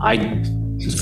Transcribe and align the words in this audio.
I 0.00 0.42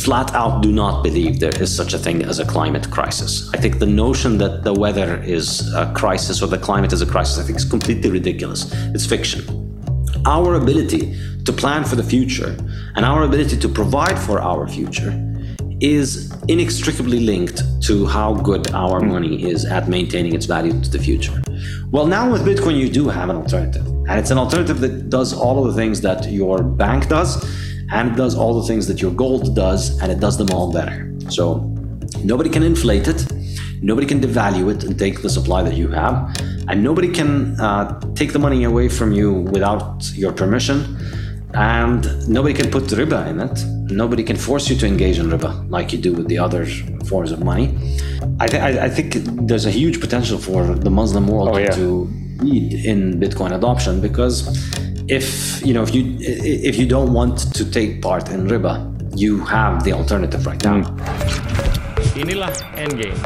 flat 0.04 0.32
out 0.34 0.62
do 0.62 0.70
not 0.70 1.02
believe 1.02 1.40
there 1.40 1.56
is 1.60 1.74
such 1.74 1.92
a 1.94 1.98
thing 1.98 2.22
as 2.22 2.38
a 2.38 2.44
climate 2.44 2.90
crisis. 2.90 3.50
I 3.54 3.58
think 3.58 3.78
the 3.78 3.86
notion 3.86 4.38
that 4.38 4.64
the 4.64 4.72
weather 4.72 5.22
is 5.22 5.72
a 5.74 5.92
crisis 5.94 6.42
or 6.42 6.46
the 6.46 6.58
climate 6.58 6.92
is 6.92 7.02
a 7.02 7.06
crisis, 7.06 7.38
I 7.38 7.42
think 7.42 7.58
is 7.58 7.64
completely 7.64 8.10
ridiculous. 8.10 8.72
It's 8.94 9.06
fiction. 9.06 9.42
Our 10.26 10.54
ability 10.54 11.18
to 11.44 11.52
plan 11.52 11.84
for 11.84 11.96
the 11.96 12.04
future 12.04 12.56
and 12.94 13.04
our 13.04 13.24
ability 13.24 13.56
to 13.58 13.68
provide 13.68 14.18
for 14.18 14.40
our 14.40 14.68
future 14.68 15.12
is 15.80 16.32
inextricably 16.46 17.18
linked 17.18 17.60
to 17.82 18.06
how 18.06 18.34
good 18.34 18.70
our 18.72 19.00
hmm. 19.00 19.08
money 19.08 19.42
is 19.42 19.64
at 19.64 19.88
maintaining 19.88 20.34
its 20.34 20.46
value 20.46 20.80
to 20.80 20.90
the 20.90 20.98
future. 20.98 21.42
Well, 21.90 22.06
now 22.06 22.30
with 22.30 22.42
Bitcoin, 22.42 22.78
you 22.78 22.88
do 22.88 23.08
have 23.08 23.28
an 23.28 23.36
alternative. 23.36 23.86
And 23.86 24.12
it's 24.12 24.30
an 24.30 24.38
alternative 24.38 24.80
that 24.80 25.10
does 25.10 25.32
all 25.32 25.58
of 25.60 25.72
the 25.72 25.80
things 25.80 26.00
that 26.02 26.30
your 26.30 26.62
bank 26.62 27.08
does 27.08 27.44
and 27.92 28.12
it 28.12 28.16
does 28.16 28.34
all 28.34 28.60
the 28.60 28.66
things 28.66 28.86
that 28.88 29.00
your 29.02 29.12
gold 29.12 29.54
does, 29.54 30.00
and 30.00 30.10
it 30.10 30.18
does 30.18 30.36
them 30.38 30.50
all 30.50 30.72
better. 30.72 31.14
So 31.28 31.58
nobody 32.24 32.48
can 32.48 32.62
inflate 32.62 33.06
it, 33.06 33.20
nobody 33.82 34.06
can 34.06 34.20
devalue 34.20 34.74
it 34.74 34.84
and 34.84 34.98
take 34.98 35.22
the 35.22 35.28
supply 35.28 35.62
that 35.62 35.76
you 35.76 35.88
have, 35.88 36.34
and 36.68 36.82
nobody 36.82 37.10
can 37.12 37.60
uh, 37.60 38.00
take 38.14 38.32
the 38.32 38.38
money 38.38 38.64
away 38.64 38.88
from 38.88 39.12
you 39.12 39.32
without 39.54 40.10
your 40.14 40.32
permission. 40.32 40.96
And 41.54 42.02
nobody 42.26 42.54
can 42.54 42.70
put 42.70 42.84
riba 42.84 43.28
in 43.28 43.38
it. 43.38 43.92
Nobody 43.92 44.24
can 44.24 44.36
force 44.36 44.70
you 44.70 44.76
to 44.76 44.86
engage 44.86 45.18
in 45.18 45.26
riba 45.26 45.70
like 45.70 45.92
you 45.92 45.98
do 45.98 46.14
with 46.14 46.28
the 46.28 46.38
other 46.38 46.64
forms 47.04 47.30
of 47.30 47.44
money. 47.44 47.66
I, 48.40 48.46
th- 48.46 48.62
I, 48.62 48.86
I 48.86 48.88
think 48.88 49.16
there's 49.48 49.66
a 49.66 49.70
huge 49.70 50.00
potential 50.00 50.38
for 50.38 50.64
the 50.64 50.88
Muslim 50.90 51.28
world 51.28 51.50
oh, 51.52 51.58
yeah. 51.58 51.70
to 51.72 52.10
lead 52.38 52.72
in 52.86 53.20
Bitcoin 53.20 53.52
adoption 53.54 54.00
because 54.00 54.48
if 55.10 55.58
you 55.66 55.74
know 55.74 55.82
if 55.82 55.90
you 55.94 56.14
if 56.22 56.78
you 56.78 56.86
don't 56.86 57.10
want 57.10 57.50
to 57.54 57.66
take 57.66 57.98
part 57.98 58.30
in 58.30 58.46
riba, 58.46 58.86
you 59.18 59.42
have 59.42 59.82
the 59.82 59.90
alternative 59.90 60.46
right 60.46 60.62
now. 60.62 60.78
Inilah 62.14 62.54
Endgame. 62.78 63.18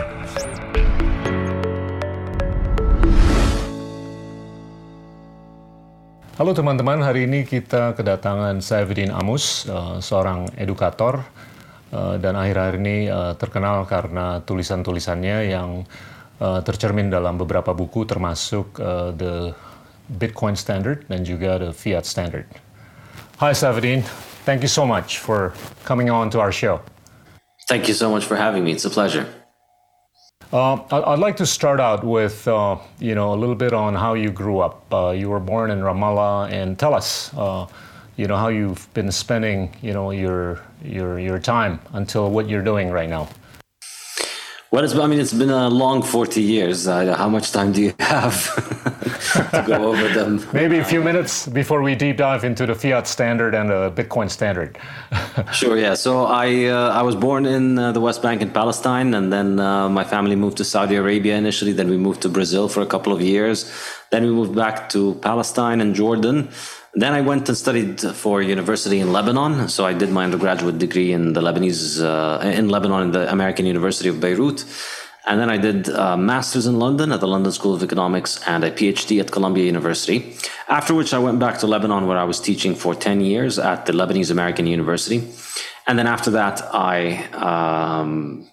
Halo 6.37 6.53
teman-teman, 6.53 7.01
hari 7.01 7.25
ini 7.25 7.49
kita 7.49 7.97
kedatangan 7.97 8.61
Saifuddin 8.61 9.09
Amus, 9.09 9.65
uh, 9.73 9.97
seorang 10.05 10.53
edukator 10.61 11.25
uh, 11.97 12.21
dan 12.21 12.37
akhir-akhir 12.37 12.77
ini 12.77 13.09
uh, 13.09 13.33
terkenal 13.41 13.89
karena 13.89 14.41
tulisan-tulisannya 14.45 15.53
yang 15.53 15.85
tercermin 16.37 17.09
dalam 17.09 17.41
beberapa 17.41 17.73
buku 17.73 18.05
termasuk 18.05 18.77
uh, 18.77 19.09
The 19.17 19.57
Bitcoin 20.13 20.57
standard 20.57 21.07
and 21.09 21.27
you 21.27 21.37
got 21.37 21.63
a 21.63 21.73
fiat 21.73 22.07
standard. 22.07 22.47
Hi, 23.39 23.53
Saifedean. 23.53 24.03
Thank 24.45 24.63
you 24.63 24.69
so 24.69 24.87
much 24.87 25.19
for 25.19 25.53
coming 25.85 26.09
on 26.11 26.31
to 26.31 26.41
our 26.41 26.53
show. 26.53 26.81
Thank 27.69 27.89
you 27.89 27.95
so 27.95 28.11
much 28.11 28.25
for 28.25 28.37
having 28.37 28.65
me. 28.65 28.73
It's 28.73 28.85
a 28.85 28.91
pleasure. 28.91 29.27
Uh, 30.53 30.79
I'd 30.93 31.19
like 31.19 31.37
to 31.39 31.47
start 31.47 31.81
out 31.81 32.05
with, 32.05 32.47
uh, 32.47 32.79
you 33.01 33.17
know, 33.17 33.35
a 33.35 33.37
little 33.37 33.57
bit 33.57 33.73
on 33.73 33.95
how 33.95 34.15
you 34.15 34.31
grew 34.31 34.61
up. 34.61 34.87
Uh, 34.93 35.11
you 35.11 35.29
were 35.29 35.41
born 35.41 35.73
in 35.73 35.81
Ramallah, 35.81 36.53
and 36.53 36.79
tell 36.79 36.95
us, 36.95 37.35
uh, 37.35 37.67
you 38.17 38.29
know, 38.29 38.37
how 38.37 38.49
you've 38.49 38.89
been 38.95 39.11
spending, 39.11 39.75
you 39.83 39.93
know, 39.93 40.13
your 40.13 40.61
your 40.85 41.19
your 41.19 41.41
time 41.41 41.81
until 41.95 42.31
what 42.31 42.49
you're 42.49 42.63
doing 42.63 42.91
right 42.91 43.09
now. 43.09 43.29
Well, 44.73 44.83
it's, 44.83 44.95
I 44.97 45.07
mean, 45.07 45.21
it's 45.21 45.33
been 45.33 45.51
a 45.51 45.69
long 45.69 46.03
40 46.03 46.43
years. 46.43 46.89
Uh, 46.89 47.15
how 47.17 47.29
much 47.29 47.53
time 47.53 47.73
do 47.73 47.81
you 47.81 47.95
have 48.01 48.53
to 49.53 49.65
go 49.65 49.93
over 49.93 50.09
them? 50.09 50.45
Maybe 50.53 50.79
a 50.79 50.85
few 50.85 51.05
minutes 51.05 51.47
before 51.47 51.83
we 51.83 51.95
deep 51.95 52.17
dive 52.17 52.43
into 52.43 52.67
the 52.67 52.75
fiat 52.75 53.07
standard 53.07 53.55
and 53.55 53.71
the 53.71 53.93
Bitcoin 53.95 54.29
standard. 54.29 54.77
sure, 55.53 55.79
yeah. 55.79 55.95
So 55.95 56.25
I, 56.25 56.65
uh, 56.65 56.91
I 56.91 57.03
was 57.03 57.15
born 57.15 57.47
in 57.47 57.79
uh, 57.79 57.93
the 57.93 58.01
West 58.01 58.23
Bank 58.23 58.43
in 58.43 58.51
Palestine, 58.51 59.15
and 59.15 59.33
then 59.33 59.61
uh, 59.61 59.89
my 59.89 60.03
family 60.03 60.35
moved 60.35 60.57
to 60.57 60.65
Saudi 60.65 60.97
Arabia 60.97 61.37
initially. 61.37 61.71
Then 61.73 61.89
we 61.89 61.97
moved 61.97 62.23
to 62.23 62.29
Brazil 62.29 62.69
for 62.69 62.81
a 62.81 62.87
couple 62.87 63.13
of 63.13 63.23
years. 63.23 63.73
Then 64.11 64.25
we 64.25 64.31
moved 64.31 64.57
back 64.57 64.89
to 64.91 65.15
Palestine 65.23 65.81
and 65.81 65.95
Jordan. 65.95 66.49
Then 66.99 67.13
I 67.13 67.21
went 67.21 67.47
and 67.51 67.59
studied 67.59 68.01
for 68.01 68.41
university 68.41 69.01
in 69.01 69.13
Lebanon. 69.13 69.69
So 69.69 69.85
I 69.85 69.93
did 69.93 70.11
my 70.11 70.25
undergraduate 70.25 70.79
degree 70.79 71.13
in 71.13 71.35
the 71.35 71.43
Lebanese, 71.43 72.03
uh, 72.03 72.41
in 72.49 72.71
Lebanon, 72.71 73.03
in 73.03 73.11
the 73.11 73.31
American 73.31 73.67
University 73.67 74.09
of 74.09 74.19
Beirut. 74.19 74.65
And 75.27 75.39
then 75.39 75.51
I 75.51 75.59
did 75.59 75.91
a 75.91 76.17
master's 76.17 76.67
in 76.67 76.79
London 76.79 77.13
at 77.13 77.21
the 77.21 77.27
London 77.27 77.53
School 77.53 77.75
of 77.75 77.83
Economics 77.83 78.41
and 78.47 78.65
a 78.65 78.71
PhD 78.71 79.21
at 79.21 79.31
Columbia 79.31 79.65
University. 79.65 80.37
After 80.69 80.95
which 80.95 81.13
I 81.13 81.19
went 81.19 81.39
back 81.39 81.59
to 81.59 81.67
Lebanon 81.67 82.07
where 82.07 82.17
I 82.17 82.25
was 82.25 82.41
teaching 82.41 82.75
for 82.75 82.95
10 82.95 83.21
years 83.21 83.59
at 83.59 83.85
the 83.85 83.93
Lebanese 83.93 84.31
American 84.31 84.67
University. 84.67 85.23
And 85.87 85.99
then 85.99 86.07
after 86.07 86.31
that, 86.31 86.63
I, 86.73 87.27
um, 87.35 88.49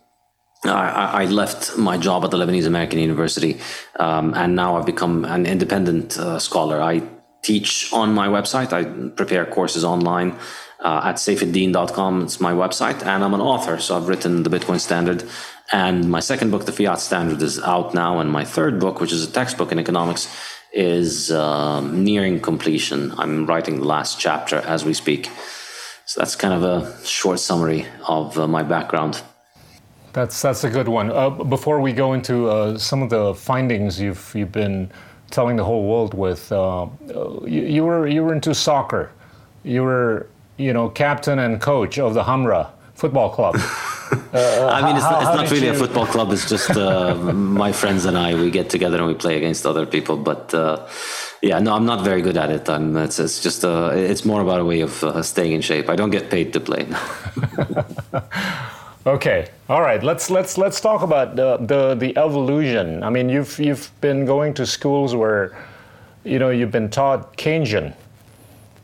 I, 0.66 1.24
I, 1.24 1.26
left 1.26 1.78
my 1.78 1.98
job 1.98 2.26
at 2.26 2.32
the 2.32 2.38
Lebanese 2.38 2.68
American 2.68 3.00
University, 3.00 3.60
um, 4.00 4.34
and 4.34 4.56
now 4.56 4.78
I've 4.78 4.86
become 4.86 5.26
an 5.26 5.46
independent 5.46 6.18
uh, 6.18 6.40
scholar. 6.40 6.82
I 6.82 7.02
teach 7.44 7.92
on 7.94 8.14
my 8.14 8.28
website. 8.28 8.74
I 8.74 8.84
prepare 9.10 9.46
courses 9.46 9.84
online 9.84 10.32
uh, 10.80 11.02
at 11.04 11.16
saifedean.com. 11.16 12.24
It's 12.24 12.40
my 12.40 12.54
website, 12.54 13.06
and 13.06 13.24
I'm 13.24 13.34
an 13.34 13.42
author. 13.42 13.80
So 13.80 13.96
I've 13.96 14.08
written 14.08 14.44
the 14.44 14.50
Bitcoin 14.50 14.80
Standard, 14.80 15.24
and 15.72 16.10
my 16.10 16.20
second 16.20 16.52
book, 16.52 16.66
the 16.66 16.72
Fiat 16.72 17.00
Standard, 17.00 17.42
is 17.42 17.60
out 17.60 17.94
now, 17.94 18.20
and 18.20 18.32
my 18.32 18.44
third 18.44 18.80
book, 18.80 19.00
which 19.00 19.12
is 19.12 19.28
a 19.28 19.32
textbook 19.32 19.72
in 19.72 19.80
economics, 19.80 20.28
is 20.74 21.32
um, 21.32 22.04
nearing 22.04 22.40
completion. 22.40 23.14
I'm 23.18 23.46
writing 23.46 23.80
the 23.80 23.86
last 23.86 24.20
chapter 24.20 24.58
as 24.58 24.84
we 24.84 24.94
speak. 24.94 25.30
So 26.06 26.20
that's 26.20 26.36
kind 26.36 26.54
of 26.54 26.64
a 26.64 27.06
short 27.06 27.40
summary 27.40 27.86
of 28.08 28.38
uh, 28.38 28.48
my 28.48 28.64
background. 28.64 29.22
That's 30.12 30.42
that's 30.42 30.64
a 30.64 30.70
good 30.70 30.88
one. 30.88 31.12
Uh, 31.12 31.30
before 31.30 31.80
we 31.80 31.94
go 31.94 32.14
into 32.14 32.48
uh, 32.48 32.78
some 32.78 33.02
of 33.02 33.10
the 33.10 33.34
findings 33.34 34.00
you've 34.00 34.32
you've 34.36 34.52
been 34.52 34.92
telling 35.34 35.58
the 35.58 35.66
whole 35.66 35.84
world 35.84 36.14
with. 36.14 36.52
Uh, 36.52 36.88
you, 37.46 37.62
you, 37.76 37.84
were 37.84 38.08
you 38.08 38.24
were 38.24 38.34
into 38.34 38.54
soccer. 38.54 39.12
You 39.64 39.84
were 39.84 40.28
you 40.58 40.72
know 40.72 40.88
captain 40.90 41.40
and 41.40 41.60
coach 41.60 41.98
of 42.00 42.14
the 42.14 42.24
Hamra 42.24 42.70
football 42.96 43.30
club. 43.30 43.56
Uh, 44.14 44.70
I 44.72 44.86
mean, 44.86 44.96
it's, 44.96 45.06
how, 45.06 45.12
not, 45.12 45.22
it's 45.24 45.36
not 45.42 45.52
really 45.52 45.68
you... 45.68 45.74
a 45.74 45.76
football 45.76 46.06
club. 46.06 46.32
It's 46.32 46.48
just 46.48 46.70
uh, 46.72 47.16
my 47.64 47.72
friends 47.72 48.06
and 48.06 48.16
I. 48.16 48.36
We 48.36 48.52
get 48.52 48.70
together 48.70 48.98
and 48.98 49.08
we 49.08 49.16
play 49.16 49.38
against 49.38 49.66
other 49.66 49.88
people. 49.88 50.18
But 50.18 50.54
uh, 50.54 50.88
yeah, 51.42 51.58
no, 51.60 51.74
I'm 51.74 51.86
not 51.86 52.04
very 52.04 52.22
good 52.22 52.38
at 52.38 52.52
it. 52.52 52.70
I'm, 52.70 52.96
it's, 52.98 53.18
it's 53.20 53.42
just 53.42 53.66
uh, 53.66 53.92
it's 53.94 54.24
more 54.24 54.42
about 54.42 54.60
a 54.60 54.66
way 54.66 54.82
of 54.82 55.04
uh, 55.04 55.24
staying 55.24 55.54
in 55.54 55.62
shape. 55.62 55.90
I 55.90 55.96
don't 55.96 56.12
get 56.12 56.30
paid 56.30 56.54
to 56.54 56.60
play. 56.60 56.86
Okay, 59.06 59.50
all 59.68 59.82
right. 59.82 60.02
Let's 60.02 60.30
let's 60.30 60.58
let's 60.58 60.80
talk 60.80 61.02
about 61.02 61.36
the, 61.36 61.58
the 61.58 61.94
the 61.96 62.18
evolution. 62.18 63.04
I 63.04 63.10
mean, 63.10 63.28
you've 63.28 63.60
you've 63.60 63.92
been 64.00 64.26
going 64.26 64.54
to 64.54 64.66
schools 64.66 65.14
where, 65.14 65.58
you 66.24 66.40
know, 66.40 66.52
you've 66.52 66.72
been 66.72 66.90
taught 66.90 67.36
Keynesian, 67.36 67.94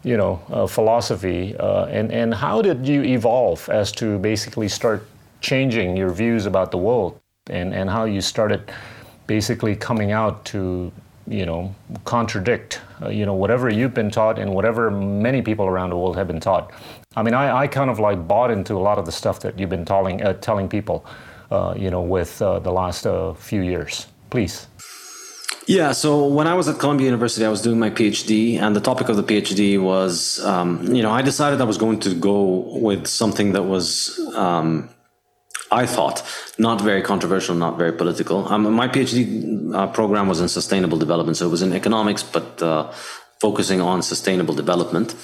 you 0.04 0.18
know, 0.18 0.42
uh, 0.50 0.68
philosophy, 0.68 1.56
uh, 1.56 1.86
and 1.86 2.12
and 2.12 2.34
how 2.34 2.62
did 2.62 2.86
you 2.86 3.02
evolve 3.02 3.70
as 3.70 3.94
to 3.94 4.20
basically 4.20 4.68
start 4.68 5.08
changing 5.40 5.96
your 5.96 6.10
views 6.10 6.46
about 6.46 6.72
the 6.72 6.78
world, 6.78 7.18
and 7.50 7.74
and 7.74 7.90
how 7.90 8.04
you 8.04 8.20
started 8.20 8.74
basically 9.26 9.74
coming 9.74 10.12
out 10.12 10.44
to 10.44 10.92
you 11.28 11.46
know 11.46 11.74
contradict 12.04 12.82
uh, 13.02 13.08
you 13.08 13.26
know 13.26 13.36
whatever 13.36 13.70
you've 13.70 13.94
been 13.94 14.10
taught 14.10 14.40
and 14.40 14.52
whatever 14.52 14.90
many 14.90 15.42
people 15.42 15.66
around 15.66 15.92
the 15.92 15.96
world 15.96 16.18
have 16.18 16.28
been 16.28 16.40
taught 16.40 16.72
I 17.16 17.24
mean, 17.24 17.34
I, 17.34 17.64
I 17.64 17.68
kind 17.68 17.90
of 17.90 18.00
like 18.00 18.28
bought 18.28 18.52
into 18.52 18.76
a 18.76 18.80
lot 18.80 19.00
of 19.00 19.06
the 19.06 19.12
stuff 19.12 19.40
that 19.40 19.58
you've 19.58 19.70
been 19.70 19.86
telling, 19.86 20.22
uh, 20.22 20.34
telling 20.34 20.70
people, 20.70 21.06
uh, 21.50 21.74
you 21.76 21.90
know, 21.90 22.02
with 22.02 22.42
uh, 22.42 22.60
the 22.60 22.72
last 22.72 23.08
uh, 23.08 23.34
few 23.34 23.62
years. 23.62 24.08
Please. 24.30 24.68
Yeah, 25.66 25.92
so 25.92 26.26
when 26.26 26.48
I 26.48 26.54
was 26.54 26.68
at 26.68 26.80
Columbia 26.80 27.06
University, 27.06 27.46
I 27.46 27.50
was 27.50 27.62
doing 27.62 27.80
my 27.80 27.90
PhD, 27.90 28.60
and 28.60 28.76
the 28.76 28.80
topic 28.82 29.10
of 29.10 29.18
the 29.18 29.24
PhD 29.24 29.82
was, 29.82 30.44
um, 30.44 30.84
you 30.96 31.04
know, 31.04 31.12
I 31.12 31.22
decided 31.22 31.62
I 31.62 31.66
was 31.66 31.78
going 31.78 32.00
to 32.02 32.16
go 32.16 32.78
with 32.80 33.06
something 33.08 33.54
that 33.54 33.64
was, 33.64 34.20
um, 34.36 34.90
I 35.72 35.86
thought, 35.86 36.24
not 36.58 36.82
very 36.82 37.04
controversial, 37.04 37.54
not 37.54 37.78
very 37.78 37.92
political. 37.92 38.48
Um, 38.52 38.72
my 38.74 38.88
PhD 38.88 39.74
uh, 39.76 39.88
program 39.88 40.28
was 40.28 40.42
in 40.42 40.48
sustainable 40.48 40.98
development, 40.98 41.38
so 41.38 41.46
it 41.46 41.52
was 41.52 41.62
in 41.62 41.74
economics, 41.74 42.24
but 42.24 42.62
uh, 42.64 42.92
focusing 43.40 43.80
on 43.80 44.02
sustainable 44.02 44.56
development. 44.56 45.16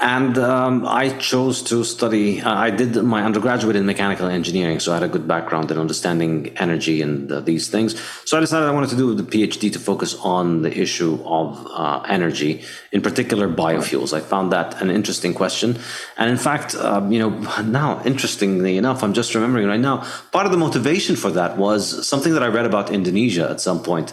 And 0.00 0.38
um, 0.38 0.86
I 0.86 1.08
chose 1.18 1.60
to 1.64 1.82
study, 1.82 2.40
uh, 2.40 2.54
I 2.54 2.70
did 2.70 2.94
my 3.02 3.24
undergraduate 3.24 3.74
in 3.74 3.84
mechanical 3.84 4.28
engineering, 4.28 4.78
so 4.78 4.92
I 4.92 4.94
had 4.94 5.02
a 5.02 5.08
good 5.08 5.26
background 5.26 5.72
in 5.72 5.78
understanding 5.78 6.56
energy 6.56 7.02
and 7.02 7.30
uh, 7.32 7.40
these 7.40 7.66
things. 7.66 8.00
So 8.24 8.36
I 8.36 8.40
decided 8.40 8.68
I 8.68 8.70
wanted 8.70 8.90
to 8.90 8.96
do 8.96 9.12
the 9.12 9.24
PhD 9.24 9.72
to 9.72 9.78
focus 9.80 10.14
on 10.20 10.62
the 10.62 10.72
issue 10.78 11.18
of 11.24 11.66
uh, 11.74 12.04
energy, 12.08 12.62
in 12.92 13.02
particular 13.02 13.48
biofuels. 13.48 14.12
I 14.12 14.20
found 14.20 14.52
that 14.52 14.80
an 14.80 14.88
interesting 14.88 15.34
question. 15.34 15.76
And 16.16 16.30
in 16.30 16.36
fact, 16.36 16.76
um, 16.76 17.10
you 17.10 17.18
know, 17.18 17.30
now, 17.62 18.00
interestingly 18.04 18.76
enough, 18.76 19.02
I'm 19.02 19.14
just 19.14 19.34
remembering 19.34 19.66
right 19.66 19.80
now, 19.80 20.04
part 20.30 20.46
of 20.46 20.52
the 20.52 20.58
motivation 20.58 21.16
for 21.16 21.32
that 21.32 21.58
was 21.58 22.06
something 22.06 22.34
that 22.34 22.44
I 22.44 22.48
read 22.48 22.66
about 22.66 22.92
Indonesia 22.92 23.50
at 23.50 23.60
some 23.60 23.82
point. 23.82 24.12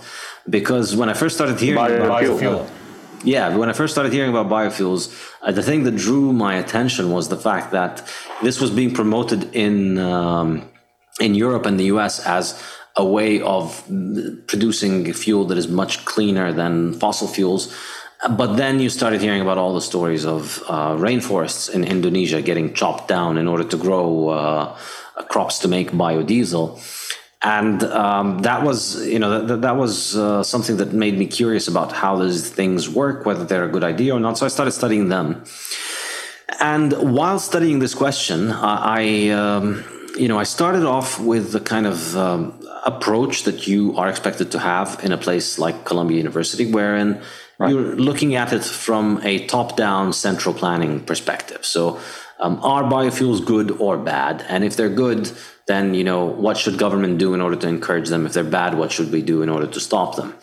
Because 0.50 0.96
when 0.96 1.10
I 1.10 1.14
first 1.14 1.36
started 1.36 1.60
hearing 1.60 1.78
biofuel. 1.80 2.06
about 2.06 2.24
biofuel 2.24 2.70
Yeah, 3.26 3.58
when 3.58 3.70
I 3.70 3.74
first 3.74 3.92
started 3.92 4.14
hearing 4.14 4.30
about 4.30 4.50
biofuels, 4.50 5.10
uh, 5.42 5.52
the 5.52 5.64
thing 5.64 5.84
that 5.86 5.96
drew 5.96 6.32
my 6.32 6.56
attention 6.56 7.12
was 7.12 7.30
the 7.30 7.38
fact 7.38 7.72
that 7.72 8.08
this 8.44 8.62
was 8.62 8.70
being 8.70 8.94
promoted 8.94 9.54
in 9.56 9.98
um, 9.98 10.70
in 11.20 11.34
Europe 11.34 11.66
and 11.66 11.80
the 11.80 11.86
US 11.86 12.24
as 12.26 12.62
a 12.96 13.04
way 13.04 13.42
of 13.42 13.84
producing 14.48 15.12
fuel 15.12 15.46
that 15.46 15.58
is 15.58 15.68
much 15.68 16.06
cleaner 16.06 16.54
than 16.54 16.94
fossil 16.94 17.28
fuels. 17.28 17.76
But 18.30 18.56
then 18.58 18.80
you 18.80 18.90
started 18.90 19.22
hearing 19.22 19.42
about 19.42 19.58
all 19.58 19.74
the 19.74 19.82
stories 19.82 20.26
of 20.26 20.64
uh, 20.68 20.96
rainforests 20.96 21.74
in 21.74 21.84
Indonesia 21.84 22.42
getting 22.42 22.74
chopped 22.74 23.08
down 23.08 23.38
in 23.38 23.48
order 23.48 23.64
to 23.64 23.78
grow 23.78 24.30
uh, 24.30 24.78
crops 25.30 25.60
to 25.60 25.68
make 25.68 25.92
biodiesel 25.92 26.80
and 27.46 27.84
um, 27.84 28.40
that 28.40 28.64
was 28.64 29.06
you 29.06 29.20
know 29.20 29.46
that, 29.46 29.62
that 29.62 29.78
was 29.78 30.18
uh, 30.18 30.42
something 30.44 30.78
that 30.78 30.94
made 30.94 31.16
me 31.18 31.28
curious 31.28 31.68
about 31.68 31.92
how 31.92 32.18
these 32.18 32.50
things 32.50 32.90
work 32.90 33.26
whether 33.26 33.46
they're 33.46 33.66
a 33.66 33.74
good 33.78 33.84
idea 33.84 34.14
or 34.16 34.20
not. 34.20 34.38
So 34.38 34.46
i 34.46 34.50
started 34.50 34.72
studying 34.72 35.10
them. 35.10 35.44
And 36.60 36.94
while 37.18 37.40
studying 37.40 37.78
this 37.80 37.94
question 37.94 38.40
i 38.52 39.30
um, 39.30 39.66
you 40.18 40.28
know 40.28 40.40
i 40.40 40.48
started 40.58 40.86
off 40.96 41.20
with 41.20 41.46
the 41.52 41.64
kind 41.74 41.86
of 41.94 41.98
um, 42.18 42.40
approach 42.94 43.44
that 43.44 43.68
you 43.68 43.96
are 44.00 44.10
expected 44.10 44.48
to 44.56 44.60
have 44.60 44.88
in 45.06 45.12
a 45.12 45.18
place 45.26 45.48
like 45.66 45.78
columbia 45.86 46.18
university 46.18 46.66
wherein 46.78 47.22
right. 47.58 47.70
you're 47.72 47.96
looking 47.96 48.36
at 48.36 48.54
it 48.54 48.64
from 48.64 49.20
a 49.24 49.46
top 49.48 49.76
down 49.78 50.14
central 50.14 50.54
planning 50.54 51.00
perspective. 51.00 51.66
So 51.66 52.00
um, 52.40 52.60
are 52.64 52.84
biofuels 52.84 53.46
good 53.46 53.72
or 53.72 53.98
bad? 53.98 54.46
And 54.48 54.64
if 54.64 54.76
they're 54.76 54.90
good 54.90 55.32
then 55.68 55.96
you 55.96 56.04
know 56.04 56.26
what 56.26 56.58
should 56.58 56.78
government 56.78 57.18
do 57.18 57.34
in 57.34 57.42
order 57.42 57.56
to 57.56 57.68
encourage 57.68 58.10
them? 58.10 58.26
If 58.26 58.34
they're 58.34 58.44
bad 58.44 58.78
what 58.78 58.92
should 58.92 59.12
we 59.12 59.22
do 59.22 59.42
in 59.42 59.50
order 59.50 59.68
to 59.68 59.80
stop 59.80 60.16
them? 60.16 60.36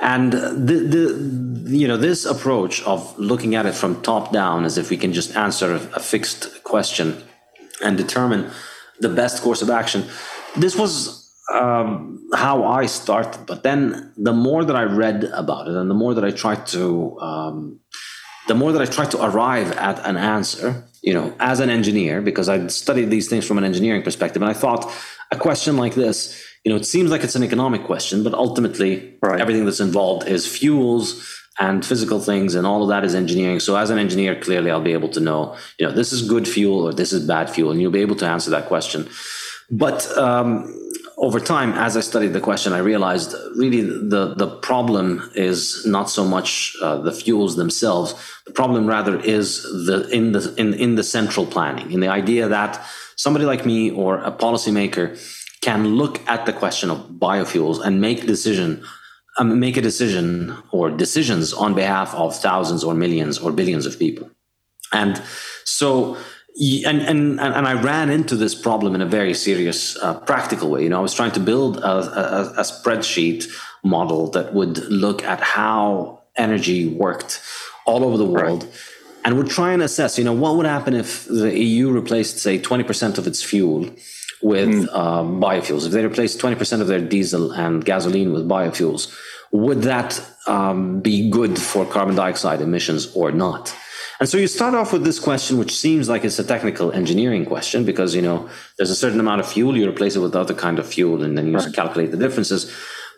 And 0.00 0.32
the, 0.32 0.78
the 0.94 1.70
you 1.70 1.88
know 1.88 1.96
this 1.96 2.24
approach 2.24 2.82
of 2.84 3.18
looking 3.18 3.54
at 3.54 3.66
it 3.66 3.74
from 3.74 4.00
top 4.02 4.32
down 4.32 4.64
as 4.64 4.78
if 4.78 4.90
we 4.90 4.96
can 4.96 5.12
just 5.12 5.36
answer 5.36 5.74
a, 5.74 6.00
fixed 6.00 6.62
question 6.62 7.22
and 7.82 7.96
determine 7.96 8.50
the 9.00 9.08
best 9.08 9.42
course 9.42 9.62
of 9.62 9.70
action 9.70 10.04
this 10.56 10.76
was 10.76 11.30
um, 11.52 12.28
how 12.34 12.64
I 12.64 12.86
started. 12.86 13.46
But 13.46 13.62
then 13.62 14.12
the 14.16 14.32
more 14.32 14.64
that 14.64 14.76
I 14.76 14.82
read 14.82 15.24
about 15.24 15.68
it 15.68 15.74
and 15.74 15.90
the 15.90 15.94
more 15.94 16.14
that 16.14 16.24
I 16.24 16.30
tried 16.30 16.66
to, 16.68 17.18
um, 17.20 17.80
the 18.50 18.56
more 18.56 18.72
that 18.72 18.82
I 18.82 18.86
tried 18.86 19.12
to 19.12 19.24
arrive 19.24 19.70
at 19.88 20.04
an 20.04 20.16
answer, 20.16 20.82
you 21.02 21.14
know, 21.14 21.32
as 21.38 21.60
an 21.60 21.70
engineer, 21.70 22.20
because 22.20 22.48
I'd 22.48 22.72
studied 22.72 23.08
these 23.08 23.28
things 23.28 23.46
from 23.46 23.58
an 23.58 23.64
engineering 23.64 24.02
perspective, 24.02 24.42
and 24.42 24.50
I 24.50 24.54
thought 24.54 24.92
a 25.30 25.36
question 25.36 25.76
like 25.76 25.94
this, 25.94 26.18
you 26.64 26.70
know, 26.70 26.76
it 26.76 26.84
seems 26.84 27.12
like 27.12 27.22
it's 27.22 27.36
an 27.36 27.44
economic 27.44 27.84
question, 27.84 28.24
but 28.24 28.34
ultimately 28.34 29.16
right. 29.22 29.40
everything 29.40 29.66
that's 29.66 29.78
involved 29.78 30.26
is 30.26 30.48
fuels 30.58 31.04
and 31.60 31.86
physical 31.86 32.18
things, 32.18 32.56
and 32.56 32.66
all 32.66 32.82
of 32.82 32.88
that 32.88 33.04
is 33.04 33.14
engineering. 33.14 33.60
So 33.60 33.76
as 33.76 33.90
an 33.90 33.98
engineer, 34.00 34.34
clearly 34.40 34.68
I'll 34.72 34.88
be 34.92 34.94
able 34.94 35.10
to 35.10 35.20
know, 35.20 35.56
you 35.78 35.86
know, 35.86 35.92
this 35.92 36.12
is 36.12 36.28
good 36.28 36.48
fuel 36.48 36.88
or 36.88 36.92
this 36.92 37.12
is 37.12 37.24
bad 37.24 37.50
fuel, 37.50 37.70
and 37.70 37.80
you'll 37.80 37.92
be 37.92 38.00
able 38.00 38.16
to 38.16 38.26
answer 38.26 38.50
that 38.50 38.66
question. 38.66 39.08
But 39.70 40.00
um, 40.18 40.50
over 41.20 41.38
time, 41.38 41.72
as 41.72 41.98
I 41.98 42.00
studied 42.00 42.32
the 42.32 42.40
question, 42.40 42.72
I 42.72 42.78
realized 42.78 43.34
really 43.54 43.82
the, 43.82 44.34
the 44.34 44.48
problem 44.62 45.30
is 45.34 45.84
not 45.84 46.08
so 46.08 46.24
much 46.24 46.74
uh, 46.80 46.96
the 47.02 47.12
fuels 47.12 47.56
themselves. 47.56 48.14
The 48.46 48.52
problem 48.52 48.86
rather 48.86 49.20
is 49.20 49.62
the 49.62 50.08
in 50.10 50.32
the 50.32 50.54
in, 50.56 50.72
in 50.72 50.94
the 50.94 51.04
central 51.04 51.44
planning, 51.44 51.92
in 51.92 52.00
the 52.00 52.08
idea 52.08 52.48
that 52.48 52.82
somebody 53.16 53.44
like 53.44 53.66
me 53.66 53.90
or 53.90 54.18
a 54.18 54.32
policymaker 54.32 55.06
can 55.60 55.86
look 55.88 56.26
at 56.26 56.46
the 56.46 56.54
question 56.54 56.90
of 56.90 56.98
biofuels 57.10 57.84
and 57.84 58.00
make 58.00 58.26
decision 58.26 58.82
um, 59.38 59.60
make 59.60 59.76
a 59.76 59.82
decision 59.82 60.56
or 60.70 60.90
decisions 60.90 61.52
on 61.52 61.74
behalf 61.74 62.14
of 62.14 62.34
thousands 62.34 62.82
or 62.82 62.94
millions 62.94 63.38
or 63.38 63.52
billions 63.52 63.84
of 63.84 63.98
people. 63.98 64.30
And 64.92 65.22
so 65.64 66.16
and, 66.58 67.00
and 67.02 67.40
and 67.40 67.66
I 67.66 67.80
ran 67.80 68.10
into 68.10 68.36
this 68.36 68.54
problem 68.54 68.94
in 68.94 69.00
a 69.00 69.06
very 69.06 69.34
serious 69.34 69.96
uh, 69.96 70.14
practical 70.20 70.70
way. 70.70 70.82
You 70.82 70.88
know, 70.88 70.98
I 70.98 71.02
was 71.02 71.14
trying 71.14 71.32
to 71.32 71.40
build 71.40 71.78
a, 71.78 71.88
a, 71.88 72.52
a, 72.58 72.62
spreadsheet 72.62 73.46
model 73.84 74.30
that 74.30 74.52
would 74.52 74.78
look 74.88 75.22
at 75.22 75.40
how 75.40 76.22
energy 76.36 76.88
worked 76.88 77.40
all 77.86 78.04
over 78.04 78.16
the 78.16 78.26
world, 78.26 78.64
right. 78.64 78.72
and 79.24 79.38
would 79.38 79.48
try 79.48 79.72
and 79.72 79.82
assess. 79.82 80.18
You 80.18 80.24
know, 80.24 80.32
what 80.32 80.56
would 80.56 80.66
happen 80.66 80.94
if 80.94 81.26
the 81.26 81.56
EU 81.56 81.90
replaced, 81.90 82.38
say, 82.38 82.58
twenty 82.58 82.84
percent 82.84 83.16
of 83.16 83.26
its 83.26 83.42
fuel 83.42 83.88
with 84.42 84.68
mm. 84.70 84.94
um, 84.94 85.40
biofuels? 85.40 85.86
If 85.86 85.92
they 85.92 86.04
replaced 86.04 86.40
twenty 86.40 86.56
percent 86.56 86.82
of 86.82 86.88
their 86.88 87.00
diesel 87.00 87.52
and 87.52 87.84
gasoline 87.84 88.32
with 88.32 88.48
biofuels, 88.48 89.14
would 89.52 89.82
that 89.82 90.20
um, 90.46 91.00
be 91.00 91.30
good 91.30 91.58
for 91.58 91.86
carbon 91.86 92.16
dioxide 92.16 92.60
emissions 92.60 93.14
or 93.14 93.30
not? 93.30 93.74
And 94.20 94.28
so 94.28 94.36
you 94.36 94.46
start 94.46 94.74
off 94.74 94.92
with 94.92 95.02
this 95.02 95.18
question, 95.18 95.56
which 95.56 95.74
seems 95.74 96.10
like 96.10 96.24
it's 96.26 96.38
a 96.38 96.44
technical 96.44 96.92
engineering 96.92 97.46
question 97.46 97.86
because, 97.86 98.14
you 98.14 98.20
know, 98.20 98.50
there's 98.76 98.90
a 98.90 98.94
certain 98.94 99.18
amount 99.18 99.40
of 99.40 99.48
fuel, 99.48 99.74
you 99.78 99.88
replace 99.88 100.14
it 100.14 100.18
with 100.18 100.36
other 100.36 100.52
kind 100.52 100.78
of 100.78 100.86
fuel, 100.86 101.24
and 101.24 101.38
then 101.38 101.46
you 101.48 101.56
right. 101.56 101.72
calculate 101.72 102.10
the 102.10 102.18
differences. 102.18 102.70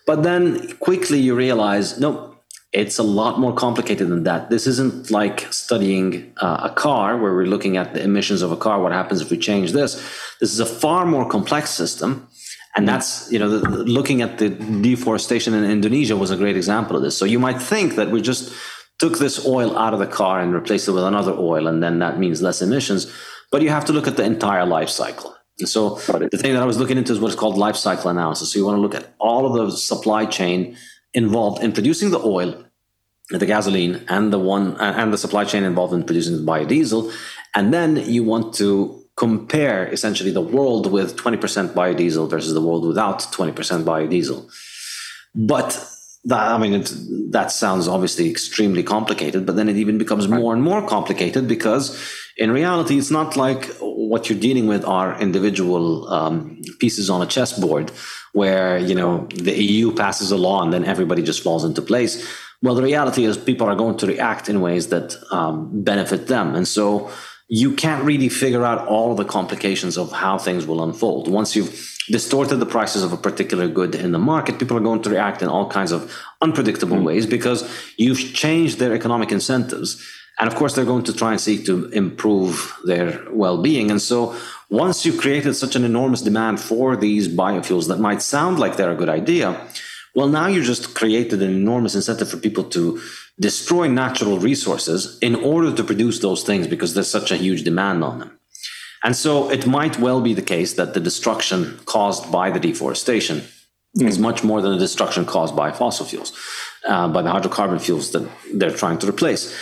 But 0.06 0.22
then 0.22 0.75
quickly 0.76 1.19
you 1.19 1.34
realize, 1.34 1.99
no, 1.99 2.37
it's 2.72 2.99
a 2.99 3.02
lot 3.02 3.40
more 3.40 3.52
complicated 3.52 4.08
than 4.08 4.22
that. 4.22 4.49
This 4.49 4.66
isn't 4.69 5.10
like 5.10 5.52
studying 5.52 6.32
uh, 6.37 6.70
a 6.70 6.70
car 6.70 7.19
where 7.19 7.34
we're 7.34 7.46
looking 7.46 7.76
at 7.76 7.94
the 7.94 8.02
emissions 8.02 8.40
of 8.40 8.52
a 8.52 8.56
car. 8.56 8.81
What 8.81 8.93
happens 8.93 9.20
if 9.20 9.31
we 9.31 9.38
change 9.38 9.72
this? 9.72 9.94
This 10.40 10.52
is 10.52 10.60
a 10.60 10.66
far 10.66 11.05
more 11.05 11.28
complex 11.28 11.70
system. 11.70 12.28
And 12.75 12.88
that's, 12.88 13.31
you 13.31 13.38
know, 13.38 13.50
the, 13.50 13.69
looking 13.69 14.22
at 14.22 14.38
the 14.38 14.48
deforestation 14.48 15.52
in 15.52 15.64
Indonesia 15.64 16.16
was 16.16 16.31
a 16.31 16.37
great 16.37 16.56
example 16.56 16.96
of 16.96 17.02
this. 17.02 17.19
So 17.19 17.26
you 17.26 17.38
might 17.38 17.60
think 17.60 17.96
that 17.96 18.10
we're 18.10 18.22
just 18.22 18.55
took 19.02 19.19
this 19.19 19.44
oil 19.44 19.76
out 19.76 19.93
of 19.93 19.99
the 19.99 20.06
car 20.06 20.40
and 20.40 20.54
replaced 20.54 20.87
it 20.87 20.93
with 20.93 21.02
another 21.02 21.32
oil, 21.32 21.66
and 21.66 21.82
then 21.82 21.99
that 21.99 22.20
means 22.20 22.40
less 22.40 22.62
emissions. 22.62 23.12
But 23.50 23.60
you 23.62 23.69
have 23.69 23.84
to 23.87 23.93
look 23.93 24.06
at 24.06 24.16
the 24.16 24.22
entire 24.22 24.64
life 24.64 24.88
cycle. 24.88 25.34
And 25.58 25.69
so 25.69 25.96
the 25.96 26.38
thing 26.43 26.52
that 26.54 26.62
I 26.62 26.66
was 26.66 26.78
looking 26.78 26.96
into 26.96 27.12
is 27.12 27.19
what 27.19 27.31
is 27.31 27.34
called 27.34 27.58
life 27.58 27.75
cycle 27.75 28.10
analysis. 28.10 28.52
So 28.52 28.60
you 28.60 28.64
want 28.64 28.76
to 28.76 28.81
look 28.81 28.94
at 28.94 29.12
all 29.19 29.44
of 29.44 29.54
the 29.70 29.76
supply 29.76 30.25
chain 30.25 30.76
involved 31.14 31.64
in 31.64 31.72
producing 31.72 32.12
the 32.12 32.20
oil, 32.20 32.64
the 33.31 33.44
gasoline, 33.44 34.04
and 34.08 34.32
the 34.32 34.38
one 34.38 34.76
and 34.81 35.12
the 35.12 35.19
supply 35.19 35.44
chain 35.44 35.64
involved 35.64 35.94
in 35.94 36.05
producing 36.05 36.37
the 36.37 36.52
biodiesel, 36.52 37.12
and 37.56 37.75
then 37.75 37.96
you 38.08 38.22
want 38.22 38.55
to 38.55 39.05
compare 39.16 39.88
essentially 39.88 40.31
the 40.31 40.40
world 40.40 40.93
with 40.93 41.16
20% 41.16 41.75
biodiesel 41.75 42.31
versus 42.31 42.55
the 42.55 42.62
world 42.62 42.87
without 42.87 43.19
20% 43.19 43.82
biodiesel. 43.82 44.48
But 45.34 45.91
that, 46.24 46.52
I 46.52 46.58
mean, 46.58 46.84
that 47.30 47.50
sounds 47.50 47.88
obviously 47.88 48.30
extremely 48.30 48.82
complicated, 48.82 49.44
but 49.44 49.56
then 49.56 49.69
it 49.69 49.76
even 49.76 49.98
becomes 49.98 50.28
more 50.28 50.54
and 50.54 50.62
more 50.62 50.86
complicated 50.86 51.48
because 51.48 52.00
in 52.36 52.50
reality, 52.50 52.96
it's 52.96 53.10
not 53.10 53.36
like 53.36 53.66
what 53.80 54.28
you're 54.28 54.38
dealing 54.38 54.66
with 54.66 54.84
are 54.84 55.20
individual 55.20 56.08
um, 56.08 56.62
pieces 56.79 57.10
on 57.10 57.22
a 57.22 57.26
chessboard 57.26 57.91
where, 58.32 58.79
you 58.79 58.94
know, 58.94 59.26
the 59.34 59.52
EU 59.52 59.93
passes 59.93 60.31
a 60.31 60.36
law 60.36 60.62
and 60.62 60.72
then 60.72 60.84
everybody 60.84 61.22
just 61.22 61.43
falls 61.43 61.64
into 61.64 61.82
place. 61.82 62.26
Well, 62.62 62.76
the 62.76 62.82
reality 62.82 63.24
is 63.24 63.36
people 63.36 63.67
are 63.67 63.74
going 63.74 63.96
to 63.98 64.06
react 64.06 64.48
in 64.48 64.60
ways 64.60 64.88
that 64.88 65.17
um, 65.32 65.82
benefit 65.82 66.29
them. 66.29 66.55
And 66.55 66.67
so 66.67 67.10
you 67.49 67.72
can't 67.72 68.05
really 68.05 68.29
figure 68.29 68.65
out 68.65 68.87
all 68.87 69.15
the 69.15 69.25
complications 69.25 69.99
of 69.99 70.11
how 70.13 70.39
things 70.39 70.67
will 70.67 70.82
unfold. 70.82 71.29
Once 71.29 71.55
you've 71.55 71.93
distorted 72.08 72.56
the 72.56 72.67
prices 72.67 73.03
of 73.03 73.13
a 73.13 73.17
particular 73.17 73.69
good 73.69 73.94
in 73.94 74.13
the 74.13 74.19
market, 74.19 74.58
people 74.58 74.77
are 74.77 74.81
going 74.81 75.03
to 75.03 75.11
react 75.11 75.43
in 75.43 75.49
all 75.49 75.69
kinds 75.69 75.93
of 75.93 76.13
unpredictable 76.41 76.96
mm. 76.96 77.05
ways 77.05 77.27
because 77.27 77.69
you've 77.96 78.34
changed 78.34 78.79
their 78.79 78.94
economic 78.94 79.31
incentives. 79.31 80.03
And 80.39 80.49
of 80.49 80.56
course, 80.56 80.75
they're 80.75 80.84
going 80.84 81.05
to 81.05 81.13
try 81.13 81.32
and 81.32 81.41
seek 81.41 81.67
to 81.67 81.87
improve 81.91 82.75
their 82.84 83.22
well 83.31 83.61
being. 83.61 83.91
And 83.91 84.01
so, 84.01 84.34
once 84.70 85.05
you've 85.05 85.20
created 85.20 85.53
such 85.55 85.77
an 85.77 85.84
enormous 85.84 86.22
demand 86.22 86.58
for 86.58 86.96
these 86.96 87.29
biofuels 87.29 87.89
that 87.89 88.01
might 88.01 88.22
sound 88.22 88.58
like 88.58 88.77
they're 88.77 88.91
a 88.91 88.96
good 88.96 89.11
idea, 89.11 89.61
well, 90.15 90.29
now 90.29 90.46
you 90.46 90.63
just 90.63 90.94
created 90.94 91.43
an 91.43 91.51
enormous 91.51 91.94
incentive 91.94 92.31
for 92.31 92.39
people 92.39 92.65
to 92.65 93.01
destroy 93.41 93.89
natural 93.89 94.39
resources 94.39 95.19
in 95.20 95.34
order 95.34 95.72
to 95.74 95.84
produce 95.84 96.19
those 96.20 96.43
things 96.43 96.67
because 96.67 96.94
there's 96.94 97.10
such 97.10 97.31
a 97.31 97.36
huge 97.36 97.65
demand 97.65 98.05
on 98.05 98.19
them. 98.19 98.39
And 99.05 99.17
so 99.17 99.51
it 99.51 99.67
might 99.67 99.98
well 99.98 100.20
be 100.20 100.34
the 100.34 100.43
case 100.43 100.74
that 100.74 100.94
the 100.94 101.01
destruction 101.01 101.81
caused 101.86 102.31
by 102.31 102.51
the 102.51 102.60
deforestation 102.60 103.43
mm. 103.98 104.06
is 104.06 104.19
much 104.19 104.44
more 104.44 104.60
than 104.60 104.72
the 104.72 104.79
destruction 104.79 105.24
caused 105.24 105.56
by 105.56 105.72
fossil 105.72 106.06
fuels, 106.06 106.32
uh, 106.86 107.08
by 107.08 107.22
the 107.22 107.31
hydrocarbon 107.31 107.81
fuels 107.81 108.12
that 108.12 108.29
they're 108.55 108.70
trying 108.70 108.98
to 108.98 109.08
replace. 109.08 109.56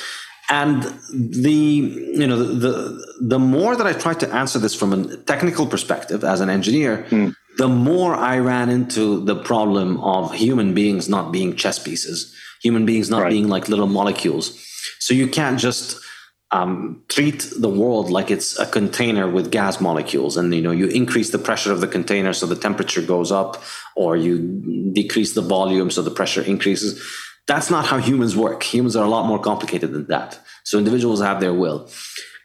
And 0.51 0.83
the 1.13 1.53
you 1.53 2.27
know 2.27 2.37
the, 2.37 2.55
the, 2.55 3.15
the 3.21 3.39
more 3.39 3.77
that 3.77 3.87
I 3.87 3.93
tried 3.93 4.19
to 4.21 4.35
answer 4.35 4.59
this 4.59 4.75
from 4.75 4.93
a 4.93 5.17
technical 5.19 5.65
perspective 5.65 6.25
as 6.25 6.41
an 6.41 6.51
engineer, 6.51 7.07
mm. 7.09 7.35
the 7.59 7.69
more 7.69 8.17
I 8.17 8.39
ran 8.39 8.69
into 8.69 9.25
the 9.25 9.37
problem 9.37 9.99
of 10.01 10.35
human 10.35 10.75
beings 10.75 11.09
not 11.09 11.31
being 11.31 11.55
chess 11.55 11.79
pieces, 11.79 12.35
human 12.61 12.87
beings 12.87 13.11
not 13.11 13.23
right. 13.23 13.31
being 13.31 13.49
like 13.49 13.69
little 13.69 13.87
molecules. 13.87 14.67
So 14.99 15.15
you 15.15 15.29
can't 15.29 15.59
just 15.59 15.99
um, 16.53 17.03
treat 17.09 17.49
the 17.57 17.69
world 17.69 18.11
like 18.11 18.31
it's 18.31 18.59
a 18.59 18.67
container 18.67 19.29
with 19.29 19.53
gas 19.53 19.81
molecules 19.81 20.37
and 20.37 20.53
you 20.53 20.61
know 20.61 20.73
you 20.73 20.89
increase 20.89 21.31
the 21.31 21.39
pressure 21.39 21.71
of 21.71 21.81
the 21.81 21.87
container 21.87 22.33
so 22.33 22.45
the 22.45 22.57
temperature 22.57 23.03
goes 23.03 23.31
up 23.31 23.63
or 23.95 24.17
you 24.17 24.91
decrease 24.93 25.35
the 25.35 25.43
volume 25.43 25.93
so 25.93 26.03
the 26.03 26.11
pressure 26.11 26.43
increases 26.43 27.01
That's 27.47 27.69
not 27.71 27.87
how 27.87 27.99
humans 27.99 28.37
work. 28.37 28.63
Humans 28.63 28.95
are 28.97 29.05
a 29.05 29.09
lot 29.09 29.27
more 29.27 29.41
complicated 29.41 29.93
than 29.93 30.07
that. 30.07 30.39
So 30.63 30.79
individuals 30.79 31.21
have 31.21 31.41
their 31.41 31.53
will. 31.53 31.89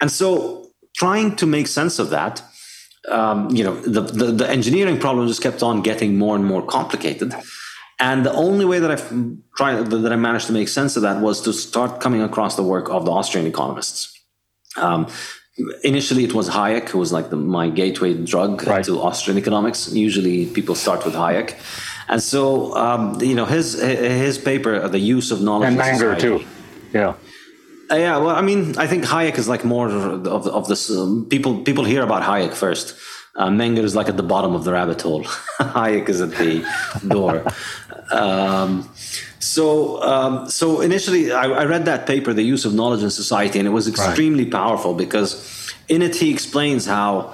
And 0.01 0.12
so 0.12 0.72
trying 0.95 1.36
to 1.36 1.45
make 1.45 1.67
sense 1.67 2.00
of 2.00 2.10
that, 2.10 2.41
um, 3.10 3.50
you 3.51 3.63
know, 3.63 3.79
the, 3.81 4.01
the, 4.01 4.31
the, 4.31 4.50
engineering 4.50 5.00
problem 5.00 5.27
just 5.27 5.43
kept 5.43 5.62
on 5.62 5.84
getting 5.84 6.17
more 6.17 6.36
and 6.36 6.43
more 6.43 6.65
complicated. 6.65 7.36
And 7.99 8.25
the 8.25 8.33
only 8.33 8.65
way 8.65 8.79
that 8.79 8.91
I 8.91 8.97
tried 9.55 9.85
that 9.85 10.11
I 10.11 10.15
managed 10.17 10.47
to 10.47 10.53
make 10.53 10.67
sense 10.67 10.95
of 10.97 11.03
that 11.03 11.21
was 11.21 11.41
to 11.43 11.53
start 11.53 12.01
coming 12.01 12.21
across 12.21 12.55
the 12.55 12.63
work 12.63 12.89
of 12.89 13.05
the 13.05 13.11
Austrian 13.11 13.47
economists. 13.47 14.11
Um, 14.75 15.07
initially, 15.83 16.25
it 16.25 16.33
was 16.33 16.49
Hayek, 16.49 16.89
who 16.89 16.99
was 16.99 17.13
like 17.13 17.29
the, 17.29 17.37
my 17.37 17.69
gateway 17.69 18.13
drug 18.13 18.67
right. 18.67 18.83
to 18.85 18.99
Austrian 18.99 19.37
economics. 19.37 19.91
Usually, 19.93 20.45
people 20.47 20.75
start 20.75 21.05
with 21.05 21.13
Hayek, 21.13 21.55
and 22.09 22.21
so 22.21 22.75
um, 22.75 23.21
you 23.21 23.35
know 23.35 23.45
his 23.45 23.79
his 23.81 24.37
paper, 24.37 24.87
the 24.87 24.99
use 24.99 25.31
of 25.31 25.41
knowledge, 25.41 25.69
and 25.69 25.79
Menger 25.79 26.19
too. 26.19 26.43
Yeah. 26.93 27.15
Uh, 27.89 27.95
yeah, 27.95 28.17
well, 28.17 28.35
I 28.35 28.41
mean, 28.41 28.75
I 28.77 28.87
think 28.87 29.05
Hayek 29.05 29.37
is 29.37 29.47
like 29.47 29.63
more 29.63 29.87
of 29.87 30.27
of 30.27 30.67
this. 30.67 30.89
Um, 30.89 31.27
people 31.29 31.63
people 31.63 31.85
hear 31.85 32.03
about 32.03 32.23
Hayek 32.23 32.53
first. 32.53 32.95
Uh, 33.35 33.49
Menger 33.49 33.83
is 33.83 33.95
like 33.95 34.07
at 34.07 34.15
the 34.15 34.23
bottom 34.23 34.55
of 34.55 34.63
the 34.63 34.71
rabbit 34.71 35.01
hole. 35.01 35.23
Hayek 35.59 36.07
is 36.09 36.21
at 36.21 36.31
the 36.31 36.65
door. 37.07 37.43
Um, 38.12 38.89
so, 39.39 40.01
um, 40.01 40.50
so 40.50 40.81
initially, 40.81 41.31
I, 41.31 41.45
I, 41.45 41.65
read 41.65 41.85
that 41.85 42.05
paper, 42.05 42.33
"The 42.33 42.43
Use 42.43 42.65
of 42.65 42.74
Knowledge 42.74 43.03
in 43.03 43.09
Society," 43.09 43.59
and 43.59 43.67
it 43.67 43.71
was 43.71 43.88
extremely 43.88 44.43
right. 44.43 44.51
powerful 44.51 44.93
because 44.93 45.74
in 45.88 46.01
it 46.01 46.15
he 46.15 46.31
explains 46.31 46.85
how. 46.85 47.33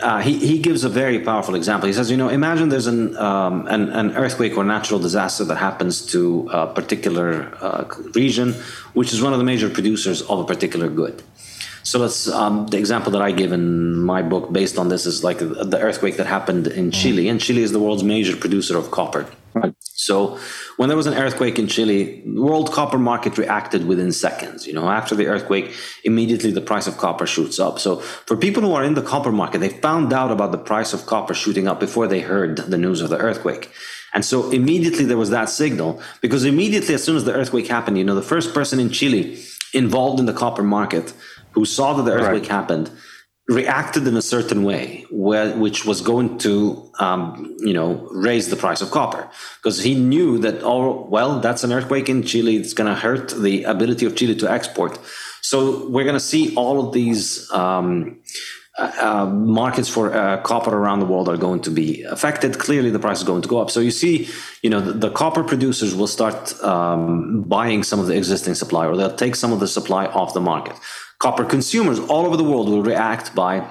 Uh, 0.00 0.20
he, 0.20 0.38
he 0.38 0.60
gives 0.60 0.84
a 0.84 0.88
very 0.88 1.18
powerful 1.18 1.56
example. 1.56 1.88
He 1.88 1.92
says, 1.92 2.08
you 2.08 2.16
know, 2.16 2.28
imagine 2.28 2.68
there's 2.68 2.86
an, 2.86 3.16
um, 3.16 3.66
an, 3.66 3.88
an, 3.88 4.16
earthquake 4.16 4.56
or 4.56 4.62
natural 4.62 5.00
disaster 5.00 5.42
that 5.46 5.56
happens 5.56 6.06
to 6.12 6.48
a 6.52 6.68
particular 6.68 7.52
uh, 7.60 7.92
region, 8.14 8.54
which 8.92 9.12
is 9.12 9.20
one 9.20 9.32
of 9.32 9.40
the 9.40 9.44
major 9.44 9.68
producers 9.68 10.22
of 10.22 10.38
a 10.38 10.44
particular 10.44 10.88
good. 10.88 11.20
So 11.82 11.98
let's 11.98 12.28
um, 12.28 12.68
the 12.68 12.78
example 12.78 13.10
that 13.12 13.22
I 13.22 13.32
give 13.32 13.50
in 13.50 13.96
my 13.96 14.22
book 14.22 14.52
based 14.52 14.78
on 14.78 14.88
this 14.88 15.04
is 15.04 15.24
like 15.24 15.38
the 15.40 15.78
earthquake 15.80 16.16
that 16.16 16.28
happened 16.28 16.68
in 16.68 16.92
Chile, 16.92 17.28
and 17.28 17.40
Chile 17.40 17.62
is 17.62 17.72
the 17.72 17.80
world's 17.80 18.04
major 18.04 18.36
producer 18.36 18.78
of 18.78 18.92
copper. 18.92 19.26
Right. 19.54 19.74
So 19.80 20.38
when 20.78 20.88
there 20.88 20.96
was 20.96 21.06
an 21.06 21.14
earthquake 21.14 21.58
in 21.58 21.68
Chile, 21.68 22.22
the 22.24 22.40
world 22.40 22.72
copper 22.72 22.98
market 22.98 23.36
reacted 23.36 23.86
within 23.86 24.10
seconds. 24.10 24.66
You 24.66 24.72
know, 24.72 24.88
after 24.88 25.14
the 25.14 25.26
earthquake, 25.26 25.72
immediately 26.04 26.50
the 26.50 26.60
price 26.60 26.86
of 26.86 26.96
copper 26.96 27.26
shoots 27.26 27.58
up. 27.58 27.78
So 27.78 27.96
for 27.96 28.36
people 28.36 28.62
who 28.62 28.72
are 28.72 28.82
in 28.82 28.94
the 28.94 29.02
copper 29.02 29.32
market, 29.32 29.58
they 29.58 29.68
found 29.68 30.12
out 30.12 30.30
about 30.30 30.52
the 30.52 30.58
price 30.58 30.92
of 30.92 31.06
copper 31.06 31.34
shooting 31.34 31.68
up 31.68 31.78
before 31.80 32.06
they 32.06 32.20
heard 32.20 32.56
the 32.56 32.78
news 32.78 33.00
of 33.00 33.10
the 33.10 33.18
earthquake. 33.18 33.70
And 34.14 34.24
so 34.24 34.50
immediately 34.50 35.04
there 35.04 35.16
was 35.16 35.30
that 35.30 35.48
signal 35.48 36.02
because 36.20 36.44
immediately 36.44 36.94
as 36.94 37.04
soon 37.04 37.16
as 37.16 37.24
the 37.24 37.34
earthquake 37.34 37.66
happened, 37.66 37.98
you 37.98 38.04
know, 38.04 38.14
the 38.14 38.22
first 38.22 38.54
person 38.54 38.78
in 38.78 38.90
Chile 38.90 39.38
involved 39.72 40.20
in 40.20 40.26
the 40.26 40.34
copper 40.34 40.62
market 40.62 41.12
who 41.52 41.64
saw 41.64 41.94
that 41.94 42.02
the 42.04 42.12
earthquake 42.12 42.42
right. 42.42 42.50
happened 42.50 42.90
reacted 43.48 44.06
in 44.06 44.16
a 44.16 44.22
certain 44.22 44.62
way, 44.62 45.04
where, 45.10 45.56
which 45.56 45.84
was 45.84 46.00
going 46.00 46.38
to, 46.38 46.90
um, 47.00 47.56
you 47.58 47.72
know, 47.72 48.08
raise 48.12 48.48
the 48.48 48.56
price 48.56 48.80
of 48.80 48.90
copper, 48.90 49.28
because 49.58 49.82
he 49.82 49.94
knew 49.94 50.38
that, 50.38 50.62
oh, 50.62 51.06
well, 51.10 51.40
that's 51.40 51.64
an 51.64 51.72
earthquake 51.72 52.08
in 52.08 52.22
Chile. 52.22 52.56
It's 52.56 52.72
going 52.72 52.92
to 52.92 52.98
hurt 52.98 53.30
the 53.30 53.64
ability 53.64 54.06
of 54.06 54.14
Chile 54.14 54.36
to 54.36 54.50
export. 54.50 54.98
So 55.40 55.88
we're 55.88 56.04
going 56.04 56.14
to 56.14 56.20
see 56.20 56.54
all 56.54 56.86
of 56.86 56.94
these 56.94 57.50
um, 57.50 58.20
uh, 58.78 58.92
uh, 59.00 59.26
markets 59.26 59.88
for 59.88 60.14
uh, 60.14 60.40
copper 60.42 60.74
around 60.74 61.00
the 61.00 61.06
world 61.06 61.28
are 61.28 61.36
going 61.36 61.60
to 61.62 61.70
be 61.70 62.02
affected. 62.04 62.58
Clearly, 62.58 62.90
the 62.90 62.98
price 62.98 63.18
is 63.18 63.24
going 63.24 63.42
to 63.42 63.48
go 63.48 63.60
up. 63.60 63.70
So 63.70 63.80
you 63.80 63.90
see, 63.90 64.30
you 64.62 64.70
know, 64.70 64.80
the, 64.80 64.92
the 64.92 65.10
copper 65.10 65.42
producers 65.42 65.94
will 65.94 66.06
start 66.06 66.58
um, 66.62 67.42
buying 67.42 67.82
some 67.82 67.98
of 67.98 68.06
the 68.06 68.16
existing 68.16 68.54
supply, 68.54 68.86
or 68.86 68.96
they'll 68.96 69.14
take 69.14 69.34
some 69.34 69.52
of 69.52 69.60
the 69.60 69.68
supply 69.68 70.06
off 70.06 70.32
the 70.32 70.40
market. 70.40 70.76
Copper 71.22 71.44
consumers 71.44 72.00
all 72.00 72.26
over 72.26 72.36
the 72.36 72.42
world 72.42 72.68
will 72.68 72.82
react 72.82 73.32
by 73.32 73.64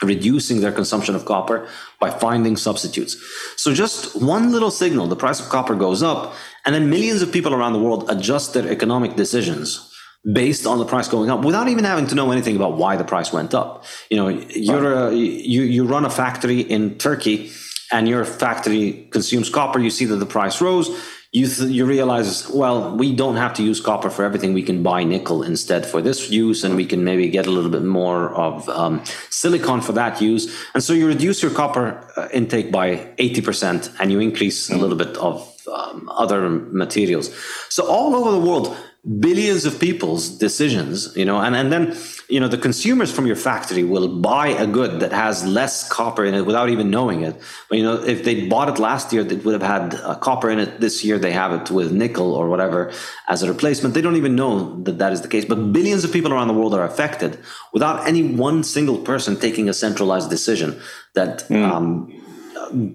reducing 0.00 0.60
their 0.60 0.70
consumption 0.70 1.16
of 1.16 1.24
copper 1.24 1.66
by 1.98 2.08
finding 2.08 2.56
substitutes. 2.56 3.16
So 3.56 3.74
just 3.74 4.22
one 4.22 4.52
little 4.52 4.70
signal, 4.70 5.08
the 5.08 5.16
price 5.16 5.40
of 5.40 5.48
copper 5.48 5.74
goes 5.74 6.04
up, 6.04 6.34
and 6.64 6.72
then 6.72 6.88
millions 6.88 7.20
of 7.20 7.32
people 7.32 7.52
around 7.52 7.72
the 7.72 7.80
world 7.80 8.08
adjust 8.08 8.54
their 8.54 8.68
economic 8.68 9.16
decisions 9.16 9.92
based 10.32 10.66
on 10.66 10.78
the 10.78 10.84
price 10.84 11.08
going 11.08 11.30
up 11.30 11.44
without 11.44 11.66
even 11.68 11.82
having 11.82 12.06
to 12.06 12.14
know 12.14 12.30
anything 12.30 12.54
about 12.54 12.76
why 12.76 12.94
the 12.94 13.04
price 13.04 13.32
went 13.32 13.54
up. 13.54 13.84
You 14.08 14.16
know, 14.16 14.28
you're 14.28 14.92
a, 14.92 15.12
you 15.12 15.62
you 15.62 15.84
run 15.84 16.04
a 16.04 16.10
factory 16.10 16.60
in 16.60 16.96
Turkey 16.98 17.50
and 17.92 18.08
your 18.08 18.24
factory 18.24 19.08
consumes 19.10 19.50
copper, 19.50 19.78
you 19.78 19.90
see 19.90 20.04
that 20.06 20.16
the 20.16 20.26
price 20.26 20.60
rose, 20.60 20.88
you 21.34 21.48
th- 21.48 21.68
you 21.68 21.84
realize 21.84 22.48
well 22.50 22.96
we 22.96 23.12
don't 23.12 23.36
have 23.36 23.52
to 23.54 23.62
use 23.62 23.80
copper 23.80 24.08
for 24.08 24.24
everything. 24.24 24.54
We 24.54 24.62
can 24.62 24.84
buy 24.84 25.02
nickel 25.02 25.42
instead 25.42 25.84
for 25.84 26.00
this 26.00 26.30
use 26.30 26.62
and 26.62 26.76
we 26.76 26.86
can 26.86 27.02
maybe 27.02 27.28
get 27.28 27.46
a 27.46 27.50
little 27.50 27.70
bit 27.70 27.82
more 27.82 28.32
of 28.34 28.68
um, 28.68 29.02
silicon 29.30 29.80
for 29.80 29.92
that 29.92 30.22
use. 30.22 30.44
And 30.74 30.82
so 30.82 30.92
you 30.92 31.08
reduce 31.08 31.42
your 31.42 31.50
copper 31.50 32.08
uh, 32.16 32.28
intake 32.32 32.70
by 32.70 33.12
80% 33.18 33.96
and 33.98 34.12
you 34.12 34.20
increase 34.20 34.70
a 34.70 34.76
little 34.76 34.96
bit 34.96 35.16
of 35.16 35.50
um, 35.66 36.08
other 36.08 36.48
materials. 36.48 37.34
So 37.68 37.84
all 37.86 38.14
over 38.14 38.30
the 38.30 38.38
world 38.38 38.76
billions 39.20 39.66
of 39.66 39.78
people's 39.78 40.30
decisions 40.30 41.14
you 41.14 41.26
know 41.26 41.38
and, 41.38 41.54
and 41.54 41.70
then 41.70 41.94
you 42.28 42.40
know 42.40 42.48
the 42.48 42.58
consumers 42.58 43.12
from 43.12 43.26
your 43.26 43.36
factory 43.36 43.84
will 43.84 44.08
buy 44.08 44.48
a 44.48 44.66
good 44.66 45.00
that 45.00 45.12
has 45.12 45.44
less 45.44 45.88
copper 45.88 46.24
in 46.24 46.34
it 46.34 46.46
without 46.46 46.70
even 46.70 46.90
knowing 46.90 47.22
it. 47.22 47.40
But 47.68 47.78
you 47.78 47.84
know 47.84 48.02
if 48.02 48.24
they 48.24 48.48
bought 48.48 48.68
it 48.68 48.78
last 48.78 49.12
year 49.12 49.22
they 49.22 49.36
would 49.36 49.52
have 49.52 49.62
had 49.62 49.94
uh, 49.94 50.14
copper 50.16 50.50
in 50.50 50.58
it 50.58 50.80
this 50.80 51.04
year. 51.04 51.18
They 51.18 51.32
have 51.32 51.52
it 51.52 51.70
with 51.70 51.92
nickel 51.92 52.32
or 52.34 52.48
whatever 52.48 52.92
as 53.28 53.42
a 53.42 53.48
replacement. 53.48 53.94
They 53.94 54.00
don't 54.00 54.16
even 54.16 54.34
know 54.34 54.80
that 54.82 54.98
that 54.98 55.12
is 55.12 55.20
the 55.20 55.28
case. 55.28 55.44
But 55.44 55.72
billions 55.72 56.04
of 56.04 56.12
people 56.12 56.32
around 56.32 56.48
the 56.48 56.54
world 56.54 56.74
are 56.74 56.84
affected 56.84 57.38
without 57.72 58.06
any 58.08 58.22
one 58.22 58.64
single 58.64 58.98
person 58.98 59.38
taking 59.38 59.68
a 59.68 59.74
centralized 59.74 60.30
decision 60.30 60.80
that 61.12 61.40
mm. 61.48 61.62
um, 61.62 62.23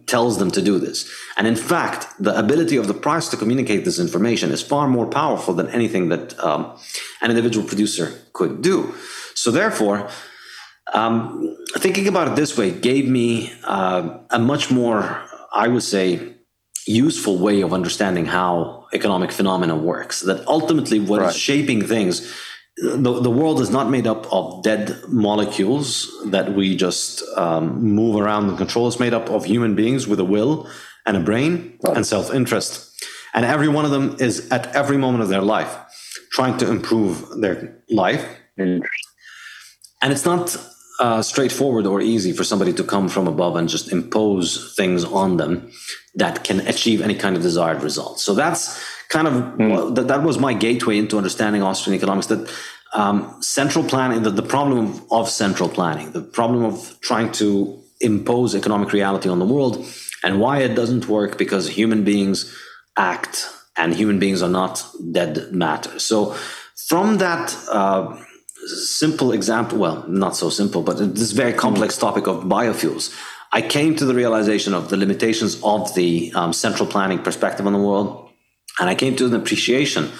tells 0.05 0.37
them 0.37 0.51
to 0.51 0.61
do 0.61 0.79
this. 0.79 1.09
And 1.37 1.47
in 1.47 1.55
fact, 1.55 2.07
the 2.19 2.37
ability 2.37 2.77
of 2.77 2.87
the 2.87 2.93
price 2.93 3.27
to 3.29 3.37
communicate 3.37 3.85
this 3.85 3.99
information 3.99 4.51
is 4.51 4.61
far 4.61 4.87
more 4.87 5.07
powerful 5.07 5.53
than 5.53 5.67
anything 5.69 6.09
that 6.09 6.39
um, 6.39 6.77
an 7.21 7.29
individual 7.29 7.67
producer 7.67 8.13
could 8.33 8.61
do. 8.61 8.93
So, 9.35 9.51
therefore, 9.51 10.09
um, 10.93 11.55
thinking 11.77 12.07
about 12.07 12.27
it 12.29 12.35
this 12.35 12.57
way 12.57 12.71
gave 12.71 13.07
me 13.07 13.53
uh, 13.63 14.17
a 14.29 14.39
much 14.39 14.71
more, 14.71 15.23
I 15.53 15.67
would 15.67 15.83
say, 15.83 16.33
useful 16.85 17.37
way 17.37 17.61
of 17.61 17.73
understanding 17.73 18.25
how 18.25 18.87
economic 18.93 19.31
phenomena 19.31 19.75
works. 19.75 20.21
That 20.21 20.45
ultimately, 20.47 20.99
what 20.99 21.21
right. 21.21 21.29
is 21.29 21.37
shaping 21.37 21.85
things 21.85 22.33
the, 22.77 23.19
the 23.21 23.29
world 23.29 23.59
is 23.59 23.69
not 23.69 23.89
made 23.89 24.07
up 24.07 24.31
of 24.31 24.63
dead 24.63 24.95
molecules 25.07 26.09
that 26.27 26.53
we 26.53 26.75
just 26.75 27.23
um, 27.37 27.81
move 27.83 28.15
around 28.15 28.47
and 28.49 28.57
control. 28.57 28.87
It's 28.87 28.99
made 28.99 29.13
up 29.13 29.29
of 29.29 29.45
human 29.45 29.75
beings 29.75 30.07
with 30.07 30.19
a 30.19 30.23
will 30.23 30.69
and 31.05 31.17
a 31.17 31.19
brain 31.19 31.77
right. 31.83 31.97
and 31.97 32.05
self 32.05 32.33
interest. 32.33 32.85
And 33.33 33.45
every 33.45 33.67
one 33.67 33.85
of 33.85 33.91
them 33.91 34.15
is 34.19 34.49
at 34.49 34.73
every 34.75 34.97
moment 34.97 35.23
of 35.23 35.29
their 35.29 35.41
life 35.41 35.77
trying 36.31 36.57
to 36.59 36.69
improve 36.69 37.41
their 37.41 37.81
life. 37.89 38.25
And 38.57 38.83
it's 40.03 40.25
not 40.25 40.55
uh, 40.99 41.21
straightforward 41.21 41.85
or 41.85 42.01
easy 42.01 42.33
for 42.33 42.43
somebody 42.43 42.73
to 42.73 42.83
come 42.83 43.07
from 43.07 43.27
above 43.27 43.55
and 43.55 43.69
just 43.69 43.91
impose 43.91 44.73
things 44.75 45.03
on 45.03 45.37
them 45.37 45.71
that 46.15 46.43
can 46.43 46.59
achieve 46.67 47.01
any 47.01 47.15
kind 47.15 47.35
of 47.35 47.41
desired 47.41 47.81
result. 47.83 48.19
So 48.19 48.33
that's 48.33 48.81
kind 49.09 49.27
of 49.27 49.33
mm. 49.33 49.95
that, 49.95 50.07
that 50.07 50.23
was 50.23 50.39
my 50.39 50.53
gateway 50.53 50.97
into 50.97 51.17
understanding 51.17 51.61
Austrian 51.61 51.97
economics. 51.97 52.27
That 52.27 52.49
um, 52.93 53.35
central 53.41 53.83
planning, 53.83 54.23
the, 54.23 54.31
the 54.31 54.43
problem 54.43 55.01
of 55.11 55.29
central 55.29 55.69
planning, 55.69 56.11
the 56.11 56.21
problem 56.21 56.63
of 56.63 56.97
trying 57.01 57.31
to 57.33 57.79
impose 58.01 58.55
economic 58.55 58.93
reality 58.93 59.29
on 59.29 59.39
the 59.39 59.45
world, 59.45 59.85
and 60.23 60.39
why 60.39 60.59
it 60.59 60.75
doesn't 60.75 61.07
work 61.07 61.37
because 61.37 61.67
human 61.67 62.03
beings 62.03 62.55
act 62.97 63.47
and 63.77 63.93
human 63.93 64.19
beings 64.19 64.41
are 64.41 64.49
not 64.49 64.85
dead 65.11 65.51
matter. 65.51 65.99
So, 65.99 66.35
from 66.87 67.17
that 67.17 67.55
uh, 67.71 68.17
simple 68.65 69.31
example, 69.31 69.77
well, 69.77 70.07
not 70.07 70.35
so 70.35 70.49
simple, 70.49 70.81
but 70.81 70.97
this 71.15 71.31
very 71.31 71.53
complex 71.53 71.97
topic 71.97 72.27
of 72.27 72.43
biofuels, 72.43 73.15
I 73.51 73.61
came 73.61 73.95
to 73.95 74.05
the 74.05 74.13
realization 74.13 74.73
of 74.73 74.89
the 74.89 74.97
limitations 74.97 75.59
of 75.63 75.93
the 75.95 76.31
um, 76.35 76.53
central 76.53 76.87
planning 76.87 77.19
perspective 77.19 77.65
on 77.65 77.73
the 77.73 77.79
world 77.79 78.28
and 78.79 78.89
I 78.89 78.95
came 78.95 79.15
to 79.17 79.25
an 79.25 79.35
appreciation 79.35 80.11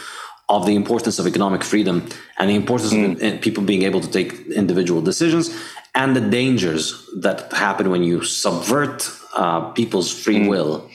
of 0.50 0.66
the 0.66 0.76
importance 0.76 1.20
of 1.20 1.28
economic 1.28 1.64
freedom 1.64 2.08
and 2.38 2.50
the 2.50 2.56
importance 2.56 2.92
mm. 2.92 3.14
of 3.14 3.34
hmm. 3.34 3.38
people 3.38 3.64
being 3.64 3.84
able 3.84 4.02
to 4.02 4.10
take 4.10 4.34
individual 4.48 5.02
decisions 5.02 5.56
and 5.94 6.16
the 6.16 6.22
dangers 6.22 7.08
that 7.18 7.52
happen 7.54 7.90
when 7.90 8.04
you 8.04 8.24
subvert 8.24 9.10
uh, 9.36 9.72
people's 9.72 10.12
free 10.12 10.40
mm. 10.40 10.50
will 10.50 10.90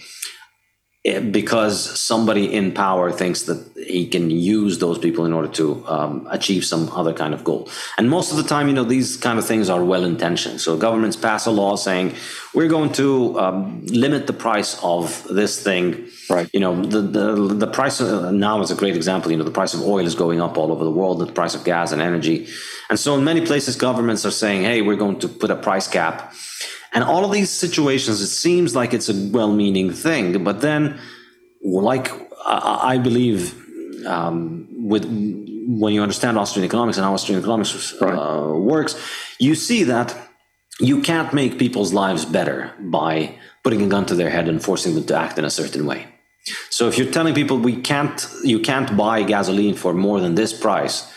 because 1.05 2.01
somebody 2.01 2.51
in 2.51 2.73
power 2.73 3.13
thinks 3.13 3.43
that 3.43 3.63
he 3.77 4.09
can 4.09 4.31
use 4.31 4.79
those 4.79 4.97
people 4.97 5.27
in 5.27 5.35
order 5.35 5.49
to 5.49 5.87
um, 5.87 6.27
achieve 6.31 6.65
some 6.65 6.89
other 6.93 7.13
kind 7.13 7.35
of 7.35 7.45
goal. 7.45 7.69
And 7.99 8.09
most 8.09 8.31
of 8.31 8.39
the 8.39 8.43
time, 8.43 8.69
you 8.69 8.75
know, 8.75 8.85
these 8.85 9.19
kind 9.19 9.39
of 9.39 9.47
things 9.47 9.69
are 9.69 9.85
well 9.85 10.03
intentioned. 10.03 10.63
So 10.63 10.79
governments 10.79 11.15
pass 11.15 11.45
a 11.45 11.51
law 11.51 11.77
saying 11.77 12.15
we're 12.55 12.69
going 12.69 12.91
to 12.93 13.39
um, 13.39 13.85
limit 13.87 14.27
the 14.27 14.33
price 14.33 14.83
of 14.83 15.27
this 15.29 15.63
thing. 15.63 16.09
Right. 16.31 16.49
You 16.55 16.61
know, 16.61 16.83
the 16.83 17.03
the, 17.03 17.55
the 17.55 17.67
price 17.67 18.01
of, 18.01 18.33
now 18.33 18.63
is 18.63 18.71
a 18.71 18.75
great 18.75 18.97
example. 18.97 19.31
You 19.31 19.37
know, 19.37 19.45
the 19.45 19.51
price 19.51 19.75
of 19.75 19.83
oil 19.83 20.07
is 20.07 20.15
going 20.15 20.41
up 20.41 20.57
all 20.57 20.73
over 20.73 20.85
the 20.85 20.91
world. 20.91 21.19
The 21.19 21.27
price 21.27 21.55
of 21.55 21.65
gas 21.65 21.93
and 21.93 22.01
energy, 22.01 22.49
and 22.89 22.99
so 22.99 23.15
in 23.19 23.25
many 23.25 23.45
places, 23.45 23.77
governments 23.77 24.25
are 24.25 24.31
saying, 24.31 24.63
"Hey, 24.63 24.81
we're 24.81 24.97
going 24.97 25.19
to 25.19 25.29
put 25.29 25.51
a 25.51 25.57
price 25.57 25.87
cap." 25.87 26.33
And 26.95 27.03
all 27.05 27.25
of 27.25 27.33
these 27.33 27.51
situations, 27.51 28.21
it 28.21 28.29
seems 28.29 28.75
like 28.75 28.95
it's 28.95 29.09
a 29.09 29.15
well-meaning 29.15 29.93
thing, 29.93 30.45
but 30.45 30.61
then, 30.61 30.99
like 31.63 32.11
I, 32.47 32.95
I 32.95 32.99
believe 32.99 33.55
um, 34.07 34.69
with 34.71 35.05
when 35.67 35.93
you 35.93 36.03
understand 36.03 36.39
Austrian 36.39 36.65
economics 36.65 36.97
and 36.99 37.05
how 37.05 37.15
Austrian 37.15 37.41
economics 37.41 37.95
uh, 38.01 38.07
right. 38.07 38.59
works, 38.59 38.95
you 39.39 39.55
see 39.55 39.85
that 39.85 40.17
you 40.81 41.01
can't 41.03 41.33
make 41.33 41.59
people's 41.59 41.93
lives 41.93 42.25
better 42.25 42.73
by 42.79 43.35
putting 43.63 43.83
a 43.83 43.89
gun 43.89 44.07
to 44.07 44.15
their 44.15 44.31
head 44.31 44.49
and 44.49 44.63
forcing 44.63 44.95
them 44.95 45.05
to 45.05 45.17
act 45.17 45.39
in 45.39 45.45
a 45.45 45.51
certain 45.51 45.87
way. 45.87 46.07
So 46.69 46.89
if 46.89 46.99
you're 46.99 47.11
telling 47.11 47.35
people 47.35 47.59
we 47.59 47.77
can't, 47.77 48.27
you 48.43 48.61
can't 48.61 48.97
buy 48.97 49.23
gasoline 49.23 49.75
for 49.75 49.95
more 49.95 50.21
than 50.21 50.35
this 50.35 50.53
price, 50.53 51.11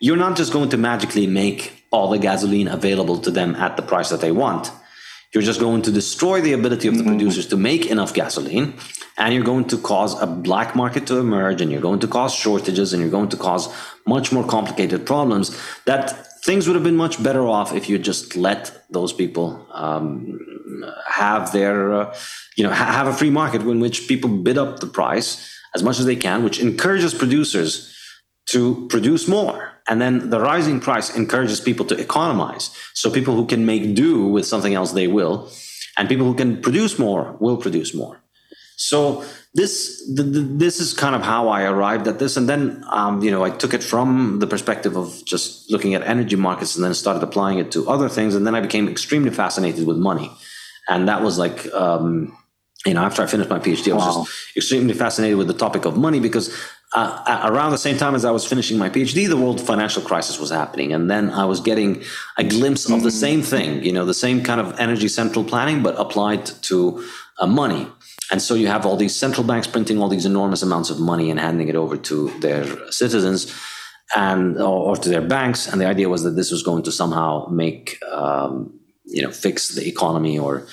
you're 0.00 0.16
not 0.16 0.36
just 0.36 0.52
going 0.52 0.68
to 0.70 0.76
magically 0.76 1.26
make 1.26 1.84
all 1.90 2.10
the 2.10 2.18
gasoline 2.18 2.68
available 2.68 3.18
to 3.18 3.30
them 3.30 3.54
at 3.54 3.76
the 3.76 3.82
price 3.82 4.10
that 4.10 4.20
they 4.20 4.32
want. 4.32 4.70
You're 5.34 5.42
just 5.42 5.58
going 5.58 5.82
to 5.82 5.90
destroy 5.90 6.40
the 6.40 6.52
ability 6.52 6.86
of 6.86 6.94
the 6.94 7.00
mm-hmm. 7.00 7.10
producers 7.10 7.46
to 7.48 7.56
make 7.56 7.86
enough 7.86 8.14
gasoline 8.14 8.74
and 9.18 9.34
you're 9.34 9.44
going 9.44 9.64
to 9.66 9.78
cause 9.78 10.20
a 10.20 10.26
black 10.26 10.76
market 10.76 11.06
to 11.08 11.18
emerge 11.18 11.60
and 11.60 11.72
you're 11.72 11.80
going 11.80 12.00
to 12.00 12.06
cause 12.06 12.32
shortages 12.32 12.92
and 12.92 13.02
you're 13.02 13.10
going 13.10 13.28
to 13.28 13.36
cause 13.36 13.68
much 14.06 14.32
more 14.32 14.46
complicated 14.46 15.06
problems 15.06 15.60
that 15.86 16.42
things 16.44 16.66
would 16.66 16.74
have 16.74 16.84
been 16.84 16.96
much 16.96 17.22
better 17.22 17.46
off 17.46 17.74
if 17.74 17.88
you 17.88 17.98
just 17.98 18.36
let 18.36 18.84
those 18.90 19.12
people 19.12 19.66
um, 19.72 20.38
have 21.08 21.52
their 21.52 21.92
uh, 21.92 22.16
you 22.56 22.64
know 22.64 22.72
ha- 22.72 22.92
have 22.92 23.06
a 23.06 23.12
free 23.12 23.30
market 23.30 23.62
in 23.62 23.80
which 23.80 24.06
people 24.06 24.28
bid 24.28 24.58
up 24.58 24.80
the 24.80 24.86
price 24.86 25.50
as 25.74 25.82
much 25.82 25.98
as 25.98 26.06
they 26.06 26.16
can 26.16 26.44
which 26.44 26.60
encourages 26.60 27.14
producers 27.14 27.96
to 28.46 28.86
produce 28.88 29.26
more 29.26 29.73
and 29.88 30.00
then 30.00 30.30
the 30.30 30.40
rising 30.40 30.80
price 30.80 31.14
encourages 31.14 31.60
people 31.60 31.84
to 31.86 31.98
economize. 31.98 32.70
So 32.94 33.10
people 33.10 33.34
who 33.34 33.46
can 33.46 33.66
make 33.66 33.94
do 33.94 34.26
with 34.26 34.46
something 34.46 34.74
else 34.74 34.92
they 34.92 35.08
will. 35.08 35.50
And 35.96 36.08
people 36.08 36.26
who 36.26 36.34
can 36.34 36.60
produce 36.60 36.98
more 36.98 37.36
will 37.38 37.56
produce 37.56 37.94
more. 37.94 38.20
So 38.76 39.24
this 39.54 40.02
this 40.14 40.80
is 40.80 40.92
kind 40.94 41.14
of 41.14 41.22
how 41.22 41.48
I 41.48 41.62
arrived 41.62 42.08
at 42.08 42.18
this, 42.18 42.36
and 42.36 42.48
then 42.48 42.84
um, 42.90 43.22
you 43.22 43.30
know 43.30 43.44
I 43.44 43.50
took 43.50 43.72
it 43.72 43.84
from 43.84 44.40
the 44.40 44.48
perspective 44.48 44.96
of 44.96 45.24
just 45.24 45.70
looking 45.70 45.94
at 45.94 46.02
energy 46.02 46.34
markets, 46.34 46.74
and 46.74 46.84
then 46.84 46.92
started 46.94 47.22
applying 47.22 47.58
it 47.58 47.70
to 47.72 47.88
other 47.88 48.08
things, 48.08 48.34
and 48.34 48.44
then 48.44 48.56
I 48.56 48.60
became 48.60 48.88
extremely 48.88 49.30
fascinated 49.30 49.86
with 49.86 49.96
money, 49.96 50.30
and 50.88 51.08
that 51.08 51.22
was 51.22 51.38
like. 51.38 51.72
Um, 51.72 52.36
you 52.86 52.94
know, 52.94 53.02
after 53.02 53.22
I 53.22 53.26
finished 53.26 53.50
my 53.50 53.58
PhD, 53.58 53.92
I 53.92 53.94
was 53.94 54.04
wow. 54.04 54.24
just 54.24 54.56
extremely 54.56 54.94
fascinated 54.94 55.38
with 55.38 55.48
the 55.48 55.54
topic 55.54 55.84
of 55.84 55.96
money 55.96 56.20
because 56.20 56.54
uh, 56.94 57.50
around 57.50 57.72
the 57.72 57.78
same 57.78 57.96
time 57.96 58.14
as 58.14 58.24
I 58.24 58.30
was 58.30 58.46
finishing 58.46 58.78
my 58.78 58.88
PhD, 58.88 59.28
the 59.28 59.36
world 59.36 59.60
financial 59.60 60.02
crisis 60.02 60.38
was 60.38 60.50
happening. 60.50 60.92
And 60.92 61.10
then 61.10 61.30
I 61.30 61.44
was 61.44 61.60
getting 61.60 62.02
a 62.36 62.44
glimpse 62.44 62.88
of 62.88 63.02
the 63.02 63.08
mm. 63.08 63.20
same 63.26 63.42
thing, 63.42 63.82
you 63.82 63.92
know, 63.92 64.04
the 64.04 64.14
same 64.14 64.42
kind 64.42 64.60
of 64.60 64.78
energy 64.78 65.08
central 65.08 65.44
planning, 65.44 65.82
but 65.82 65.98
applied 65.98 66.46
to 66.46 67.04
uh, 67.40 67.46
money. 67.46 67.88
And 68.30 68.40
so 68.40 68.54
you 68.54 68.68
have 68.68 68.86
all 68.86 68.96
these 68.96 69.14
central 69.14 69.46
banks 69.46 69.66
printing 69.66 69.98
all 69.98 70.08
these 70.08 70.26
enormous 70.26 70.62
amounts 70.62 70.90
of 70.90 71.00
money 71.00 71.30
and 71.30 71.40
handing 71.40 71.68
it 71.68 71.76
over 71.76 71.96
to 71.96 72.28
their 72.40 72.64
citizens 72.92 73.52
and 74.14 74.56
or, 74.58 74.90
or 74.90 74.96
to 74.96 75.08
their 75.08 75.20
banks. 75.20 75.66
And 75.66 75.80
the 75.80 75.86
idea 75.86 76.08
was 76.08 76.22
that 76.22 76.36
this 76.36 76.50
was 76.50 76.62
going 76.62 76.84
to 76.84 76.92
somehow 76.92 77.48
make 77.48 77.98
um, 78.12 78.78
you 79.04 79.22
know 79.22 79.30
fix 79.30 79.70
the 79.70 79.86
economy 79.86 80.38
or 80.38 80.66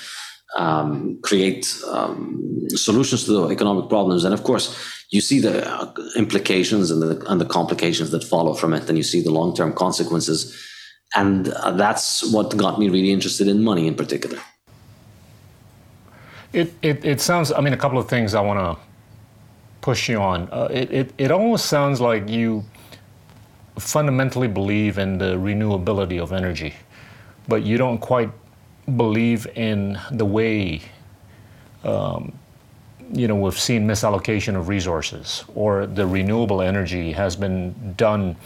um, 0.56 1.18
create 1.22 1.66
um, 1.88 2.66
solutions 2.70 3.24
to 3.24 3.32
the 3.32 3.48
economic 3.48 3.88
problems. 3.88 4.24
And 4.24 4.34
of 4.34 4.42
course, 4.42 4.76
you 5.10 5.20
see 5.20 5.40
the 5.40 5.68
uh, 5.68 5.92
implications 6.16 6.90
and 6.90 7.02
the 7.02 7.24
and 7.26 7.40
the 7.40 7.46
complications 7.46 8.10
that 8.10 8.24
follow 8.24 8.54
from 8.54 8.72
it, 8.74 8.88
and 8.88 8.96
you 8.96 9.04
see 9.04 9.22
the 9.22 9.30
long 9.30 9.54
term 9.54 9.72
consequences. 9.72 10.68
And 11.14 11.48
uh, 11.48 11.72
that's 11.72 12.32
what 12.32 12.56
got 12.56 12.78
me 12.78 12.88
really 12.88 13.12
interested 13.12 13.46
in 13.46 13.62
money 13.62 13.86
in 13.86 13.94
particular. 13.94 14.38
It, 16.52 16.72
it, 16.82 17.04
it 17.04 17.20
sounds, 17.20 17.50
I 17.52 17.60
mean, 17.60 17.72
a 17.72 17.76
couple 17.76 17.98
of 17.98 18.08
things 18.08 18.34
I 18.34 18.40
want 18.40 18.58
to 18.58 18.82
push 19.80 20.08
you 20.08 20.18
on. 20.20 20.48
Uh, 20.50 20.68
it, 20.70 20.90
it, 20.90 21.14
it 21.18 21.30
almost 21.30 21.66
sounds 21.66 22.00
like 22.00 22.28
you 22.28 22.64
fundamentally 23.78 24.48
believe 24.48 24.98
in 24.98 25.18
the 25.18 25.36
renewability 25.36 26.20
of 26.20 26.32
energy, 26.32 26.74
but 27.48 27.62
you 27.62 27.78
don't 27.78 27.98
quite 27.98 28.30
believe 28.96 29.46
in 29.54 29.98
the 30.10 30.24
way, 30.24 30.82
um, 31.84 32.32
you 33.12 33.28
know, 33.28 33.36
we've 33.36 33.58
seen 33.58 33.86
misallocation 33.86 34.56
of 34.56 34.68
resources 34.68 35.44
or 35.54 35.86
the 35.86 36.06
renewable 36.06 36.62
energy 36.62 37.12
has 37.12 37.36
been 37.36 37.94
done 37.96 38.36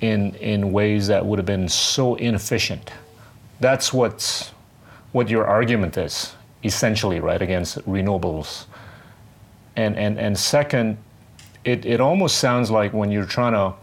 in, 0.00 0.34
in 0.36 0.72
ways 0.72 1.06
that 1.06 1.24
would 1.24 1.38
have 1.38 1.46
been 1.46 1.68
so 1.68 2.14
inefficient. 2.16 2.90
That's 3.60 3.92
what's, 3.92 4.50
what 5.12 5.28
your 5.28 5.46
argument 5.46 5.96
is 5.96 6.34
essentially, 6.64 7.20
right, 7.20 7.42
against 7.42 7.78
renewables. 7.88 8.66
And, 9.76 9.96
and, 9.96 10.18
and 10.18 10.38
second, 10.38 10.96
it, 11.64 11.84
it 11.84 12.00
almost 12.00 12.38
sounds 12.38 12.70
like 12.70 12.92
when 12.92 13.10
you're 13.10 13.24
trying 13.24 13.52
to 13.52 13.74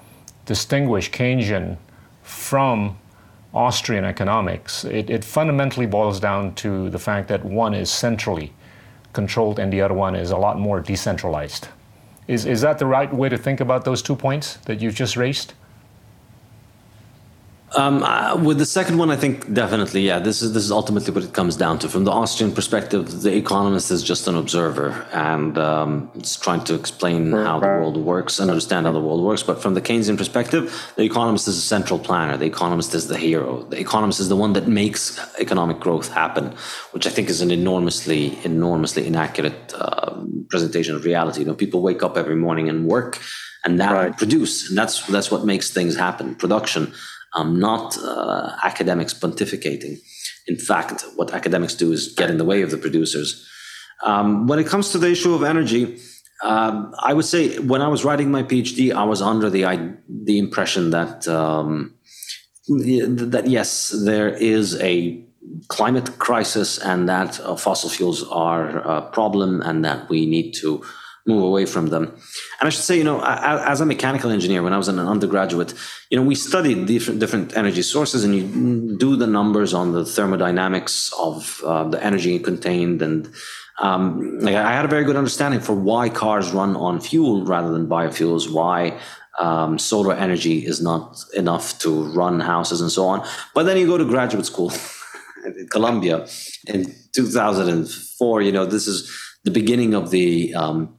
distinguish 0.45 1.11
Keynesian 1.11 1.77
from 2.23 2.97
Austrian 3.53 4.05
economics, 4.05 4.83
it, 4.85 5.09
it 5.09 5.25
fundamentally 5.25 5.87
boils 5.87 6.19
down 6.19 6.53
to 6.55 6.89
the 6.89 6.99
fact 6.99 7.27
that 7.29 7.43
one 7.43 7.73
is 7.73 7.89
centrally 7.89 8.53
controlled 9.13 9.57
and 9.57 9.73
the 9.73 9.81
other 9.81 9.93
one 9.93 10.15
is 10.15 10.31
a 10.31 10.37
lot 10.37 10.59
more 10.59 10.79
decentralized. 10.79 11.67
Is, 12.27 12.45
is 12.45 12.61
that 12.61 12.77
the 12.77 12.85
right 12.85 13.11
way 13.11 13.27
to 13.27 13.37
think 13.37 13.59
about 13.59 13.85
those 13.85 14.03
two 14.03 14.15
points 14.15 14.57
that 14.65 14.81
you've 14.81 14.93
just 14.93 15.17
raised? 15.17 15.53
Um, 17.75 18.01
uh, 18.01 18.35
with 18.35 18.57
the 18.57 18.65
second 18.65 18.97
one, 18.97 19.11
I 19.11 19.15
think 19.15 19.53
definitely, 19.53 20.01
yeah. 20.01 20.17
This 20.17 20.41
is 20.41 20.53
this 20.53 20.63
is 20.63 20.71
ultimately 20.71 21.13
what 21.13 21.23
it 21.23 21.33
comes 21.33 21.55
down 21.55 21.77
to. 21.79 21.89
From 21.89 22.03
the 22.03 22.11
Austrian 22.11 22.51
perspective, 22.51 23.21
the 23.21 23.35
economist 23.35 23.91
is 23.91 24.01
just 24.01 24.27
an 24.27 24.35
observer 24.35 25.05
and 25.13 25.55
um, 25.57 26.09
it's 26.15 26.35
trying 26.35 26.63
to 26.63 26.73
explain 26.73 27.31
how 27.31 27.59
the 27.59 27.67
world 27.67 27.97
works 27.97 28.39
and 28.39 28.49
understand 28.49 28.87
how 28.87 28.91
the 28.91 28.99
world 28.99 29.23
works. 29.23 29.43
But 29.43 29.61
from 29.61 29.75
the 29.75 29.81
Keynesian 29.81 30.17
perspective, 30.17 30.91
the 30.95 31.03
economist 31.03 31.47
is 31.47 31.57
a 31.57 31.61
central 31.61 31.99
planner. 31.99 32.37
The 32.37 32.47
economist 32.47 32.95
is 32.95 33.07
the 33.07 33.17
hero. 33.17 33.63
The 33.63 33.79
economist 33.79 34.19
is 34.19 34.29
the 34.29 34.35
one 34.35 34.53
that 34.53 34.67
makes 34.67 35.19
economic 35.37 35.79
growth 35.79 36.11
happen, 36.11 36.55
which 36.91 37.05
I 37.05 37.11
think 37.11 37.29
is 37.29 37.41
an 37.41 37.51
enormously, 37.51 38.39
enormously 38.43 39.05
inaccurate 39.05 39.73
uh, 39.75 40.23
presentation 40.49 40.95
of 40.95 41.05
reality. 41.05 41.41
You 41.41 41.45
know, 41.45 41.53
people 41.53 41.81
wake 41.83 42.01
up 42.01 42.17
every 42.17 42.35
morning 42.35 42.67
and 42.67 42.87
work, 42.87 43.19
and 43.63 43.79
that 43.79 43.91
right. 43.91 44.17
produce, 44.17 44.69
and 44.69 44.77
that's 44.77 45.05
that's 45.05 45.29
what 45.29 45.45
makes 45.45 45.69
things 45.69 45.95
happen. 45.95 46.33
Production 46.33 46.93
um, 47.35 47.59
not 47.59 47.97
uh, 47.97 48.55
academics 48.63 49.13
pontificating. 49.13 49.99
In 50.47 50.57
fact, 50.57 51.05
what 51.15 51.33
academics 51.33 51.75
do 51.75 51.91
is 51.91 52.13
get 52.13 52.29
in 52.29 52.37
the 52.37 52.45
way 52.45 52.61
of 52.61 52.71
the 52.71 52.77
producers. 52.77 53.47
Um, 54.03 54.47
when 54.47 54.59
it 54.59 54.67
comes 54.67 54.91
to 54.91 54.97
the 54.97 55.11
issue 55.11 55.33
of 55.33 55.43
energy, 55.43 55.99
um, 56.43 56.93
I 56.99 57.13
would 57.13 57.25
say 57.25 57.59
when 57.59 57.81
I 57.81 57.87
was 57.87 58.05
writing 58.05 58.31
my 58.31 58.43
PhD, 58.43 58.93
I 58.93 59.03
was 59.03 59.21
under 59.21 59.49
the 59.49 59.63
the 60.07 60.39
impression 60.39 60.91
that 60.91 61.27
um, 61.27 61.95
that 62.67 63.43
yes, 63.47 63.89
there 64.05 64.29
is 64.29 64.79
a 64.81 65.25
climate 65.67 66.17
crisis 66.19 66.77
and 66.77 67.09
that 67.09 67.39
uh, 67.41 67.55
fossil 67.55 67.89
fuels 67.89 68.23
are 68.29 68.79
a 68.79 69.01
problem 69.01 69.61
and 69.61 69.83
that 69.83 70.09
we 70.09 70.25
need 70.25 70.53
to 70.53 70.83
move 71.31 71.43
away 71.51 71.65
from 71.73 71.85
them. 71.93 72.03
And 72.59 72.65
I 72.67 72.69
should 72.73 72.87
say, 72.89 72.97
you 72.97 73.07
know, 73.09 73.17
as 73.73 73.79
a 73.81 73.85
mechanical 73.85 74.29
engineer, 74.37 74.61
when 74.63 74.73
I 74.73 74.77
was 74.83 74.89
an 74.93 74.99
undergraduate, 74.99 75.73
you 76.09 76.17
know, 76.17 76.25
we 76.31 76.35
studied 76.35 76.87
different 76.93 77.19
different 77.23 77.47
energy 77.61 77.83
sources, 77.95 78.23
and 78.25 78.31
you 78.37 78.43
do 79.05 79.15
the 79.23 79.27
numbers 79.27 79.71
on 79.73 79.93
the 79.97 80.03
thermodynamics 80.15 80.95
of 81.29 81.61
uh, 81.65 81.85
the 81.93 81.99
energy 82.09 82.33
contained, 82.39 83.01
and 83.07 83.21
um, 83.79 84.39
like 84.39 84.55
I 84.55 84.73
had 84.73 84.85
a 84.85 84.93
very 84.95 85.05
good 85.05 85.19
understanding 85.23 85.61
for 85.61 85.75
why 85.89 86.09
cars 86.09 86.51
run 86.51 86.75
on 86.75 86.99
fuel 86.99 87.45
rather 87.45 87.71
than 87.71 87.87
biofuels, 87.87 88.51
why 88.51 88.99
um, 89.39 89.79
solar 89.79 90.13
energy 90.13 90.65
is 90.65 90.81
not 90.81 91.23
enough 91.33 91.79
to 91.79 92.03
run 92.13 92.41
houses 92.41 92.81
and 92.81 92.91
so 92.91 93.07
on. 93.07 93.25
But 93.55 93.63
then 93.63 93.77
you 93.77 93.87
go 93.87 93.97
to 93.97 94.05
graduate 94.05 94.45
school 94.45 94.71
in 95.45 95.67
Columbia 95.69 96.27
in 96.67 96.93
2004. 97.13 98.41
You 98.41 98.51
know, 98.51 98.65
this 98.65 98.85
is 98.87 99.09
the 99.43 99.51
beginning 99.51 99.93
of 99.93 100.11
the 100.11 100.53
um, 100.53 100.98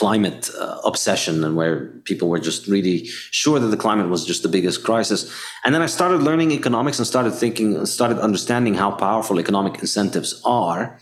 climate 0.00 0.48
uh, 0.58 0.90
obsession 0.90 1.44
and 1.44 1.54
where 1.60 1.74
people 2.10 2.26
were 2.32 2.42
just 2.50 2.66
really 2.74 2.98
sure 3.42 3.58
that 3.60 3.70
the 3.74 3.82
climate 3.84 4.08
was 4.08 4.22
just 4.30 4.42
the 4.42 4.52
biggest 4.56 4.78
crisis. 4.88 5.20
And 5.62 5.74
then 5.74 5.82
I 5.82 5.88
started 5.98 6.22
learning 6.28 6.50
economics 6.52 6.98
and 6.98 7.06
started 7.14 7.32
thinking, 7.32 7.68
started 7.84 8.18
understanding 8.28 8.74
how 8.82 8.90
powerful 8.92 9.38
economic 9.38 9.74
incentives 9.84 10.30
are. 10.62 10.98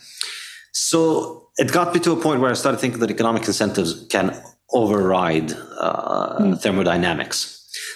So 0.73 1.47
it 1.61 1.71
got 1.71 1.93
me 1.93 1.99
to 2.01 2.11
a 2.11 2.19
point 2.25 2.41
where 2.41 2.51
I 2.51 2.57
started 2.63 2.79
thinking 2.81 2.99
that 2.99 3.11
economic 3.17 3.43
incentives 3.47 3.91
can 4.15 4.25
override 4.81 5.49
uh, 5.87 6.39
mm. 6.39 6.61
thermodynamics. 6.61 7.39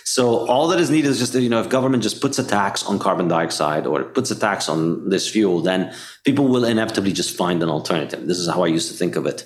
So 0.05 0.23
all 0.47 0.65
that 0.69 0.79
is 0.79 0.89
needed 0.89 1.09
is 1.15 1.19
just 1.19 1.33
that, 1.33 1.41
you 1.41 1.49
know 1.53 1.61
if 1.65 1.69
government 1.77 2.01
just 2.03 2.21
puts 2.21 2.37
a 2.39 2.47
tax 2.59 2.85
on 2.89 2.97
carbon 3.07 3.27
dioxide 3.27 3.85
or 3.89 4.03
puts 4.17 4.31
a 4.31 4.39
tax 4.47 4.69
on 4.69 5.09
this 5.13 5.25
fuel, 5.33 5.57
then 5.69 5.93
people 6.23 6.45
will 6.47 6.65
inevitably 6.73 7.13
just 7.21 7.35
find 7.35 7.61
an 7.61 7.69
alternative. 7.77 8.21
This 8.31 8.39
is 8.43 8.47
how 8.47 8.63
I 8.63 8.67
used 8.77 8.89
to 8.91 8.97
think 9.01 9.15
of 9.17 9.25
it. 9.33 9.39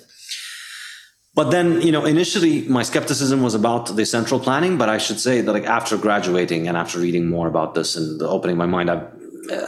But 1.38 1.52
then, 1.52 1.80
you 1.82 1.92
know, 1.92 2.04
initially 2.04 2.62
my 2.62 2.82
skepticism 2.82 3.42
was 3.42 3.54
about 3.54 3.94
the 3.94 4.04
central 4.04 4.40
planning, 4.40 4.76
but 4.76 4.88
I 4.88 4.98
should 4.98 5.20
say 5.20 5.40
that 5.40 5.52
like 5.52 5.66
after 5.66 5.96
graduating 5.96 6.66
and 6.66 6.76
after 6.76 6.98
reading 6.98 7.28
more 7.28 7.46
about 7.46 7.76
this 7.76 7.94
and 7.94 8.20
opening 8.22 8.56
my 8.56 8.66
mind, 8.66 8.90
I've, 8.90 9.06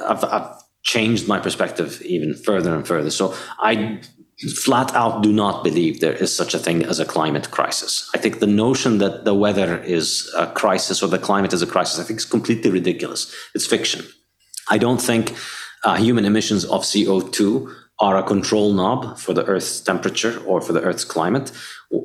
I've, 0.05 0.25
I've 0.25 0.51
changed 0.83 1.29
my 1.29 1.39
perspective 1.39 2.03
even 2.03 2.35
further 2.35 2.75
and 2.75 2.85
further. 2.85 3.09
So 3.13 3.37
I 3.61 4.01
flat 4.65 4.93
out 4.97 5.23
do 5.23 5.33
not 5.33 5.63
believe 5.63 6.01
there 6.01 6.21
is 6.25 6.35
such 6.35 6.55
a 6.55 6.59
thing 6.59 6.85
as 6.87 6.99
a 6.99 7.05
climate 7.05 7.53
crisis. 7.53 8.11
I 8.17 8.19
think 8.19 8.41
the 8.41 8.49
notion 8.49 8.99
that 8.99 9.25
the 9.25 9.37
weather 9.37 9.79
is 9.79 10.29
a 10.37 10.49
crisis 10.49 11.05
or 11.05 11.07
the 11.07 11.21
climate 11.21 11.53
is 11.53 11.63
a 11.63 11.69
crisis, 11.69 12.01
I 12.01 12.03
think 12.03 12.19
is 12.19 12.25
completely 12.25 12.73
ridiculous. 12.73 13.33
It's 13.55 13.69
fiction. 13.69 14.05
I 14.69 14.79
don't 14.79 15.01
think 15.01 15.37
uh, 15.85 15.95
human 15.95 16.25
emissions 16.25 16.65
of 16.65 16.83
CO2 16.83 17.73
are 18.01 18.17
a 18.17 18.23
control 18.23 18.73
knob 18.73 19.19
for 19.19 19.35
the 19.35 19.45
Earth's 19.45 19.79
temperature 19.81 20.43
or 20.47 20.63
for 20.63 20.73
the 20.73 20.81
Earth's 20.81 21.05
climate. 21.05 21.53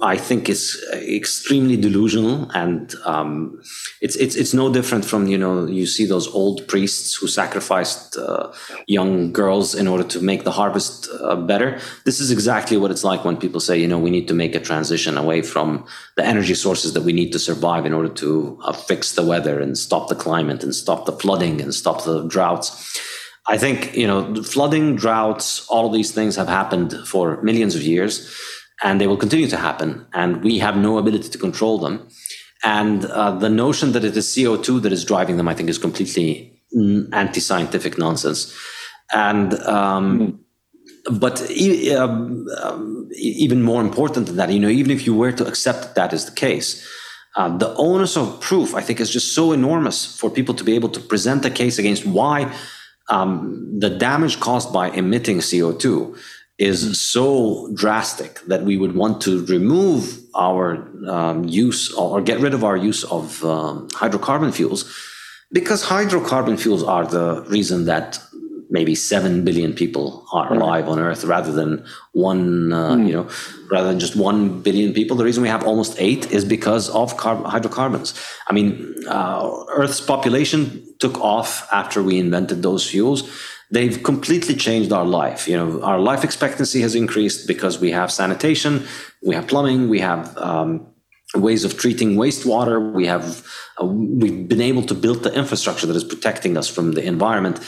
I 0.01 0.17
think 0.17 0.49
is 0.49 0.83
extremely 0.93 1.77
delusional, 1.77 2.49
and 2.55 2.93
um, 3.05 3.61
it's 4.01 4.15
it's 4.15 4.35
it's 4.35 4.51
no 4.51 4.73
different 4.73 5.05
from 5.05 5.27
you 5.27 5.37
know 5.37 5.67
you 5.67 5.85
see 5.85 6.07
those 6.07 6.27
old 6.27 6.67
priests 6.67 7.13
who 7.13 7.27
sacrificed 7.27 8.17
uh, 8.17 8.51
young 8.87 9.31
girls 9.31 9.75
in 9.75 9.87
order 9.87 10.03
to 10.03 10.19
make 10.19 10.43
the 10.43 10.51
harvest 10.51 11.07
uh, 11.21 11.35
better. 11.35 11.79
This 12.03 12.19
is 12.19 12.31
exactly 12.31 12.77
what 12.77 12.89
it's 12.89 13.03
like 13.03 13.23
when 13.23 13.37
people 13.37 13.59
say 13.59 13.77
you 13.77 13.87
know 13.87 13.99
we 13.99 14.09
need 14.09 14.27
to 14.27 14.33
make 14.33 14.55
a 14.55 14.59
transition 14.59 15.19
away 15.19 15.43
from 15.43 15.85
the 16.15 16.25
energy 16.25 16.55
sources 16.55 16.93
that 16.93 17.03
we 17.03 17.13
need 17.13 17.31
to 17.33 17.39
survive 17.39 17.85
in 17.85 17.93
order 17.93 18.09
to 18.09 18.59
uh, 18.63 18.73
fix 18.73 19.11
the 19.11 19.25
weather 19.25 19.59
and 19.59 19.77
stop 19.77 20.09
the 20.09 20.15
climate 20.15 20.63
and 20.63 20.73
stop 20.73 21.05
the 21.05 21.13
flooding 21.13 21.61
and 21.61 21.75
stop 21.75 22.05
the 22.05 22.27
droughts 22.27 22.99
I 23.47 23.57
think, 23.57 23.95
you 23.95 24.07
know, 24.07 24.43
flooding, 24.43 24.95
droughts, 24.95 25.67
all 25.67 25.85
of 25.85 25.93
these 25.93 26.11
things 26.11 26.35
have 26.35 26.47
happened 26.47 26.93
for 27.05 27.41
millions 27.43 27.75
of 27.75 27.83
years 27.83 28.33
and 28.83 28.99
they 28.99 29.07
will 29.07 29.17
continue 29.17 29.47
to 29.47 29.57
happen. 29.57 30.05
And 30.13 30.43
we 30.43 30.59
have 30.59 30.75
no 30.75 30.97
ability 30.97 31.29
to 31.29 31.37
control 31.37 31.77
them. 31.77 32.07
And 32.63 33.05
uh, 33.05 33.31
the 33.31 33.49
notion 33.49 33.91
that 33.91 34.03
it 34.03 34.17
is 34.17 34.25
CO2 34.27 34.81
that 34.81 34.91
is 34.91 35.05
driving 35.05 35.37
them, 35.37 35.47
I 35.47 35.53
think, 35.53 35.69
is 35.69 35.77
completely 35.77 36.59
anti 37.13 37.39
scientific 37.39 37.97
nonsense. 37.97 38.55
And, 39.13 39.53
um, 39.61 40.39
but 41.11 41.39
um, 41.95 42.47
um, 42.63 43.09
even 43.15 43.61
more 43.61 43.81
important 43.81 44.25
than 44.25 44.37
that, 44.37 44.51
you 44.51 44.59
know, 44.59 44.69
even 44.69 44.91
if 44.91 45.05
you 45.05 45.13
were 45.13 45.31
to 45.31 45.45
accept 45.45 45.81
that, 45.81 45.95
that 45.95 46.13
is 46.13 46.25
the 46.25 46.31
case, 46.31 46.83
uh, 47.35 47.55
the 47.55 47.75
onus 47.75 48.17
of 48.17 48.39
proof, 48.41 48.73
I 48.73 48.81
think, 48.81 48.99
is 48.99 49.11
just 49.11 49.35
so 49.35 49.51
enormous 49.51 50.17
for 50.19 50.31
people 50.31 50.55
to 50.55 50.63
be 50.63 50.73
able 50.73 50.89
to 50.89 50.99
present 50.99 51.45
a 51.45 51.51
case 51.51 51.77
against 51.77 52.05
why 52.05 52.51
um, 53.09 53.79
the 53.79 53.89
damage 53.89 54.39
caused 54.39 54.73
by 54.73 54.89
emitting 54.89 55.37
CO2 55.37 56.17
is 56.57 56.99
so 57.01 57.69
drastic 57.73 58.39
that 58.47 58.63
we 58.63 58.77
would 58.77 58.95
want 58.95 59.21
to 59.21 59.45
remove 59.45 60.19
our 60.35 60.87
um, 61.07 61.43
use 61.43 61.93
or 61.93 62.21
get 62.21 62.39
rid 62.39 62.53
of 62.53 62.63
our 62.63 62.77
use 62.77 63.03
of 63.05 63.43
um, 63.43 63.89
hydrocarbon 63.89 64.53
fuels 64.53 64.85
because 65.51 65.83
hydrocarbon 65.83 66.59
fuels 66.59 66.83
are 66.83 67.05
the 67.05 67.43
reason 67.47 67.85
that 67.85 68.19
maybe 68.77 68.93
7 68.95 69.43
billion 69.47 69.73
people 69.81 70.07
are 70.37 70.47
alive 70.53 70.87
on 70.93 70.99
earth 71.07 71.23
rather 71.23 71.51
than 71.59 71.71
one 72.11 72.73
uh, 72.73 72.95
mm. 72.95 73.07
you 73.07 73.13
know 73.17 73.27
rather 73.71 73.87
than 73.91 73.99
just 74.05 74.15
1 74.15 74.61
billion 74.67 74.93
people. 74.93 75.17
The 75.17 75.27
reason 75.29 75.43
we 75.43 75.53
have 75.55 75.63
almost 75.71 75.95
8 75.97 76.31
is 76.37 76.43
because 76.45 76.89
of 77.01 77.17
carb- 77.23 77.45
hydrocarbons. 77.53 78.13
I 78.49 78.53
mean 78.57 78.95
uh, 79.07 79.41
earth's 79.81 80.01
population 80.13 80.59
took 81.03 81.19
off 81.33 81.49
after 81.81 82.03
we 82.03 82.19
invented 82.25 82.61
those 82.61 82.83
fuels. 82.91 83.21
They've 83.75 83.97
completely 84.11 84.55
changed 84.65 84.91
our 84.97 85.07
life. 85.21 85.47
You 85.51 85.57
know 85.59 85.69
our 85.91 85.99
life 86.09 86.23
expectancy 86.29 86.81
has 86.87 86.93
increased 87.03 87.47
because 87.53 87.79
we 87.85 87.91
have 87.99 88.09
sanitation 88.21 88.73
we 89.29 89.33
have 89.37 89.47
plumbing 89.53 89.89
we 89.95 89.99
have 90.09 90.21
um, 90.49 90.71
ways 91.47 91.63
of 91.67 91.77
treating 91.77 92.15
wastewater. 92.15 92.77
We 93.01 93.05
have 93.07 93.25
uh, 93.81 93.85
we've 94.21 94.47
been 94.53 94.61
able 94.71 94.83
to 94.83 94.95
build 95.05 95.23
the 95.23 95.33
infrastructure 95.33 95.87
that 95.87 95.95
is 95.95 96.03
protecting 96.03 96.57
us 96.57 96.67
from 96.75 96.93
the 96.97 97.03
environment 97.15 97.59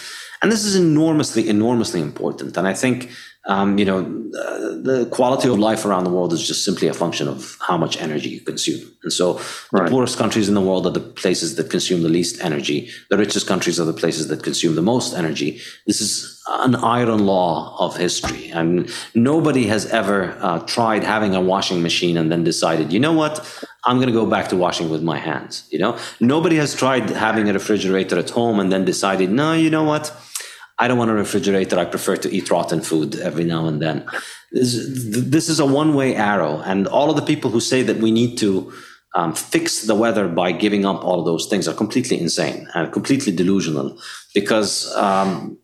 and 0.41 0.51
this 0.51 0.65
is 0.65 0.75
enormously, 0.75 1.49
enormously 1.49 2.01
important. 2.01 2.57
And 2.57 2.67
I 2.67 2.73
think, 2.73 3.09
um, 3.47 3.77
you 3.77 3.85
know, 3.85 3.99
uh, 3.99 4.75
the 4.81 5.07
quality 5.11 5.47
of 5.47 5.57
life 5.57 5.85
around 5.85 6.03
the 6.03 6.09
world 6.09 6.33
is 6.33 6.45
just 6.45 6.65
simply 6.65 6.87
a 6.87 6.93
function 6.93 7.27
of 7.27 7.57
how 7.61 7.77
much 7.77 7.99
energy 8.01 8.29
you 8.29 8.41
consume. 8.41 8.91
And 9.03 9.11
so 9.11 9.39
right. 9.71 9.85
the 9.85 9.89
poorest 9.89 10.17
countries 10.17 10.49
in 10.49 10.53
the 10.53 10.61
world 10.61 10.85
are 10.85 10.91
the 10.91 10.99
places 10.99 11.55
that 11.55 11.69
consume 11.69 12.03
the 12.03 12.09
least 12.09 12.41
energy. 12.41 12.89
The 13.09 13.17
richest 13.17 13.47
countries 13.47 13.79
are 13.79 13.85
the 13.85 13.93
places 13.93 14.27
that 14.27 14.43
consume 14.43 14.75
the 14.75 14.81
most 14.81 15.13
energy. 15.13 15.61
This 15.85 16.01
is 16.01 16.43
an 16.49 16.75
iron 16.75 17.25
law 17.25 17.75
of 17.79 17.95
history. 17.95 18.49
And 18.51 18.91
nobody 19.15 19.67
has 19.67 19.85
ever 19.87 20.37
uh, 20.41 20.59
tried 20.59 21.03
having 21.03 21.33
a 21.33 21.41
washing 21.41 21.81
machine 21.81 22.17
and 22.17 22.29
then 22.29 22.43
decided, 22.43 22.91
you 22.91 22.99
know 22.99 23.13
what? 23.13 23.65
I'm 23.85 23.95
going 23.95 24.07
to 24.07 24.13
go 24.13 24.25
back 24.25 24.49
to 24.49 24.57
washing 24.57 24.89
with 24.89 25.01
my 25.01 25.17
hands. 25.17 25.65
You 25.71 25.79
know, 25.79 25.97
nobody 26.19 26.57
has 26.57 26.75
tried 26.75 27.09
having 27.09 27.49
a 27.49 27.53
refrigerator 27.53 28.19
at 28.19 28.29
home 28.29 28.59
and 28.59 28.71
then 28.71 28.83
decided, 28.83 29.31
no, 29.31 29.53
you 29.53 29.69
know 29.69 29.83
what? 29.83 30.11
I 30.79 30.87
don't 30.87 30.97
want 30.97 31.11
a 31.11 31.15
refrigerator. 31.15 31.79
I 31.79 31.85
prefer 31.85 32.17
to 32.17 32.31
eat 32.31 32.51
rotten 32.51 32.81
food 32.81 33.15
every 33.15 33.43
now 33.43 33.67
and 33.67 33.81
then. 33.81 34.05
This, 34.51 34.75
this 35.11 35.49
is 35.49 35.59
a 35.59 35.65
one 35.65 35.95
way 35.95 36.15
arrow. 36.15 36.61
And 36.61 36.87
all 36.87 37.09
of 37.09 37.15
the 37.15 37.21
people 37.23 37.49
who 37.49 37.59
say 37.59 37.81
that 37.83 37.97
we 37.97 38.11
need 38.11 38.37
to 38.37 38.71
um, 39.15 39.33
fix 39.33 39.83
the 39.83 39.95
weather 39.95 40.27
by 40.27 40.51
giving 40.51 40.85
up 40.85 41.03
all 41.03 41.19
of 41.19 41.25
those 41.25 41.47
things 41.47 41.67
are 41.67 41.73
completely 41.73 42.19
insane 42.19 42.67
and 42.75 42.91
completely 42.93 43.31
delusional 43.35 43.97
because, 44.33 44.93
um, 44.95 45.57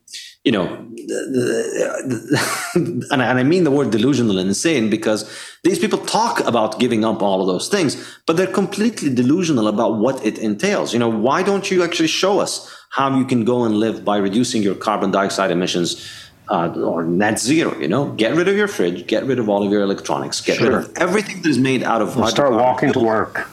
you 0.44 0.52
know, 0.52 0.66
and 2.74 3.22
I 3.22 3.42
mean 3.42 3.64
the 3.64 3.70
word 3.70 3.90
delusional 3.90 4.38
and 4.38 4.48
insane 4.48 4.90
because 4.90 5.30
these 5.62 5.78
people 5.78 5.98
talk 5.98 6.40
about 6.46 6.78
giving 6.78 7.04
up 7.04 7.22
all 7.22 7.40
of 7.40 7.46
those 7.46 7.68
things, 7.68 8.18
but 8.26 8.36
they're 8.36 8.46
completely 8.46 9.12
delusional 9.12 9.68
about 9.68 9.98
what 9.98 10.24
it 10.24 10.38
entails. 10.38 10.92
You 10.92 10.98
know, 10.98 11.08
why 11.08 11.42
don't 11.42 11.70
you 11.70 11.82
actually 11.82 12.08
show 12.08 12.40
us 12.40 12.74
how 12.90 13.16
you 13.16 13.24
can 13.24 13.44
go 13.44 13.64
and 13.64 13.76
live 13.76 14.04
by 14.04 14.18
reducing 14.18 14.62
your 14.62 14.74
carbon 14.74 15.10
dioxide 15.10 15.50
emissions 15.50 16.06
uh, 16.48 16.68
or 16.76 17.04
net 17.04 17.38
zero. 17.38 17.78
You 17.78 17.88
know, 17.88 18.12
get 18.12 18.34
rid 18.34 18.48
of 18.48 18.56
your 18.56 18.68
fridge, 18.68 19.06
get 19.06 19.24
rid 19.24 19.38
of 19.38 19.48
all 19.48 19.64
of 19.64 19.72
your 19.72 19.82
electronics, 19.82 20.42
get 20.42 20.58
sure. 20.58 20.68
rid 20.68 20.78
of 20.78 20.92
everything 20.96 21.42
that 21.42 21.48
is 21.48 21.58
made 21.58 21.82
out 21.82 22.02
of. 22.02 22.16
We'll 22.16 22.28
start 22.28 22.52
walking 22.52 22.92
to 22.92 23.00
work. 23.00 23.48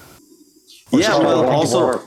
We'll 0.91 1.01
yeah, 1.01 1.17
well, 1.17 1.49
also. 1.49 2.01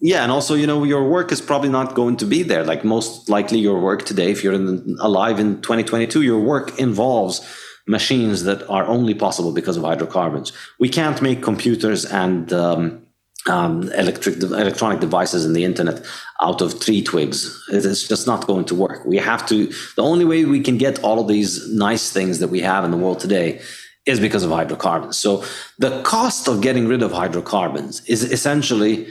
Yeah, 0.00 0.22
and 0.22 0.30
also, 0.30 0.54
you 0.54 0.66
know, 0.66 0.84
your 0.84 1.08
work 1.08 1.32
is 1.32 1.40
probably 1.40 1.68
not 1.68 1.94
going 1.94 2.16
to 2.18 2.26
be 2.26 2.42
there. 2.42 2.64
Like 2.64 2.84
most 2.84 3.28
likely, 3.28 3.58
your 3.58 3.80
work 3.80 4.04
today, 4.04 4.30
if 4.30 4.44
you're 4.44 4.52
in, 4.52 4.96
alive 5.00 5.40
in 5.40 5.60
2022, 5.62 6.22
your 6.22 6.40
work 6.40 6.78
involves 6.78 7.40
machines 7.88 8.44
that 8.44 8.68
are 8.70 8.84
only 8.86 9.14
possible 9.14 9.52
because 9.52 9.76
of 9.76 9.82
hydrocarbons. 9.82 10.52
We 10.78 10.88
can't 10.88 11.20
make 11.20 11.42
computers 11.42 12.04
and 12.04 12.52
um, 12.52 13.04
um, 13.48 13.90
electric 13.92 14.36
electronic 14.42 15.00
devices 15.00 15.44
and 15.44 15.56
the 15.56 15.64
internet 15.64 16.04
out 16.40 16.60
of 16.60 16.80
tree 16.80 17.02
twigs. 17.02 17.60
It's 17.70 18.06
just 18.06 18.26
not 18.26 18.46
going 18.46 18.66
to 18.66 18.74
work. 18.74 19.04
We 19.04 19.16
have 19.16 19.44
to. 19.46 19.66
The 19.96 20.02
only 20.02 20.24
way 20.24 20.44
we 20.44 20.60
can 20.60 20.78
get 20.78 21.02
all 21.02 21.18
of 21.18 21.26
these 21.26 21.72
nice 21.72 22.12
things 22.12 22.38
that 22.38 22.48
we 22.48 22.60
have 22.60 22.84
in 22.84 22.90
the 22.90 22.96
world 22.96 23.18
today 23.18 23.60
is 24.06 24.20
because 24.20 24.42
of 24.42 24.50
hydrocarbons. 24.50 25.18
So 25.18 25.44
the 25.78 26.02
cost 26.02 26.48
of 26.48 26.60
getting 26.60 26.86
rid 26.86 27.02
of 27.02 27.12
hydrocarbons 27.12 28.04
is 28.06 28.22
essentially 28.22 29.08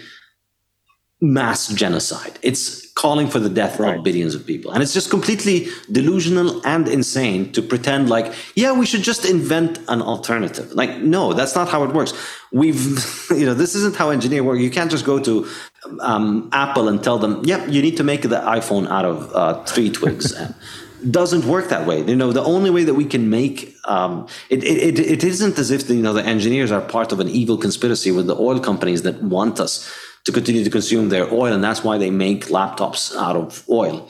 mass 1.22 1.68
genocide. 1.68 2.40
It's 2.42 2.90
calling 2.94 3.30
for 3.30 3.40
the 3.40 3.50
death 3.50 3.80
right. 3.80 3.98
of 3.98 4.04
billions 4.04 4.36
of 4.36 4.46
people. 4.46 4.72
And 4.72 4.84
it's 4.84 4.94
just 4.94 5.10
completely 5.10 5.68
delusional 5.92 6.66
and 6.66 6.88
insane 6.88 7.52
to 7.54 7.62
pretend 7.62 8.10
like, 8.10 8.34
yeah, 8.56 8.74
we 8.78 8.86
should 8.86 9.04
just 9.04 9.24
invent 9.24 9.80
an 9.88 10.02
alternative. 10.02 10.74
Like, 10.74 10.98
no, 10.98 11.32
that's 11.32 11.56
not 11.56 11.70
how 11.70 11.84
it 11.84 11.94
works. 11.94 12.14
We've, 12.52 12.98
you 13.32 13.46
know, 13.46 13.54
this 13.54 13.74
isn't 13.76 13.96
how 13.96 14.10
engineering 14.10 14.46
work. 14.46 14.60
You 14.60 14.70
can't 14.70 14.92
just 14.92 15.06
go 15.06 15.18
to 15.20 15.48
um, 16.02 16.50
Apple 16.52 16.90
and 16.90 17.02
tell 17.02 17.18
them, 17.18 17.42
yep, 17.46 17.70
you 17.70 17.82
need 17.82 17.96
to 17.98 18.04
make 18.04 18.24
the 18.24 18.42
iPhone 18.42 18.88
out 18.90 19.06
of 19.06 19.34
uh, 19.34 19.64
tree 19.66 19.90
twigs. 19.90 20.34
doesn't 21.12 21.46
work 21.46 21.70
that 21.70 21.88
way. 21.88 22.02
You 22.02 22.18
know, 22.18 22.34
the 22.34 22.44
only 22.44 22.70
way 22.70 22.84
that 22.84 22.96
we 22.96 23.06
can 23.06 23.30
make 23.30 23.74
um, 23.86 24.28
it, 24.50 24.62
it, 24.64 25.00
it 25.00 25.24
isn't 25.24 25.58
as 25.58 25.72
if 25.72 25.88
the, 25.88 25.96
you 25.96 26.02
know 26.02 26.12
the 26.12 26.26
engineers 26.26 26.72
are 26.74 26.82
part 26.82 27.14
of 27.14 27.22
an 27.22 27.30
evil 27.30 27.58
conspiracy 27.58 28.12
with 28.12 28.28
the 28.28 28.36
oil 28.36 28.60
companies 28.60 29.04
that 29.04 29.24
want 29.24 29.62
us 29.62 29.90
to 30.30 30.34
continue 30.40 30.64
to 30.64 30.70
consume 30.70 31.10
their 31.10 31.32
oil. 31.34 31.52
And 31.54 31.64
that's 31.64 31.84
why 31.84 31.98
they 31.98 32.12
make 32.12 32.46
laptops 32.46 33.16
out 33.16 33.36
of 33.36 33.64
oil. 33.70 34.08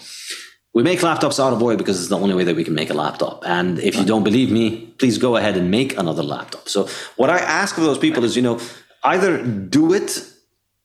We 0.73 0.83
make 0.83 0.99
laptops 0.99 1.39
out 1.43 1.53
of 1.53 1.63
oil 1.63 1.77
because 1.77 1.99
it's 1.99 2.09
the 2.09 2.17
only 2.17 2.35
way 2.35 2.43
that 2.43 2.55
we 2.55 2.63
can 2.63 2.75
make 2.75 2.89
a 2.89 2.93
laptop. 2.93 3.43
And 3.45 3.79
if 3.79 3.95
you 3.95 4.05
don't 4.05 4.23
believe 4.23 4.51
me, 4.51 4.93
please 4.99 5.17
go 5.17 5.35
ahead 5.35 5.57
and 5.57 5.71
make 5.71 5.97
another 5.97 6.23
laptop. 6.23 6.69
So 6.69 6.87
what 7.15 7.29
I 7.29 7.39
ask 7.39 7.77
of 7.77 7.83
those 7.83 7.97
people 7.97 8.23
is, 8.23 8.35
you 8.35 8.41
know, 8.41 8.59
either 9.03 9.43
do 9.43 9.93
it 9.93 10.23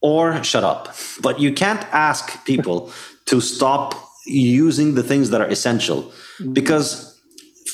or 0.01 0.43
shut 0.43 0.65
up. 0.65 0.95
But 1.21 1.39
you 1.41 1.53
can't 1.53 1.83
ask 1.93 2.45
people 2.45 2.93
to 3.27 3.41
stop 3.41 3.95
using 4.27 4.95
the 4.95 5.03
things 5.03 5.31
that 5.31 5.41
are 5.41 5.49
essential 5.49 6.03
mm-hmm. 6.03 6.53
because 6.55 7.15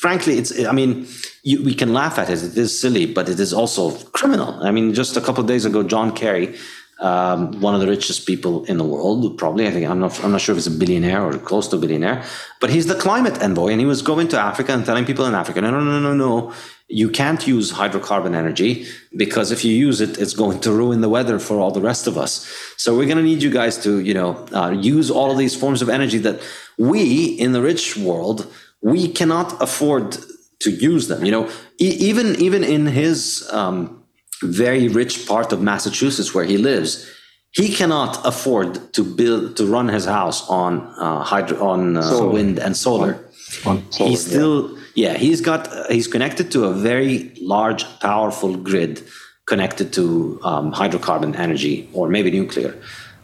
frankly, 0.01 0.39
it's. 0.39 0.53
I 0.65 0.73
mean, 0.73 1.07
you, 1.43 1.63
we 1.63 1.75
can 1.75 1.93
laugh 1.93 2.19
at 2.19 2.31
it. 2.31 2.43
It 2.43 2.57
is 2.57 2.79
silly, 2.81 3.07
but 3.07 3.29
it 3.29 3.39
is 3.39 3.53
also 3.53 3.91
criminal. 4.19 4.55
I 4.63 4.71
mean, 4.71 4.95
just 4.95 5.17
a 5.17 5.21
couple 5.21 5.43
of 5.43 5.47
days 5.47 5.65
ago, 5.65 5.83
John 5.83 6.15
Kerry, 6.15 6.57
um, 7.01 7.61
one 7.61 7.75
of 7.75 7.81
the 7.81 7.87
richest 7.87 8.27
people 8.27 8.65
in 8.65 8.77
the 8.77 8.85
world, 8.85 9.39
probably. 9.39 9.67
I 9.67 9.71
think 9.71 9.87
I'm 9.89 10.01
not. 10.01 10.23
I'm 10.23 10.33
not 10.33 10.41
sure 10.41 10.55
if 10.55 10.59
he's 10.59 10.67
a 10.67 10.79
billionaire 10.79 11.23
or 11.23 11.37
close 11.39 11.69
to 11.69 11.77
a 11.77 11.79
billionaire, 11.79 12.25
but 12.61 12.71
he's 12.71 12.87
the 12.87 12.95
climate 12.95 13.43
envoy, 13.43 13.69
and 13.73 13.81
he 13.81 13.87
was 13.87 14.03
going 14.03 14.29
to 14.29 14.39
Africa 14.39 14.73
and 14.73 14.85
telling 14.85 15.05
people 15.05 15.25
in 15.25 15.35
Africa, 15.35 15.61
no, 15.61 15.71
no, 15.71 15.81
no, 15.81 16.01
no, 16.01 16.15
no. 16.15 16.53
You 16.89 17.09
can't 17.09 17.47
use 17.47 17.73
hydrocarbon 17.73 18.35
energy 18.35 18.87
because 19.17 19.53
if 19.53 19.65
you 19.65 19.73
use 19.73 20.01
it, 20.01 20.19
it's 20.19 20.35
going 20.35 20.59
to 20.61 20.73
ruin 20.73 21.01
the 21.01 21.09
weather 21.09 21.39
for 21.39 21.61
all 21.61 21.71
the 21.71 21.81
rest 21.81 22.09
of 22.09 22.19
us. 22.19 22.45
So 22.77 22.97
we're 22.97 23.07
going 23.07 23.17
to 23.17 23.23
need 23.23 23.45
you 23.45 23.51
guys 23.51 23.79
to, 23.85 24.01
you 24.01 24.13
know, 24.13 24.45
uh, 24.53 24.71
use 24.71 25.09
all 25.09 25.31
of 25.31 25.39
these 25.39 25.55
forms 25.55 25.83
of 25.83 25.89
energy 25.89 26.19
that 26.19 26.41
we 26.79 27.27
in 27.27 27.53
the 27.53 27.63
rich 27.63 27.97
world 27.97 28.53
we 28.83 29.09
cannot 29.09 29.61
afford 29.61 30.17
to 30.61 30.71
use 30.71 31.09
them. 31.09 31.25
You 31.25 31.33
know, 31.33 31.49
e- 31.79 31.97
even 32.01 32.37
even 32.37 32.65
in 32.65 32.87
his 32.87 33.49
um, 33.53 34.00
very 34.43 34.89
rich 34.89 35.27
part 35.27 35.53
of 35.53 35.61
Massachusetts 35.61 36.35
where 36.35 36.45
he 36.45 36.57
lives, 36.57 37.11
he 37.53 37.75
cannot 37.75 38.25
afford 38.25 38.93
to 38.95 39.03
build 39.03 39.57
to 39.57 39.67
run 39.67 39.89
his 39.89 40.05
house 40.05 40.49
on 40.49 40.81
uh, 40.99 41.23
hydro 41.23 41.67
on 41.67 41.97
uh, 41.97 42.25
wind 42.25 42.59
and 42.59 42.77
solar. 42.77 43.29
On, 43.67 43.79
on 43.79 43.93
solar 43.93 44.11
he's 44.11 44.25
still 44.25 44.71
yeah. 44.95 45.13
yeah 45.13 45.19
he's 45.19 45.41
got 45.41 45.69
uh, 45.69 45.89
he's 45.89 46.07
connected 46.07 46.51
to 46.53 46.65
a 46.65 46.73
very 46.73 47.33
large, 47.41 47.85
powerful 48.01 48.57
grid 48.57 49.03
connected 49.47 49.93
to 49.93 50.39
um, 50.45 50.73
hydrocarbon 50.73 51.37
energy 51.37 51.89
or 51.93 52.09
maybe 52.09 52.31
nuclear. 52.31 52.73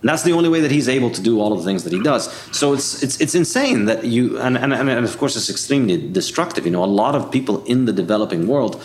And 0.01 0.11
that's 0.11 0.25
the 0.25 0.33
only 0.33 0.49
way 0.49 0.61
that 0.61 0.71
he's 0.71 0.89
able 0.89 1.11
to 1.11 1.23
do 1.23 1.41
all 1.41 1.53
of 1.53 1.59
the 1.61 1.65
things 1.65 1.85
that 1.85 1.93
he 1.93 2.03
does. 2.03 2.25
So 2.53 2.75
it's 2.75 3.03
it's 3.03 3.21
it's 3.21 3.35
insane 3.35 3.87
that 3.87 4.05
you 4.05 4.39
and 4.41 4.59
and, 4.59 4.73
and 4.75 5.05
of 5.05 5.19
course 5.19 5.37
it's 5.37 5.49
extremely 5.49 5.97
destructive. 6.21 6.65
You 6.67 6.73
know, 6.73 6.85
a 6.85 6.95
lot 7.03 7.15
of 7.15 7.31
people 7.31 7.65
in 7.65 7.87
the 7.87 7.93
developing 7.93 8.47
world 8.47 8.83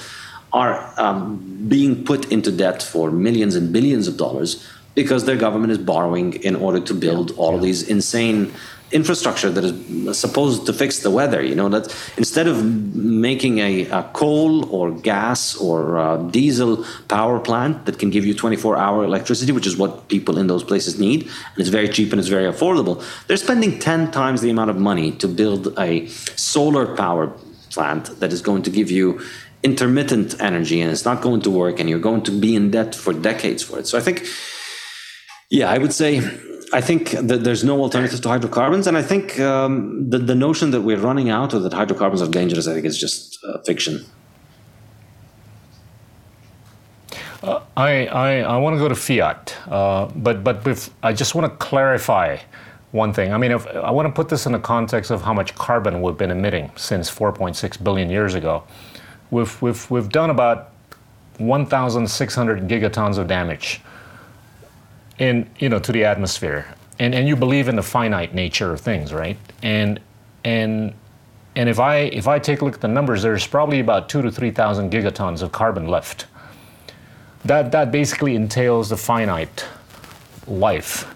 are 0.53 0.93
um, 0.97 1.65
being 1.67 2.03
put 2.03 2.31
into 2.31 2.51
debt 2.51 2.83
for 2.83 3.11
millions 3.11 3.55
and 3.55 3.71
billions 3.71 4.07
of 4.07 4.17
dollars 4.17 4.67
because 4.95 5.25
their 5.25 5.37
government 5.37 5.71
is 5.71 5.77
borrowing 5.77 6.33
in 6.43 6.55
order 6.55 6.79
to 6.79 6.93
build 6.93 7.31
all 7.37 7.55
of 7.55 7.61
these 7.61 7.87
insane 7.87 8.51
infrastructure 8.91 9.49
that 9.49 9.63
is 9.63 10.19
supposed 10.19 10.65
to 10.65 10.73
fix 10.73 10.99
the 10.99 11.09
weather. 11.09 11.41
You 11.41 11.55
know 11.55 11.69
that 11.69 11.95
instead 12.17 12.47
of 12.47 12.63
making 12.93 13.59
a, 13.59 13.85
a 13.85 14.03
coal 14.13 14.69
or 14.69 14.91
gas 14.91 15.55
or 15.55 16.17
diesel 16.31 16.85
power 17.07 17.39
plant 17.39 17.85
that 17.85 17.99
can 17.99 18.09
give 18.09 18.25
you 18.25 18.35
24-hour 18.35 19.05
electricity, 19.05 19.51
which 19.51 19.65
is 19.65 19.77
what 19.77 20.09
people 20.09 20.37
in 20.37 20.47
those 20.47 20.63
places 20.63 20.99
need, 20.99 21.21
and 21.23 21.57
it's 21.57 21.69
very 21.69 21.87
cheap 21.87 22.11
and 22.11 22.19
it's 22.19 22.27
very 22.29 22.51
affordable, 22.51 23.01
they're 23.27 23.37
spending 23.37 23.79
10 23.79 24.11
times 24.11 24.41
the 24.41 24.49
amount 24.49 24.69
of 24.69 24.77
money 24.77 25.11
to 25.13 25.27
build 25.27 25.73
a 25.79 26.07
solar 26.35 26.95
power 26.95 27.31
plant 27.73 28.19
that 28.19 28.31
is 28.31 28.41
going 28.41 28.63
to 28.63 28.69
give 28.69 28.91
you 28.91 29.21
intermittent 29.63 30.39
energy 30.39 30.81
and 30.81 30.91
it's 30.91 31.05
not 31.05 31.21
going 31.21 31.41
to 31.41 31.51
work 31.51 31.79
and 31.79 31.89
you're 31.89 32.05
going 32.09 32.23
to 32.23 32.31
be 32.31 32.55
in 32.55 32.71
debt 32.71 32.95
for 32.95 33.13
decades 33.13 33.61
for 33.63 33.79
it. 33.79 33.87
So 33.87 33.97
I 33.97 34.01
think 34.01 34.25
yeah, 35.49 35.69
I 35.69 35.77
would 35.77 35.93
say 35.93 36.21
I 36.73 36.79
think 36.79 37.11
that 37.11 37.43
there's 37.43 37.63
no 37.63 37.81
alternative 37.81 38.21
to 38.21 38.29
hydrocarbons, 38.29 38.87
and 38.87 38.97
I 38.97 39.01
think 39.01 39.39
um, 39.39 40.09
the 40.09 40.17
the 40.17 40.35
notion 40.35 40.71
that 40.71 40.81
we're 40.81 40.97
running 40.97 41.29
out 41.29 41.53
or 41.53 41.59
that 41.59 41.73
hydrocarbons 41.73 42.21
are 42.21 42.29
dangerous, 42.29 42.67
I 42.67 42.73
think, 42.73 42.85
is 42.85 42.97
just 42.97 43.37
uh, 43.43 43.57
fiction. 43.59 44.05
Uh, 47.43 47.59
I, 47.75 48.05
I, 48.05 48.39
I 48.41 48.57
want 48.57 48.75
to 48.75 48.79
go 48.79 48.87
to 48.87 48.95
fiat, 48.95 49.57
uh, 49.67 50.05
but 50.15 50.43
but 50.43 50.89
I 51.03 51.11
just 51.11 51.35
want 51.35 51.51
to 51.51 51.57
clarify 51.57 52.37
one 52.91 53.13
thing. 53.13 53.33
I 53.33 53.37
mean, 53.37 53.51
if, 53.51 53.65
I 53.67 53.89
want 53.91 54.07
to 54.07 54.13
put 54.13 54.27
this 54.27 54.45
in 54.45 54.51
the 54.51 54.59
context 54.59 55.11
of 55.11 55.21
how 55.21 55.33
much 55.33 55.55
carbon 55.55 56.01
we've 56.01 56.17
been 56.17 56.31
emitting 56.31 56.71
since 56.75 57.09
4.6 57.09 57.83
billion 57.83 58.09
years 58.09 58.35
ago. 58.35 58.63
We've 59.29 59.61
we've 59.61 59.89
we've 59.89 60.09
done 60.09 60.29
about 60.29 60.71
1,600 61.37 62.67
gigatons 62.67 63.17
of 63.17 63.27
damage 63.27 63.81
in 65.17 65.49
you 65.59 65.69
know 65.69 65.79
to 65.79 65.91
the 65.91 66.03
atmosphere 66.03 66.65
and 66.99 67.13
and 67.15 67.27
you 67.27 67.35
believe 67.35 67.67
in 67.67 67.75
the 67.75 67.83
finite 67.83 68.33
nature 68.33 68.71
of 68.73 68.81
things 68.81 69.13
right 69.13 69.37
and 69.61 69.99
and 70.43 70.93
and 71.55 71.69
if 71.69 71.79
i 71.79 71.97
if 71.97 72.27
i 72.27 72.39
take 72.39 72.61
a 72.61 72.65
look 72.65 72.75
at 72.75 72.81
the 72.81 72.87
numbers 72.87 73.21
there's 73.21 73.45
probably 73.45 73.79
about 73.79 74.09
2 74.09 74.21
to 74.21 74.31
3000 74.31 74.91
gigatons 74.91 75.41
of 75.41 75.51
carbon 75.51 75.87
left 75.87 76.25
that 77.45 77.71
that 77.71 77.91
basically 77.91 78.35
entails 78.35 78.89
the 78.89 78.97
finite 78.97 79.65
life 80.47 81.13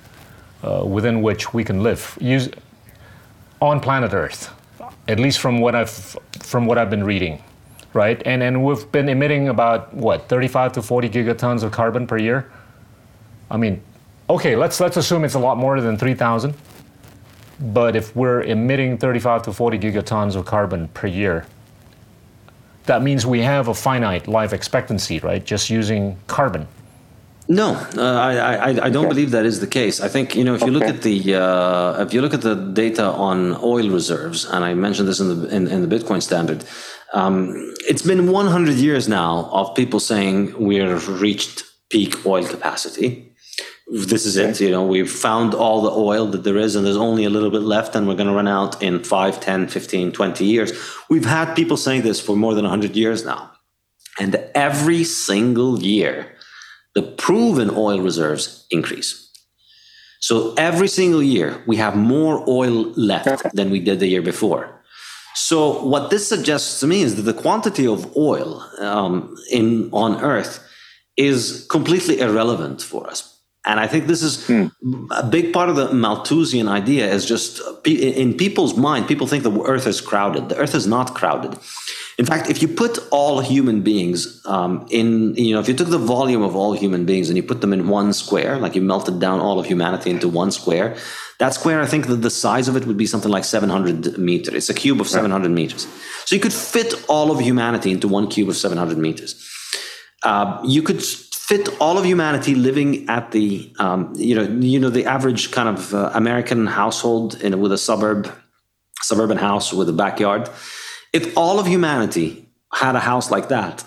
uh, 0.65 0.83
within 0.85 1.21
which 1.21 1.53
we 1.53 1.63
can 1.63 1.83
live 1.83 2.17
use 2.19 2.49
on 3.61 3.79
planet 3.79 4.13
earth 4.13 4.51
at 5.07 5.19
least 5.19 5.39
from 5.39 5.61
what 5.61 5.75
i've 5.75 6.17
from 6.39 6.65
what 6.65 6.77
i've 6.77 6.89
been 6.89 7.03
reading 7.03 7.41
right 7.93 8.21
and 8.25 8.43
and 8.43 8.63
we've 8.65 8.91
been 8.91 9.07
emitting 9.09 9.49
about 9.49 9.93
what 9.93 10.27
35 10.27 10.73
to 10.73 10.81
40 10.81 11.09
gigatons 11.09 11.63
of 11.63 11.71
carbon 11.71 12.05
per 12.07 12.17
year 12.17 12.49
I 13.49 13.57
mean, 13.57 13.81
okay, 14.29 14.55
let's 14.55 14.79
let's 14.79 14.97
assume 14.97 15.23
it's 15.23 15.35
a 15.35 15.39
lot 15.39 15.57
more 15.57 15.79
than 15.81 15.97
3,000. 15.97 16.53
But 17.59 17.95
if 17.95 18.15
we're 18.15 18.41
emitting 18.43 18.97
35 18.97 19.43
to 19.43 19.53
40 19.53 19.79
gigatons 19.79 20.35
of 20.35 20.45
carbon 20.45 20.89
per 20.89 21.07
year, 21.07 21.45
that 22.85 23.01
means 23.01 23.25
we 23.25 23.39
have 23.41 23.69
a 23.69 23.73
finite 23.73 24.27
life 24.27 24.51
expectancy, 24.51 25.19
right? 25.19 25.43
Just 25.43 25.69
using 25.69 26.17
carbon. 26.27 26.67
No, 27.47 27.75
uh, 27.95 28.01
I, 28.01 28.35
I, 28.37 28.69
I 28.69 28.89
don't 28.89 29.05
okay. 29.05 29.09
believe 29.09 29.31
that 29.31 29.45
is 29.45 29.59
the 29.59 29.67
case. 29.67 30.01
I 30.01 30.07
think 30.07 30.35
you 30.35 30.43
know 30.43 30.55
if 30.55 30.61
you 30.61 30.75
okay. 30.75 30.77
look 30.77 30.95
at 30.95 31.03
the 31.03 31.35
uh, 31.35 32.03
if 32.03 32.13
you 32.13 32.21
look 32.21 32.33
at 32.33 32.41
the 32.41 32.55
data 32.55 33.05
on 33.05 33.55
oil 33.61 33.89
reserves, 33.89 34.45
and 34.45 34.65
I 34.65 34.73
mentioned 34.73 35.07
this 35.07 35.19
in 35.19 35.27
the 35.29 35.55
in, 35.55 35.67
in 35.67 35.87
the 35.87 35.95
Bitcoin 35.95 36.23
standard, 36.23 36.65
um, 37.13 37.53
it's 37.87 38.01
been 38.01 38.31
100 38.31 38.75
years 38.75 39.07
now 39.07 39.49
of 39.51 39.75
people 39.75 39.99
saying 39.99 40.57
we've 40.59 41.07
reached 41.07 41.63
peak 41.89 42.25
oil 42.25 42.45
capacity 42.47 43.35
this 43.87 44.25
is 44.25 44.35
it 44.35 44.59
you 44.59 44.71
know 44.71 44.83
we've 44.83 45.11
found 45.11 45.53
all 45.53 45.81
the 45.81 45.91
oil 45.91 46.25
that 46.25 46.43
there 46.43 46.57
is 46.57 46.75
and 46.75 46.85
there's 46.85 46.97
only 46.97 47.23
a 47.23 47.29
little 47.29 47.51
bit 47.51 47.61
left 47.61 47.95
and 47.95 48.07
we're 48.07 48.15
going 48.15 48.27
to 48.27 48.33
run 48.33 48.47
out 48.47 48.81
in 48.81 49.03
5 49.03 49.39
10 49.39 49.67
15 49.67 50.11
20 50.11 50.45
years 50.45 50.71
we've 51.09 51.25
had 51.25 51.53
people 51.53 51.77
saying 51.77 52.01
this 52.01 52.19
for 52.19 52.35
more 52.35 52.55
than 52.55 52.63
100 52.63 52.95
years 52.95 53.23
now 53.23 53.51
and 54.19 54.35
every 54.55 55.03
single 55.03 55.83
year 55.83 56.34
the 56.95 57.03
proven 57.03 57.69
oil 57.75 57.99
reserves 57.99 58.65
increase. 58.71 59.21
So 60.21 60.53
every 60.57 60.87
single 60.87 61.21
year 61.21 61.61
we 61.67 61.75
have 61.75 61.95
more 61.95 62.43
oil 62.49 62.91
left 62.95 63.53
than 63.53 63.69
we 63.69 63.79
did 63.79 63.99
the 63.99 64.07
year 64.07 64.23
before. 64.23 64.81
So 65.35 65.83
what 65.83 66.09
this 66.09 66.27
suggests 66.27 66.79
to 66.79 66.87
me 66.87 67.01
is 67.01 67.15
that 67.15 67.23
the 67.23 67.33
quantity 67.33 67.85
of 67.85 68.15
oil 68.15 68.63
um, 68.79 69.35
in 69.51 69.89
on 69.91 70.21
earth 70.23 70.65
is 71.17 71.67
completely 71.69 72.19
irrelevant 72.21 72.81
for 72.81 73.07
us 73.09 73.34
and 73.65 73.79
I 73.79 73.87
think 73.87 74.05
this 74.05 74.21
is 74.21 74.45
hmm. 74.45 74.67
a 75.11 75.23
big 75.23 75.51
part 75.51 75.69
of 75.69 75.75
the 75.75 75.91
Malthusian 75.91 76.67
idea 76.67 77.11
is 77.11 77.25
just 77.25 77.61
in 77.85 78.35
people's 78.35 78.77
mind, 78.77 79.07
people 79.07 79.25
think 79.25 79.43
the 79.43 79.61
earth 79.63 79.87
is 79.87 80.01
crowded. 80.01 80.49
The 80.49 80.57
earth 80.57 80.75
is 80.75 80.85
not 80.85 81.15
crowded. 81.15 81.57
In 82.17 82.25
fact, 82.25 82.49
if 82.49 82.61
you 82.61 82.67
put 82.67 82.99
all 83.11 83.39
human 83.41 83.81
beings 83.81 84.41
um, 84.45 84.85
in, 84.89 85.35
you 85.35 85.53
know, 85.53 85.59
if 85.59 85.67
you 85.67 85.73
took 85.73 85.89
the 85.89 85.97
volume 85.97 86.43
of 86.43 86.55
all 86.55 86.73
human 86.73 87.05
beings 87.05 87.29
and 87.29 87.35
you 87.35 87.43
put 87.43 87.61
them 87.61 87.73
in 87.73 87.87
one 87.87 88.13
square, 88.13 88.57
like 88.57 88.75
you 88.75 88.81
melted 88.81 89.19
down 89.19 89.39
all 89.39 89.59
of 89.59 89.65
humanity 89.65 90.11
into 90.11 90.29
one 90.29 90.51
square, 90.51 90.95
that 91.39 91.53
square, 91.53 91.81
I 91.81 91.85
think 91.87 92.07
that 92.07 92.17
the 92.17 92.29
size 92.29 92.67
of 92.67 92.77
it 92.77 92.85
would 92.85 92.97
be 92.97 93.05
something 93.05 93.31
like 93.31 93.43
700 93.43 94.17
meters. 94.17 94.53
It's 94.53 94.69
a 94.69 94.73
cube 94.73 95.01
of 95.01 95.07
700 95.07 95.51
meters. 95.51 95.87
So 96.25 96.35
you 96.35 96.41
could 96.41 96.53
fit 96.53 96.93
all 97.09 97.31
of 97.31 97.39
humanity 97.39 97.91
into 97.91 98.07
one 98.07 98.27
cube 98.27 98.47
of 98.47 98.55
700 98.55 98.97
meters. 98.97 99.41
Uh, 100.23 100.61
you 100.65 100.81
could 100.81 101.03
fit 101.47 101.69
all 101.79 101.97
of 101.99 102.05
humanity 102.05 102.55
living 102.55 103.07
at 103.07 103.31
the 103.31 103.71
um, 103.77 104.11
you 104.15 104.35
know 104.35 104.45
you 104.73 104.79
know 104.79 104.89
the 104.89 105.05
average 105.05 105.51
kind 105.51 105.69
of 105.69 105.93
uh, 105.93 106.09
American 106.13 106.65
household 106.65 107.35
in 107.41 107.59
with 107.59 107.71
a 107.71 107.77
suburb 107.77 108.31
suburban 109.01 109.37
house 109.37 109.71
with 109.71 109.87
a 109.89 109.93
backyard. 109.93 110.49
If 111.13 111.37
all 111.37 111.59
of 111.59 111.67
humanity 111.67 112.49
had 112.73 112.95
a 112.95 112.99
house 112.99 113.29
like 113.29 113.49
that, 113.49 113.85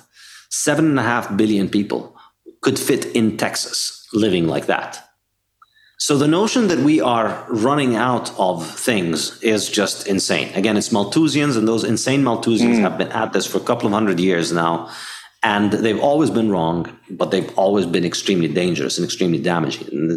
seven 0.50 0.84
and 0.86 0.98
a 0.98 1.02
half 1.02 1.36
billion 1.36 1.68
people 1.68 2.16
could 2.60 2.78
fit 2.78 3.04
in 3.06 3.36
Texas 3.36 4.06
living 4.12 4.46
like 4.46 4.66
that. 4.66 5.04
So 5.98 6.16
the 6.16 6.28
notion 6.28 6.68
that 6.68 6.78
we 6.78 7.00
are 7.00 7.44
running 7.50 7.96
out 7.96 8.32
of 8.38 8.64
things 8.88 9.42
is 9.42 9.68
just 9.68 10.06
insane. 10.06 10.48
Again, 10.54 10.76
it's 10.76 10.90
Malthusians, 10.90 11.56
and 11.56 11.66
those 11.66 11.82
insane 11.82 12.22
Malthusians 12.22 12.76
mm. 12.76 12.86
have 12.86 12.96
been 12.96 13.10
at 13.22 13.32
this 13.32 13.46
for 13.46 13.58
a 13.58 13.66
couple 13.68 13.88
of 13.88 13.92
hundred 13.92 14.20
years 14.20 14.52
now 14.52 14.88
and 15.42 15.72
they've 15.72 16.00
always 16.00 16.30
been 16.30 16.50
wrong, 16.50 16.98
but 17.10 17.30
they've 17.30 17.56
always 17.56 17.86
been 17.86 18.04
extremely 18.04 18.48
dangerous 18.48 18.98
and 18.98 19.04
extremely 19.04 19.38
damaging. 19.38 19.88
And, 19.92 20.10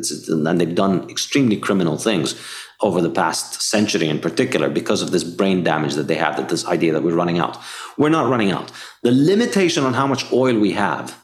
and, 0.47 0.59
they've 0.59 0.73
done 0.73 1.07
extremely 1.09 1.57
criminal 1.57 1.97
things 1.97 2.35
over 2.81 3.01
the 3.01 3.09
past 3.09 3.61
century 3.61 4.09
in 4.09 4.19
particular 4.19 4.67
because 4.67 5.03
of 5.03 5.11
this 5.11 5.23
brain 5.23 5.63
damage 5.63 5.93
that 5.93 6.07
they 6.07 6.15
have, 6.15 6.37
that 6.37 6.49
this 6.49 6.65
idea 6.65 6.91
that 6.93 7.03
we're 7.03 7.13
running 7.13 7.37
out. 7.37 7.57
We're 7.97 8.09
not 8.09 8.29
running 8.29 8.51
out. 8.51 8.71
The 9.03 9.11
limitation 9.11 9.83
on 9.83 9.93
how 9.93 10.07
much 10.07 10.31
oil 10.31 10.59
we 10.59 10.71
have 10.71 11.15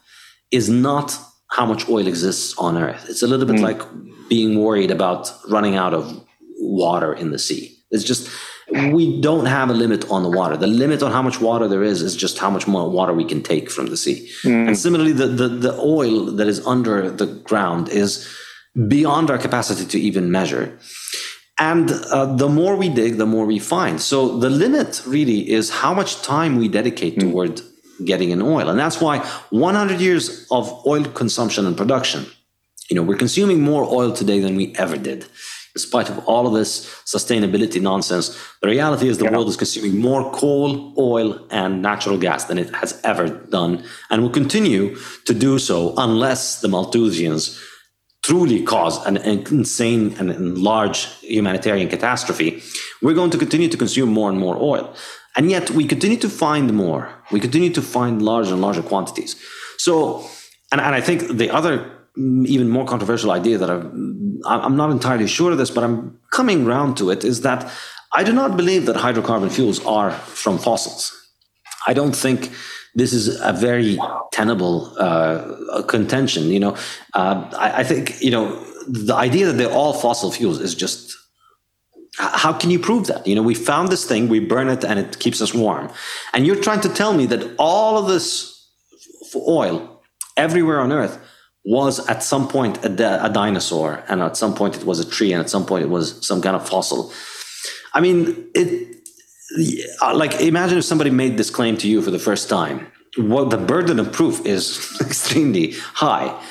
is 0.51 0.69
not 0.69 1.17
how 1.49 1.65
much 1.65 1.89
oil 1.89 2.05
exists 2.05 2.55
on 2.59 2.77
Earth. 2.77 3.05
It's 3.09 3.23
a 3.23 3.27
little 3.27 3.47
bit 3.47 3.55
mm. 3.55 3.61
like 3.61 3.81
being 4.29 4.61
worried 4.61 4.91
about 4.91 5.31
running 5.49 5.75
out 5.75 5.95
of 5.95 6.23
water 6.59 7.13
in 7.13 7.31
the 7.31 7.39
sea. 7.39 7.75
It's 7.89 8.03
just 8.03 8.29
we 8.69 9.21
don't 9.21 9.45
have 9.45 9.69
a 9.69 9.73
limit 9.73 10.09
on 10.11 10.23
the 10.23 10.29
water. 10.29 10.57
The 10.57 10.67
limit 10.67 11.01
on 11.01 11.11
how 11.11 11.21
much 11.21 11.39
water 11.39 11.67
there 11.67 11.83
is 11.83 12.01
is 12.01 12.15
just 12.15 12.37
how 12.37 12.49
much 12.49 12.67
more 12.67 12.89
water 12.89 13.13
we 13.13 13.23
can 13.23 13.41
take 13.41 13.71
from 13.71 13.87
the 13.87 13.97
sea. 13.97 14.29
Mm. 14.43 14.67
And 14.67 14.77
similarly, 14.77 15.13
the, 15.13 15.27
the, 15.27 15.47
the 15.47 15.79
oil 15.79 16.25
that 16.25 16.47
is 16.47 16.65
under 16.65 17.09
the 17.09 17.27
ground 17.27 17.89
is 17.89 18.27
beyond 18.87 19.31
our 19.31 19.37
capacity 19.37 19.85
to 19.85 19.99
even 19.99 20.31
measure. 20.31 20.77
And 21.57 21.89
uh, 22.11 22.35
the 22.35 22.49
more 22.49 22.75
we 22.75 22.89
dig, 22.89 23.17
the 23.17 23.25
more 23.25 23.45
we 23.45 23.57
find. 23.57 24.01
So 24.01 24.37
the 24.37 24.49
limit 24.49 25.01
really 25.07 25.49
is 25.49 25.69
how 25.69 25.93
much 25.93 26.21
time 26.21 26.57
we 26.57 26.67
dedicate 26.67 27.15
mm. 27.15 27.21
toward 27.21 27.61
getting 28.03 28.31
an 28.31 28.41
oil. 28.41 28.69
And 28.69 28.77
that's 28.77 29.01
why 29.01 29.19
100 29.49 29.99
years 29.99 30.45
of 30.51 30.85
oil 30.85 31.05
consumption 31.05 31.65
and 31.65 31.75
production, 31.75 32.27
you 32.89 32.95
know, 32.95 33.01
we're 33.01 33.17
consuming 33.17 33.61
more 33.61 33.83
oil 33.83 34.11
today 34.11 34.39
than 34.39 34.55
we 34.55 34.75
ever 34.75 34.97
did 34.97 35.25
despite 35.79 36.09
of 36.09 36.17
all 36.29 36.45
of 36.47 36.53
this 36.53 36.71
sustainability 37.05 37.79
nonsense, 37.91 38.25
the 38.61 38.67
reality 38.75 39.07
is 39.07 39.17
the 39.17 39.25
yeah. 39.25 39.35
world 39.35 39.47
is 39.47 39.57
consuming 39.63 39.95
more 40.09 40.23
coal, 40.31 40.69
oil, 40.97 41.29
and 41.51 41.81
natural 41.81 42.17
gas 42.17 42.45
than 42.45 42.57
it 42.57 42.69
has 42.81 42.91
ever 43.03 43.25
done, 43.57 43.83
and 44.09 44.21
will 44.21 44.37
continue 44.41 44.83
to 45.25 45.33
do 45.33 45.59
so 45.59 45.93
unless 45.97 46.61
the 46.61 46.67
Malthusians 46.67 47.43
truly 48.23 48.61
cause 48.63 48.95
an, 49.05 49.15
an 49.17 49.39
insane 49.51 50.15
and 50.19 50.57
large 50.57 50.99
humanitarian 51.21 51.87
catastrophe. 51.87 52.61
We're 53.01 53.19
going 53.21 53.31
to 53.31 53.37
continue 53.37 53.69
to 53.69 53.77
consume 53.77 54.09
more 54.09 54.29
and 54.29 54.39
more 54.39 54.57
oil. 54.57 54.85
And 55.37 55.49
yet 55.51 55.69
we 55.69 55.85
continue 55.85 56.17
to 56.17 56.29
find 56.29 56.73
more. 56.73 57.03
We 57.31 57.39
continue 57.39 57.71
to 57.79 57.81
find 57.81 58.21
larger 58.21 58.53
and 58.53 58.61
larger 58.61 58.81
quantities. 58.81 59.35
So, 59.77 59.95
and, 60.71 60.81
and 60.81 60.93
I 60.99 61.01
think 61.07 61.37
the 61.37 61.49
other 61.51 61.75
even 62.17 62.69
more 62.69 62.85
controversial 62.85 63.31
idea 63.31 63.57
that 63.57 63.69
I'm, 63.69 64.41
I'm 64.45 64.75
not 64.75 64.91
entirely 64.91 65.27
sure 65.27 65.51
of 65.51 65.57
this, 65.57 65.71
but 65.71 65.83
I'm 65.83 66.19
coming 66.31 66.65
round 66.65 66.97
to 66.97 67.09
it 67.11 67.23
is 67.23 67.41
that 67.41 67.71
I 68.13 68.23
do 68.23 68.33
not 68.33 68.57
believe 68.57 68.85
that 68.85 68.95
hydrocarbon 68.95 69.51
fuels 69.51 69.83
are 69.85 70.11
from 70.11 70.57
fossils. 70.57 71.13
I 71.85 71.93
don't 71.93 72.15
think 72.15 72.51
this 72.95 73.13
is 73.13 73.39
a 73.39 73.53
very 73.53 73.99
tenable 74.31 74.93
uh, 74.97 75.83
contention. 75.87 76.49
You 76.49 76.59
know, 76.59 76.77
uh, 77.13 77.49
I, 77.57 77.81
I, 77.81 77.83
think 77.83 78.21
you 78.21 78.31
know 78.31 78.59
the 78.87 79.13
idea 79.13 79.45
that 79.47 79.53
they're 79.53 79.71
all 79.71 79.93
fossil 79.93 80.31
fuels 80.31 80.59
is 80.59 80.73
just 80.73 81.15
how 82.17 82.51
can 82.51 82.71
you 82.71 82.79
prove 82.79 83.07
that? 83.07 83.27
You 83.27 83.35
know, 83.35 83.43
we 83.43 83.53
found 83.53 83.89
this 83.89 84.05
thing, 84.05 84.27
we 84.27 84.39
burn 84.39 84.69
it, 84.69 84.83
and 84.83 84.97
it 84.97 85.19
keeps 85.19 85.41
us 85.41 85.53
warm, 85.53 85.91
and 86.33 86.47
you're 86.47 86.61
trying 86.61 86.81
to 86.81 86.89
tell 86.89 87.13
me 87.13 87.27
that 87.27 87.55
all 87.59 87.97
of 87.97 88.07
this 88.07 88.67
oil 89.35 90.01
everywhere 90.35 90.79
on 90.79 90.91
Earth 90.91 91.19
was 91.67 92.07
at 92.07 92.23
some 92.23 92.47
point 92.47 92.83
a, 92.85 93.25
a, 93.25 93.29
dinosaur, 93.29 94.01
and 94.07 94.21
at 94.21 94.37
some 94.37 94.55
point 94.55 94.77
it 94.77 94.85
was 94.85 95.01
a 95.01 95.05
tree, 95.05 95.33
and 95.33 95.41
at 95.41 95.49
some 95.49 95.65
point 95.65 95.83
it 95.83 95.89
was 95.89 96.25
some 96.25 96.41
kind 96.41 96.55
of 96.55 96.67
fossil. 96.67 97.11
I 97.93 97.99
mean, 97.99 98.49
it 98.55 98.95
like 100.15 100.39
imagine 100.39 100.77
if 100.77 100.85
somebody 100.85 101.09
made 101.09 101.37
this 101.37 101.49
claim 101.49 101.75
to 101.77 101.89
you 101.89 102.01
for 102.01 102.09
the 102.09 102.19
first 102.19 102.47
time. 102.47 102.87
Well, 103.17 103.45
the 103.47 103.57
burden 103.57 103.99
of 103.99 104.13
proof 104.13 104.45
is 104.45 104.97
extremely 105.01 105.73
high. 105.93 106.41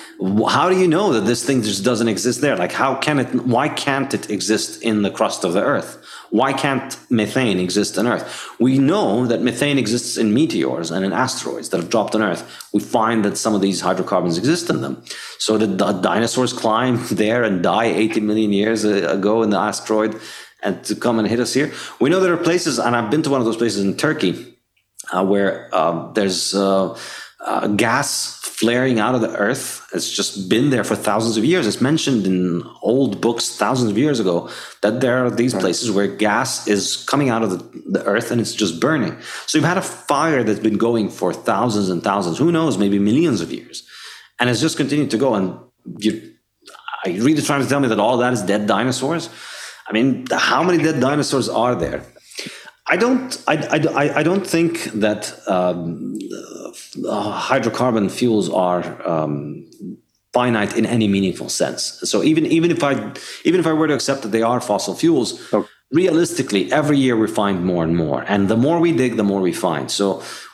How 0.48 0.68
do 0.68 0.78
you 0.78 0.88
know 0.88 1.14
that 1.14 1.24
this 1.24 1.42
thing 1.44 1.62
just 1.62 1.82
doesn't 1.82 2.08
exist 2.08 2.42
there? 2.42 2.56
Like, 2.56 2.72
how 2.72 2.96
can 2.96 3.18
it? 3.18 3.28
Why 3.46 3.70
can't 3.70 4.12
it 4.12 4.28
exist 4.28 4.82
in 4.82 5.00
the 5.00 5.10
crust 5.10 5.44
of 5.44 5.54
the 5.54 5.62
Earth? 5.62 6.05
Why 6.30 6.52
can't 6.52 6.98
methane 7.10 7.58
exist 7.58 7.98
on 7.98 8.06
Earth? 8.06 8.50
We 8.58 8.78
know 8.78 9.26
that 9.26 9.42
methane 9.42 9.78
exists 9.78 10.16
in 10.16 10.34
meteors 10.34 10.90
and 10.90 11.04
in 11.04 11.12
asteroids 11.12 11.68
that 11.70 11.80
have 11.80 11.90
dropped 11.90 12.14
on 12.14 12.22
Earth. 12.22 12.68
We 12.72 12.80
find 12.80 13.24
that 13.24 13.36
some 13.36 13.54
of 13.54 13.60
these 13.60 13.80
hydrocarbons 13.80 14.38
exist 14.38 14.68
in 14.70 14.80
them. 14.80 15.02
So 15.38 15.58
did 15.58 15.78
the 15.78 15.92
dinosaurs 15.92 16.52
climb 16.52 17.04
there 17.10 17.44
and 17.44 17.62
die 17.62 17.86
80 17.86 18.20
million 18.20 18.52
years 18.52 18.84
ago 18.84 19.42
in 19.42 19.50
the 19.50 19.58
asteroid 19.58 20.20
and 20.62 20.82
to 20.84 20.94
come 20.94 21.18
and 21.18 21.28
hit 21.28 21.40
us 21.40 21.54
here? 21.54 21.72
We 22.00 22.10
know 22.10 22.20
there 22.20 22.32
are 22.32 22.38
places, 22.38 22.78
and 22.78 22.96
I've 22.96 23.10
been 23.10 23.22
to 23.22 23.30
one 23.30 23.40
of 23.40 23.46
those 23.46 23.56
places 23.56 23.84
in 23.84 23.96
Turkey, 23.96 24.56
uh, 25.12 25.24
where 25.24 25.68
uh, 25.72 26.12
there's 26.12 26.54
uh, 26.54 26.98
uh 27.46 27.68
gas 27.68 28.36
flaring 28.56 28.98
out 28.98 29.14
of 29.14 29.20
the 29.20 29.36
earth. 29.36 29.86
It's 29.92 30.10
just 30.10 30.48
been 30.48 30.70
there 30.70 30.82
for 30.82 30.96
thousands 30.96 31.36
of 31.36 31.44
years. 31.44 31.66
It's 31.66 31.82
mentioned 31.82 32.26
in 32.26 32.62
old 32.80 33.20
books 33.20 33.54
thousands 33.54 33.90
of 33.90 33.98
years 33.98 34.18
ago 34.18 34.48
that 34.80 35.02
there 35.02 35.26
are 35.26 35.30
these 35.30 35.52
places 35.52 35.90
where 35.90 36.06
gas 36.06 36.66
is 36.66 37.04
coming 37.04 37.28
out 37.28 37.42
of 37.42 37.50
the, 37.50 37.58
the 37.90 38.02
earth 38.06 38.30
and 38.30 38.40
it's 38.40 38.54
just 38.54 38.80
burning. 38.80 39.14
So 39.46 39.58
you've 39.58 39.66
had 39.66 39.76
a 39.76 39.82
fire 39.82 40.42
that's 40.42 40.60
been 40.60 40.78
going 40.78 41.10
for 41.10 41.34
thousands 41.34 41.90
and 41.90 42.02
thousands, 42.02 42.38
who 42.38 42.50
knows, 42.50 42.78
maybe 42.78 42.98
millions 42.98 43.42
of 43.42 43.52
years. 43.52 43.86
And 44.40 44.48
it's 44.48 44.60
just 44.60 44.78
continued 44.78 45.10
to 45.10 45.18
go. 45.18 45.34
And 45.34 45.58
you 45.98 46.32
are 47.04 47.10
you 47.10 47.22
really 47.24 47.42
trying 47.42 47.62
to 47.62 47.68
tell 47.68 47.80
me 47.80 47.88
that 47.88 48.00
all 48.00 48.16
that 48.18 48.32
is 48.32 48.42
dead 48.42 48.66
dinosaurs? 48.66 49.28
I 49.86 49.92
mean, 49.92 50.26
how 50.32 50.62
many 50.62 50.82
dead 50.82 50.98
dinosaurs 50.98 51.50
are 51.50 51.74
there? 51.74 52.02
I 52.88 52.96
don't. 52.96 53.42
I, 53.46 53.54
I, 53.56 54.18
I 54.20 54.22
don't 54.22 54.46
think 54.46 54.84
that 55.04 55.36
um, 55.46 56.18
hydrocarbon 57.50 58.10
fuels 58.10 58.48
are 58.50 58.82
um, 59.06 59.68
finite 60.32 60.76
in 60.76 60.84
any 60.86 61.08
meaningful 61.08 61.48
sense. 61.48 61.82
So 62.10 62.22
even 62.22 62.44
even 62.46 62.70
if 62.70 62.82
I 62.90 62.92
even 63.48 63.58
if 63.60 63.66
I 63.66 63.72
were 63.72 63.88
to 63.88 63.94
accept 63.94 64.20
that 64.22 64.32
they 64.36 64.42
are 64.42 64.60
fossil 64.60 64.94
fuels, 64.94 65.28
oh. 65.52 65.66
realistically, 65.90 66.62
every 66.80 66.98
year 66.98 67.16
we 67.16 67.28
find 67.42 67.64
more 67.64 67.82
and 67.84 67.94
more, 67.96 68.20
and 68.32 68.48
the 68.48 68.60
more 68.66 68.78
we 68.86 68.92
dig, 68.92 69.16
the 69.16 69.28
more 69.32 69.40
we 69.40 69.54
find. 69.68 69.90
So 69.90 70.06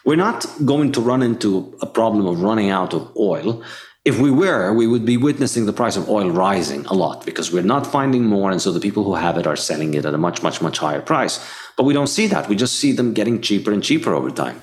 we're 0.04 0.24
not 0.28 0.46
going 0.72 0.92
to 0.92 1.00
run 1.00 1.22
into 1.22 1.76
a 1.80 1.86
problem 1.86 2.26
of 2.26 2.42
running 2.48 2.70
out 2.70 2.94
of 2.94 3.02
oil. 3.16 3.62
If 4.04 4.18
we 4.18 4.30
were, 4.32 4.64
we 4.80 4.86
would 4.92 5.06
be 5.12 5.16
witnessing 5.16 5.64
the 5.66 5.72
price 5.72 5.96
of 6.00 6.08
oil 6.08 6.28
rising 6.46 6.82
a 6.86 6.94
lot 7.04 7.24
because 7.24 7.52
we're 7.52 7.70
not 7.74 7.86
finding 7.86 8.24
more, 8.36 8.50
and 8.52 8.60
so 8.60 8.72
the 8.72 8.80
people 8.86 9.04
who 9.04 9.14
have 9.14 9.36
it 9.40 9.46
are 9.46 9.56
selling 9.56 9.94
it 9.94 10.04
at 10.04 10.14
a 10.14 10.18
much, 10.26 10.42
much, 10.42 10.60
much 10.66 10.78
higher 10.78 11.02
price. 11.12 11.34
But 11.76 11.84
we 11.88 11.94
don't 11.94 12.12
see 12.18 12.26
that. 12.28 12.48
We 12.48 12.56
just 12.56 12.74
see 12.82 12.92
them 12.92 13.14
getting 13.14 13.40
cheaper 13.40 13.72
and 13.72 13.82
cheaper 13.82 14.12
over 14.12 14.30
time. 14.30 14.58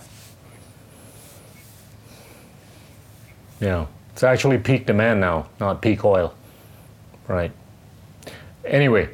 Yeah, 3.60 3.88
it's 4.14 4.24
actually 4.24 4.58
peak 4.58 4.86
demand 4.86 5.22
now, 5.22 5.48
not 5.60 5.82
peak 5.82 6.06
oil. 6.06 6.34
Right. 7.28 7.52
Anyway, 8.66 9.10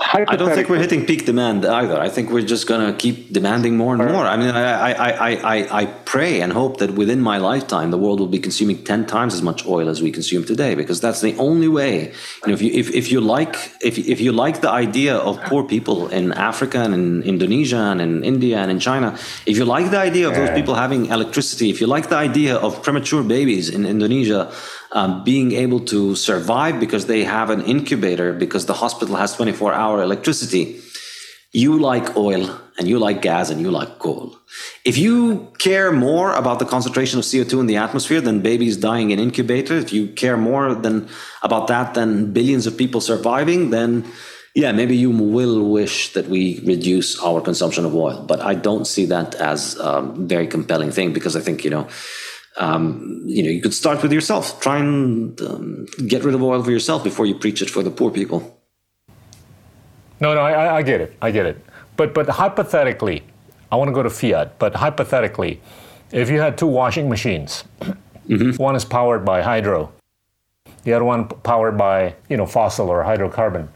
I 0.00 0.36
don't 0.36 0.54
think 0.54 0.68
we're 0.68 0.78
hitting 0.78 1.04
peak 1.04 1.26
demand 1.26 1.66
either. 1.66 1.98
I 1.98 2.08
think 2.08 2.30
we're 2.30 2.46
just 2.46 2.66
going 2.66 2.86
to 2.86 2.96
keep 2.96 3.32
demanding 3.32 3.76
more 3.76 3.94
and 3.94 4.12
more. 4.12 4.24
I 4.24 4.36
mean, 4.36 4.50
I, 4.50 4.92
I, 4.92 5.10
I, 5.10 5.30
I, 5.30 5.82
I 5.82 5.86
pray 5.86 6.40
and 6.40 6.52
hope 6.52 6.78
that 6.78 6.92
within 6.92 7.20
my 7.20 7.38
lifetime, 7.38 7.90
the 7.90 7.98
world 7.98 8.20
will 8.20 8.28
be 8.28 8.38
consuming 8.38 8.84
10 8.84 9.06
times 9.06 9.34
as 9.34 9.42
much 9.42 9.66
oil 9.66 9.88
as 9.88 10.00
we 10.00 10.10
consume 10.10 10.44
today, 10.44 10.74
because 10.74 11.00
that's 11.00 11.20
the 11.20 11.36
only 11.36 11.68
way. 11.68 12.12
And 12.44 12.52
if 12.52 12.62
you, 12.62 12.70
if, 12.72 12.90
if 12.94 13.10
you 13.10 13.20
like, 13.20 13.56
if, 13.80 13.98
if 13.98 14.20
you 14.20 14.32
like 14.32 14.60
the 14.60 14.70
idea 14.70 15.16
of 15.16 15.40
poor 15.42 15.64
people 15.64 16.08
in 16.08 16.32
Africa 16.32 16.80
and 16.80 16.94
in 16.94 17.22
Indonesia 17.22 17.76
and 17.76 18.00
in 18.00 18.24
India 18.24 18.58
and 18.58 18.70
in 18.70 18.78
China, 18.78 19.18
if 19.46 19.56
you 19.56 19.64
like 19.64 19.90
the 19.90 19.98
idea 19.98 20.28
of 20.28 20.34
those 20.34 20.50
people 20.50 20.74
having 20.74 21.06
electricity, 21.06 21.70
if 21.70 21.80
you 21.80 21.86
like 21.86 22.08
the 22.08 22.16
idea 22.16 22.56
of 22.56 22.82
premature 22.82 23.22
babies 23.22 23.68
in 23.68 23.84
Indonesia, 23.84 24.50
um, 24.92 25.24
being 25.24 25.52
able 25.52 25.80
to 25.80 26.14
survive 26.14 26.80
because 26.80 27.06
they 27.06 27.24
have 27.24 27.50
an 27.50 27.62
incubator 27.62 28.32
because 28.32 28.66
the 28.66 28.74
hospital 28.74 29.16
has 29.16 29.34
24 29.36 29.72
hour 29.72 30.02
electricity. 30.02 30.80
You 31.52 31.78
like 31.78 32.16
oil 32.16 32.60
and 32.78 32.86
you 32.86 32.98
like 32.98 33.22
gas 33.22 33.50
and 33.50 33.60
you 33.60 33.70
like 33.70 33.98
coal. 33.98 34.36
If 34.84 34.98
you 34.98 35.50
care 35.58 35.92
more 35.92 36.32
about 36.34 36.58
the 36.58 36.64
concentration 36.64 37.18
of 37.18 37.24
CO2 37.24 37.60
in 37.60 37.66
the 37.66 37.76
atmosphere 37.76 38.20
than 38.20 38.40
babies 38.40 38.76
dying 38.76 39.10
in 39.10 39.18
incubators, 39.18 39.84
if 39.84 39.92
you 39.92 40.08
care 40.08 40.36
more 40.36 40.74
than 40.74 41.08
about 41.42 41.66
that 41.68 41.94
than 41.94 42.32
billions 42.32 42.66
of 42.66 42.76
people 42.76 43.00
surviving, 43.00 43.70
then 43.70 44.04
yeah, 44.54 44.72
maybe 44.72 44.96
you 44.96 45.10
will 45.10 45.70
wish 45.70 46.12
that 46.14 46.26
we 46.26 46.60
reduce 46.64 47.20
our 47.22 47.40
consumption 47.40 47.84
of 47.84 47.94
oil. 47.94 48.24
But 48.26 48.40
I 48.40 48.54
don't 48.54 48.86
see 48.86 49.06
that 49.06 49.34
as 49.36 49.76
a 49.78 50.02
very 50.02 50.46
compelling 50.46 50.90
thing 50.90 51.12
because 51.12 51.36
I 51.36 51.40
think, 51.40 51.64
you 51.64 51.70
know, 51.70 51.88
um, 52.58 53.22
you 53.24 53.42
know, 53.42 53.50
you 53.50 53.62
could 53.62 53.74
start 53.74 54.02
with 54.02 54.12
yourself. 54.12 54.60
Try 54.60 54.78
and 54.78 55.40
um, 55.40 55.86
get 56.06 56.24
rid 56.24 56.34
of 56.34 56.42
oil 56.42 56.62
for 56.62 56.70
yourself 56.70 57.04
before 57.04 57.24
you 57.24 57.34
preach 57.34 57.62
it 57.62 57.70
for 57.70 57.82
the 57.82 57.90
poor 57.90 58.10
people. 58.10 58.60
No, 60.20 60.34
no, 60.34 60.40
I, 60.40 60.78
I 60.78 60.82
get 60.82 61.00
it. 61.00 61.16
I 61.22 61.30
get 61.30 61.46
it. 61.46 61.64
But 61.96 62.14
but 62.14 62.28
hypothetically, 62.28 63.22
I 63.70 63.76
want 63.76 63.88
to 63.88 63.92
go 63.94 64.02
to 64.02 64.10
fiat. 64.10 64.58
But 64.58 64.74
hypothetically, 64.74 65.60
if 66.10 66.28
you 66.30 66.40
had 66.40 66.58
two 66.58 66.66
washing 66.66 67.08
machines, 67.08 67.64
mm-hmm. 68.28 68.60
one 68.62 68.74
is 68.74 68.84
powered 68.84 69.24
by 69.24 69.42
hydro, 69.42 69.92
the 70.82 70.92
other 70.92 71.04
one 71.04 71.28
powered 71.28 71.78
by 71.78 72.14
you 72.28 72.36
know 72.36 72.46
fossil 72.46 72.88
or 72.88 73.04
hydrocarbon, 73.04 73.68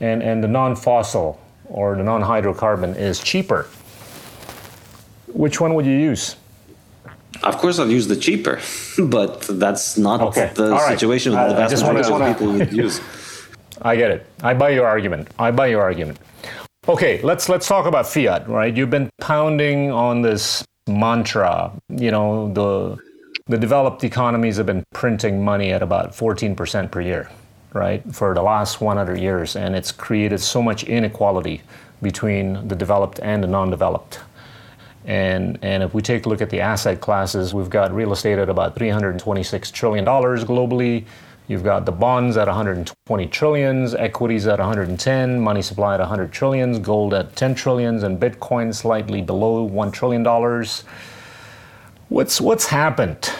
and 0.00 0.22
and 0.22 0.44
the 0.44 0.48
non-fossil 0.48 1.40
or 1.66 1.96
the 1.96 2.02
non-hydrocarbon 2.02 2.96
is 2.96 3.18
cheaper. 3.20 3.66
Which 5.28 5.60
one 5.60 5.74
would 5.74 5.86
you 5.86 5.96
use? 5.96 6.36
Of 7.44 7.58
course, 7.58 7.78
I'll 7.78 7.90
use 7.90 8.08
the 8.08 8.16
cheaper, 8.16 8.60
but 8.98 9.42
that's 9.42 9.96
not 9.98 10.20
okay. 10.28 10.50
the 10.54 10.70
right. 10.70 10.98
situation 10.98 11.32
that 11.32 11.48
the 11.48 11.54
vast 11.54 11.84
majority 11.84 12.30
of 12.30 12.38
people 12.38 12.52
would 12.52 12.72
use. 12.72 13.00
I 13.82 13.96
get 13.96 14.10
it. 14.10 14.26
I 14.42 14.54
buy 14.54 14.70
your 14.70 14.86
argument. 14.86 15.28
I 15.38 15.50
buy 15.50 15.66
your 15.66 15.82
argument. 15.82 16.18
Okay, 16.88 17.20
let's 17.22 17.48
let's 17.48 17.66
talk 17.66 17.86
about 17.86 18.06
fiat, 18.06 18.48
right? 18.48 18.74
You've 18.74 18.90
been 18.90 19.10
pounding 19.20 19.90
on 19.90 20.22
this 20.22 20.64
mantra. 20.86 21.72
You 21.88 22.10
know, 22.10 22.52
the 22.52 22.98
the 23.46 23.58
developed 23.58 24.04
economies 24.04 24.56
have 24.56 24.66
been 24.66 24.84
printing 24.94 25.44
money 25.44 25.70
at 25.70 25.82
about 25.82 26.12
14% 26.12 26.90
per 26.90 27.02
year, 27.02 27.30
right, 27.74 28.02
for 28.14 28.32
the 28.32 28.42
last 28.42 28.80
100 28.80 29.18
years, 29.18 29.54
and 29.54 29.76
it's 29.76 29.92
created 29.92 30.40
so 30.40 30.62
much 30.62 30.84
inequality 30.84 31.60
between 32.00 32.66
the 32.68 32.74
developed 32.74 33.20
and 33.20 33.42
the 33.42 33.46
non-developed. 33.46 34.20
And, 35.04 35.58
and 35.62 35.82
if 35.82 35.92
we 35.92 36.00
take 36.00 36.26
a 36.26 36.28
look 36.28 36.40
at 36.40 36.50
the 36.50 36.60
asset 36.60 37.00
classes, 37.00 37.52
we've 37.52 37.68
got 37.68 37.92
real 37.92 38.12
estate 38.12 38.38
at 38.38 38.48
about 38.48 38.74
$326 38.74 39.72
trillion 39.72 40.04
globally. 40.04 41.04
You've 41.46 41.62
got 41.62 41.84
the 41.84 41.92
bonds 41.92 42.38
at 42.38 42.46
120 42.46 43.26
trillions, 43.26 43.94
equities 43.94 44.46
at 44.46 44.58
110, 44.58 45.38
money 45.40 45.60
supply 45.60 45.92
at 45.92 46.00
100 46.00 46.32
trillions, 46.32 46.78
gold 46.78 47.12
at 47.12 47.36
10 47.36 47.54
trillions, 47.54 48.02
and 48.02 48.18
Bitcoin 48.18 48.74
slightly 48.74 49.20
below 49.20 49.68
$1 49.68 49.92
trillion. 49.92 50.24
What's, 52.08 52.40
what's 52.40 52.66
happened, 52.66 53.30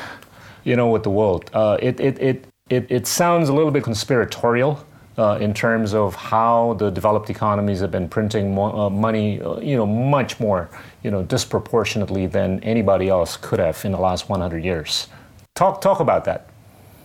you 0.64 0.76
know, 0.76 0.90
with 0.90 1.02
the 1.02 1.10
world? 1.10 1.50
Uh, 1.54 1.78
it, 1.80 1.98
it, 1.98 2.20
it, 2.20 2.44
it, 2.68 2.86
it 2.90 3.06
sounds 3.06 3.48
a 3.48 3.54
little 3.54 3.70
bit 3.70 3.84
conspiratorial, 3.84 4.84
uh, 5.16 5.38
in 5.40 5.54
terms 5.54 5.94
of 5.94 6.14
how 6.14 6.74
the 6.74 6.90
developed 6.90 7.30
economies 7.30 7.80
have 7.80 7.90
been 7.90 8.08
printing 8.08 8.54
mo- 8.54 8.86
uh, 8.86 8.90
money, 8.90 9.40
uh, 9.40 9.58
you 9.60 9.76
know, 9.76 9.86
much 9.86 10.40
more, 10.40 10.68
you 11.02 11.10
know, 11.10 11.22
disproportionately 11.22 12.26
than 12.26 12.62
anybody 12.64 13.08
else 13.08 13.36
could 13.36 13.58
have 13.58 13.84
in 13.84 13.92
the 13.92 13.98
last 13.98 14.28
100 14.28 14.64
years. 14.64 15.08
Talk 15.54 15.80
talk 15.80 16.00
about 16.00 16.24
that. 16.24 16.48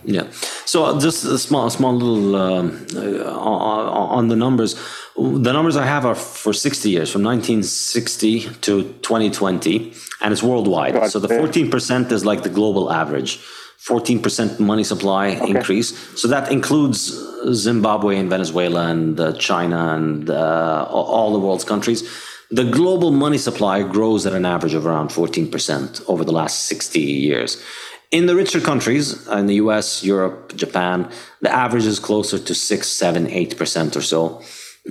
Yeah. 0.04 0.26
So 0.64 0.84
uh, 0.84 1.00
just 1.00 1.24
a 1.24 1.38
small 1.38 1.70
small 1.70 1.94
little 1.94 2.34
um, 2.34 2.86
uh, 2.94 3.38
on 3.38 4.28
the 4.28 4.36
numbers. 4.36 4.74
The 5.16 5.52
numbers 5.52 5.76
I 5.76 5.84
have 5.84 6.06
are 6.06 6.14
for 6.14 6.52
60 6.52 6.88
years, 6.88 7.10
from 7.12 7.22
1960 7.22 8.40
to 8.62 8.82
2020, 9.02 9.92
and 10.22 10.32
it's 10.32 10.42
worldwide. 10.42 11.10
So 11.10 11.18
the 11.18 11.28
14% 11.28 12.10
is 12.10 12.24
like 12.24 12.42
the 12.42 12.48
global 12.48 12.90
average. 12.90 13.40
14% 13.88 14.60
money 14.60 14.84
supply 14.84 15.36
okay. 15.36 15.50
increase. 15.50 15.96
So 16.20 16.28
that 16.28 16.52
includes 16.52 17.12
Zimbabwe 17.52 18.18
and 18.18 18.28
Venezuela 18.28 18.88
and 18.88 19.18
uh, 19.18 19.32
China 19.34 19.94
and 19.94 20.28
uh, 20.28 20.86
all 20.90 21.32
the 21.32 21.38
world's 21.38 21.64
countries. 21.64 22.08
The 22.50 22.64
global 22.64 23.10
money 23.10 23.38
supply 23.38 23.82
grows 23.82 24.26
at 24.26 24.32
an 24.32 24.44
average 24.44 24.74
of 24.74 24.84
around 24.84 25.10
14% 25.10 26.08
over 26.08 26.24
the 26.24 26.32
last 26.32 26.66
60 26.66 27.00
years. 27.00 27.62
In 28.10 28.26
the 28.26 28.34
richer 28.34 28.60
countries, 28.60 29.26
in 29.28 29.46
the 29.46 29.54
US, 29.54 30.02
Europe, 30.02 30.56
Japan, 30.56 31.08
the 31.40 31.50
average 31.50 31.86
is 31.86 32.00
closer 32.00 32.38
to 32.38 32.54
6, 32.54 32.88
7, 32.88 33.26
8% 33.26 33.96
or 33.96 34.00
so. 34.00 34.42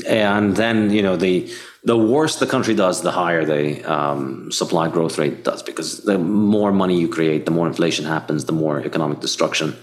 And 0.08 0.56
then, 0.56 0.90
you 0.92 1.02
know, 1.02 1.18
the 1.18 1.52
the 1.84 1.98
worse 1.98 2.38
the 2.38 2.48
country 2.48 2.76
does, 2.76 3.02
the 3.02 3.12
higher 3.12 3.46
the 3.46 3.84
um, 3.86 4.52
supply 4.52 4.90
growth 4.90 5.18
rate 5.18 5.44
does, 5.44 5.64
because 5.64 6.04
the 6.04 6.18
more 6.18 6.72
money 6.72 7.00
you 7.00 7.08
create, 7.08 7.46
the 7.46 7.52
more 7.52 7.68
inflation 7.68 8.06
happens, 8.06 8.46
the 8.46 8.54
more 8.54 8.82
economic 8.82 9.20
destruction. 9.22 9.76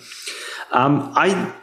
Um, 0.73 1.13
I, 1.15 1.55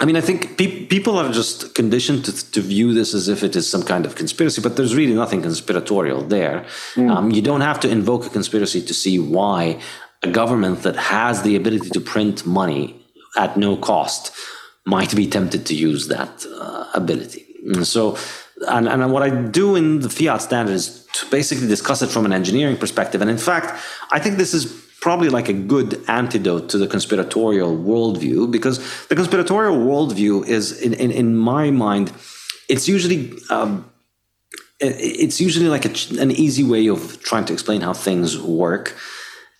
I 0.00 0.04
mean, 0.04 0.16
I 0.16 0.20
think 0.20 0.58
pe- 0.58 0.86
people 0.86 1.16
are 1.18 1.32
just 1.32 1.74
conditioned 1.74 2.24
to, 2.26 2.50
to, 2.52 2.60
view 2.60 2.92
this 2.92 3.14
as 3.14 3.28
if 3.28 3.42
it 3.42 3.56
is 3.56 3.70
some 3.70 3.82
kind 3.82 4.04
of 4.04 4.16
conspiracy, 4.16 4.60
but 4.60 4.76
there's 4.76 4.94
really 4.94 5.14
nothing 5.14 5.40
conspiratorial 5.40 6.22
there. 6.22 6.66
Mm. 6.94 7.10
Um, 7.10 7.30
you 7.30 7.40
don't 7.40 7.62
have 7.62 7.80
to 7.80 7.88
invoke 7.88 8.26
a 8.26 8.30
conspiracy 8.30 8.82
to 8.82 8.92
see 8.92 9.18
why 9.18 9.80
a 10.22 10.30
government 10.30 10.82
that 10.82 10.96
has 10.96 11.42
the 11.42 11.56
ability 11.56 11.90
to 11.90 12.00
print 12.00 12.44
money 12.44 13.00
at 13.36 13.56
no 13.56 13.76
cost 13.76 14.32
might 14.84 15.14
be 15.14 15.26
tempted 15.26 15.64
to 15.66 15.74
use 15.74 16.08
that 16.08 16.44
uh, 16.46 16.90
ability. 16.94 17.46
And 17.64 17.86
so 17.86 18.16
and, 18.68 18.88
and 18.88 19.12
what 19.12 19.22
I 19.22 19.30
do 19.30 19.76
in 19.76 20.00
the 20.00 20.10
fiat 20.10 20.42
standard 20.42 20.72
is 20.72 21.06
to 21.14 21.26
basically 21.30 21.66
discuss 21.66 22.02
it 22.02 22.08
from 22.08 22.26
an 22.26 22.32
engineering 22.32 22.76
perspective. 22.76 23.20
And 23.20 23.30
in 23.30 23.38
fact, 23.38 23.80
I 24.10 24.18
think 24.18 24.36
this 24.36 24.54
is 24.54 24.66
probably 25.00 25.30
like 25.30 25.48
a 25.48 25.52
good 25.52 26.02
antidote 26.08 26.68
to 26.70 26.78
the 26.78 26.86
conspiratorial 26.86 27.76
worldview 27.76 28.50
because 28.50 29.06
the 29.08 29.16
conspiratorial 29.16 29.76
worldview 29.76 30.46
is, 30.46 30.80
in, 30.80 30.92
in, 30.94 31.10
in 31.10 31.36
my 31.36 31.70
mind, 31.70 32.12
it's 32.68 32.88
usually. 32.88 33.32
Um, 33.50 33.86
it's 34.82 35.42
usually 35.42 35.68
like 35.68 35.84
a, 35.84 36.22
an 36.22 36.30
easy 36.30 36.64
way 36.64 36.88
of 36.88 37.22
trying 37.22 37.44
to 37.44 37.52
explain 37.52 37.82
how 37.82 37.92
things 37.92 38.38
work 38.38 38.96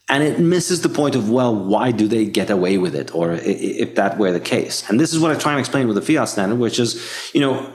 and 0.09 0.25
it 0.25 0.41
misses 0.41 0.81
the 0.83 0.89
point 0.89 1.15
of 1.15 1.31
well 1.31 1.55
why 1.55 1.93
do 1.93 2.09
they 2.09 2.25
get 2.25 2.49
away 2.49 2.79
with 2.79 2.95
it 2.95 3.15
or 3.15 3.33
if 3.33 3.95
that 3.97 4.19
were 4.19 4.33
the 4.33 4.41
case 4.41 4.89
and 4.89 4.99
this 4.99 5.13
is 5.13 5.21
what 5.21 5.31
i 5.31 5.35
try 5.39 5.53
and 5.53 5.61
explain 5.61 5.87
with 5.87 5.97
the 5.97 6.03
fiat 6.03 6.27
standard 6.27 6.59
which 6.59 6.79
is 6.79 7.31
you 7.35 7.41
know 7.41 7.71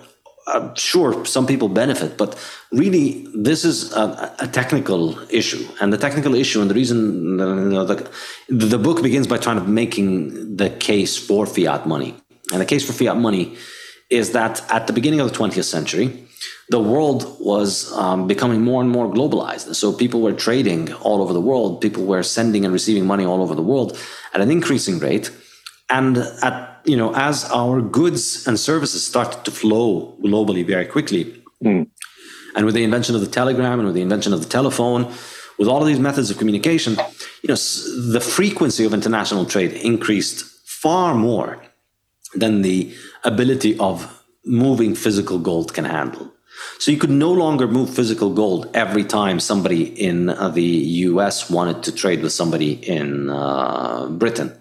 uh, 0.47 0.73
sure, 0.75 1.25
some 1.25 1.47
people 1.47 1.67
benefit, 1.67 2.17
but 2.17 2.37
really, 2.71 3.27
this 3.33 3.65
is 3.65 3.91
a, 3.93 4.35
a, 4.39 4.47
technical 4.47 5.17
issue. 5.31 5.67
And 5.81 5.91
the 5.91 5.97
technical 5.97 6.35
issue, 6.35 6.61
and 6.61 6.69
the 6.69 6.75
reason 6.75 7.39
you 7.39 7.71
know, 7.71 7.83
the, 7.83 8.09
the 8.49 8.77
book 8.77 9.01
begins 9.01 9.25
by 9.25 9.37
trying 9.37 9.57
to 9.57 9.63
making 9.63 10.57
the 10.57 10.69
case 10.69 11.17
for 11.17 11.47
fiat 11.47 11.87
money. 11.87 12.15
And 12.51 12.61
the 12.61 12.65
case 12.65 12.85
for 12.85 12.93
fiat 12.93 13.17
money 13.17 13.55
is 14.11 14.33
that 14.33 14.63
at 14.71 14.85
the 14.85 14.93
beginning 14.93 15.19
of 15.19 15.31
the 15.31 15.37
20th 15.37 15.63
century, 15.63 16.27
the 16.69 16.79
world 16.79 17.37
was 17.39 17.91
um, 17.93 18.27
becoming 18.27 18.61
more 18.61 18.81
and 18.81 18.89
more 18.89 19.11
globalized. 19.11 19.73
So 19.75 19.93
people 19.93 20.21
were 20.21 20.33
trading 20.33 20.93
all 20.93 21.21
over 21.21 21.33
the 21.33 21.41
world. 21.41 21.81
People 21.81 22.05
were 22.05 22.23
sending 22.23 22.65
and 22.65 22.73
receiving 22.73 23.05
money 23.05 23.25
all 23.25 23.41
over 23.41 23.55
the 23.55 23.63
world 23.63 23.97
at 24.33 24.41
an 24.41 24.51
increasing 24.51 24.99
rate. 24.99 25.31
And 25.89 26.17
at 26.17 26.74
you 26.85 26.97
know, 26.97 27.13
as 27.15 27.45
our 27.51 27.81
goods 27.81 28.47
and 28.47 28.59
services 28.59 29.05
started 29.05 29.43
to 29.45 29.51
flow 29.51 30.15
globally 30.23 30.65
very 30.65 30.85
quickly, 30.85 31.43
mm. 31.63 31.87
and 32.55 32.65
with 32.65 32.75
the 32.75 32.83
invention 32.83 33.15
of 33.15 33.21
the 33.21 33.27
telegram 33.27 33.79
and 33.79 33.87
with 33.87 33.95
the 33.95 34.01
invention 34.01 34.33
of 34.33 34.41
the 34.41 34.49
telephone, 34.49 35.11
with 35.57 35.67
all 35.67 35.81
of 35.81 35.87
these 35.87 35.99
methods 35.99 36.29
of 36.29 36.37
communication, 36.37 36.93
you 37.41 37.47
know, 37.47 37.55
the 38.11 38.21
frequency 38.21 38.85
of 38.85 38.93
international 38.93 39.45
trade 39.45 39.71
increased 39.73 40.45
far 40.65 41.15
more 41.15 41.61
than 42.35 42.61
the 42.61 42.93
ability 43.23 43.77
of 43.79 44.23
moving 44.45 44.93
physical 44.93 45.39
gold 45.39 45.73
can 45.73 45.85
handle. 45.85 46.31
So 46.79 46.91
you 46.91 46.97
could 46.97 47.09
no 47.09 47.31
longer 47.31 47.67
move 47.67 47.89
physical 47.89 48.29
gold 48.33 48.69
every 48.73 49.03
time 49.03 49.39
somebody 49.39 49.83
in 49.83 50.27
the 50.27 50.61
US 51.09 51.49
wanted 51.49 51.83
to 51.83 51.91
trade 51.91 52.21
with 52.21 52.31
somebody 52.31 52.73
in 52.73 53.29
uh, 53.29 54.07
Britain 54.09 54.57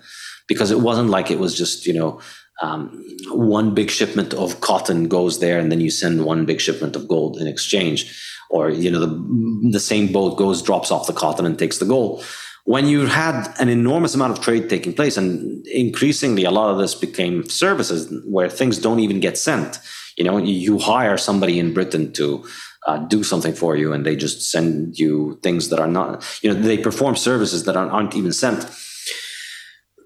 because 0.48 0.70
it 0.70 0.80
wasn't 0.80 1.10
like 1.10 1.30
it 1.30 1.38
was 1.38 1.56
just 1.56 1.86
you 1.86 1.94
know 1.94 2.20
um, 2.62 3.04
one 3.28 3.74
big 3.74 3.90
shipment 3.90 4.32
of 4.34 4.60
cotton 4.60 5.08
goes 5.08 5.40
there 5.40 5.58
and 5.58 5.72
then 5.72 5.80
you 5.80 5.90
send 5.90 6.24
one 6.24 6.44
big 6.44 6.60
shipment 6.60 6.94
of 6.96 7.08
gold 7.08 7.38
in 7.38 7.46
exchange. 7.46 8.30
Or 8.50 8.70
you 8.70 8.90
know 8.90 9.00
the, 9.00 9.70
the 9.72 9.80
same 9.80 10.12
boat 10.12 10.36
goes 10.36 10.62
drops 10.62 10.90
off 10.90 11.06
the 11.06 11.12
cotton 11.12 11.46
and 11.46 11.58
takes 11.58 11.78
the 11.78 11.86
gold. 11.86 12.24
When 12.66 12.86
you 12.86 13.06
had 13.06 13.52
an 13.58 13.68
enormous 13.68 14.14
amount 14.14 14.32
of 14.32 14.44
trade 14.44 14.70
taking 14.70 14.94
place 14.94 15.16
and 15.16 15.66
increasingly 15.66 16.44
a 16.44 16.50
lot 16.50 16.70
of 16.70 16.78
this 16.78 16.94
became 16.94 17.44
services 17.48 18.12
where 18.26 18.48
things 18.48 18.78
don't 18.78 19.00
even 19.00 19.20
get 19.20 19.36
sent 19.36 19.80
you 20.16 20.24
know 20.24 20.38
you 20.38 20.78
hire 20.78 21.16
somebody 21.16 21.58
in 21.58 21.74
britain 21.74 22.12
to 22.12 22.44
uh, 22.86 22.98
do 22.98 23.24
something 23.24 23.52
for 23.52 23.76
you 23.76 23.92
and 23.92 24.04
they 24.04 24.16
just 24.16 24.50
send 24.50 24.98
you 24.98 25.38
things 25.42 25.68
that 25.70 25.80
are 25.80 25.88
not 25.88 26.24
you 26.42 26.52
know 26.52 26.60
they 26.60 26.78
perform 26.78 27.16
services 27.16 27.64
that 27.64 27.76
aren't, 27.76 27.90
aren't 27.90 28.14
even 28.14 28.32
sent 28.32 28.64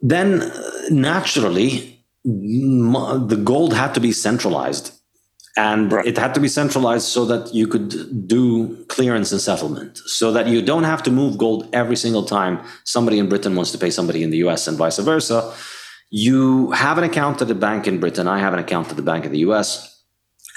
then 0.03 0.43
uh, 0.43 0.71
naturally 0.91 1.99
the 2.25 3.41
gold 3.43 3.75
had 3.75 3.95
to 3.95 4.01
be 4.01 4.13
centralized. 4.13 4.93
And 5.57 5.91
right. 5.91 6.07
it 6.07 6.17
had 6.17 6.35
to 6.35 6.41
be 6.41 6.47
centralized 6.47 7.07
so 7.07 7.25
that 7.25 7.53
you 7.53 7.67
could 7.67 8.29
do 8.29 8.85
clearance 8.85 9.33
and 9.33 9.41
settlement. 9.41 9.99
So 9.99 10.31
that 10.33 10.47
you 10.47 10.63
don't 10.63 10.85
have 10.85 11.03
to 11.05 11.11
move 11.11 11.37
gold 11.37 11.69
every 11.73 11.97
single 11.97 12.25
time 12.25 12.61
somebody 12.85 13.19
in 13.19 13.29
britain 13.29 13.57
wants 13.57 13.73
to 13.73 13.79
pay 13.79 13.91
somebody 13.91 14.23
in 14.23 14.31
the 14.31 14.39
us 14.39 14.69
and 14.69 14.79
vice 14.79 14.99
versa. 14.99 15.53
You 16.11 16.71
have 16.73 16.97
an 16.97 17.05
account 17.05 17.43
at 17.43 17.51
a 17.51 17.57
bank 17.57 17.89
in 17.89 17.99
britain. 17.99 18.29
I 18.29 18.39
have 18.39 18.53
an 18.53 18.61
account 18.61 18.91
at 18.91 18.97
the 18.97 19.03
bank 19.03 19.25
in 19.25 19.33
the 19.33 19.41
us 19.41 20.05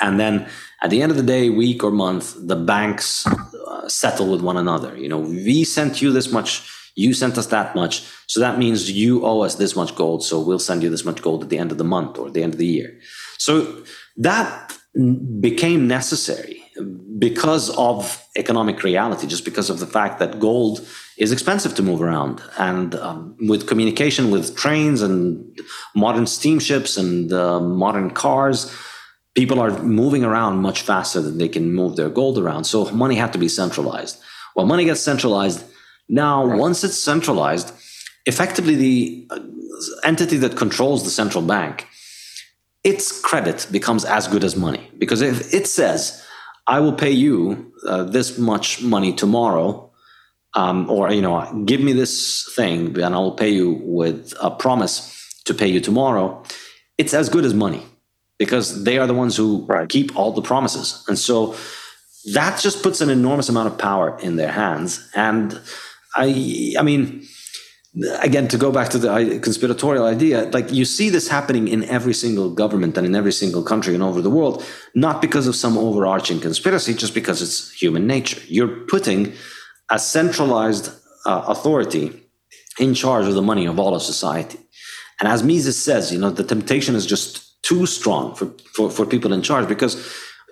and 0.01 0.19
then 0.19 0.47
at 0.83 0.89
the 0.91 1.01
end 1.01 1.11
of 1.11 1.17
the 1.17 1.23
day 1.23 1.49
week 1.49 1.83
or 1.83 1.91
month 1.91 2.35
the 2.37 2.55
banks 2.55 3.25
uh, 3.25 3.87
settle 3.87 4.31
with 4.31 4.41
one 4.41 4.57
another. 4.57 4.95
You 4.95 5.09
know 5.09 5.19
we 5.19 5.63
sent 5.63 5.99
you 6.01 6.11
this 6.11 6.31
much 6.31 6.61
you 6.95 7.13
sent 7.13 7.37
us 7.37 7.47
that 7.47 7.75
much. 7.75 8.03
So 8.27 8.39
that 8.39 8.57
means 8.57 8.91
you 8.91 9.25
owe 9.25 9.41
us 9.41 9.55
this 9.55 9.75
much 9.75 9.95
gold. 9.95 10.23
So 10.23 10.39
we'll 10.39 10.59
send 10.59 10.83
you 10.83 10.89
this 10.89 11.05
much 11.05 11.21
gold 11.21 11.43
at 11.43 11.49
the 11.49 11.57
end 11.57 11.71
of 11.71 11.77
the 11.77 11.83
month 11.83 12.17
or 12.17 12.29
the 12.29 12.43
end 12.43 12.53
of 12.53 12.59
the 12.59 12.65
year. 12.65 12.99
So 13.37 13.83
that 14.17 14.77
became 15.39 15.87
necessary 15.87 16.63
because 17.17 17.69
of 17.77 18.25
economic 18.37 18.83
reality, 18.83 19.27
just 19.27 19.45
because 19.45 19.69
of 19.69 19.79
the 19.79 19.87
fact 19.87 20.19
that 20.19 20.39
gold 20.39 20.85
is 21.17 21.31
expensive 21.31 21.75
to 21.75 21.83
move 21.83 22.01
around. 22.01 22.41
And 22.57 22.95
um, 22.95 23.35
with 23.47 23.67
communication 23.67 24.31
with 24.31 24.55
trains 24.55 25.01
and 25.01 25.59
modern 25.95 26.25
steamships 26.27 26.97
and 26.97 27.31
uh, 27.31 27.59
modern 27.59 28.11
cars, 28.11 28.73
people 29.35 29.59
are 29.59 29.71
moving 29.83 30.23
around 30.23 30.57
much 30.57 30.81
faster 30.81 31.21
than 31.21 31.37
they 31.37 31.47
can 31.47 31.73
move 31.73 31.95
their 31.95 32.09
gold 32.09 32.37
around. 32.37 32.65
So 32.65 32.89
money 32.91 33.15
had 33.15 33.33
to 33.33 33.39
be 33.39 33.47
centralized. 33.47 34.19
Well, 34.55 34.65
money 34.65 34.85
gets 34.85 35.01
centralized, 35.01 35.63
now, 36.09 36.45
right. 36.45 36.59
once 36.59 36.83
it's 36.83 36.97
centralized, 36.97 37.73
effectively 38.25 38.75
the 38.75 39.27
uh, 39.29 39.39
entity 40.03 40.37
that 40.37 40.55
controls 40.55 41.03
the 41.03 41.09
central 41.09 41.43
bank, 41.43 41.87
its 42.83 43.19
credit 43.21 43.67
becomes 43.71 44.05
as 44.05 44.27
good 44.27 44.43
as 44.43 44.55
money. 44.55 44.89
Because 44.97 45.21
if 45.21 45.53
it 45.53 45.67
says, 45.67 46.23
I 46.67 46.79
will 46.79 46.93
pay 46.93 47.11
you 47.11 47.71
uh, 47.87 48.03
this 48.03 48.37
much 48.37 48.81
money 48.81 49.13
tomorrow, 49.13 49.91
um, 50.53 50.89
or 50.89 51.11
you 51.11 51.21
know, 51.21 51.63
give 51.65 51.81
me 51.81 51.93
this 51.93 52.51
thing, 52.55 52.99
and 52.99 53.15
I'll 53.15 53.31
pay 53.31 53.49
you 53.49 53.81
with 53.83 54.33
a 54.41 54.51
promise 54.51 55.17
to 55.45 55.53
pay 55.53 55.67
you 55.67 55.79
tomorrow. 55.79 56.43
it's 56.97 57.13
as 57.13 57.29
good 57.29 57.45
as 57.45 57.53
money 57.53 57.83
because 58.37 58.83
they 58.83 58.97
are 58.99 59.07
the 59.07 59.13
ones 59.13 59.35
who 59.35 59.65
right. 59.65 59.89
keep 59.89 60.15
all 60.15 60.31
the 60.31 60.41
promises. 60.41 61.03
And 61.07 61.17
so 61.17 61.55
that 62.33 62.59
just 62.59 62.83
puts 62.83 63.01
an 63.01 63.09
enormous 63.09 63.49
amount 63.49 63.67
of 63.67 63.77
power 63.77 64.19
in 64.19 64.35
their 64.35 64.51
hands. 64.51 65.09
And 65.15 65.59
I, 66.15 66.75
I 66.77 66.83
mean, 66.83 67.25
again, 68.21 68.47
to 68.47 68.57
go 68.57 68.71
back 68.71 68.89
to 68.89 68.97
the 68.97 69.39
conspiratorial 69.41 70.05
idea, 70.05 70.43
like 70.51 70.71
you 70.71 70.85
see 70.85 71.09
this 71.09 71.27
happening 71.27 71.67
in 71.67 71.83
every 71.85 72.13
single 72.13 72.49
government 72.49 72.97
and 72.97 73.05
in 73.05 73.15
every 73.15 73.33
single 73.33 73.63
country 73.63 73.93
and 73.93 74.03
over 74.03 74.21
the 74.21 74.29
world, 74.29 74.65
not 74.95 75.21
because 75.21 75.47
of 75.47 75.55
some 75.55 75.77
overarching 75.77 76.39
conspiracy, 76.39 76.93
just 76.93 77.13
because 77.13 77.41
it's 77.41 77.71
human 77.71 78.07
nature. 78.07 78.41
You're 78.47 78.85
putting 78.87 79.33
a 79.89 79.99
centralized 79.99 80.89
uh, 81.25 81.43
authority 81.47 82.21
in 82.79 82.93
charge 82.93 83.27
of 83.27 83.33
the 83.33 83.41
money 83.41 83.65
of 83.65 83.79
all 83.79 83.93
of 83.93 84.01
society. 84.01 84.59
And 85.19 85.27
as 85.27 85.43
Mises 85.43 85.81
says, 85.81 86.11
you 86.11 86.19
know, 86.19 86.31
the 86.31 86.43
temptation 86.43 86.95
is 86.95 87.05
just 87.05 87.61
too 87.61 87.85
strong 87.85 88.35
for, 88.35 88.53
for, 88.73 88.89
for 88.89 89.05
people 89.05 89.33
in 89.33 89.41
charge 89.41 89.67
because 89.67 89.95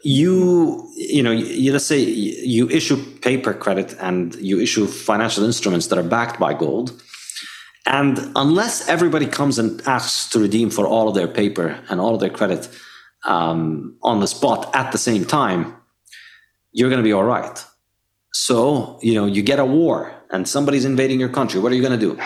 you, 0.03 0.89
you 0.95 1.23
know, 1.23 1.31
you, 1.31 1.71
let's 1.71 1.85
say 1.85 1.99
you 1.99 2.69
issue 2.69 2.97
paper 3.19 3.53
credit 3.53 3.95
and 3.99 4.35
you 4.35 4.59
issue 4.59 4.87
financial 4.87 5.43
instruments 5.43 5.87
that 5.87 5.99
are 5.99 6.03
backed 6.03 6.39
by 6.39 6.53
gold. 6.53 7.01
And 7.85 8.31
unless 8.35 8.87
everybody 8.87 9.25
comes 9.25 9.57
and 9.57 9.81
asks 9.87 10.29
to 10.29 10.39
redeem 10.39 10.69
for 10.69 10.85
all 10.85 11.07
of 11.09 11.15
their 11.15 11.27
paper 11.27 11.79
and 11.89 11.99
all 11.99 12.13
of 12.13 12.19
their 12.19 12.29
credit 12.29 12.69
um, 13.25 13.97
on 14.03 14.19
the 14.19 14.27
spot 14.27 14.73
at 14.75 14.91
the 14.91 14.97
same 14.97 15.25
time, 15.25 15.75
you're 16.71 16.89
going 16.89 17.01
to 17.01 17.07
be 17.07 17.13
all 17.13 17.23
right. 17.23 17.65
So, 18.31 18.99
you 19.01 19.15
know, 19.15 19.25
you 19.25 19.41
get 19.41 19.59
a 19.59 19.65
war 19.65 20.13
and 20.29 20.47
somebody's 20.47 20.85
invading 20.85 21.19
your 21.19 21.29
country. 21.29 21.59
What 21.59 21.71
are 21.71 21.75
you 21.75 21.81
going 21.81 21.99
to 21.99 22.05
do? 22.15 22.21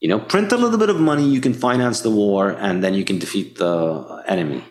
You 0.00 0.08
know, 0.08 0.18
print 0.18 0.50
a 0.52 0.56
little 0.56 0.78
bit 0.78 0.88
of 0.88 0.98
money, 0.98 1.28
you 1.28 1.42
can 1.42 1.52
finance 1.52 2.00
the 2.00 2.10
war, 2.10 2.50
and 2.52 2.82
then 2.82 2.94
you 2.94 3.04
can 3.04 3.18
defeat 3.18 3.58
the 3.58 4.24
enemy. 4.26 4.64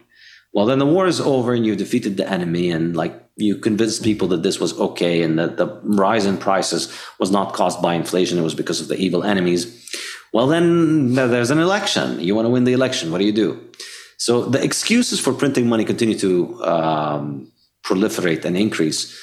Well, 0.54 0.66
then 0.66 0.80
the 0.80 0.86
war 0.86 1.08
is 1.08 1.22
over 1.22 1.54
and 1.54 1.66
you've 1.66 1.78
defeated 1.78 2.18
the 2.18 2.30
enemy, 2.30 2.72
and 2.72 2.96
like 2.96 3.14
you 3.36 3.56
convinced 3.56 4.04
people 4.04 4.28
that 4.30 4.44
this 4.44 4.60
was 4.60 4.78
okay 4.80 5.22
and 5.22 5.38
that 5.38 5.58
the 5.58 5.80
rise 5.84 6.26
in 6.26 6.38
prices 6.38 6.92
was 7.20 7.32
not 7.32 7.54
caused 7.54 7.82
by 7.82 7.94
inflation, 7.94 8.38
it 8.38 8.42
was 8.42 8.56
because 8.56 8.82
of 8.82 8.88
the 8.88 8.98
evil 8.98 9.24
enemies. 9.24 9.90
Well, 10.34 10.48
then 10.48 11.14
there's 11.14 11.52
an 11.52 11.60
election. 11.60 12.20
You 12.20 12.36
want 12.36 12.46
to 12.46 12.50
win 12.50 12.64
the 12.64 12.74
election. 12.74 13.12
What 13.12 13.20
do 13.20 13.26
you 13.26 13.32
do? 13.32 13.70
So 14.18 14.46
the 14.46 14.62
excuses 14.64 15.20
for 15.20 15.34
printing 15.34 15.70
money 15.70 15.86
continue 15.86 16.18
to 16.20 16.64
um, 16.64 17.52
proliferate 17.84 18.44
and 18.44 18.58
increase, 18.58 19.18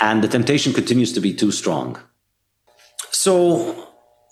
and 0.00 0.22
the 0.22 0.28
temptation 0.28 0.72
continues 0.72 1.12
to 1.12 1.20
be 1.20 1.34
too 1.34 1.52
strong. 1.52 1.98
So 3.10 3.88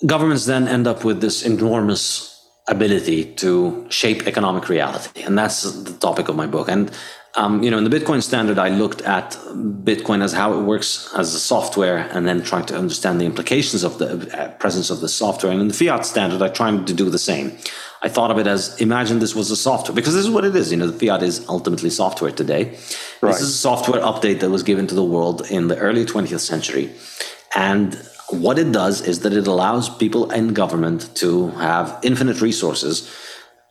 governments 0.06 0.46
then 0.46 0.68
end 0.68 0.86
up 0.86 1.04
with 1.04 1.20
this 1.20 1.42
enormous 1.42 2.35
ability 2.68 3.34
to 3.34 3.86
shape 3.90 4.26
economic 4.26 4.68
reality, 4.68 5.22
and 5.22 5.38
that's 5.38 5.62
the 5.62 5.92
topic 5.94 6.28
of 6.28 6.36
my 6.36 6.46
book. 6.46 6.68
And 6.68 6.90
um, 7.36 7.62
you 7.62 7.70
know, 7.70 7.76
in 7.76 7.84
the 7.84 7.90
Bitcoin 7.90 8.22
standard, 8.22 8.58
I 8.58 8.70
looked 8.70 9.02
at 9.02 9.32
Bitcoin 9.84 10.24
as 10.24 10.32
how 10.32 10.58
it 10.58 10.62
works 10.62 11.12
as 11.14 11.34
a 11.34 11.38
software, 11.38 12.08
and 12.12 12.26
then 12.26 12.42
trying 12.42 12.64
to 12.66 12.76
understand 12.76 13.20
the 13.20 13.26
implications 13.26 13.84
of 13.84 13.98
the 13.98 14.08
uh, 14.36 14.50
presence 14.52 14.88
of 14.88 15.00
the 15.00 15.08
software. 15.08 15.52
And 15.52 15.60
in 15.60 15.68
the 15.68 15.74
fiat 15.74 16.06
standard, 16.06 16.40
I 16.40 16.48
tried 16.48 16.86
to 16.86 16.94
do 16.94 17.10
the 17.10 17.18
same. 17.18 17.58
I 18.02 18.08
thought 18.08 18.30
of 18.30 18.38
it 18.38 18.46
as 18.46 18.80
imagine 18.80 19.18
this 19.18 19.34
was 19.34 19.50
a 19.50 19.56
software 19.56 19.94
because 19.94 20.14
this 20.14 20.24
is 20.24 20.30
what 20.30 20.44
it 20.44 20.56
is. 20.56 20.70
You 20.70 20.78
know, 20.78 20.86
the 20.86 21.06
fiat 21.06 21.22
is 21.22 21.46
ultimately 21.48 21.90
software 21.90 22.30
today. 22.30 22.78
Right. 23.20 23.32
This 23.32 23.42
is 23.42 23.50
a 23.50 23.58
software 23.58 24.00
update 24.00 24.40
that 24.40 24.50
was 24.50 24.62
given 24.62 24.86
to 24.86 24.94
the 24.94 25.04
world 25.04 25.50
in 25.50 25.68
the 25.68 25.76
early 25.76 26.06
20th 26.06 26.40
century, 26.40 26.90
and 27.54 28.00
what 28.30 28.58
it 28.58 28.72
does 28.72 29.00
is 29.00 29.20
that 29.20 29.32
it 29.32 29.46
allows 29.46 29.88
people 29.88 30.30
and 30.30 30.54
government 30.54 31.14
to 31.16 31.48
have 31.50 31.98
infinite 32.02 32.40
resources 32.40 33.10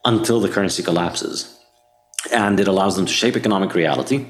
until 0.04 0.40
the 0.40 0.50
currency 0.50 0.84
collapses. 0.84 1.60
And 2.32 2.60
it 2.60 2.68
allows 2.68 2.96
them 2.96 3.06
to 3.06 3.12
shape 3.12 3.36
economic 3.36 3.74
reality 3.74 4.28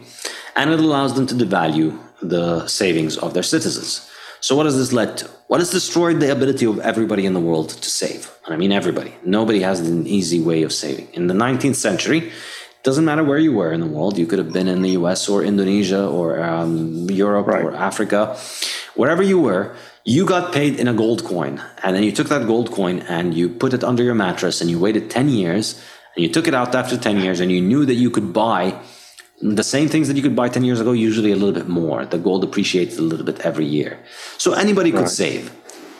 and 0.56 0.72
it 0.72 0.80
allows 0.80 1.14
them 1.16 1.28
to 1.28 1.36
devalue 1.36 2.00
the 2.22 2.66
savings 2.68 3.18
of 3.18 3.34
their 3.34 3.44
citizens. 3.44 4.10
So, 4.40 4.56
what 4.56 4.66
has 4.66 4.78
this 4.78 4.94
led 4.94 5.18
to? 5.18 5.26
What 5.48 5.60
has 5.60 5.70
destroyed 5.70 6.20
the 6.20 6.32
ability 6.32 6.66
of 6.66 6.80
everybody 6.80 7.26
in 7.26 7.34
the 7.34 7.40
world 7.40 7.70
to 7.70 7.90
save? 7.90 8.32
And 8.46 8.54
I 8.54 8.58
mean, 8.58 8.72
everybody. 8.72 9.14
Nobody 9.24 9.62
has 9.62 9.80
an 9.80 10.08
easy 10.08 10.40
way 10.40 10.64
of 10.64 10.72
saving. 10.72 11.08
In 11.14 11.28
the 11.28 11.34
19th 11.34 11.76
century, 11.76 12.20
it 12.20 12.84
doesn't 12.84 13.06
matter 13.06 13.24
where 13.24 13.40
you 13.40 13.54
were 13.54 13.72
in 13.72 13.80
the 13.80 13.88
world. 13.88 14.18
You 14.18 14.28
could 14.28 14.40
have 14.40 14.54
been 14.54 14.68
in 14.68 14.82
the 14.82 14.92
US 14.92 15.28
or 15.28 15.44
Indonesia 15.44 16.08
or 16.08 16.42
um, 16.42 17.10
Europe 17.10 17.48
right. 17.48 17.64
or 17.64 17.74
Africa. 17.74 18.38
Wherever 18.96 19.24
you 19.24 19.40
were, 19.40 19.76
you 20.08 20.24
got 20.24 20.54
paid 20.54 20.80
in 20.80 20.88
a 20.88 20.94
gold 20.94 21.24
coin 21.24 21.60
and 21.82 21.96
then 21.96 22.04
you 22.04 22.12
took 22.12 22.30
that 22.30 22.46
gold 22.46 22.72
coin 22.72 23.00
and 23.10 23.34
you 23.34 23.50
put 23.50 23.74
it 23.74 23.84
under 23.84 24.04
your 24.04 24.14
mattress 24.14 24.62
and 24.62 24.70
you 24.70 24.78
waited 24.80 25.10
10 25.10 25.30
years 25.30 25.82
and 26.16 26.24
you 26.24 26.32
took 26.32 26.48
it 26.48 26.54
out 26.54 26.76
after 26.76 26.96
10 26.96 27.20
years 27.22 27.40
and 27.40 27.52
you 27.52 27.60
knew 27.60 27.86
that 27.86 27.96
you 27.96 28.12
could 28.12 28.32
buy 28.32 28.80
the 29.42 29.64
same 29.64 29.90
things 29.90 30.08
that 30.08 30.16
you 30.16 30.22
could 30.22 30.36
buy 30.36 30.48
10 30.48 30.64
years 30.64 30.80
ago 30.80 30.92
usually 30.92 31.32
a 31.32 31.36
little 31.36 31.54
bit 31.54 31.68
more. 31.68 32.06
The 32.06 32.20
gold 32.20 32.44
appreciates 32.44 33.00
a 33.00 33.02
little 33.02 33.26
bit 33.26 33.40
every 33.40 33.66
year. 33.66 34.00
So 34.38 34.54
anybody 34.54 34.92
could 34.92 35.02
right. 35.02 35.10
save. 35.10 35.52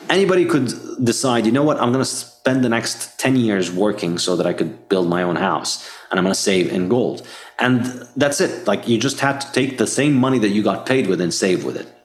Anybody 0.08 0.44
could 0.44 0.72
decide 1.02 1.44
you 1.44 1.50
know 1.50 1.64
what? 1.64 1.80
I'm 1.80 1.90
going 1.90 2.04
to 2.04 2.10
spend 2.10 2.62
the 2.62 2.68
next 2.68 3.18
10 3.18 3.34
years 3.34 3.72
working 3.72 4.18
so 4.18 4.36
that 4.36 4.46
i 4.46 4.52
could 4.52 4.88
build 4.88 5.08
my 5.08 5.24
own 5.24 5.34
house 5.34 5.84
and 6.12 6.20
i'm 6.20 6.24
going 6.24 6.32
to 6.32 6.40
save 6.40 6.72
in 6.72 6.88
gold. 6.88 7.26
And 7.58 8.06
that's 8.14 8.40
it. 8.40 8.68
Like 8.68 8.86
you 8.86 8.98
just 8.98 9.18
had 9.18 9.40
to 9.40 9.50
take 9.50 9.78
the 9.78 9.86
same 9.88 10.14
money 10.14 10.38
that 10.38 10.50
you 10.50 10.62
got 10.62 10.86
paid 10.86 11.08
with 11.08 11.20
and 11.20 11.34
save 11.34 11.64
with 11.64 11.76
it 11.76 11.95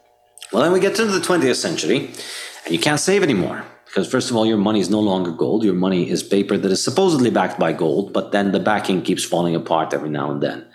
well, 0.52 0.64
then 0.64 0.72
we 0.72 0.80
get 0.80 1.00
into 1.00 1.12
the 1.12 1.20
20th 1.20 1.56
century, 1.56 2.12
and 2.66 2.74
you 2.74 2.80
can't 2.80 3.00
save 3.00 3.24
anymore. 3.24 3.64
Because, 3.86 4.10
first 4.10 4.30
of 4.30 4.38
all, 4.38 4.46
your 4.46 4.58
money 4.58 4.80
is 4.80 4.90
no 4.90 5.02
longer 5.02 5.32
gold. 5.32 5.66
Your 5.66 5.74
money 5.74 6.10
is 6.10 6.24
paper 6.24 6.58
that 6.58 6.72
is 6.72 6.82
supposedly 6.82 7.30
backed 7.30 7.60
by 7.60 7.74
gold, 7.74 8.14
but 8.14 8.32
then 8.32 8.54
the 8.54 8.60
backing 8.60 9.02
keeps 9.02 9.26
falling 9.26 9.54
apart 9.54 9.94
every 9.94 10.10
now 10.10 10.32
and 10.32 10.42
then. 10.42 10.66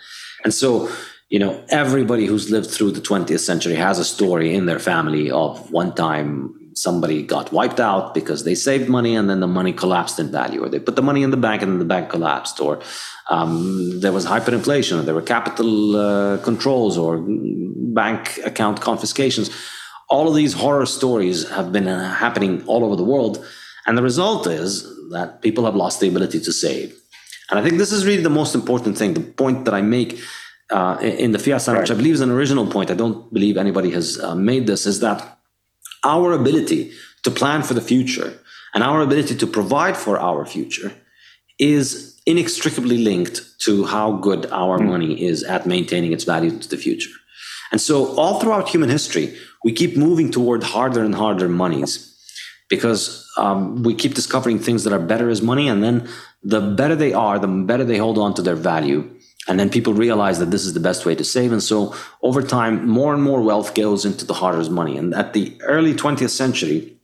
And 0.44 0.52
so, 0.52 0.90
you 1.30 1.38
know, 1.38 1.64
everybody 1.70 2.26
who's 2.26 2.50
lived 2.50 2.70
through 2.70 2.90
the 2.90 3.00
20th 3.00 3.40
century 3.40 3.74
has 3.74 3.98
a 3.98 4.04
story 4.04 4.54
in 4.54 4.66
their 4.66 4.78
family 4.78 5.30
of 5.30 5.70
one 5.70 5.94
time 5.94 6.54
somebody 6.74 7.22
got 7.22 7.52
wiped 7.52 7.80
out 7.80 8.12
because 8.12 8.44
they 8.44 8.54
saved 8.54 8.86
money 8.88 9.16
and 9.16 9.30
then 9.30 9.40
the 9.40 9.46
money 9.46 9.72
collapsed 9.72 10.18
in 10.18 10.30
value, 10.30 10.62
or 10.62 10.68
they 10.68 10.78
put 10.78 10.94
the 10.94 11.02
money 11.02 11.22
in 11.22 11.30
the 11.30 11.36
bank 11.38 11.62
and 11.62 11.72
then 11.72 11.78
the 11.78 11.86
bank 11.86 12.10
collapsed, 12.10 12.60
or 12.60 12.80
um, 13.28 14.00
there 14.00 14.12
was 14.12 14.26
hyperinflation, 14.26 15.04
there 15.04 15.14
were 15.14 15.22
capital 15.22 15.96
uh, 15.96 16.38
controls, 16.38 16.96
or 16.96 17.24
bank 17.26 18.38
account 18.44 18.80
confiscations. 18.80 19.50
All 20.08 20.28
of 20.28 20.34
these 20.34 20.52
horror 20.52 20.86
stories 20.86 21.48
have 21.50 21.72
been 21.72 21.88
uh, 21.88 22.14
happening 22.14 22.64
all 22.66 22.84
over 22.84 22.94
the 22.94 23.04
world. 23.04 23.44
And 23.86 23.96
the 23.98 24.02
result 24.02 24.46
is 24.46 24.84
that 25.10 25.42
people 25.42 25.64
have 25.64 25.74
lost 25.74 26.00
the 26.00 26.08
ability 26.08 26.40
to 26.40 26.52
save. 26.52 26.94
And 27.50 27.58
I 27.58 27.62
think 27.62 27.78
this 27.78 27.92
is 27.92 28.04
really 28.04 28.22
the 28.22 28.30
most 28.30 28.54
important 28.54 28.98
thing. 28.98 29.14
The 29.14 29.20
point 29.20 29.64
that 29.64 29.74
I 29.74 29.80
make 29.80 30.20
uh, 30.70 30.98
in 31.00 31.32
the 31.32 31.38
fiat 31.38 31.62
standard, 31.62 31.80
right. 31.80 31.88
which 31.88 31.92
I 31.92 31.94
believe 31.94 32.14
is 32.14 32.20
an 32.20 32.30
original 32.30 32.66
point, 32.66 32.90
I 32.90 32.94
don't 32.94 33.32
believe 33.32 33.56
anybody 33.56 33.90
has 33.92 34.18
uh, 34.20 34.34
made 34.34 34.66
this, 34.66 34.86
is 34.86 35.00
that 35.00 35.38
our 36.04 36.32
ability 36.32 36.92
to 37.22 37.30
plan 37.30 37.62
for 37.62 37.74
the 37.74 37.80
future 37.80 38.38
and 38.74 38.82
our 38.82 39.00
ability 39.00 39.36
to 39.36 39.46
provide 39.46 39.96
for 39.96 40.18
our 40.18 40.44
future 40.44 40.92
is 41.58 42.15
inextricably 42.26 42.98
linked 42.98 43.58
to 43.60 43.84
how 43.84 44.12
good 44.12 44.46
our 44.46 44.78
mm. 44.78 44.86
money 44.86 45.24
is 45.24 45.42
at 45.44 45.66
maintaining 45.66 46.12
its 46.12 46.24
value 46.24 46.50
into 46.50 46.68
the 46.68 46.76
future. 46.76 47.10
And 47.72 47.80
so, 47.80 48.14
all 48.16 48.40
throughout 48.40 48.68
human 48.68 48.90
history, 48.90 49.36
we 49.64 49.72
keep 49.72 49.96
moving 49.96 50.30
toward 50.30 50.62
harder 50.62 51.02
and 51.02 51.14
harder 51.14 51.48
monies 51.48 52.12
because 52.68 53.28
um, 53.36 53.82
we 53.82 53.94
keep 53.94 54.14
discovering 54.14 54.58
things 54.58 54.84
that 54.84 54.92
are 54.92 54.98
better 54.98 55.30
as 55.30 55.42
money. 55.42 55.68
And 55.68 55.82
then, 55.82 56.08
the 56.42 56.60
better 56.60 56.94
they 56.94 57.12
are, 57.12 57.38
the 57.38 57.48
better 57.48 57.84
they 57.84 57.98
hold 57.98 58.18
on 58.18 58.34
to 58.34 58.42
their 58.42 58.54
value. 58.54 59.10
And 59.48 59.60
then 59.60 59.70
people 59.70 59.94
realize 59.94 60.38
that 60.38 60.50
this 60.50 60.64
is 60.64 60.74
the 60.74 60.80
best 60.80 61.06
way 61.06 61.14
to 61.14 61.24
save. 61.24 61.52
And 61.52 61.62
so 61.62 61.94
over 62.22 62.42
time, 62.42 62.88
more 62.88 63.14
and 63.14 63.22
more 63.22 63.42
wealth 63.42 63.74
goes 63.74 64.04
into 64.04 64.24
the 64.24 64.34
harder 64.34 64.60
as 64.60 64.70
money. 64.70 64.96
And 64.96 65.14
at 65.14 65.32
the 65.34 65.56
early 65.62 65.94
20th 65.94 66.30
century, 66.30 66.96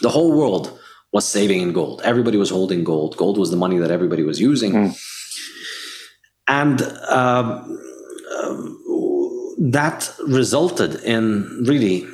the 0.00 0.08
whole 0.08 0.32
world 0.32 0.78
was 1.12 1.26
saving 1.26 1.60
in 1.60 1.72
gold. 1.72 2.00
Everybody 2.04 2.38
was 2.38 2.50
holding 2.50 2.84
gold. 2.84 3.16
Gold 3.16 3.38
was 3.38 3.50
the 3.50 3.56
money 3.56 3.78
that 3.78 3.90
everybody 3.90 4.22
was 4.22 4.40
using. 4.40 4.72
Mm. 4.72 5.00
And 6.46 6.82
uh, 7.08 7.64
that 9.58 10.12
resulted 10.26 10.96
in 11.02 11.64
really 11.66 12.06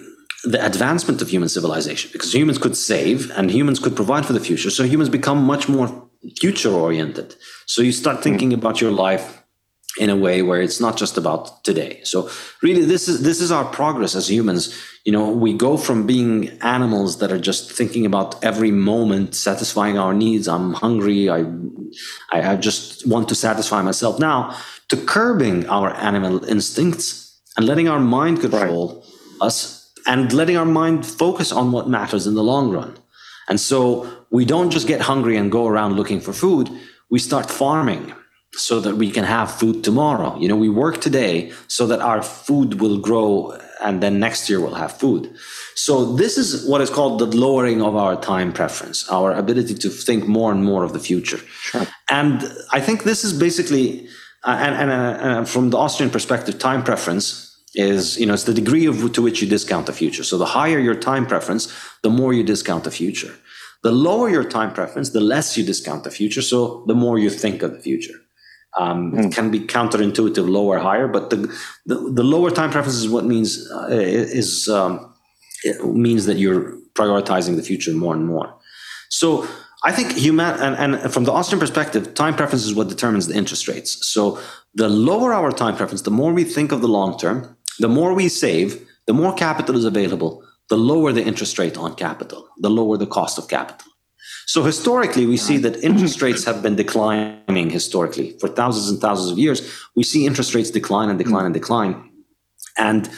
the 0.45 0.65
advancement 0.65 1.23
of 1.23 1.29
human 1.29 1.49
civilization 1.49 2.11
because 2.13 2.35
humans 2.35 2.59
could 2.59 2.77
save 2.77 3.31
and 3.37 3.51
humans 3.51 3.79
could 3.79 3.97
provide 3.97 4.25
for 4.25 4.33
the 4.33 4.41
future. 4.41 4.71
So 4.71 4.85
humans 4.85 5.09
become 5.09 5.45
much 5.45 5.69
more 5.69 6.09
future 6.39 6.71
oriented. 6.71 7.35
So 7.67 7.83
you 7.83 7.93
start 7.93 8.23
thinking 8.23 8.51
mm. 8.51 8.55
about 8.55 8.81
your 8.81 8.93
life 8.93 9.43
in 9.99 10.11
a 10.11 10.17
way 10.17 10.43
where 10.43 10.61
it's 10.61 10.81
not 10.81 10.97
just 10.97 11.17
about 11.17 11.65
today. 11.65 12.01
So 12.05 12.31
really 12.63 12.85
this 12.85 13.09
is 13.09 13.23
this 13.23 13.41
is 13.41 13.51
our 13.51 13.65
progress 13.65 14.15
as 14.15 14.31
humans. 14.31 14.75
You 15.05 15.13
know, 15.13 15.31
we 15.31 15.55
go 15.55 15.77
from 15.77 16.07
being 16.07 16.49
animals 16.61 17.19
that 17.19 17.33
are 17.33 17.39
just 17.39 17.73
thinking 17.73 18.05
about 18.05 18.43
every 18.45 18.71
moment 18.71 19.35
satisfying 19.35 19.99
our 19.99 20.13
needs. 20.13 20.49
I'm 20.49 20.75
hungry, 20.75 21.31
I 21.31 21.45
I, 22.33 22.53
I 22.53 22.57
just 22.57 23.07
want 23.07 23.29
to 23.29 23.35
satisfy 23.35 23.83
myself 23.83 24.19
now 24.19 24.57
to 24.89 24.97
curbing 24.97 25.67
our 25.69 25.95
animal 25.95 26.45
instincts 26.45 27.41
and 27.57 27.67
letting 27.67 27.89
our 27.89 28.01
mind 28.01 28.41
control 28.41 28.95
right. 28.95 29.47
us 29.47 29.93
and 30.07 30.33
letting 30.33 30.57
our 30.57 30.67
mind 30.67 31.07
focus 31.07 31.53
on 31.53 31.73
what 31.73 31.89
matters 31.89 32.27
in 32.27 32.35
the 32.35 32.43
long 32.43 32.71
run. 32.71 32.97
And 33.49 33.61
so 33.61 34.09
we 34.31 34.45
don't 34.45 34.71
just 34.71 34.87
get 34.87 35.01
hungry 35.01 35.37
and 35.37 35.51
go 35.51 35.67
around 35.67 35.95
looking 35.95 36.21
for 36.21 36.33
food 36.33 36.69
we 37.11 37.19
start 37.19 37.51
farming 37.51 38.15
so 38.57 38.81
that 38.81 38.97
we 38.97 39.11
can 39.11 39.25
have 39.25 39.51
food 39.51 39.85
tomorrow. 39.85 40.37
You 40.39 40.49
know, 40.49 40.57
we 40.57 40.69
work 40.69 41.01
today 41.01 41.53
so 41.69 41.87
that 41.87 42.01
our 42.01 42.23
food 42.23 42.81
will 42.81 42.99
grow 42.99 43.59
and 43.83 44.03
then 44.03 44.19
next 44.19 44.49
year 44.49 44.61
we'll 44.61 44.75
have 44.75 44.93
food. 44.93 45.35
So 45.75 46.15
this 46.15 46.39
is 46.39 46.67
what 46.67 46.81
is 46.81 46.91
called 46.91 47.19
the 47.19 47.27
lowering 47.27 47.83
of 47.83 47.95
our 47.97 48.21
time 48.21 48.53
preference, 48.53 49.09
our 49.11 49.33
ability 49.33 49.75
to 49.75 49.91
think 49.91 50.27
more 50.27 50.51
and 50.51 50.65
more 50.65 50.83
of 50.83 50.93
the 50.93 50.99
future. 50.99 51.39
Sure. 51.61 51.87
And 52.09 52.51
I 52.73 52.81
think 52.81 53.05
this 53.05 53.25
is 53.25 53.33
basically, 53.33 54.09
uh, 54.45 54.57
and, 54.59 54.91
and, 54.91 54.91
uh, 54.91 55.45
from 55.45 55.71
the 55.71 55.77
Austrian 55.77 56.11
perspective, 56.11 56.59
time 56.59 56.83
preference 56.83 57.47
is, 57.75 58.19
you 58.19 58.25
know, 58.25 58.33
it's 58.33 58.45
the 58.45 58.55
degree 58.55 58.87
of 58.87 59.13
to 59.13 59.23
which 59.23 59.43
you 59.43 59.49
discount 59.49 59.87
the 59.87 59.93
future. 59.93 60.25
So 60.25 60.39
the 60.39 60.47
higher 60.47 60.79
your 60.79 60.95
time 60.95 61.27
preference, 61.27 61.73
the 62.03 62.11
more 62.11 62.33
you 62.33 62.43
discount 62.43 62.85
the 62.85 62.91
future. 62.91 63.35
The 63.83 63.93
lower 63.93 64.31
your 64.31 64.45
time 64.45 64.73
preference, 64.73 65.11
the 65.11 65.21
less 65.21 65.59
you 65.59 65.65
discount 65.65 66.05
the 66.05 66.11
future. 66.11 66.43
So 66.43 66.85
the 66.87 66.95
more 66.95 67.19
you 67.19 67.29
think 67.29 67.63
of 67.63 67.73
the 67.73 67.81
future. 67.81 68.15
Um, 68.79 69.13
mm. 69.13 69.19
It 69.19 69.25
hmm. 69.25 69.31
can 69.31 69.51
be 69.51 69.61
counterintuitive, 69.61 70.49
lower, 70.49 70.79
higher, 70.79 71.09
but 71.09 71.31
the, 71.31 71.37
the, 71.87 71.95
the 71.95 72.23
lower 72.23 72.51
time 72.51 72.71
preference 72.71 72.97
is 72.97 73.09
what 73.09 73.25
means 73.25 73.71
uh, 73.71 73.89
is 73.91 74.69
um, 74.69 75.15
it 75.65 75.85
means 75.85 76.27
that 76.27 76.37
you're 76.37 76.77
prioritizing 76.93 77.57
the 77.57 77.63
future 77.63 77.93
more 77.93 78.15
and 78.15 78.27
more. 78.27 78.55
So 79.09 79.47
I 79.85 79.93
think 79.93 80.13
human 80.13 80.61
and, 80.61 80.95
and 80.95 81.13
from 81.13 81.25
the 81.25 81.33
Austrian 81.33 81.61
perspective, 81.61 82.15
time 82.15 82.35
preference 82.35 82.65
is 82.65 82.75
what 82.75 82.89
determines 82.89 83.27
the 83.29 83.35
interest 83.35 83.69
rates. 83.69 84.07
So 84.07 84.39
the 84.75 84.89
lower 84.89 85.33
our 85.33 85.53
time 85.53 85.77
preference, 85.77 86.03
the 86.03 86.11
more 86.11 86.33
we 86.33 86.45
think 86.45 86.73
of 86.73 86.81
the 86.81 86.89
long 86.89 87.19
term, 87.19 87.57
the 87.79 87.89
more 87.89 88.15
we 88.15 88.29
save, 88.29 88.87
the 89.07 89.13
more 89.13 89.35
capital 89.35 89.77
is 89.77 89.85
available, 89.85 90.43
the 90.69 90.77
lower 90.77 91.13
the 91.13 91.23
interest 91.23 91.59
rate 91.59 91.77
on 91.77 91.95
capital, 91.95 92.49
the 92.59 92.71
lower 92.71 92.97
the 92.97 93.07
cost 93.07 93.39
of 93.39 93.49
capital. 93.49 93.86
So 94.47 94.63
historically, 94.63 95.27
we 95.27 95.37
see 95.37 95.59
that 95.59 95.77
interest 95.83 96.23
rates 96.23 96.45
have 96.45 96.63
been 96.63 96.77
declining 96.77 97.69
historically 97.69 98.39
for 98.39 98.49
thousands 98.49 98.89
and 98.89 99.01
thousands 99.01 99.33
of 99.33 99.39
years. 99.39 99.61
We 99.97 100.05
see 100.05 100.25
interest 100.25 100.55
rates 100.55 100.71
decline 100.71 101.11
and 101.11 101.19
decline 101.19 101.47
and 101.47 101.55
decline. 101.55 102.11
And 102.79 103.11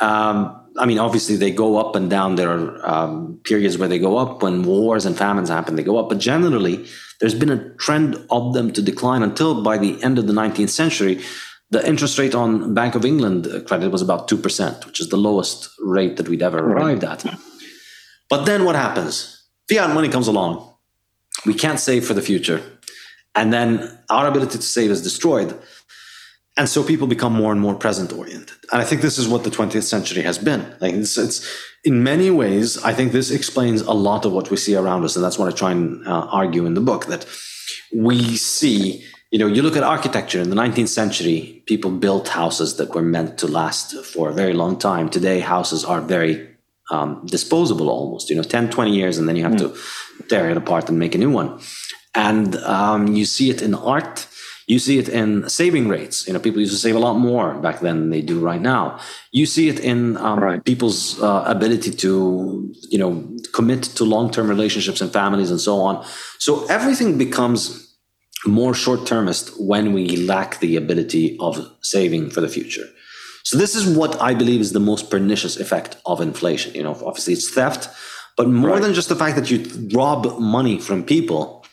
um, 0.00 0.60
I 0.76 0.86
mean, 0.86 0.98
obviously, 0.98 1.36
they 1.36 1.52
go 1.52 1.78
up 1.78 1.94
and 1.94 2.10
down. 2.10 2.34
There 2.34 2.50
are 2.50 2.86
um, 2.88 3.40
periods 3.44 3.78
where 3.78 3.88
they 3.88 4.00
go 4.00 4.16
up 4.16 4.42
when 4.42 4.64
wars 4.64 5.06
and 5.06 5.16
famines 5.16 5.48
happen, 5.48 5.76
they 5.76 5.84
go 5.84 5.96
up. 5.96 6.08
But 6.08 6.18
generally, 6.18 6.84
there's 7.20 7.34
been 7.34 7.50
a 7.50 7.70
trend 7.76 8.16
of 8.30 8.54
them 8.54 8.72
to 8.72 8.82
decline 8.82 9.22
until 9.22 9.62
by 9.62 9.78
the 9.78 10.02
end 10.02 10.18
of 10.18 10.26
the 10.26 10.32
19th 10.32 10.70
century, 10.70 11.22
the 11.70 11.86
interest 11.86 12.18
rate 12.18 12.34
on 12.34 12.74
Bank 12.74 12.96
of 12.96 13.04
England 13.04 13.46
credit 13.66 13.90
was 13.90 14.02
about 14.02 14.28
2%, 14.28 14.86
which 14.86 15.00
is 15.00 15.08
the 15.08 15.16
lowest 15.16 15.70
rate 15.80 16.16
that 16.16 16.28
we'd 16.28 16.42
ever 16.42 16.58
arrived 16.58 17.04
at. 17.04 17.24
But 18.28 18.44
then 18.44 18.64
what 18.64 18.74
happens? 18.74 19.33
Fiat 19.68 19.94
money 19.94 20.08
comes 20.08 20.28
along. 20.28 20.74
We 21.46 21.54
can't 21.54 21.80
save 21.80 22.06
for 22.06 22.14
the 22.14 22.22
future. 22.22 22.62
And 23.34 23.52
then 23.52 23.98
our 24.08 24.26
ability 24.26 24.58
to 24.58 24.62
save 24.62 24.90
is 24.90 25.02
destroyed. 25.02 25.58
And 26.56 26.68
so 26.68 26.84
people 26.84 27.08
become 27.08 27.32
more 27.32 27.50
and 27.50 27.60
more 27.60 27.74
present 27.74 28.12
oriented. 28.12 28.56
And 28.70 28.80
I 28.80 28.84
think 28.84 29.02
this 29.02 29.18
is 29.18 29.26
what 29.26 29.42
the 29.42 29.50
20th 29.50 29.82
century 29.82 30.22
has 30.22 30.38
been. 30.38 30.74
Like 30.80 30.94
it's, 30.94 31.18
it's 31.18 31.44
in 31.82 32.04
many 32.04 32.30
ways, 32.30 32.82
I 32.84 32.94
think 32.94 33.10
this 33.10 33.32
explains 33.32 33.80
a 33.80 33.92
lot 33.92 34.24
of 34.24 34.32
what 34.32 34.50
we 34.50 34.56
see 34.56 34.76
around 34.76 35.04
us. 35.04 35.16
And 35.16 35.24
that's 35.24 35.38
what 35.38 35.52
I 35.52 35.56
try 35.56 35.72
and 35.72 36.06
uh, 36.06 36.28
argue 36.30 36.64
in 36.64 36.74
the 36.74 36.80
book 36.80 37.06
that 37.06 37.26
we 37.92 38.36
see, 38.36 39.04
you 39.32 39.38
know, 39.40 39.48
you 39.48 39.62
look 39.62 39.76
at 39.76 39.82
architecture 39.82 40.40
in 40.40 40.50
the 40.50 40.56
19th 40.56 40.88
century, 40.88 41.64
people 41.66 41.90
built 41.90 42.28
houses 42.28 42.76
that 42.76 42.94
were 42.94 43.02
meant 43.02 43.36
to 43.38 43.48
last 43.48 43.96
for 44.04 44.30
a 44.30 44.32
very 44.32 44.52
long 44.52 44.78
time. 44.78 45.08
Today, 45.08 45.40
houses 45.40 45.84
are 45.84 46.00
very 46.00 46.53
um, 46.90 47.24
disposable 47.26 47.88
almost, 47.88 48.30
you 48.30 48.36
know, 48.36 48.42
10, 48.42 48.70
20 48.70 48.90
years, 48.90 49.18
and 49.18 49.28
then 49.28 49.36
you 49.36 49.42
have 49.42 49.52
mm. 49.52 49.74
to 50.18 50.28
tear 50.28 50.50
it 50.50 50.56
apart 50.56 50.88
and 50.88 50.98
make 50.98 51.14
a 51.14 51.18
new 51.18 51.30
one. 51.30 51.58
And 52.14 52.56
um, 52.56 53.08
you 53.08 53.24
see 53.24 53.50
it 53.50 53.62
in 53.62 53.74
art. 53.74 54.26
You 54.66 54.78
see 54.78 54.98
it 54.98 55.08
in 55.08 55.48
saving 55.48 55.88
rates. 55.88 56.26
You 56.26 56.32
know, 56.32 56.40
people 56.40 56.60
used 56.60 56.72
to 56.72 56.78
save 56.78 56.96
a 56.96 56.98
lot 56.98 57.18
more 57.18 57.54
back 57.54 57.80
then 57.80 58.00
than 58.00 58.10
they 58.10 58.22
do 58.22 58.40
right 58.40 58.60
now. 58.60 58.98
You 59.30 59.44
see 59.44 59.68
it 59.68 59.80
in 59.80 60.16
um, 60.18 60.38
right. 60.38 60.64
people's 60.64 61.20
uh, 61.20 61.44
ability 61.46 61.90
to, 61.90 62.72
you 62.88 62.98
know, 62.98 63.28
commit 63.52 63.82
to 63.82 64.04
long-term 64.04 64.48
relationships 64.48 65.00
and 65.00 65.12
families 65.12 65.50
and 65.50 65.60
so 65.60 65.80
on. 65.80 66.04
So 66.38 66.64
everything 66.66 67.18
becomes 67.18 67.94
more 68.46 68.74
short-termist 68.74 69.60
when 69.60 69.92
we 69.92 70.16
lack 70.16 70.60
the 70.60 70.76
ability 70.76 71.36
of 71.40 71.58
saving 71.82 72.30
for 72.30 72.40
the 72.40 72.48
future. 72.48 72.86
So 73.44 73.58
this 73.58 73.74
is 73.74 73.86
what 73.86 74.20
I 74.20 74.34
believe 74.34 74.60
is 74.60 74.72
the 74.72 74.80
most 74.80 75.10
pernicious 75.10 75.58
effect 75.58 75.96
of 76.06 76.20
inflation. 76.20 76.74
You 76.74 76.82
know, 76.82 76.92
obviously 77.04 77.34
it's 77.34 77.50
theft, 77.50 77.88
but 78.36 78.48
more 78.48 78.70
right. 78.70 78.82
than 78.82 78.94
just 78.94 79.10
the 79.10 79.16
fact 79.16 79.36
that 79.36 79.50
you 79.50 79.88
rob 79.94 80.38
money 80.40 80.80
from 80.80 81.04
people, 81.04 81.64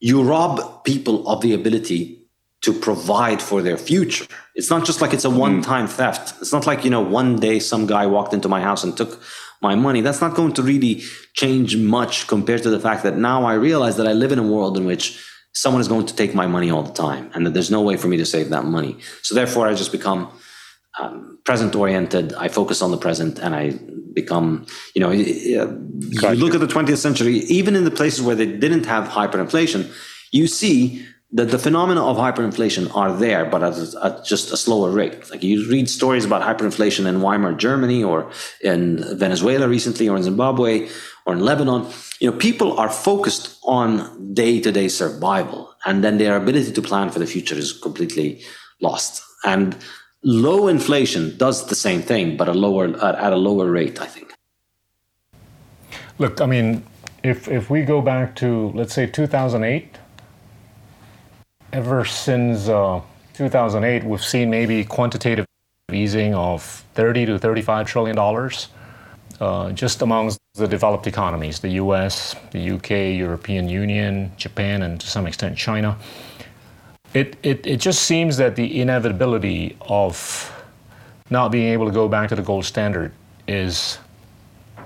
you 0.00 0.22
rob 0.22 0.84
people 0.84 1.28
of 1.28 1.42
the 1.42 1.52
ability 1.52 2.26
to 2.62 2.72
provide 2.72 3.42
for 3.42 3.62
their 3.62 3.76
future. 3.76 4.26
It's 4.54 4.70
not 4.70 4.86
just 4.86 5.02
like 5.02 5.12
it's 5.12 5.26
a 5.26 5.30
hmm. 5.30 5.36
one-time 5.36 5.86
theft. 5.86 6.34
It's 6.40 6.52
not 6.52 6.66
like, 6.66 6.82
you 6.82 6.90
know, 6.90 7.02
one 7.02 7.36
day 7.36 7.58
some 7.58 7.86
guy 7.86 8.06
walked 8.06 8.32
into 8.32 8.48
my 8.48 8.62
house 8.62 8.82
and 8.82 8.96
took 8.96 9.22
my 9.60 9.74
money. 9.74 10.00
That's 10.00 10.22
not 10.22 10.34
going 10.34 10.54
to 10.54 10.62
really 10.62 11.02
change 11.34 11.76
much 11.76 12.26
compared 12.26 12.62
to 12.62 12.70
the 12.70 12.80
fact 12.80 13.02
that 13.02 13.16
now 13.18 13.44
I 13.44 13.54
realize 13.54 13.96
that 13.98 14.06
I 14.06 14.14
live 14.14 14.32
in 14.32 14.38
a 14.38 14.42
world 14.42 14.76
in 14.78 14.86
which 14.86 15.22
someone 15.52 15.80
is 15.80 15.88
going 15.88 16.06
to 16.06 16.16
take 16.16 16.34
my 16.34 16.46
money 16.46 16.70
all 16.70 16.82
the 16.82 16.92
time 16.92 17.30
and 17.34 17.46
that 17.46 17.54
there's 17.54 17.70
no 17.70 17.82
way 17.82 17.96
for 17.96 18.08
me 18.08 18.16
to 18.16 18.26
save 18.26 18.48
that 18.50 18.64
money. 18.64 18.98
So 19.22 19.34
therefore 19.34 19.68
I 19.68 19.74
just 19.74 19.92
become 19.92 20.30
um, 20.98 21.38
present 21.44 21.74
oriented. 21.74 22.32
I 22.34 22.48
focus 22.48 22.82
on 22.82 22.90
the 22.90 22.96
present 22.96 23.38
and 23.38 23.54
I 23.54 23.78
become, 24.12 24.66
you 24.94 25.00
know, 25.00 25.10
you 25.10 25.60
look 26.42 26.54
at 26.54 26.60
the 26.60 26.66
20th 26.66 26.98
century, 26.98 27.38
even 27.60 27.76
in 27.76 27.84
the 27.84 27.90
places 27.90 28.22
where 28.22 28.34
they 28.34 28.46
didn't 28.46 28.86
have 28.86 29.08
hyperinflation, 29.08 29.92
you 30.32 30.46
see 30.46 31.06
that 31.32 31.50
the 31.50 31.58
phenomena 31.58 32.04
of 32.04 32.16
hyperinflation 32.16 32.94
are 32.94 33.12
there, 33.12 33.44
but 33.44 33.62
at, 33.62 33.76
at, 34.02 34.24
just 34.24 34.52
a 34.52 34.56
slower 34.56 34.90
rate. 34.90 35.30
Like 35.30 35.42
you 35.42 35.68
read 35.68 35.88
stories 35.88 36.24
about 36.24 36.42
hyperinflation 36.42 37.06
in 37.06 37.20
Weimar 37.20 37.52
Germany 37.54 38.02
or 38.02 38.30
in 38.62 39.04
Venezuela 39.18 39.68
recently 39.68 40.08
or 40.08 40.16
in 40.16 40.22
Zimbabwe 40.22 40.88
or 41.26 41.34
in 41.34 41.40
Lebanon. 41.40 41.86
You 42.20 42.30
know, 42.30 42.36
people 42.38 42.78
are 42.78 42.88
focused 42.88 43.58
on 43.64 44.32
day 44.32 44.60
to 44.60 44.70
day 44.72 44.88
survival 44.88 45.74
and 45.84 46.02
then 46.02 46.18
their 46.18 46.36
ability 46.36 46.72
to 46.72 46.82
plan 46.82 47.10
for 47.10 47.18
the 47.18 47.26
future 47.26 47.56
is 47.56 47.72
completely 47.72 48.42
lost. 48.80 49.22
And 49.44 49.76
Low 50.22 50.68
inflation 50.68 51.36
does 51.36 51.66
the 51.66 51.74
same 51.74 52.02
thing, 52.02 52.36
but 52.36 52.48
a 52.48 52.52
lower 52.52 52.86
at 53.02 53.32
a 53.32 53.36
lower 53.36 53.70
rate, 53.70 54.00
I 54.00 54.06
think. 54.06 54.32
Look, 56.18 56.40
I 56.40 56.46
mean, 56.46 56.82
if 57.22 57.48
if 57.48 57.70
we 57.70 57.82
go 57.82 58.00
back 58.00 58.34
to 58.36 58.70
let's 58.74 58.94
say 58.94 59.06
2008, 59.06 59.98
ever 61.72 62.04
since 62.04 62.68
uh, 62.68 63.00
2008, 63.34 64.04
we've 64.04 64.24
seen 64.24 64.50
maybe 64.50 64.84
quantitative 64.84 65.46
easing 65.92 66.34
of 66.34 66.62
30 66.94 67.26
to 67.26 67.38
35 67.38 67.86
trillion 67.86 68.16
dollars, 68.16 68.68
uh, 69.40 69.70
just 69.72 70.02
amongst 70.02 70.38
the 70.54 70.66
developed 70.66 71.06
economies: 71.06 71.60
the 71.60 71.76
U.S., 71.84 72.34
the 72.52 72.58
U.K., 72.58 73.14
European 73.14 73.68
Union, 73.68 74.32
Japan, 74.38 74.82
and 74.82 74.98
to 75.00 75.06
some 75.06 75.26
extent 75.26 75.58
China 75.58 75.98
it, 77.16 77.34
it, 77.42 77.66
it 77.66 77.80
just 77.80 78.02
seems 78.02 78.36
that 78.36 78.56
the 78.56 78.78
inevitability 78.78 79.74
of 79.80 80.52
not 81.30 81.50
being 81.50 81.72
able 81.72 81.86
to 81.86 81.92
go 81.92 82.08
back 82.08 82.28
to 82.28 82.36
the 82.36 82.42
gold 82.42 82.66
standard 82.66 83.10
is 83.48 83.98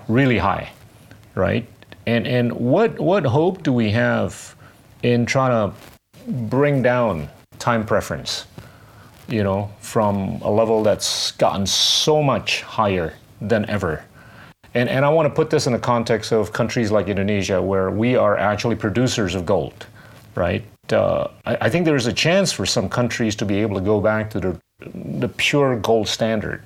really 0.06 0.38
high, 0.38 0.70
right? 1.34 1.66
And, 2.06 2.28
and 2.28 2.52
what, 2.52 3.00
what 3.00 3.24
hope 3.24 3.64
do 3.64 3.72
we 3.72 3.90
have 3.90 4.54
in 5.02 5.26
trying 5.26 5.50
to 5.50 5.76
bring 6.48 6.82
down 6.82 7.28
time 7.58 7.84
preference, 7.84 8.46
you 9.26 9.42
know, 9.42 9.68
from 9.80 10.40
a 10.42 10.50
level 10.50 10.84
that's 10.84 11.32
gotten 11.32 11.66
so 11.66 12.22
much 12.22 12.62
higher 12.62 13.14
than 13.40 13.68
ever? 13.68 14.04
And, 14.74 14.88
and 14.88 15.04
I 15.04 15.08
want 15.08 15.26
to 15.26 15.34
put 15.34 15.50
this 15.50 15.66
in 15.66 15.72
the 15.72 15.80
context 15.80 16.30
of 16.30 16.52
countries 16.52 16.92
like 16.92 17.08
Indonesia, 17.08 17.60
where 17.60 17.90
we 17.90 18.14
are 18.14 18.38
actually 18.38 18.76
producers 18.76 19.34
of 19.34 19.44
gold, 19.44 19.88
right? 20.36 20.62
Uh, 20.92 21.28
I, 21.44 21.56
I, 21.62 21.70
think 21.70 21.84
there 21.84 21.96
is 21.96 22.06
a 22.06 22.12
chance 22.12 22.52
for 22.52 22.66
some 22.66 22.88
countries 22.88 23.34
to 23.36 23.44
be 23.44 23.58
able 23.60 23.76
to 23.76 23.80
go 23.80 24.00
back 24.00 24.30
to 24.30 24.40
the, 24.40 24.60
the 24.94 25.28
pure 25.28 25.76
gold 25.76 26.08
standard 26.08 26.62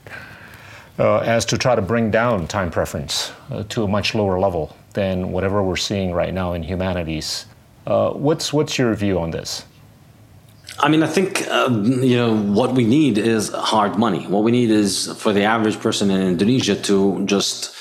uh, 0.99 1.18
as 1.18 1.45
to 1.47 1.59
try 1.59 1.75
to 1.75 1.83
bring 1.83 2.11
down 2.11 2.47
time 2.47 2.70
preference 2.70 3.33
uh, 3.51 3.64
to 3.68 3.85
a 3.85 3.89
much 3.89 4.14
lower 4.14 4.39
level 4.39 4.77
than 4.93 5.33
whatever 5.33 5.62
we're 5.62 5.77
seeing 5.77 6.12
right 6.12 6.33
now 6.33 6.53
in 6.53 6.62
humanities. 6.62 7.47
Uh, 7.87 8.11
what's, 8.11 8.53
what's 8.53 8.79
your 8.79 8.95
view 8.95 9.18
on 9.18 9.31
this? 9.31 9.64
I 10.79 10.89
mean, 10.89 11.03
I 11.03 11.07
think 11.07 11.47
uh, 11.49 11.68
you 11.70 12.16
know 12.16 12.37
what 12.37 12.72
we 12.72 12.85
need 12.85 13.16
is 13.16 13.51
hard 13.51 13.97
money. 13.97 14.27
What 14.27 14.43
we 14.43 14.51
need 14.51 14.70
is 14.70 15.12
for 15.18 15.33
the 15.33 15.45
average 15.45 15.79
person 15.79 16.11
in 16.11 16.20
Indonesia 16.20 16.75
to 16.75 17.25
just 17.27 17.75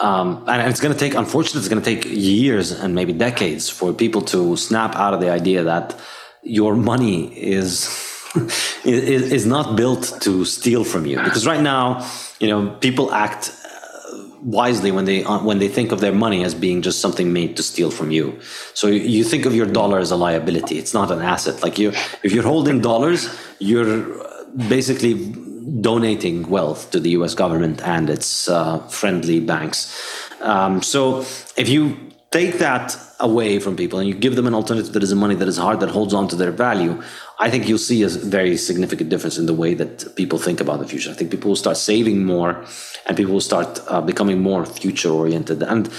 um, 0.00 0.44
and 0.48 0.68
it's 0.70 0.80
going 0.80 0.94
to 0.94 0.98
take, 0.98 1.14
unfortunately, 1.14 1.60
it's 1.60 1.68
going 1.68 1.82
to 1.82 1.94
take 1.94 2.04
years 2.06 2.72
and 2.72 2.94
maybe 2.94 3.12
decades 3.12 3.68
for 3.68 3.92
people 3.92 4.22
to 4.22 4.56
snap 4.56 4.96
out 4.96 5.12
of 5.12 5.20
the 5.20 5.30
idea 5.30 5.62
that 5.64 5.94
your 6.42 6.74
money 6.74 7.26
is 7.38 8.06
is, 8.84 9.32
is 9.32 9.46
not 9.46 9.76
built 9.76 10.18
to 10.22 10.44
steal 10.46 10.84
from 10.84 11.04
you. 11.04 11.22
Because 11.22 11.46
right 11.46 11.60
now, 11.60 12.08
you 12.38 12.48
know, 12.48 12.70
people 12.76 13.12
act 13.12 13.52
uh, 13.52 14.24
wisely 14.42 14.90
when 14.90 15.04
they 15.04 15.22
uh, 15.24 15.42
when 15.42 15.58
they 15.58 15.68
think 15.68 15.92
of 15.92 16.00
their 16.00 16.12
money 16.12 16.44
as 16.44 16.54
being 16.54 16.80
just 16.80 17.00
something 17.00 17.30
made 17.32 17.56
to 17.58 17.62
steal 17.62 17.90
from 17.90 18.10
you. 18.10 18.40
So 18.72 18.86
you 18.86 19.22
think 19.22 19.44
of 19.44 19.54
your 19.54 19.66
dollar 19.66 19.98
as 19.98 20.10
a 20.10 20.16
liability. 20.16 20.78
It's 20.78 20.94
not 20.94 21.10
an 21.10 21.20
asset. 21.20 21.62
Like 21.62 21.78
you, 21.78 21.90
if 22.22 22.32
you're 22.32 22.44
holding 22.54 22.80
dollars, 22.80 23.28
you're 23.58 24.24
basically 24.68 25.34
donating 25.80 26.48
wealth 26.48 26.90
to 26.90 27.00
the 27.00 27.10
U.S. 27.10 27.34
government 27.34 27.82
and 27.82 28.08
its 28.10 28.48
uh, 28.48 28.78
friendly 28.88 29.40
banks. 29.40 29.92
Um, 30.40 30.82
so 30.82 31.20
if 31.56 31.68
you 31.68 32.10
take 32.30 32.58
that 32.58 32.96
away 33.18 33.58
from 33.58 33.76
people 33.76 33.98
and 33.98 34.08
you 34.08 34.14
give 34.14 34.36
them 34.36 34.46
an 34.46 34.54
alternative 34.54 34.92
that 34.92 35.02
is 35.02 35.14
money 35.14 35.34
that 35.34 35.48
is 35.48 35.56
hard 35.56 35.80
that 35.80 35.90
holds 35.90 36.14
on 36.14 36.28
to 36.28 36.36
their 36.36 36.52
value 36.52 37.02
i 37.38 37.50
think 37.50 37.68
you'll 37.68 37.76
see 37.76 38.02
a 38.02 38.08
very 38.08 38.56
significant 38.56 39.10
difference 39.10 39.36
in 39.36 39.46
the 39.46 39.52
way 39.52 39.74
that 39.74 40.14
people 40.16 40.38
think 40.38 40.60
about 40.60 40.78
the 40.78 40.86
future 40.86 41.10
i 41.10 41.12
think 41.12 41.30
people 41.30 41.48
will 41.48 41.56
start 41.56 41.76
saving 41.76 42.24
more 42.24 42.64
and 43.06 43.16
people 43.16 43.32
will 43.32 43.40
start 43.40 43.80
uh, 43.88 44.00
becoming 44.00 44.40
more 44.40 44.64
future 44.64 45.10
oriented 45.10 45.62
and 45.62 45.90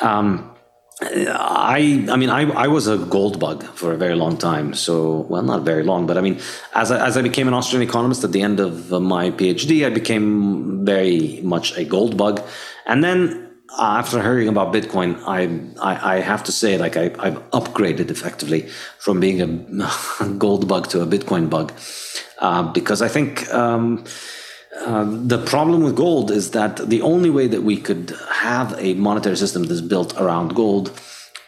um, 0.00 0.54
I, 1.00 2.06
I 2.10 2.16
mean, 2.16 2.28
I, 2.28 2.42
I 2.50 2.66
was 2.66 2.88
a 2.88 2.98
gold 2.98 3.38
bug 3.38 3.62
for 3.74 3.92
a 3.92 3.96
very 3.96 4.16
long 4.16 4.36
time. 4.36 4.74
So, 4.74 5.20
well, 5.28 5.42
not 5.42 5.62
very 5.62 5.84
long, 5.84 6.06
but 6.06 6.18
I 6.18 6.20
mean, 6.20 6.40
as 6.74 6.90
I, 6.90 7.06
as 7.06 7.16
I 7.16 7.22
became 7.22 7.46
an 7.46 7.54
Austrian 7.54 7.88
economist 7.88 8.24
at 8.24 8.32
the 8.32 8.42
end 8.42 8.58
of 8.58 8.90
my 8.90 9.30
PhD, 9.30 9.86
I 9.86 9.90
became 9.90 10.84
very 10.84 11.40
much 11.42 11.76
a 11.76 11.84
gold 11.84 12.16
bug. 12.16 12.42
And 12.86 13.04
then 13.04 13.48
uh, 13.70 13.98
after 13.98 14.20
hearing 14.20 14.48
about 14.48 14.72
Bitcoin, 14.72 15.22
I, 15.24 15.44
I, 15.80 16.16
I 16.16 16.20
have 16.20 16.42
to 16.44 16.52
say, 16.52 16.78
like, 16.78 16.96
I, 16.96 17.12
I've 17.20 17.38
upgraded 17.50 18.10
effectively 18.10 18.62
from 18.98 19.20
being 19.20 19.40
a 19.40 20.28
gold 20.38 20.66
bug 20.66 20.88
to 20.88 21.02
a 21.02 21.06
Bitcoin 21.06 21.48
bug, 21.48 21.72
uh, 22.38 22.64
because 22.72 23.02
I 23.02 23.08
think 23.08 23.48
um, 23.54 24.04
uh, 24.84 25.04
the 25.04 25.38
problem 25.44 25.82
with 25.82 25.96
gold 25.96 26.30
is 26.30 26.52
that 26.52 26.76
the 26.88 27.02
only 27.02 27.30
way 27.30 27.46
that 27.48 27.62
we 27.62 27.76
could 27.76 28.14
have 28.30 28.74
a 28.78 28.94
monetary 28.94 29.36
system 29.36 29.64
that's 29.64 29.80
built 29.80 30.18
around 30.20 30.54
gold 30.54 30.92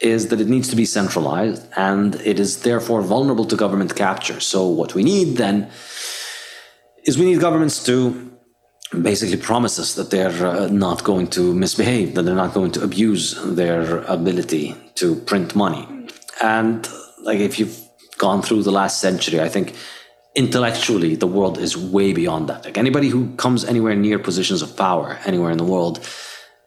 is 0.00 0.28
that 0.28 0.40
it 0.40 0.48
needs 0.48 0.68
to 0.68 0.76
be 0.76 0.84
centralized, 0.84 1.66
and 1.76 2.14
it 2.16 2.40
is 2.40 2.62
therefore 2.62 3.02
vulnerable 3.02 3.44
to 3.44 3.54
government 3.54 3.94
capture. 3.94 4.40
So, 4.40 4.66
what 4.66 4.94
we 4.94 5.02
need 5.02 5.36
then 5.36 5.70
is 7.04 7.18
we 7.18 7.26
need 7.26 7.40
governments 7.40 7.84
to 7.84 8.30
basically 9.02 9.36
promise 9.36 9.78
us 9.78 9.94
that 9.94 10.10
they're 10.10 10.46
uh, 10.46 10.66
not 10.68 11.04
going 11.04 11.28
to 11.28 11.54
misbehave, 11.54 12.14
that 12.14 12.22
they're 12.22 12.34
not 12.34 12.54
going 12.54 12.72
to 12.72 12.82
abuse 12.82 13.40
their 13.44 13.98
ability 14.04 14.74
to 14.96 15.14
print 15.14 15.54
money. 15.54 15.86
And 16.42 16.88
like 17.22 17.38
if 17.38 17.58
you've 17.58 17.78
gone 18.18 18.42
through 18.42 18.64
the 18.64 18.72
last 18.72 19.00
century, 19.00 19.40
I 19.40 19.48
think 19.48 19.74
intellectually 20.34 21.16
the 21.16 21.26
world 21.26 21.58
is 21.58 21.76
way 21.76 22.12
beyond 22.12 22.48
that. 22.48 22.64
Like 22.64 22.78
anybody 22.78 23.08
who 23.08 23.34
comes 23.36 23.64
anywhere 23.64 23.94
near 23.94 24.18
positions 24.18 24.62
of 24.62 24.76
power 24.76 25.18
anywhere 25.24 25.50
in 25.50 25.58
the 25.58 25.64
world 25.64 26.06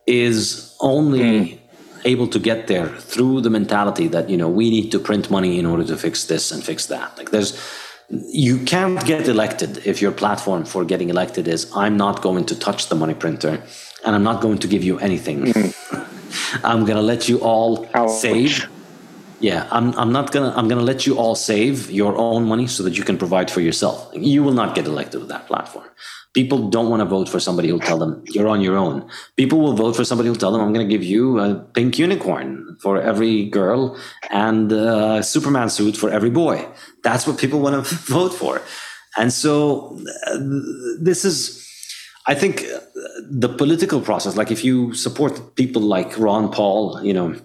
is 0.05 0.75
only 0.81 1.19
mm. 1.19 1.59
able 2.03 2.27
to 2.27 2.39
get 2.39 2.67
there 2.67 2.87
through 2.87 3.41
the 3.41 3.49
mentality 3.49 4.07
that 4.09 4.29
you 4.29 4.37
know 4.37 4.49
we 4.49 4.69
need 4.69 4.91
to 4.91 4.99
print 4.99 5.31
money 5.31 5.59
in 5.59 5.65
order 5.65 5.85
to 5.85 5.97
fix 5.97 6.25
this 6.25 6.51
and 6.51 6.63
fix 6.63 6.87
that. 6.87 7.17
Like 7.17 7.31
there's 7.31 7.57
you 8.09 8.63
can't 8.65 9.03
get 9.05 9.27
elected 9.27 9.87
if 9.87 10.01
your 10.01 10.11
platform 10.11 10.65
for 10.65 10.83
getting 10.83 11.09
elected 11.09 11.47
is 11.47 11.71
I'm 11.73 11.95
not 11.97 12.21
going 12.21 12.45
to 12.45 12.59
touch 12.59 12.89
the 12.89 12.95
money 12.95 13.13
printer 13.13 13.63
and 14.05 14.15
I'm 14.15 14.23
not 14.23 14.41
going 14.41 14.59
to 14.59 14.67
give 14.67 14.83
you 14.83 14.99
anything. 14.99 15.45
Mm-hmm. 15.45 16.65
I'm 16.65 16.85
going 16.85 16.97
to 16.97 17.01
let 17.01 17.29
you 17.29 17.39
all 17.39 17.87
Ouch. 17.93 18.11
save. 18.11 18.69
Yeah, 19.43 19.67
I'm, 19.71 19.93
I'm 19.99 20.13
not 20.13 20.31
to 20.31 20.53
I'm 20.55 20.69
to 20.69 20.77
let 20.77 21.05
you 21.05 21.17
all 21.17 21.35
save 21.35 21.91
your 21.91 22.15
own 22.15 22.45
money 22.45 22.65
so 22.65 22.81
that 22.83 22.97
you 22.97 23.03
can 23.03 23.17
provide 23.17 23.51
for 23.51 23.59
yourself. 23.59 24.09
You 24.13 24.41
will 24.41 24.53
not 24.53 24.73
get 24.73 24.85
elected 24.85 25.19
with 25.19 25.27
that 25.31 25.47
platform. 25.47 25.85
People 26.33 26.69
don't 26.69 26.89
want 26.89 27.01
to 27.01 27.05
vote 27.05 27.27
for 27.27 27.41
somebody 27.41 27.67
who'll 27.67 27.87
tell 27.91 27.97
them 27.97 28.23
you're 28.27 28.47
on 28.47 28.61
your 28.61 28.77
own. 28.77 29.05
People 29.35 29.59
will 29.59 29.73
vote 29.73 29.97
for 29.97 30.05
somebody 30.05 30.27
who'll 30.27 30.37
tell 30.37 30.53
them 30.53 30.61
I'm 30.61 30.71
going 30.71 30.87
to 30.87 30.89
give 30.89 31.03
you 31.03 31.39
a 31.39 31.55
pink 31.55 31.99
unicorn 31.99 32.77
for 32.79 33.01
every 33.01 33.49
girl 33.49 33.99
and 34.29 34.71
a 34.71 35.21
Superman 35.21 35.69
suit 35.69 35.97
for 35.97 36.09
every 36.09 36.29
boy. 36.29 36.65
That's 37.03 37.27
what 37.27 37.37
people 37.37 37.59
want 37.59 37.85
to 37.85 37.95
vote 38.19 38.33
for. 38.33 38.61
And 39.17 39.33
so 39.33 39.99
uh, 40.25 40.37
this 41.01 41.25
is, 41.25 41.67
I 42.27 42.33
think, 42.33 42.63
the 43.29 43.49
political 43.49 43.99
process. 43.99 44.37
Like 44.37 44.51
if 44.51 44.63
you 44.63 44.93
support 44.93 45.55
people 45.55 45.81
like 45.81 46.17
Ron 46.17 46.49
Paul, 46.49 47.03
you 47.03 47.13
know, 47.13 47.35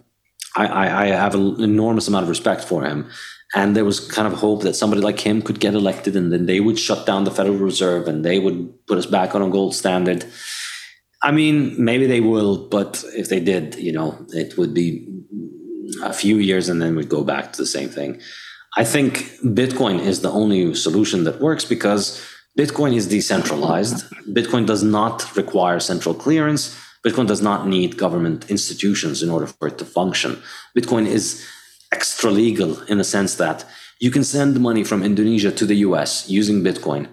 I, 0.57 1.05
I, 1.05 1.07
have 1.09 1.35
an 1.35 1.63
enormous 1.63 2.09
amount 2.09 2.25
of 2.25 2.29
respect 2.29 2.65
for 2.65 2.85
him. 2.85 3.09
And 3.55 3.75
there 3.75 3.85
was 3.85 4.01
kind 4.01 4.27
of 4.27 4.39
hope 4.39 4.63
that 4.63 4.75
somebody 4.75 5.01
like 5.01 5.21
him 5.21 5.41
could 5.41 5.61
get 5.61 5.75
elected 5.75 6.17
and 6.17 6.33
then 6.33 6.47
they 6.47 6.61
would 6.61 6.79
shut 6.79 7.07
down 7.07 7.25
the 7.25 7.31
Federal 7.31 7.57
Reserve 7.57 8.07
and 8.07 8.25
they 8.25 8.39
would 8.39 8.87
put 8.87 8.99
us 8.99 9.07
back 9.07 9.35
on 9.35 9.43
a 9.43 9.49
gold 9.49 9.75
standard. 9.75 10.25
I 11.23 11.33
mean, 11.33 11.75
maybe 11.83 12.07
they 12.07 12.21
will, 12.21 12.69
but 12.69 13.05
if 13.17 13.29
they 13.29 13.41
did, 13.41 13.77
you 13.77 13.93
know, 13.93 14.27
it 14.31 14.57
would 14.59 14.75
be 14.75 15.09
a 16.03 16.13
few 16.13 16.37
years 16.37 16.69
and 16.69 16.81
then 16.81 16.95
we'd 16.95 17.09
go 17.09 17.25
back 17.25 17.53
to 17.53 17.63
the 17.63 17.67
same 17.67 17.89
thing. 17.89 18.21
I 18.77 18.85
think 18.85 19.25
Bitcoin 19.43 19.99
is 19.99 20.21
the 20.21 20.31
only 20.31 20.75
solution 20.75 21.25
that 21.25 21.41
works 21.41 21.65
because 21.65 22.23
Bitcoin 22.59 22.95
is 22.95 23.07
decentralized. 23.07 24.05
Bitcoin 24.29 24.67
does 24.67 24.83
not 24.83 25.37
require 25.37 25.81
central 25.81 26.15
clearance. 26.15 26.77
Bitcoin 27.07 27.27
does 27.27 27.43
not 27.43 27.67
need 27.67 27.97
government 27.97 28.51
institutions 28.51 29.23
in 29.23 29.31
order 29.31 29.47
for 29.47 29.69
it 29.69 29.79
to 29.79 29.85
function. 29.85 30.43
Bitcoin 30.77 31.07
is 31.07 31.47
extra 31.93 32.31
legal 32.31 32.83
in 32.83 32.99
the 32.99 33.05
sense 33.05 33.37
that 33.37 33.65
you 34.01 34.11
can 34.11 34.25
send 34.25 34.61
money 34.61 34.85
from 34.85 35.03
Indonesia 35.03 35.51
to 35.51 35.67
the 35.67 35.77
US 35.77 36.29
using 36.29 36.63
Bitcoin 36.63 37.09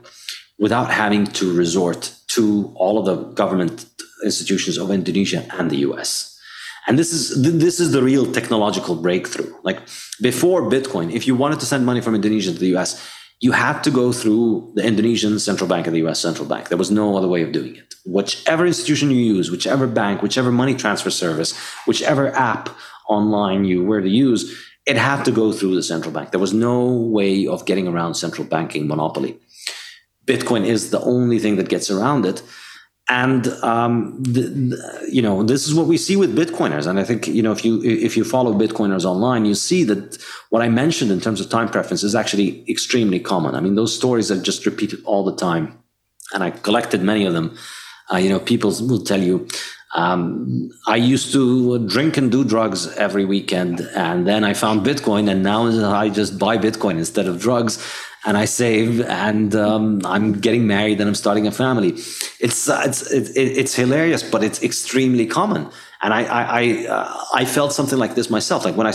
without 0.60 0.92
having 0.92 1.26
to 1.28 1.54
resort 1.54 2.14
to 2.28 2.72
all 2.76 2.98
of 3.00 3.06
the 3.06 3.16
government 3.34 3.86
institutions 4.24 4.78
of 4.78 4.92
Indonesia 4.92 5.46
and 5.58 5.70
the 5.70 5.78
US. 5.88 6.40
And 6.88 7.00
this 7.00 7.12
is 7.12 7.42
this 7.42 7.80
is 7.80 7.92
the 7.92 8.04
real 8.04 8.32
technological 8.32 8.96
breakthrough. 8.96 9.52
Like 9.64 9.80
before 10.22 10.70
Bitcoin, 10.70 11.12
if 11.12 11.26
you 11.28 11.36
wanted 11.36 11.60
to 11.62 11.66
send 11.66 11.86
money 11.86 12.02
from 12.02 12.14
Indonesia 12.14 12.52
to 12.54 12.60
the 12.60 12.76
US, 12.78 13.02
you 13.42 13.52
had 13.52 13.82
to 13.84 13.92
go 13.92 14.12
through 14.12 14.72
the 14.76 14.86
Indonesian 14.86 15.40
central 15.40 15.68
bank 15.68 15.88
and 15.88 15.96
the 15.96 16.06
US 16.08 16.20
central 16.20 16.48
bank. 16.48 16.70
There 16.70 16.78
was 16.78 16.92
no 16.92 17.18
other 17.18 17.28
way 17.28 17.42
of 17.44 17.52
doing 17.52 17.76
it. 17.76 17.94
Whichever 18.06 18.66
institution 18.66 19.12
you 19.12 19.18
use, 19.18 19.52
whichever 19.52 19.88
bank, 19.88 20.22
whichever 20.22 20.52
money 20.52 20.76
transfer 20.76 21.10
service, 21.10 21.58
whichever 21.86 22.34
app 22.36 22.70
online 23.10 23.66
you 23.66 23.84
were 23.84 24.02
to 24.02 24.10
use, 24.10 24.56
it 24.86 24.98
had 24.98 25.24
to 25.26 25.32
go 25.32 25.52
through 25.52 25.76
the 25.76 25.84
central 25.84 26.14
bank. 26.14 26.32
There 26.32 26.40
was 26.40 26.54
no 26.54 26.86
way 26.86 27.48
of 27.48 27.66
getting 27.66 27.88
around 27.88 28.14
central 28.14 28.48
banking 28.48 28.88
monopoly. 28.88 29.38
Bitcoin 30.26 30.66
is 30.66 30.92
the 30.92 31.02
only 31.02 31.40
thing 31.40 31.56
that 31.58 31.70
gets 31.70 31.90
around 31.92 32.26
it 32.26 32.42
and 33.08 33.48
um, 33.62 34.18
the, 34.24 35.08
you 35.12 35.22
know 35.22 35.44
this 35.44 35.68
is 35.68 35.76
what 35.76 35.86
we 35.88 35.98
see 35.98 36.16
with 36.16 36.36
bitcoiners. 36.36 36.88
And 36.88 37.00
i 37.00 37.04
think 37.04 37.28
you 37.28 37.44
know 37.44 37.52
if 37.52 37.64
you 37.64 37.82
if 37.84 38.18
you 38.18 38.24
follow 38.24 38.54
bitcoiners 38.54 39.06
online 39.06 39.46
you 39.46 39.54
see 39.54 39.84
that 39.84 40.18
what 40.50 40.62
i 40.62 40.70
mentioned 40.70 41.12
in 41.12 41.22
terms 41.22 41.40
of 41.40 41.50
time 41.50 41.70
preference 41.70 42.04
is 42.04 42.16
actually 42.16 42.70
extremely 42.70 43.20
common. 43.20 43.56
I 43.56 43.60
mean 43.60 43.76
those 43.76 43.96
stories 43.96 44.32
are 44.32 44.42
just 44.42 44.66
repeated 44.66 45.04
all 45.06 45.24
the 45.24 45.36
time. 45.36 45.78
And 46.34 46.44
i 46.44 46.50
collected 46.50 47.02
many 47.02 47.26
of 47.26 47.34
them. 47.34 47.56
Uh, 48.12 48.18
you 48.18 48.30
know 48.30 48.40
people 48.40 48.72
will 48.82 49.04
tell 49.04 49.22
you 49.22 49.48
um, 49.96 50.72
I 50.88 50.98
used 50.98 51.32
to 51.32 51.88
drink 51.88 52.18
and 52.18 52.30
do 52.30 52.44
drugs 52.44 52.94
every 52.98 53.24
weekend, 53.24 53.80
and 53.96 54.28
then 54.28 54.44
I 54.44 54.54
found 54.54 54.86
Bitcoin, 54.86 55.32
and 55.32 55.42
now 55.42 55.68
I 55.94 56.10
just 56.10 56.38
buy 56.38 56.58
Bitcoin 56.58 56.98
instead 56.98 57.28
of 57.28 57.40
drugs 57.40 57.82
and 58.26 58.38
I 58.38 58.46
save 58.46 59.02
and 59.02 59.56
um, 59.56 60.02
I'm 60.04 60.34
getting 60.34 60.66
married 60.66 61.00
and 61.00 61.08
I'm 61.08 61.16
starting 61.16 61.46
a 61.48 61.52
family. 61.52 61.90
It's 62.40 62.68
uh, 62.68 62.82
it's 62.86 63.12
it, 63.12 63.32
it's 63.36 63.76
hilarious, 63.76 64.24
but 64.24 64.44
it's 64.44 64.62
extremely 64.64 65.26
common. 65.28 65.70
And 66.02 66.14
I 66.14 66.24
I 66.24 66.62
I, 66.62 66.88
uh, 66.88 67.24
I, 67.34 67.46
felt 67.46 67.72
something 67.72 68.00
like 68.00 68.16
this 68.16 68.30
myself. 68.30 68.66
Like 68.66 68.76
when 68.76 68.88
I, 68.88 68.94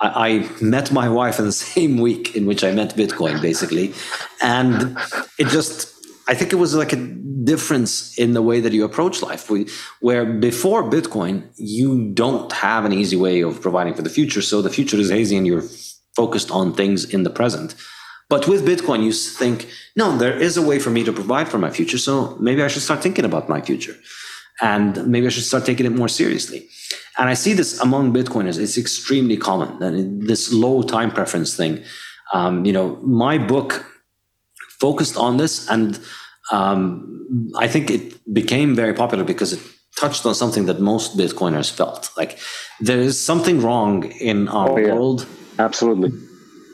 I 0.00 0.48
met 0.60 0.92
my 0.92 1.08
wife 1.08 1.38
in 1.38 1.44
the 1.44 1.52
same 1.74 1.98
week 1.98 2.36
in 2.36 2.46
which 2.46 2.62
I 2.62 2.70
met 2.72 2.94
Bitcoin, 2.94 3.42
basically, 3.42 3.92
and 4.40 4.96
it 5.38 5.48
just 5.48 5.94
I 6.28 6.34
think 6.34 6.52
it 6.52 6.56
was 6.56 6.74
like 6.74 6.92
a 6.92 6.96
difference 7.44 8.16
in 8.18 8.34
the 8.34 8.42
way 8.42 8.60
that 8.60 8.72
you 8.72 8.84
approach 8.84 9.22
life. 9.22 9.50
We, 9.50 9.66
where 10.00 10.24
before 10.26 10.82
Bitcoin, 10.84 11.48
you 11.56 12.10
don't 12.12 12.52
have 12.52 12.84
an 12.84 12.92
easy 12.92 13.16
way 13.16 13.40
of 13.40 13.60
providing 13.60 13.94
for 13.94 14.02
the 14.02 14.10
future, 14.10 14.42
so 14.42 14.62
the 14.62 14.70
future 14.70 14.98
is 14.98 15.10
hazy 15.10 15.36
and 15.36 15.46
you're 15.46 15.64
focused 16.14 16.50
on 16.50 16.74
things 16.74 17.04
in 17.04 17.22
the 17.22 17.30
present. 17.30 17.74
But 18.28 18.46
with 18.46 18.66
Bitcoin, 18.66 19.02
you 19.04 19.12
think, 19.12 19.68
no, 19.96 20.16
there 20.16 20.36
is 20.36 20.56
a 20.56 20.62
way 20.62 20.78
for 20.78 20.90
me 20.90 21.02
to 21.04 21.12
provide 21.12 21.48
for 21.48 21.58
my 21.58 21.70
future. 21.70 21.98
So 21.98 22.36
maybe 22.38 22.62
I 22.62 22.68
should 22.68 22.82
start 22.82 23.02
thinking 23.02 23.24
about 23.24 23.48
my 23.48 23.60
future. 23.60 23.96
And 24.60 25.06
maybe 25.06 25.26
I 25.26 25.30
should 25.30 25.44
start 25.44 25.64
taking 25.64 25.86
it 25.86 25.92
more 25.92 26.08
seriously. 26.08 26.68
And 27.16 27.28
I 27.28 27.34
see 27.34 27.54
this 27.54 27.80
among 27.80 28.12
Bitcoiners. 28.12 28.58
It's 28.58 28.76
extremely 28.76 29.36
common. 29.36 29.82
And 29.82 30.22
this 30.28 30.52
low 30.52 30.82
time 30.82 31.10
preference 31.10 31.56
thing. 31.56 31.82
Um, 32.34 32.66
you 32.66 32.72
know, 32.72 32.96
my 32.96 33.38
book 33.38 33.86
focused 34.78 35.16
on 35.16 35.38
this. 35.38 35.66
And 35.70 35.98
um, 36.52 37.50
I 37.56 37.66
think 37.66 37.90
it 37.90 38.34
became 38.34 38.74
very 38.74 38.92
popular 38.92 39.24
because 39.24 39.54
it 39.54 39.60
touched 39.96 40.26
on 40.26 40.34
something 40.34 40.66
that 40.66 40.80
most 40.80 41.16
Bitcoiners 41.16 41.70
felt. 41.70 42.10
Like 42.16 42.38
there 42.80 43.00
is 43.00 43.18
something 43.18 43.62
wrong 43.62 44.04
in 44.04 44.48
our 44.48 44.70
oh, 44.70 44.76
yeah. 44.76 44.92
world. 44.92 45.26
Absolutely 45.58 46.27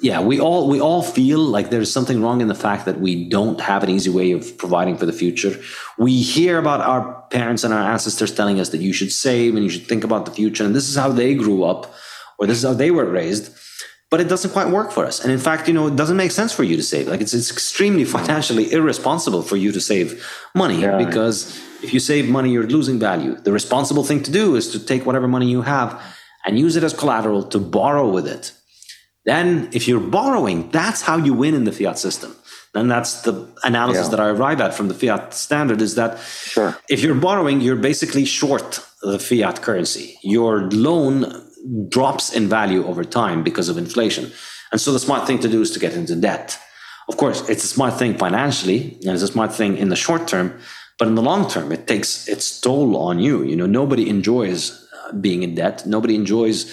yeah, 0.05 0.21
we 0.21 0.39
all 0.39 0.69
we 0.69 0.83
all 0.83 1.03
feel 1.03 1.39
like 1.39 1.71
there's 1.71 1.91
something 1.91 2.21
wrong 2.21 2.43
in 2.43 2.49
the 2.49 2.55
fact 2.55 2.85
that 2.85 3.01
we 3.01 3.27
don't 3.27 3.59
have 3.59 3.83
an 3.83 3.89
easy 3.89 4.11
way 4.11 4.33
of 4.33 4.59
providing 4.59 4.99
for 4.99 5.07
the 5.07 5.15
future. 5.15 5.59
We 5.97 6.21
hear 6.21 6.59
about 6.59 6.83
our 6.83 7.23
parents 7.31 7.65
and 7.65 7.73
our 7.73 7.81
ancestors 7.81 8.35
telling 8.35 8.61
us 8.61 8.69
that 8.69 8.83
you 8.83 8.93
should 8.93 9.11
save 9.11 9.55
and 9.55 9.65
you 9.65 9.71
should 9.71 9.87
think 9.87 10.05
about 10.05 10.27
the 10.27 10.31
future, 10.31 10.63
and 10.63 10.77
this 10.77 10.91
is 10.91 10.95
how 10.95 11.11
they 11.11 11.35
grew 11.35 11.65
up, 11.65 11.95
or 12.39 12.47
this 12.47 12.59
is 12.59 12.65
how 12.65 12.75
they 12.75 12.91
were 12.91 13.07
raised. 13.07 13.51
But 14.11 14.21
it 14.21 14.29
doesn't 14.29 14.51
quite 14.51 14.69
work 14.69 14.93
for 14.93 15.07
us. 15.07 15.21
And 15.25 15.33
in 15.33 15.39
fact, 15.39 15.69
you 15.69 15.73
know, 15.73 15.87
it 15.87 15.97
doesn't 15.97 16.19
make 16.19 16.33
sense 16.33 16.53
for 16.53 16.65
you 16.65 16.77
to 16.77 16.83
save. 16.83 17.09
Like 17.09 17.23
it's 17.23 17.33
it's 17.33 17.51
extremely 17.51 18.05
financially 18.19 18.71
irresponsible 18.73 19.41
for 19.41 19.57
you 19.57 19.73
to 19.73 19.81
save 19.81 20.09
money 20.55 20.83
yeah. 20.83 20.99
because 20.99 21.59
if 21.83 21.95
you 21.95 22.01
save 22.01 22.29
money, 22.29 22.51
you're 22.51 22.69
losing 22.79 22.99
value. 22.99 23.37
The 23.37 23.53
responsible 23.53 24.05
thing 24.05 24.23
to 24.25 24.31
do 24.31 24.55
is 24.55 24.69
to 24.73 24.79
take 24.79 25.07
whatever 25.07 25.29
money 25.29 25.49
you 25.51 25.63
have 25.63 25.99
and 26.45 26.59
use 26.59 26.77
it 26.77 26.85
as 26.85 26.93
collateral 26.93 27.43
to 27.55 27.59
borrow 27.59 28.07
with 28.07 28.29
it 28.29 28.53
then, 29.25 29.71
if 29.73 29.89
you're 29.89 30.01
borrowing, 30.01 30.71
that's 30.71 31.03
how 31.03 31.17
you 31.17 31.33
win 31.33 31.55
in 31.55 31.65
the 31.65 31.73
fiat 31.73 31.99
system. 31.99 32.37
And 32.75 32.91
that's 32.91 33.23
the 33.23 33.49
analysis 33.63 34.07
yeah. 34.07 34.11
that 34.11 34.21
I 34.21 34.29
arrive 34.29 34.61
at 34.61 34.75
from 34.75 34.89
the 34.89 34.95
fiat 34.95 35.33
standard 35.33 35.81
is 35.81 35.95
that 35.95 36.19
sure. 36.19 36.77
if 36.89 37.03
you're 37.03 37.15
borrowing, 37.15 37.61
you're 37.61 37.77
basically 37.77 38.25
short 38.25 38.85
the 39.03 39.19
fiat 39.19 39.63
currency. 39.63 40.19
Your 40.23 40.69
loan 40.71 41.49
drops 41.89 42.35
in 42.35 42.49
value 42.49 42.85
over 42.85 43.05
time 43.05 43.43
because 43.43 43.69
of 43.69 43.79
inflation. 43.79 44.33
And 44.73 44.81
so 44.81 44.93
the 44.93 44.99
smart 44.99 45.27
thing 45.27 45.39
to 45.39 45.49
do 45.49 45.63
is 45.63 45.71
to 45.71 45.79
get 45.79 45.95
into 45.95 46.17
debt. 46.17 46.59
Of 47.09 47.17
course, 47.17 47.49
it's 47.49 47.65
a 47.65 47.69
smart 47.69 47.99
thing 47.99 48.19
financially, 48.19 48.99
and 49.03 49.11
it's 49.11 49.23
a 49.23 49.29
smart 49.29 49.53
thing 49.53 49.77
in 49.77 49.89
the 49.89 49.97
short 49.97 50.27
term, 50.27 50.59
but 50.99 51.07
in 51.07 51.15
the 51.15 51.23
long 51.23 51.49
term, 51.49 51.71
it 51.71 51.87
takes 51.87 52.29
its 52.29 52.61
toll 52.61 52.97
on 52.97 53.19
you. 53.19 53.45
You 53.45 53.57
know, 53.57 53.67
nobody 53.67 54.09
enjoys 54.09 54.71
uh, 54.93 55.13
being 55.13 55.43
in 55.43 55.55
debt. 55.55 55.87
Nobody 55.87 56.15
enjoys 56.15 56.67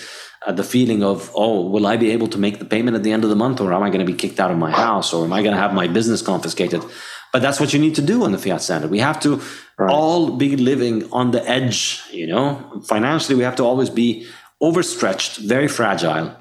uh, 0.46 0.52
the 0.52 0.64
feeling 0.64 1.04
of, 1.04 1.32
oh, 1.36 1.62
will 1.68 1.86
I 1.86 1.98
be 1.98 2.12
able 2.12 2.28
to 2.28 2.38
make 2.38 2.60
the 2.60 2.66
payment 2.66 2.96
at 2.96 3.04
the 3.04 3.12
end 3.12 3.24
of 3.24 3.30
the 3.30 3.36
month, 3.36 3.62
or 3.62 3.74
am 3.74 3.84
I 3.84 3.89
going 3.89 4.06
to 4.06 4.12
be 4.12 4.18
kicked 4.18 4.39
out 4.39 4.52
of 4.52 4.58
my 4.58 4.72
house, 4.72 5.14
or 5.14 5.24
am 5.24 5.34
I 5.34 5.42
going 5.42 5.54
to 5.54 5.62
have 5.62 5.74
my 5.74 5.88
business 5.88 6.22
confiscated? 6.22 6.84
But 7.32 7.42
that's 7.42 7.60
what 7.60 7.74
you 7.74 7.80
need 7.80 7.96
to 7.96 8.02
do 8.02 8.24
on 8.24 8.32
the 8.32 8.38
fiat 8.38 8.62
standard. 8.62 8.92
We 8.92 9.00
have 9.00 9.20
to 9.22 9.42
right. 9.78 9.92
all 9.92 10.32
be 10.32 10.58
living 10.58 11.10
on 11.12 11.32
the 11.32 11.48
edge, 11.48 12.02
you 12.12 12.28
know. 12.28 12.82
Financially, 12.86 13.36
we 13.36 13.44
have 13.44 13.56
to 13.58 13.64
always 13.64 13.89
be 13.89 14.28
overstretched, 14.60 15.38
very 15.38 15.68
fragile, 15.68 16.36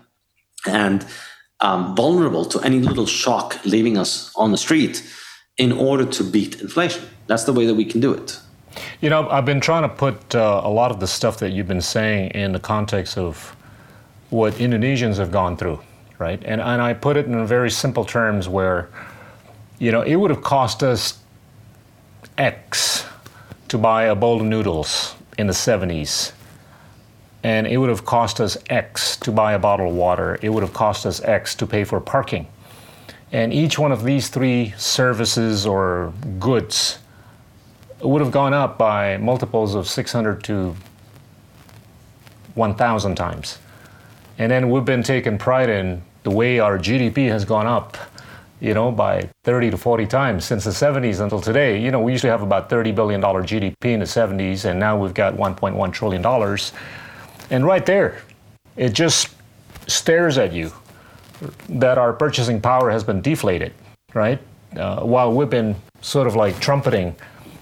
and 0.67 1.07
um, 1.61 1.95
vulnerable 1.95 2.45
to 2.47 2.61
any 2.61 2.81
little 2.81 3.07
shock 3.07 3.59
leaving 3.65 3.99
us 3.99 4.35
on 4.35 4.51
the 4.51 4.59
street 4.59 5.07
in 5.59 5.73
order 5.73 6.07
to 6.07 6.25
beat 6.25 6.61
inflation. 6.61 7.05
That's 7.27 7.45
the 7.45 7.53
way 7.53 7.67
that 7.67 7.75
we 7.75 7.85
can 7.85 8.01
do 8.01 8.13
it. 8.13 8.41
You 9.01 9.11
know, 9.11 9.29
I've 9.29 9.45
been 9.45 9.61
trying 9.61 9.83
to 9.83 9.89
put 9.89 10.35
uh, 10.35 10.63
a 10.65 10.71
lot 10.71 10.91
of 10.91 11.01
the 11.01 11.07
stuff 11.07 11.39
that 11.39 11.51
you've 11.51 11.69
been 11.69 11.81
saying 11.81 12.31
in 12.31 12.53
the 12.53 12.61
context 12.61 13.19
of 13.19 13.57
what 14.31 14.55
Indonesians 14.55 15.17
have 15.17 15.31
gone 15.31 15.57
through, 15.57 15.81
right? 16.19 16.41
And, 16.45 16.61
and 16.61 16.81
I 16.81 16.95
put 16.95 17.17
it 17.17 17.27
in 17.27 17.47
very 17.47 17.71
simple 17.71 18.05
terms 18.05 18.49
where, 18.49 18.89
you 19.79 19.93
know, 19.93 20.03
it 20.03 20.17
would 20.17 20.31
have 20.31 20.43
cost 20.43 20.83
us 20.83 21.19
X 22.39 23.05
to 23.69 23.79
buy 23.79 24.05
a 24.05 24.15
bowl 24.15 24.41
of 24.41 24.47
noodles 24.47 25.15
in 25.37 25.47
the 25.47 25.53
70s. 25.53 26.33
And 27.43 27.67
it 27.67 27.79
would 27.79 27.89
have 27.89 28.05
cost 28.05 28.41
us 28.41 28.57
X 28.69 29.17
to 29.19 29.33
buy 29.33 29.55
a 29.55 29.59
bottle 29.59 29.89
of 29.89 29.95
water. 29.95 30.39
It 30.43 30.51
would 30.51 30.63
have 30.63 30.73
cost 30.73 31.07
us 31.07 31.21
X 31.23 31.55
to 31.57 31.67
pay 31.67 31.85
for 31.85 32.01
parking. 32.01 32.47
And 33.33 33.53
each 33.53 33.79
one 33.79 33.93
of 33.93 34.05
these 34.05 34.29
three 34.29 34.75
services 34.77 35.67
or 35.67 36.13
goods 36.39 36.99
would 38.01 38.21
have 38.21 38.31
gone 38.31 38.53
up 38.55 38.79
by 38.79 39.17
multiples 39.19 39.75
of 39.75 39.89
600 39.89 40.43
to 40.45 40.75
1,000 42.55 43.15
times. 43.15 43.59
And 44.39 44.51
then 44.51 44.71
we've 44.71 44.85
been 44.85 45.03
taking 45.03 45.39
pride 45.39 45.69
in 45.69 46.03
the 46.23 46.31
way 46.31 46.59
our 46.59 46.79
GDP 46.79 47.29
has 47.29 47.45
gone 47.45 47.67
up, 47.67 47.97
you 48.61 48.75
know, 48.75 48.91
by 48.91 49.29
30 49.45 49.71
to 49.71 49.77
40 49.77 50.07
times 50.07 50.45
since 50.45 50.65
the 50.65 50.71
70s 50.71 51.21
until 51.21 51.41
today. 51.41 51.81
You 51.81 51.91
know, 51.91 52.01
we 52.01 52.13
usually 52.13 52.31
have 52.31 52.43
about 52.43 52.69
$30 52.69 52.95
billion 52.95 53.21
GDP 53.21 53.85
in 53.85 54.01
the 54.01 54.07
70s, 54.07 54.65
and 54.65 54.79
now 54.79 54.99
we've 54.99 55.15
got 55.15 55.35
$1.1 55.35 55.93
trillion. 55.93 56.59
And 57.51 57.67
right 57.67 57.85
there, 57.85 58.23
it 58.77 58.93
just 58.93 59.35
stares 59.87 60.39
at 60.39 60.53
you 60.53 60.73
that 61.69 61.99
our 61.99 62.13
purchasing 62.13 62.61
power 62.61 62.91
has 62.91 63.03
been 63.03 63.21
deflated, 63.21 63.73
right? 64.15 64.39
Uh, 64.77 65.01
while 65.01 65.33
we've 65.33 65.51
been 65.51 65.75
sort 66.01 66.27
of 66.27 66.37
like 66.37 66.59
trumpeting 66.61 67.15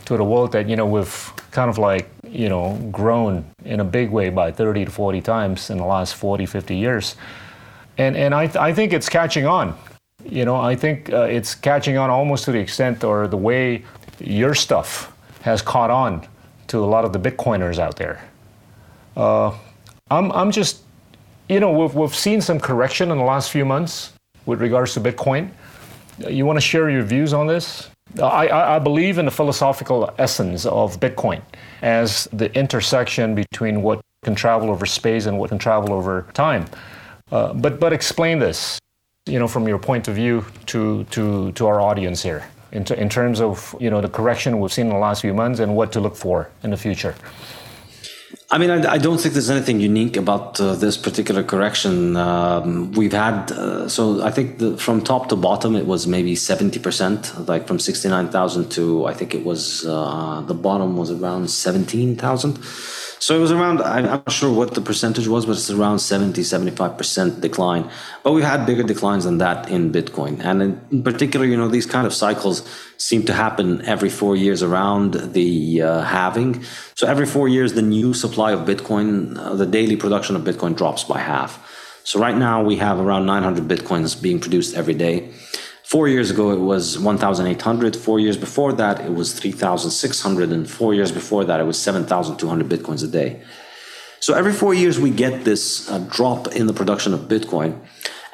to 0.04 0.16
the 0.16 0.24
world 0.24 0.52
that, 0.52 0.68
you 0.68 0.76
know, 0.76 0.86
we've 0.86 1.32
kind 1.50 1.70
of 1.70 1.78
like 1.78 2.10
you 2.30 2.48
know, 2.48 2.76
grown 2.90 3.44
in 3.64 3.80
a 3.80 3.84
big 3.84 4.10
way 4.10 4.30
by 4.30 4.52
30 4.52 4.86
to 4.86 4.90
40 4.90 5.20
times 5.20 5.70
in 5.70 5.78
the 5.78 5.84
last 5.84 6.14
40, 6.14 6.46
50 6.46 6.76
years. 6.76 7.16
And, 7.96 8.16
and 8.16 8.34
I, 8.34 8.46
th- 8.46 8.56
I 8.56 8.72
think 8.72 8.92
it's 8.92 9.08
catching 9.08 9.46
on. 9.46 9.76
You 10.24 10.44
know, 10.44 10.56
I 10.56 10.76
think 10.76 11.12
uh, 11.12 11.22
it's 11.22 11.54
catching 11.54 11.96
on 11.96 12.10
almost 12.10 12.44
to 12.44 12.52
the 12.52 12.58
extent 12.58 13.04
or 13.04 13.28
the 13.28 13.36
way 13.36 13.84
your 14.18 14.54
stuff 14.54 15.12
has 15.42 15.62
caught 15.62 15.90
on 15.90 16.26
to 16.68 16.78
a 16.78 16.86
lot 16.86 17.04
of 17.04 17.12
the 17.12 17.18
Bitcoiners 17.18 17.78
out 17.78 17.96
there. 17.96 18.22
Uh, 19.16 19.52
I'm, 20.10 20.30
I'm 20.32 20.50
just, 20.50 20.82
you 21.48 21.60
know, 21.60 21.72
we've, 21.72 21.94
we've 21.94 22.14
seen 22.14 22.40
some 22.40 22.60
correction 22.60 23.10
in 23.10 23.18
the 23.18 23.24
last 23.24 23.50
few 23.50 23.64
months 23.64 24.12
with 24.46 24.60
regards 24.60 24.94
to 24.94 25.00
Bitcoin. 25.00 25.50
You 26.28 26.46
want 26.46 26.56
to 26.56 26.60
share 26.60 26.90
your 26.90 27.02
views 27.02 27.32
on 27.32 27.46
this? 27.46 27.90
I, 28.22 28.48
I, 28.48 28.78
believe 28.78 29.18
in 29.18 29.26
the 29.26 29.30
philosophical 29.30 30.12
essence 30.18 30.64
of 30.64 30.98
Bitcoin 30.98 31.42
as 31.82 32.28
the 32.32 32.52
intersection 32.58 33.34
between 33.34 33.82
what 33.82 34.00
can 34.22 34.34
travel 34.34 34.70
over 34.70 34.86
space 34.86 35.26
and 35.26 35.38
what 35.38 35.50
can 35.50 35.58
travel 35.58 35.92
over 35.92 36.26
time. 36.34 36.66
Uh, 37.30 37.52
but 37.52 37.78
but 37.78 37.92
explain 37.92 38.38
this, 38.38 38.78
you 39.26 39.38
know, 39.38 39.48
from 39.48 39.68
your 39.68 39.78
point 39.78 40.08
of 40.08 40.14
view 40.14 40.44
to 40.66 41.04
to 41.04 41.52
to 41.52 41.66
our 41.66 41.80
audience 41.80 42.22
here 42.22 42.48
in, 42.72 42.84
t- 42.84 42.96
in 42.96 43.08
terms 43.08 43.40
of 43.40 43.74
you 43.80 43.90
know 43.90 44.00
the 44.00 44.08
correction 44.08 44.60
we've 44.60 44.72
seen 44.72 44.86
in 44.86 44.92
the 44.92 44.98
last 44.98 45.20
few 45.20 45.34
months 45.34 45.60
and 45.60 45.74
what 45.74 45.92
to 45.92 46.00
look 46.00 46.16
for 46.16 46.50
in 46.62 46.70
the 46.70 46.76
future. 46.76 47.14
I 48.50 48.58
mean, 48.58 48.70
I, 48.70 48.92
I, 48.92 48.98
don't 48.98 49.18
think 49.18 49.34
there's 49.34 49.50
anything 49.50 49.80
unique 49.80 50.16
about 50.16 50.60
uh, 50.60 50.74
this 50.74 50.96
particular 50.96 51.42
correction. 51.42 52.16
Um, 52.16 52.92
we've 52.92 53.12
had, 53.12 53.52
uh, 53.52 53.88
so 53.88 54.22
I 54.22 54.30
think 54.30 54.58
the, 54.58 54.76
from 54.76 55.02
top 55.02 55.28
to 55.30 55.36
bottom, 55.36 55.74
it 55.76 55.86
was 55.86 56.06
maybe 56.06 56.34
70%, 56.34 57.48
like 57.48 57.66
from 57.66 57.78
69,000 57.78 58.70
to 58.70 59.06
I 59.06 59.14
think 59.14 59.34
it 59.34 59.44
was, 59.44 59.86
uh, 59.86 60.42
the 60.46 60.54
bottom 60.54 60.96
was 60.96 61.10
around 61.10 61.50
17,000. 61.50 62.58
So 63.20 63.36
it 63.36 63.40
was 63.40 63.50
around, 63.50 63.82
I'm 63.82 64.04
not 64.04 64.30
sure 64.30 64.52
what 64.52 64.74
the 64.74 64.80
percentage 64.80 65.26
was, 65.26 65.44
but 65.44 65.52
it's 65.52 65.70
around 65.70 65.98
70, 65.98 66.40
75% 66.40 67.40
decline. 67.40 67.90
But 68.22 68.32
we've 68.32 68.44
had 68.44 68.64
bigger 68.64 68.84
declines 68.84 69.24
than 69.24 69.38
that 69.38 69.68
in 69.68 69.90
Bitcoin. 69.90 70.40
And 70.44 70.80
in 70.92 71.02
particular, 71.02 71.44
you 71.44 71.56
know, 71.56 71.68
these 71.68 71.86
kind 71.86 72.06
of 72.06 72.14
cycles 72.14 72.68
seem 72.96 73.24
to 73.24 73.32
happen 73.32 73.84
every 73.84 74.08
four 74.08 74.36
years 74.36 74.62
around 74.62 75.14
the 75.32 75.82
uh, 75.82 76.02
halving. 76.02 76.62
So 76.94 77.08
every 77.08 77.26
four 77.26 77.48
years, 77.48 77.72
the 77.72 77.82
new 77.82 78.14
supply 78.14 78.52
of 78.52 78.60
Bitcoin, 78.60 79.36
uh, 79.36 79.54
the 79.54 79.66
daily 79.66 79.96
production 79.96 80.36
of 80.36 80.42
Bitcoin 80.42 80.76
drops 80.76 81.02
by 81.04 81.18
half. 81.18 81.64
So 82.04 82.20
right 82.20 82.36
now 82.36 82.62
we 82.62 82.76
have 82.76 83.00
around 83.00 83.26
900 83.26 83.68
Bitcoins 83.68 84.20
being 84.20 84.40
produced 84.40 84.74
every 84.74 84.94
day. 84.94 85.30
Four 85.88 86.06
years 86.06 86.30
ago, 86.30 86.50
it 86.50 86.60
was 86.60 86.98
1,800. 86.98 87.96
Four 87.96 88.20
years 88.20 88.36
before 88.36 88.74
that, 88.74 89.00
it 89.00 89.14
was 89.14 89.32
3,600. 89.32 90.50
And 90.50 90.68
four 90.70 90.92
years 90.92 91.10
before 91.10 91.46
that, 91.46 91.60
it 91.60 91.62
was 91.62 91.78
7,200 91.80 92.68
Bitcoins 92.68 93.02
a 93.02 93.06
day. 93.06 93.40
So 94.20 94.34
every 94.34 94.52
four 94.52 94.74
years, 94.74 95.00
we 95.00 95.08
get 95.08 95.46
this 95.46 95.88
uh, 95.88 96.00
drop 96.10 96.48
in 96.48 96.66
the 96.66 96.74
production 96.74 97.14
of 97.14 97.20
Bitcoin. 97.20 97.80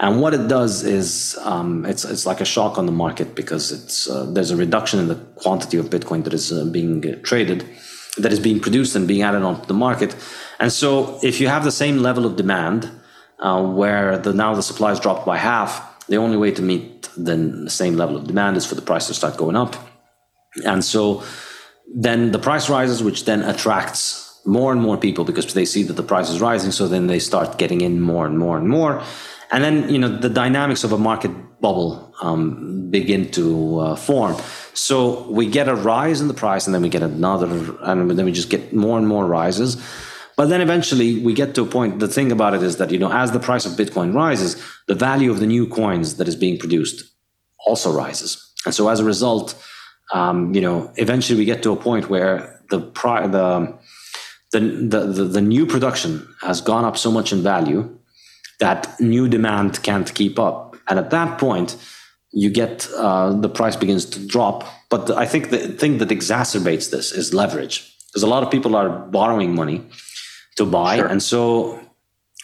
And 0.01 0.21
what 0.21 0.35
it 0.35 0.49
does 0.49 0.83
is 0.83 1.39
um, 1.43 1.87
it's, 1.87 2.05
it's 2.05 2.27
like 2.27 2.41
a 2.41 2.45
shock 2.45 2.77
on 2.77 2.87
the 2.87 2.93
market 3.05 3.37
because 3.37 3.71
it's, 3.71 4.11
uh, 4.11 4.25
there's 4.33 4.51
a 4.51 4.57
reduction 4.57 4.99
in 4.99 5.07
the 5.07 5.21
quantity 5.37 5.77
of 5.77 5.91
Bitcoin 5.91 6.25
that 6.25 6.35
is 6.35 6.51
uh, 6.51 6.65
being 6.65 7.09
uh, 7.09 7.21
traded, 7.23 7.65
that 8.19 8.33
is 8.33 8.41
being 8.41 8.59
produced 8.59 8.97
and 8.97 9.07
being 9.07 9.23
added 9.23 9.43
onto 9.43 9.67
the 9.67 9.75
market. 9.75 10.17
And 10.59 10.73
so 10.73 11.21
if 11.23 11.41
you 11.41 11.47
have 11.47 11.63
the 11.63 11.71
same 11.71 11.99
level 11.99 12.27
of 12.27 12.35
demand, 12.35 12.91
uh, 13.39 13.63
where 13.63 14.19
the, 14.19 14.33
now 14.33 14.57
the 14.57 14.63
supply 14.63 14.91
is 14.91 14.99
dropped 14.99 15.25
by 15.25 15.37
half, 15.37 15.95
the 16.09 16.17
only 16.17 16.37
way 16.37 16.51
to 16.51 16.61
meet 16.61 16.94
the 17.17 17.69
same 17.71 17.97
level 17.97 18.17
of 18.17 18.27
demand 18.27 18.57
is 18.57 18.67
for 18.67 18.75
the 18.75 18.83
price 18.83 19.07
to 19.09 19.15
start 19.15 19.37
going 19.37 19.57
up. 19.57 19.77
And 20.65 20.85
so 20.85 21.23
then 21.95 22.33
the 22.33 22.39
price 22.39 22.71
rises, 22.71 23.03
which 23.03 23.25
then 23.25 23.43
attracts 23.43 24.41
more 24.47 24.73
and 24.73 24.81
more 24.81 24.97
people 24.97 25.25
because 25.25 25.53
they 25.55 25.65
see 25.65 25.83
that 25.85 25.95
the 25.95 26.03
price 26.03 26.31
is 26.31 26.41
rising. 26.41 26.71
So 26.71 26.87
then 26.89 27.07
they 27.07 27.19
start 27.19 27.59
getting 27.59 27.81
in 27.81 28.01
more 28.01 28.27
and 28.27 28.39
more 28.39 28.57
and 28.57 28.69
more. 28.69 29.03
And 29.51 29.63
then, 29.63 29.89
you 29.89 29.99
know, 29.99 30.09
the 30.09 30.29
dynamics 30.29 30.85
of 30.85 30.93
a 30.93 30.99
market 30.99 31.31
bubble 31.61 32.15
um, 32.21 32.91
begin 32.91 33.31
to 33.33 33.79
uh, 33.79 33.97
form. 33.97 34.37
So 34.75 35.29
we 35.31 35.47
get 35.47 35.69
a 35.69 35.75
rise 35.75 36.21
in 36.21 36.29
the 36.29 36.35
price 36.35 36.67
and 36.67 36.75
then 36.75 36.83
we 36.83 36.89
get 36.89 37.03
another, 37.03 37.49
and 37.81 38.11
then 38.11 38.25
we 38.25 38.33
just 38.33 38.51
get 38.51 38.73
more 38.73 38.99
and 38.99 39.07
more 39.07 39.27
rises. 39.27 39.77
But 40.37 40.47
then 40.47 40.61
eventually 40.61 41.21
we 41.21 41.33
get 41.33 41.55
to 41.55 41.63
a 41.63 41.67
point. 41.67 42.01
The 42.01 42.09
thing 42.09 42.33
about 42.33 42.55
it 42.55 42.63
is 42.63 42.77
that, 42.79 42.91
you 42.91 42.99
know, 42.99 43.13
as 43.13 43.33
the 43.33 43.39
price 43.39 43.67
of 43.67 43.73
Bitcoin 43.73 44.15
rises, 44.15 44.61
the 44.89 44.95
value 44.95 45.31
of 45.31 45.39
the 45.41 45.47
new 45.47 45.67
coins 45.67 46.17
that 46.17 46.27
is 46.27 46.37
being 46.37 46.59
produced 46.59 47.05
also 47.67 47.93
rises. 47.93 48.53
And 48.67 48.75
so 48.75 48.89
as 48.89 49.01
a 49.01 49.05
result, 49.05 49.55
um, 50.13 50.55
you 50.55 50.61
know, 50.61 50.93
eventually 50.97 51.39
we 51.39 51.45
get 51.45 51.63
to 51.63 51.73
a 51.73 51.77
point 51.77 52.11
where 52.11 52.61
the, 52.71 52.81
pri- 52.81 53.27
the, 53.27 53.79
the, 54.53 54.61
the, 54.61 55.25
the, 55.25 55.41
new 55.41 55.67
production 55.67 56.27
has 56.43 56.61
gone 56.61 56.85
up 56.85 56.97
so 56.97 57.11
much 57.11 57.33
in 57.33 57.43
value 57.43 57.97
that 58.61 59.01
new 59.01 59.29
demand 59.29 59.83
can't 59.83 60.15
keep 60.15 60.39
up. 60.39 60.77
And 60.89 60.99
at 60.99 61.11
that 61.11 61.39
point, 61.39 61.77
you 62.33 62.51
get 62.51 62.89
uh, 62.97 63.33
the 63.33 63.49
price 63.49 63.77
begins 63.77 64.05
to 64.07 64.27
drop. 64.27 64.65
But 64.91 65.11
I 65.11 65.27
think 65.27 65.51
the 65.51 65.69
thing 65.69 65.99
that 65.99 66.09
exacerbates 66.09 66.91
this 66.91 67.13
is 67.13 67.33
leverage, 67.33 67.97
because 68.09 68.23
a 68.23 68.27
lot 68.27 68.43
of 68.43 68.51
people 68.51 68.77
are 68.77 68.89
borrowing 68.89 69.55
money 69.55 69.85
to 70.57 70.65
buy, 70.65 70.97
sure. 70.97 71.07
and 71.07 71.23
so 71.23 71.81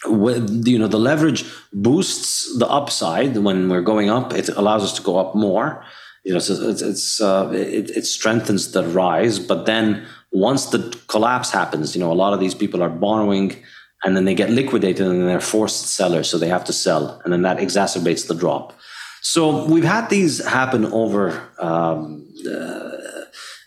with, 0.05 0.67
you 0.67 0.79
know 0.79 0.87
the 0.87 0.99
leverage 0.99 1.45
boosts 1.73 2.57
the 2.57 2.67
upside 2.67 3.37
when 3.37 3.69
we're 3.69 3.81
going 3.81 4.09
up. 4.09 4.33
It 4.33 4.49
allows 4.49 4.83
us 4.83 4.93
to 4.93 5.01
go 5.01 5.17
up 5.17 5.35
more. 5.35 5.83
You 6.23 6.33
know, 6.33 6.39
so 6.39 6.69
it's, 6.69 6.81
it's 6.81 7.21
uh, 7.21 7.49
it, 7.53 7.89
it 7.91 8.05
strengthens 8.05 8.71
the 8.71 8.83
rise. 8.83 9.39
But 9.39 9.65
then 9.65 10.05
once 10.31 10.67
the 10.67 10.97
collapse 11.07 11.51
happens, 11.51 11.95
you 11.95 11.99
know, 11.99 12.11
a 12.11 12.13
lot 12.13 12.33
of 12.33 12.39
these 12.39 12.53
people 12.53 12.83
are 12.83 12.89
borrowing 12.89 13.55
and 14.03 14.15
then 14.15 14.25
they 14.25 14.33
get 14.33 14.49
liquidated 14.49 15.05
and 15.05 15.27
they're 15.27 15.39
forced 15.39 15.87
sellers, 15.87 16.29
so 16.29 16.37
they 16.37 16.47
have 16.47 16.63
to 16.65 16.73
sell, 16.73 17.21
and 17.23 17.31
then 17.31 17.43
that 17.43 17.57
exacerbates 17.57 18.27
the 18.27 18.33
drop. 18.33 18.73
So 19.21 19.65
we've 19.65 19.83
had 19.83 20.09
these 20.09 20.43
happen 20.43 20.85
over 20.85 21.49
um, 21.59 22.27
uh, 22.51 22.91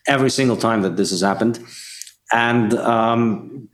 every 0.09 0.31
single 0.31 0.57
time 0.57 0.83
that 0.83 0.97
this 0.97 1.11
has 1.11 1.21
happened, 1.21 1.61
and 2.33 2.75
um, 2.75 3.69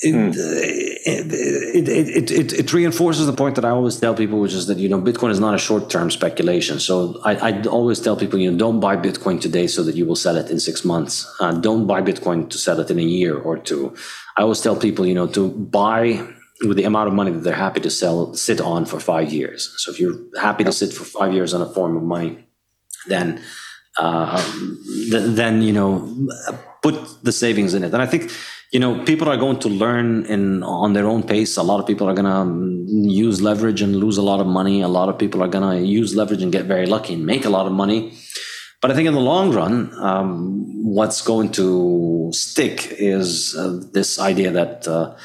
it, 0.00 0.12
hmm. 0.12 0.30
it, 0.30 1.32
it, 1.32 2.30
it, 2.30 2.52
it, 2.52 2.72
reinforces 2.72 3.26
the 3.26 3.32
point 3.32 3.56
that 3.56 3.64
I 3.64 3.70
always 3.70 3.98
tell 3.98 4.14
people, 4.14 4.38
which 4.38 4.52
is 4.52 4.68
that 4.68 4.78
you 4.78 4.88
know 4.88 5.00
Bitcoin 5.00 5.30
is 5.30 5.40
not 5.40 5.54
a 5.54 5.58
short 5.58 5.90
term 5.90 6.10
speculation. 6.10 6.78
So 6.78 7.20
I, 7.24 7.34
I 7.50 7.62
always 7.62 8.00
tell 8.00 8.16
people, 8.16 8.38
you 8.38 8.50
know, 8.50 8.56
don't 8.56 8.78
buy 8.78 8.96
Bitcoin 8.96 9.40
today 9.40 9.66
so 9.66 9.82
that 9.82 9.96
you 9.96 10.06
will 10.06 10.14
sell 10.14 10.36
it 10.36 10.50
in 10.50 10.60
six 10.60 10.84
months. 10.84 11.26
Uh, 11.40 11.52
don't 11.52 11.88
buy 11.88 12.00
Bitcoin 12.00 12.48
to 12.50 12.58
sell 12.58 12.78
it 12.78 12.90
in 12.92 12.98
a 13.00 13.02
year 13.02 13.36
or 13.36 13.58
two. 13.58 13.96
I 14.36 14.42
always 14.42 14.60
tell 14.60 14.76
people, 14.76 15.04
you 15.04 15.14
know, 15.14 15.26
to 15.28 15.50
buy 15.50 16.24
with 16.64 16.76
the 16.76 16.84
amount 16.84 17.08
of 17.08 17.14
money 17.14 17.32
that 17.32 17.40
they're 17.40 17.54
happy 17.54 17.80
to 17.80 17.90
sell, 17.90 18.34
sit 18.34 18.60
on 18.60 18.84
for 18.84 19.00
five 19.00 19.32
years. 19.32 19.74
So 19.78 19.90
if 19.90 19.98
you're 19.98 20.18
happy 20.40 20.62
to 20.62 20.72
sit 20.72 20.92
for 20.92 21.04
five 21.04 21.32
years 21.32 21.54
on 21.54 21.62
a 21.62 21.66
form 21.66 21.96
of 21.96 22.04
money, 22.04 22.46
then 23.08 23.42
uh, 23.96 24.40
th- 25.10 25.34
then 25.34 25.62
you 25.62 25.72
know 25.72 26.28
put 26.82 26.94
the 27.24 27.32
savings 27.32 27.74
in 27.74 27.82
it. 27.82 27.92
And 27.92 28.02
I 28.02 28.06
think 28.06 28.30
you 28.72 28.80
know 28.80 29.02
people 29.04 29.28
are 29.28 29.36
going 29.36 29.58
to 29.60 29.68
learn 29.68 30.26
in 30.26 30.62
on 30.62 30.92
their 30.92 31.06
own 31.06 31.22
pace. 31.22 31.56
A 31.56 31.62
lot 31.62 31.80
of 31.80 31.86
people 31.86 32.08
are 32.08 32.14
going 32.14 32.26
to 32.26 32.30
um, 32.30 32.84
use 32.88 33.40
leverage 33.40 33.80
and 33.80 33.96
lose 33.96 34.18
a 34.18 34.22
lot 34.22 34.40
of 34.40 34.46
money. 34.46 34.82
A 34.82 34.88
lot 34.88 35.08
of 35.08 35.18
people 35.18 35.42
are 35.42 35.48
going 35.48 35.68
to 35.68 35.86
use 35.86 36.14
leverage 36.14 36.42
and 36.42 36.52
get 36.52 36.66
very 36.66 36.86
lucky 36.86 37.14
and 37.14 37.24
make 37.24 37.44
a 37.44 37.50
lot 37.50 37.66
of 37.66 37.72
money. 37.72 38.12
But 38.80 38.90
I 38.90 38.94
think 38.94 39.08
in 39.08 39.14
the 39.14 39.20
long 39.20 39.52
run, 39.52 39.92
um, 39.98 40.84
what's 40.84 41.20
going 41.22 41.50
to 41.52 42.30
stick 42.32 42.92
is 42.92 43.56
uh, 43.56 43.80
this 43.92 44.20
idea 44.20 44.50
that 44.52 44.86
uh, 44.86 45.16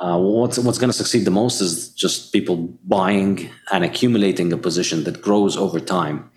uh, 0.00 0.18
what's 0.18 0.58
what's 0.58 0.78
going 0.78 0.90
to 0.90 0.96
succeed 0.96 1.24
the 1.24 1.30
most 1.30 1.60
is 1.60 1.92
just 1.94 2.32
people 2.32 2.56
buying 2.84 3.50
and 3.72 3.84
accumulating 3.84 4.52
a 4.52 4.58
position 4.58 5.04
that 5.04 5.22
grows 5.22 5.56
over 5.56 5.80
time, 5.80 6.30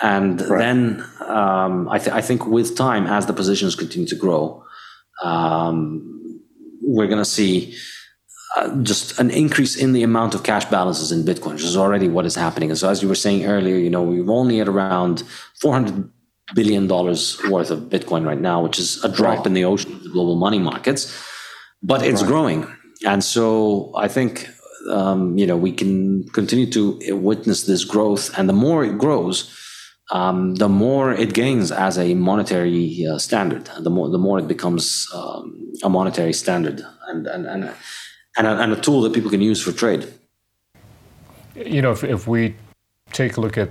and 0.00 0.40
right. 0.40 0.58
then 0.58 1.04
um, 1.26 1.88
I, 1.88 1.98
th- 1.98 2.14
I, 2.14 2.20
think 2.20 2.46
with 2.46 2.76
time, 2.76 3.06
as 3.06 3.26
the 3.26 3.32
positions 3.32 3.74
continue 3.74 4.08
to 4.08 4.16
grow, 4.16 4.61
um, 5.22 6.40
we're 6.82 7.06
going 7.06 7.18
to 7.18 7.24
see. 7.24 7.74
Uh, 8.54 8.76
just 8.82 9.18
an 9.18 9.30
increase 9.30 9.76
in 9.76 9.94
the 9.94 10.02
amount 10.02 10.34
of 10.34 10.42
cash 10.42 10.66
balances 10.66 11.10
in 11.10 11.22
Bitcoin, 11.22 11.54
which 11.54 11.64
is 11.64 11.74
already 11.74 12.06
what 12.06 12.26
is 12.26 12.34
happening. 12.34 12.68
And 12.68 12.78
so, 12.78 12.90
as 12.90 13.00
you 13.02 13.08
were 13.08 13.14
saying 13.14 13.46
earlier, 13.46 13.76
you 13.76 13.88
know, 13.88 14.02
we've 14.02 14.28
only 14.28 14.60
at 14.60 14.68
around 14.68 15.22
400 15.62 16.10
billion 16.54 16.86
dollars 16.86 17.40
worth 17.48 17.70
of 17.70 17.80
Bitcoin 17.84 18.26
right 18.26 18.40
now, 18.40 18.62
which 18.62 18.78
is 18.78 19.02
a 19.04 19.08
drop 19.08 19.38
right. 19.38 19.46
in 19.46 19.54
the 19.54 19.64
ocean 19.64 19.92
of 19.92 20.02
the 20.02 20.10
global 20.10 20.36
money 20.36 20.58
markets, 20.58 21.16
but 21.82 22.02
it's 22.04 22.22
right. 22.22 22.28
growing. 22.28 22.66
And 23.06 23.24
so 23.24 23.92
I 23.96 24.08
think 24.08 24.48
um, 24.90 25.36
you 25.38 25.46
know 25.46 25.56
we 25.56 25.72
can 25.72 26.28
continue 26.28 26.70
to 26.72 27.16
witness 27.16 27.64
this 27.64 27.84
growth, 27.84 28.36
and 28.38 28.48
the 28.48 28.52
more 28.52 28.84
it 28.84 28.98
grows, 28.98 29.50
um, 30.12 30.56
the 30.56 30.68
more 30.68 31.10
it 31.12 31.32
gains 31.32 31.72
as 31.72 31.98
a 31.98 32.14
monetary 32.14 33.06
uh, 33.06 33.18
standard. 33.18 33.68
The 33.78 33.90
more 33.90 34.08
the 34.10 34.18
more 34.18 34.38
it 34.38 34.46
becomes 34.46 35.08
um, 35.14 35.72
a 35.82 35.88
monetary 35.88 36.34
standard 36.34 36.84
and 37.08 37.26
and 37.26 37.46
and 37.46 37.74
and 38.36 38.46
a, 38.46 38.62
and 38.62 38.72
a, 38.72 38.76
tool 38.76 39.00
that 39.02 39.12
people 39.12 39.30
can 39.30 39.40
use 39.40 39.60
for 39.62 39.72
trade. 39.72 40.06
You 41.54 41.82
know, 41.82 41.92
if, 41.92 42.04
if 42.04 42.26
we 42.26 42.54
take 43.12 43.36
a 43.36 43.40
look 43.40 43.58
at 43.58 43.70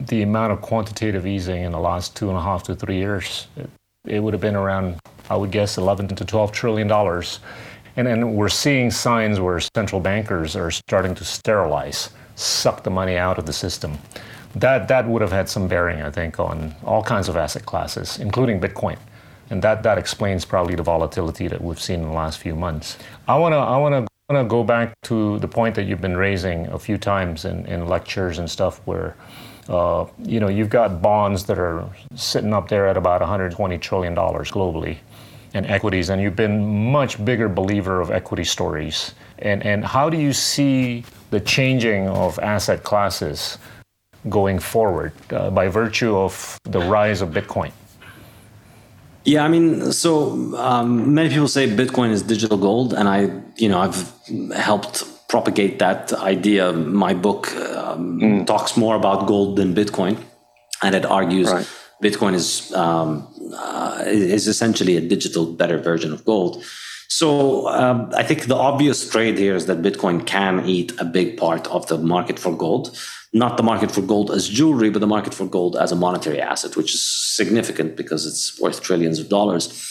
the 0.00 0.22
amount 0.22 0.52
of 0.52 0.60
quantitative 0.60 1.26
easing 1.26 1.62
in 1.62 1.72
the 1.72 1.80
last 1.80 2.14
two 2.14 2.28
and 2.28 2.36
a 2.36 2.42
half 2.42 2.62
to 2.64 2.74
three 2.74 2.96
years, 2.96 3.46
it, 3.56 3.70
it 4.06 4.22
would 4.22 4.34
have 4.34 4.40
been 4.40 4.56
around, 4.56 4.98
I 5.30 5.36
would 5.36 5.50
guess, 5.50 5.78
11 5.78 6.08
to 6.08 6.24
12 6.24 6.52
trillion 6.52 6.88
dollars. 6.88 7.40
And 7.96 8.06
then 8.06 8.34
we're 8.34 8.50
seeing 8.50 8.90
signs 8.90 9.40
where 9.40 9.60
central 9.60 10.00
bankers 10.00 10.56
are 10.56 10.70
starting 10.70 11.14
to 11.14 11.24
sterilize, 11.24 12.10
suck 12.34 12.82
the 12.82 12.90
money 12.90 13.16
out 13.16 13.38
of 13.38 13.46
the 13.46 13.52
system. 13.52 13.98
That, 14.54 14.88
that 14.88 15.08
would 15.08 15.22
have 15.22 15.32
had 15.32 15.48
some 15.48 15.66
bearing, 15.68 16.02
I 16.02 16.10
think, 16.10 16.38
on 16.38 16.74
all 16.84 17.02
kinds 17.02 17.28
of 17.28 17.36
asset 17.36 17.64
classes, 17.64 18.18
including 18.18 18.60
Bitcoin. 18.60 18.98
And 19.50 19.62
that, 19.62 19.82
that 19.82 19.98
explains 19.98 20.44
probably 20.44 20.74
the 20.74 20.82
volatility 20.82 21.48
that 21.48 21.60
we've 21.60 21.80
seen 21.80 22.00
in 22.00 22.06
the 22.06 22.14
last 22.14 22.38
few 22.38 22.54
months. 22.54 22.98
I 23.28 23.38
want 23.38 23.52
to 23.52 23.58
I 23.58 23.76
wanna, 23.76 24.06
wanna 24.28 24.48
go 24.48 24.64
back 24.64 24.94
to 25.04 25.38
the 25.40 25.48
point 25.48 25.74
that 25.74 25.84
you've 25.84 26.00
been 26.00 26.16
raising 26.16 26.66
a 26.68 26.78
few 26.78 26.96
times 26.96 27.44
in, 27.44 27.66
in 27.66 27.86
lectures 27.86 28.38
and 28.38 28.50
stuff 28.50 28.80
where 28.86 29.16
uh, 29.68 30.06
you 30.18 30.40
know, 30.40 30.48
you've 30.48 30.70
got 30.70 31.00
bonds 31.00 31.44
that 31.46 31.58
are 31.58 31.88
sitting 32.14 32.52
up 32.52 32.68
there 32.68 32.88
at 32.88 32.96
about 32.96 33.20
120 33.20 33.78
trillion 33.78 34.14
dollars 34.14 34.50
globally 34.50 34.98
and 35.54 35.66
equities, 35.66 36.08
and 36.08 36.20
you've 36.20 36.36
been 36.36 36.90
much 36.90 37.22
bigger 37.24 37.48
believer 37.48 38.00
of 38.00 38.10
equity 38.10 38.44
stories. 38.44 39.14
And, 39.38 39.64
and 39.64 39.84
how 39.84 40.08
do 40.08 40.16
you 40.16 40.32
see 40.32 41.04
the 41.30 41.40
changing 41.40 42.08
of 42.08 42.38
asset 42.38 42.82
classes 42.82 43.58
going 44.28 44.58
forward 44.58 45.12
uh, 45.30 45.50
by 45.50 45.68
virtue 45.68 46.16
of 46.16 46.58
the 46.64 46.80
rise 46.80 47.20
of 47.20 47.30
Bitcoin? 47.30 47.72
Yeah, 49.24 49.44
I 49.44 49.48
mean, 49.48 49.92
so 49.92 50.56
um, 50.56 51.14
many 51.14 51.28
people 51.28 51.48
say 51.48 51.68
Bitcoin 51.68 52.10
is 52.10 52.22
digital 52.22 52.58
gold, 52.58 52.92
and 52.92 53.08
I, 53.08 53.30
you 53.56 53.68
know, 53.68 53.78
I've 53.78 54.12
helped 54.56 55.04
propagate 55.28 55.78
that 55.78 56.12
idea. 56.12 56.72
My 56.72 57.14
book 57.14 57.54
um, 57.56 58.20
mm. 58.20 58.46
talks 58.46 58.76
more 58.76 58.96
about 58.96 59.26
gold 59.26 59.56
than 59.56 59.74
Bitcoin, 59.74 60.18
and 60.82 60.94
it 60.94 61.04
argues 61.04 61.52
right. 61.52 61.66
Bitcoin 62.02 62.34
is 62.34 62.72
um, 62.74 63.28
uh, 63.54 64.02
is 64.06 64.48
essentially 64.48 64.96
a 64.96 65.00
digital, 65.00 65.46
better 65.46 65.78
version 65.78 66.12
of 66.12 66.24
gold. 66.24 66.64
So 67.08 67.68
um, 67.68 68.10
I 68.16 68.24
think 68.24 68.46
the 68.46 68.56
obvious 68.56 69.08
trade 69.08 69.38
here 69.38 69.54
is 69.54 69.66
that 69.66 69.82
Bitcoin 69.82 70.26
can 70.26 70.66
eat 70.66 70.92
a 70.98 71.04
big 71.04 71.36
part 71.36 71.68
of 71.68 71.86
the 71.86 71.98
market 71.98 72.38
for 72.38 72.56
gold, 72.56 72.98
not 73.32 73.56
the 73.56 73.62
market 73.62 73.90
for 73.90 74.02
gold 74.02 74.30
as 74.30 74.48
jewelry, 74.48 74.90
but 74.90 75.00
the 75.00 75.06
market 75.06 75.32
for 75.32 75.46
gold 75.46 75.76
as 75.76 75.92
a 75.92 75.96
monetary 75.96 76.40
asset, 76.40 76.76
which 76.76 76.94
is 76.94 77.02
significant 77.36 77.96
because 77.96 78.26
it's 78.26 78.60
worth 78.60 78.82
trillions 78.82 79.18
of 79.18 79.28
dollars. 79.28 79.88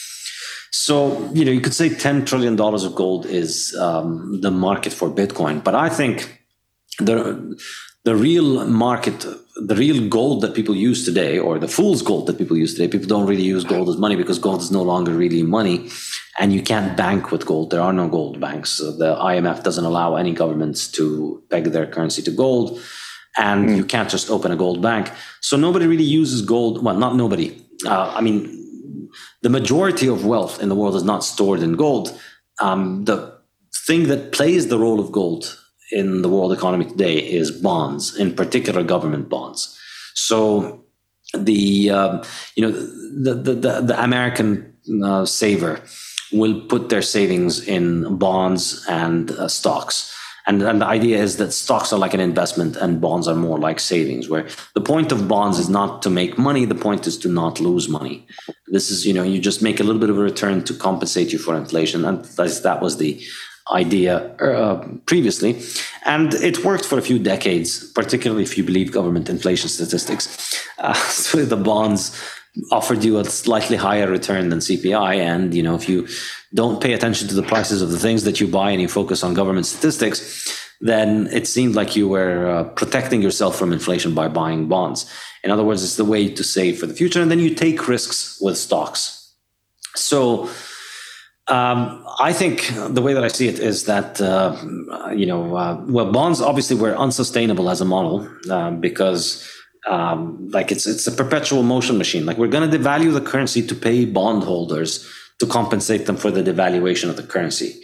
So 0.70 1.30
you 1.32 1.44
know 1.44 1.52
you 1.52 1.60
could 1.60 1.74
say 1.74 1.88
ten 1.88 2.24
trillion 2.24 2.56
dollars 2.56 2.84
of 2.84 2.94
gold 2.94 3.26
is 3.26 3.76
um, 3.78 4.40
the 4.40 4.50
market 4.50 4.92
for 4.92 5.10
Bitcoin, 5.10 5.62
but 5.62 5.74
I 5.74 5.88
think 5.88 6.42
the 6.98 7.56
the 8.04 8.16
real 8.16 8.66
market, 8.66 9.24
the 9.54 9.76
real 9.76 10.08
gold 10.08 10.40
that 10.40 10.54
people 10.54 10.74
use 10.74 11.04
today, 11.04 11.38
or 11.38 11.58
the 11.58 11.68
fool's 11.68 12.02
gold 12.02 12.26
that 12.26 12.36
people 12.36 12.56
use 12.56 12.74
today, 12.74 12.88
people 12.88 13.06
don't 13.06 13.28
really 13.28 13.44
use 13.44 13.62
gold 13.62 13.88
as 13.88 13.96
money 13.96 14.16
because 14.16 14.40
gold 14.40 14.60
is 14.60 14.72
no 14.72 14.82
longer 14.82 15.12
really 15.12 15.42
money. 15.44 15.88
And 16.38 16.52
you 16.52 16.62
can't 16.62 16.96
bank 16.96 17.30
with 17.30 17.46
gold. 17.46 17.70
There 17.70 17.80
are 17.80 17.92
no 17.92 18.08
gold 18.08 18.40
banks. 18.40 18.78
The 18.78 19.14
IMF 19.14 19.62
doesn't 19.62 19.84
allow 19.84 20.16
any 20.16 20.32
governments 20.32 20.88
to 20.92 21.42
peg 21.50 21.64
their 21.66 21.86
currency 21.86 22.22
to 22.22 22.32
gold. 22.32 22.80
And 23.36 23.68
mm. 23.68 23.76
you 23.76 23.84
can't 23.84 24.10
just 24.10 24.30
open 24.30 24.52
a 24.52 24.56
gold 24.56 24.82
bank. 24.82 25.10
So 25.40 25.56
nobody 25.56 25.86
really 25.86 26.04
uses 26.04 26.42
gold. 26.42 26.84
Well, 26.84 26.96
not 26.96 27.16
nobody. 27.16 27.58
Uh, 27.86 28.12
I 28.14 28.20
mean, 28.20 28.62
the 29.42 29.48
majority 29.48 30.06
of 30.06 30.24
wealth 30.24 30.62
in 30.62 30.68
the 30.68 30.74
world 30.74 30.94
is 30.94 31.04
not 31.04 31.24
stored 31.24 31.60
in 31.60 31.76
gold. 31.76 32.18
Um, 32.60 33.04
the 33.04 33.38
thing 33.86 34.08
that 34.08 34.32
plays 34.32 34.68
the 34.68 34.78
role 34.78 35.00
of 35.00 35.12
gold 35.12 35.58
in 35.90 36.22
the 36.22 36.28
world 36.28 36.52
economy 36.52 36.84
today 36.84 37.18
is 37.18 37.50
bonds, 37.50 38.16
in 38.16 38.34
particular 38.34 38.82
government 38.82 39.28
bonds. 39.28 39.78
So 40.14 40.84
the 41.34 41.90
uh, 41.90 42.24
you 42.56 42.62
know 42.62 42.72
the 42.72 43.34
the, 43.34 43.54
the, 43.54 43.80
the 43.80 44.02
American 44.02 44.74
uh, 45.04 45.24
saver 45.24 45.80
will 46.32 46.60
put 46.62 46.88
their 46.88 47.02
savings 47.02 47.66
in 47.66 48.16
bonds 48.16 48.84
and 48.88 49.30
uh, 49.32 49.48
stocks. 49.48 50.14
And, 50.46 50.62
and 50.62 50.80
the 50.80 50.86
idea 50.86 51.22
is 51.22 51.36
that 51.36 51.52
stocks 51.52 51.92
are 51.92 51.98
like 51.98 52.14
an 52.14 52.20
investment 52.20 52.76
and 52.76 53.00
bonds 53.00 53.28
are 53.28 53.34
more 53.34 53.58
like 53.58 53.78
savings, 53.78 54.28
where 54.28 54.46
the 54.74 54.80
point 54.80 55.12
of 55.12 55.28
bonds 55.28 55.58
is 55.58 55.68
not 55.68 56.02
to 56.02 56.10
make 56.10 56.36
money, 56.36 56.64
the 56.64 56.74
point 56.74 57.06
is 57.06 57.16
to 57.18 57.28
not 57.28 57.60
lose 57.60 57.88
money. 57.88 58.26
This 58.66 58.90
is, 58.90 59.06
you 59.06 59.14
know, 59.14 59.22
you 59.22 59.40
just 59.40 59.62
make 59.62 59.78
a 59.78 59.84
little 59.84 60.00
bit 60.00 60.10
of 60.10 60.18
a 60.18 60.22
return 60.22 60.64
to 60.64 60.74
compensate 60.74 61.32
you 61.32 61.38
for 61.38 61.56
inflation. 61.56 62.04
And 62.04 62.24
that 62.24 62.80
was 62.82 62.96
the 62.96 63.22
idea 63.70 64.34
uh, 64.36 64.84
previously. 65.06 65.62
And 66.04 66.34
it 66.34 66.64
worked 66.64 66.84
for 66.84 66.98
a 66.98 67.02
few 67.02 67.18
decades, 67.18 67.90
particularly 67.92 68.42
if 68.42 68.58
you 68.58 68.64
believe 68.64 68.90
government 68.92 69.28
inflation 69.28 69.68
statistics. 69.68 70.58
Uh, 70.78 70.94
so 70.94 71.44
the 71.44 71.56
bonds 71.56 72.18
offered 72.70 73.02
you 73.02 73.18
a 73.18 73.24
slightly 73.24 73.76
higher 73.76 74.08
return 74.08 74.50
than 74.50 74.58
CPI. 74.58 75.16
And, 75.16 75.54
you 75.54 75.62
know, 75.62 75.74
if 75.74 75.88
you 75.88 76.06
don't 76.52 76.82
pay 76.82 76.92
attention 76.92 77.28
to 77.28 77.34
the 77.34 77.42
prices 77.42 77.80
of 77.80 77.90
the 77.90 77.98
things 77.98 78.24
that 78.24 78.40
you 78.40 78.46
buy 78.46 78.70
and 78.70 78.80
you 78.80 78.88
focus 78.88 79.24
on 79.24 79.34
government 79.34 79.66
statistics, 79.66 80.70
then 80.80 81.28
it 81.28 81.46
seemed 81.46 81.74
like 81.74 81.96
you 81.96 82.08
were 82.08 82.48
uh, 82.48 82.64
protecting 82.64 83.22
yourself 83.22 83.56
from 83.56 83.72
inflation 83.72 84.14
by 84.14 84.28
buying 84.28 84.68
bonds. 84.68 85.10
In 85.44 85.50
other 85.50 85.64
words, 85.64 85.82
it's 85.82 85.96
the 85.96 86.04
way 86.04 86.28
to 86.28 86.44
save 86.44 86.78
for 86.78 86.86
the 86.86 86.94
future, 86.94 87.22
and 87.22 87.30
then 87.30 87.38
you 87.38 87.54
take 87.54 87.88
risks 87.88 88.38
with 88.40 88.58
stocks. 88.58 89.32
So, 89.94 90.50
um, 91.48 92.04
I 92.20 92.32
think 92.32 92.72
the 92.88 93.02
way 93.02 93.14
that 93.14 93.24
I 93.24 93.28
see 93.28 93.48
it 93.48 93.58
is 93.58 93.84
that 93.84 94.20
uh, 94.20 94.56
you 95.14 95.26
know, 95.26 95.56
uh, 95.56 95.84
well, 95.86 96.10
bonds 96.12 96.40
obviously 96.40 96.76
were 96.76 96.96
unsustainable 96.96 97.68
as 97.70 97.80
a 97.80 97.84
model 97.84 98.28
uh, 98.50 98.70
because 98.70 99.48
um, 99.86 100.48
like 100.50 100.70
it's 100.70 100.86
it's 100.86 101.06
a 101.06 101.12
perpetual 101.12 101.62
motion 101.62 101.98
machine. 101.98 102.24
Like 102.24 102.38
we're 102.38 102.48
going 102.48 102.70
to 102.70 102.78
devalue 102.78 103.12
the 103.12 103.20
currency 103.20 103.66
to 103.66 103.74
pay 103.74 104.04
bondholders 104.04 105.08
to 105.38 105.46
compensate 105.46 106.06
them 106.06 106.16
for 106.16 106.30
the 106.30 106.42
devaluation 106.42 107.08
of 107.08 107.16
the 107.16 107.22
currency. 107.22 107.80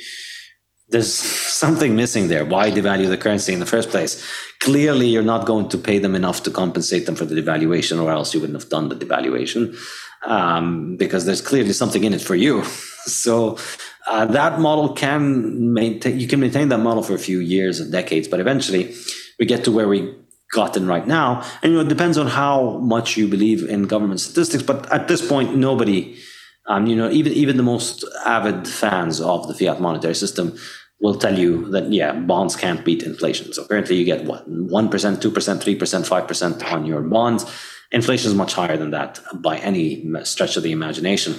There's 0.91 1.13
something 1.13 1.97
missing 1.97 2.29
there. 2.29 2.47
Why 2.47 2.71
devalue 2.71 3.09
the 3.09 3.19
currency 3.19 3.53
in 3.53 3.61
the 3.61 3.67
first 3.67 3.91
place? 3.91 4.25
Clearly, 4.61 5.09
you're 5.09 5.23
not 5.23 5.45
going 5.45 5.69
to 5.71 5.79
pay 5.79 5.99
them 5.99 6.15
enough 6.15 6.43
to 6.45 6.51
compensate 6.51 7.05
them 7.05 7.15
for 7.15 7.27
the 7.27 7.35
devaluation, 7.35 8.03
or 8.03 8.11
else 8.11 8.33
you 8.33 8.41
wouldn't 8.41 8.59
have 8.59 8.71
done 8.71 8.89
the 8.89 8.97
devaluation. 8.97 9.77
Um, 10.25 10.97
because 10.97 11.27
there's 11.27 11.41
clearly 11.41 11.73
something 11.73 12.03
in 12.03 12.13
it 12.13 12.21
for 12.21 12.35
you. 12.35 12.65
so 13.05 13.59
uh, 14.09 14.25
that 14.27 14.61
model 14.61 14.93
can 14.95 15.73
maintain. 15.75 16.19
You 16.19 16.27
can 16.27 16.41
maintain 16.41 16.69
that 16.71 16.79
model 16.79 17.03
for 17.03 17.15
a 17.15 17.19
few 17.19 17.41
years 17.41 17.81
and 17.81 17.93
decades, 17.93 18.29
but 18.29 18.41
eventually, 18.41 18.95
we 19.39 19.47
get 19.47 19.65
to 19.65 19.73
where 19.73 19.89
we 19.89 20.15
gotten 20.53 20.87
right 20.87 21.07
now. 21.07 21.43
And 21.63 21.73
you 21.73 21.79
know, 21.79 21.85
it 21.85 21.89
depends 21.89 22.17
on 22.17 22.27
how 22.27 22.79
much 22.79 23.17
you 23.17 23.29
believe 23.29 23.69
in 23.69 23.85
government 23.85 24.21
statistics. 24.21 24.63
But 24.63 24.91
at 24.93 25.09
this 25.09 25.27
point, 25.27 25.57
nobody, 25.57 26.19
um, 26.67 26.87
you 26.87 26.97
know, 26.97 27.11
even 27.11 27.33
even 27.33 27.57
the 27.57 27.63
most 27.63 28.05
avid 28.25 28.67
fans 28.67 29.21
of 29.21 29.47
the 29.49 29.55
fiat 29.55 29.81
monetary 29.81 30.15
system 30.15 30.57
will 31.01 31.15
tell 31.15 31.39
you 31.39 31.71
that 31.71 31.93
yeah, 31.93 32.13
bonds 32.13 32.57
can't 32.57 32.85
beat 32.85 33.03
inflation. 33.03 33.53
So 33.53 33.67
currently, 33.67 33.97
you 33.97 34.05
get 34.05 34.25
what 34.25 34.49
one 34.49 34.89
percent, 34.89 35.23
two 35.23 35.31
percent, 35.31 35.63
three 35.63 35.77
percent, 35.77 36.07
five 36.07 36.27
percent 36.27 36.65
on 36.73 36.87
your 36.87 37.03
bonds. 37.03 37.45
Inflation 37.91 38.29
is 38.31 38.35
much 38.35 38.53
higher 38.53 38.77
than 38.77 38.91
that 38.91 39.21
by 39.35 39.59
any 39.59 40.07
stretch 40.25 40.57
of 40.57 40.63
the 40.63 40.73
imagination. 40.73 41.35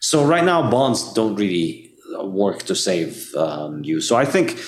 So 0.00 0.24
right 0.24 0.44
now, 0.44 0.70
bonds 0.70 1.12
don't 1.14 1.36
really 1.36 1.94
work 2.20 2.62
to 2.64 2.74
save 2.74 3.34
um, 3.34 3.82
you. 3.82 4.00
So 4.00 4.16
I 4.16 4.24
think 4.24 4.58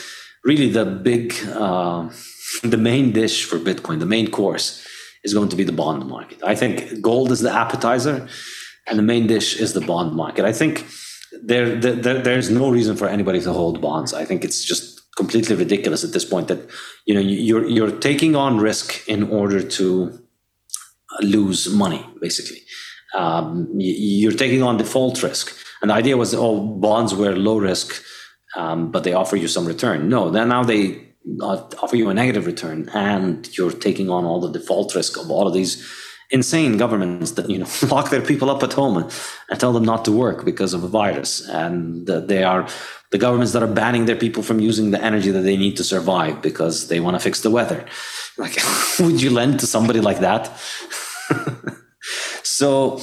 really 0.45 0.69
the 0.69 0.85
big. 0.85 1.35
Uh, 1.49 2.11
the 2.63 2.77
main 2.77 3.13
dish 3.13 3.45
for 3.45 3.59
Bitcoin, 3.59 3.99
the 4.01 4.07
main 4.07 4.31
course, 4.31 4.87
is 5.25 5.35
going 5.35 5.49
to 5.49 5.57
be 5.57 5.65
the 5.65 5.73
bond 5.73 6.07
market. 6.07 6.39
I 6.45 6.55
think 6.55 7.01
gold 7.01 7.33
is 7.33 7.41
the 7.41 7.53
appetizer, 7.53 8.29
and 8.87 8.99
the 8.99 9.03
main 9.03 9.27
dish 9.27 9.61
is 9.61 9.73
the 9.73 9.81
bond 9.81 10.15
market. 10.15 10.45
I 10.45 10.53
think 10.53 10.87
there, 11.43 11.77
there 11.77 12.23
there's 12.23 12.51
no 12.51 12.71
reason 12.71 12.97
for 12.97 13.09
anybody 13.09 13.41
to 13.43 13.53
hold 13.53 13.81
bonds. 13.81 14.15
I 14.15 14.25
think 14.25 14.45
it's 14.45 14.65
just 14.65 15.03
completely 15.17 15.57
ridiculous 15.57 16.05
at 16.05 16.13
this 16.13 16.25
point 16.25 16.49
that 16.49 16.61
you 17.05 17.15
know 17.15 17.21
you're 17.21 17.67
you're 17.67 17.99
taking 17.99 18.37
on 18.37 18.59
risk 18.59 19.07
in 19.09 19.25
order 19.31 19.63
to 19.63 20.19
lose 21.21 21.73
money, 21.73 22.05
basically. 22.21 22.63
Um, 23.15 23.69
you're 23.77 24.33
taking 24.33 24.63
on 24.63 24.77
default 24.77 25.23
risk, 25.23 25.57
and 25.81 25.91
the 25.91 25.95
idea 25.95 26.17
was, 26.17 26.35
oh, 26.35 26.61
bonds 26.61 27.15
were 27.15 27.35
low 27.35 27.59
risk, 27.59 28.03
um, 28.57 28.91
but 28.91 29.05
they 29.05 29.15
offer 29.15 29.37
you 29.37 29.49
some 29.49 29.67
return. 29.67 30.09
No, 30.09 30.31
then 30.31 30.49
now 30.49 30.63
they 30.63 31.08
Uh, 31.43 31.63
offer 31.83 31.97
you 31.97 32.09
a 32.09 32.15
negative 32.15 32.47
return 32.47 32.89
and 32.95 33.57
you're 33.57 33.71
taking 33.71 34.09
on 34.09 34.25
all 34.25 34.41
the 34.41 34.51
default 34.51 34.95
risk 34.95 35.17
of 35.19 35.31
all 35.31 35.47
of 35.47 35.53
these 35.53 35.87
insane 36.31 36.77
governments 36.77 37.33
that 37.33 37.49
you 37.51 37.59
know 37.59 37.67
lock 37.91 38.11
their 38.11 38.23
people 38.23 38.51
up 38.51 38.63
at 38.63 38.73
home 38.73 38.97
and, 38.97 39.13
and 39.51 39.61
tell 39.61 39.73
them 39.73 39.85
not 39.85 40.05
to 40.05 40.13
work 40.13 40.45
because 40.45 40.75
of 40.75 40.85
a 40.85 40.89
virus. 40.89 41.47
And 41.49 42.07
they 42.07 42.45
are 42.45 42.67
the 43.11 43.19
governments 43.19 43.53
that 43.53 43.63
are 43.63 43.75
banning 43.83 44.07
their 44.07 44.17
people 44.17 44.43
from 44.43 44.61
using 44.61 44.91
the 44.91 45.03
energy 45.03 45.31
that 45.31 45.41
they 45.41 45.57
need 45.57 45.77
to 45.77 45.85
survive 45.85 46.43
because 46.43 46.89
they 46.89 47.01
want 47.01 47.15
to 47.17 47.21
fix 47.21 47.41
the 47.41 47.51
weather. 47.51 47.85
Like 48.37 48.57
would 49.01 49.21
you 49.23 49.31
lend 49.31 49.61
to 49.61 49.67
somebody 49.67 50.01
like 50.01 50.21
that? 50.21 50.51
So 52.59 53.01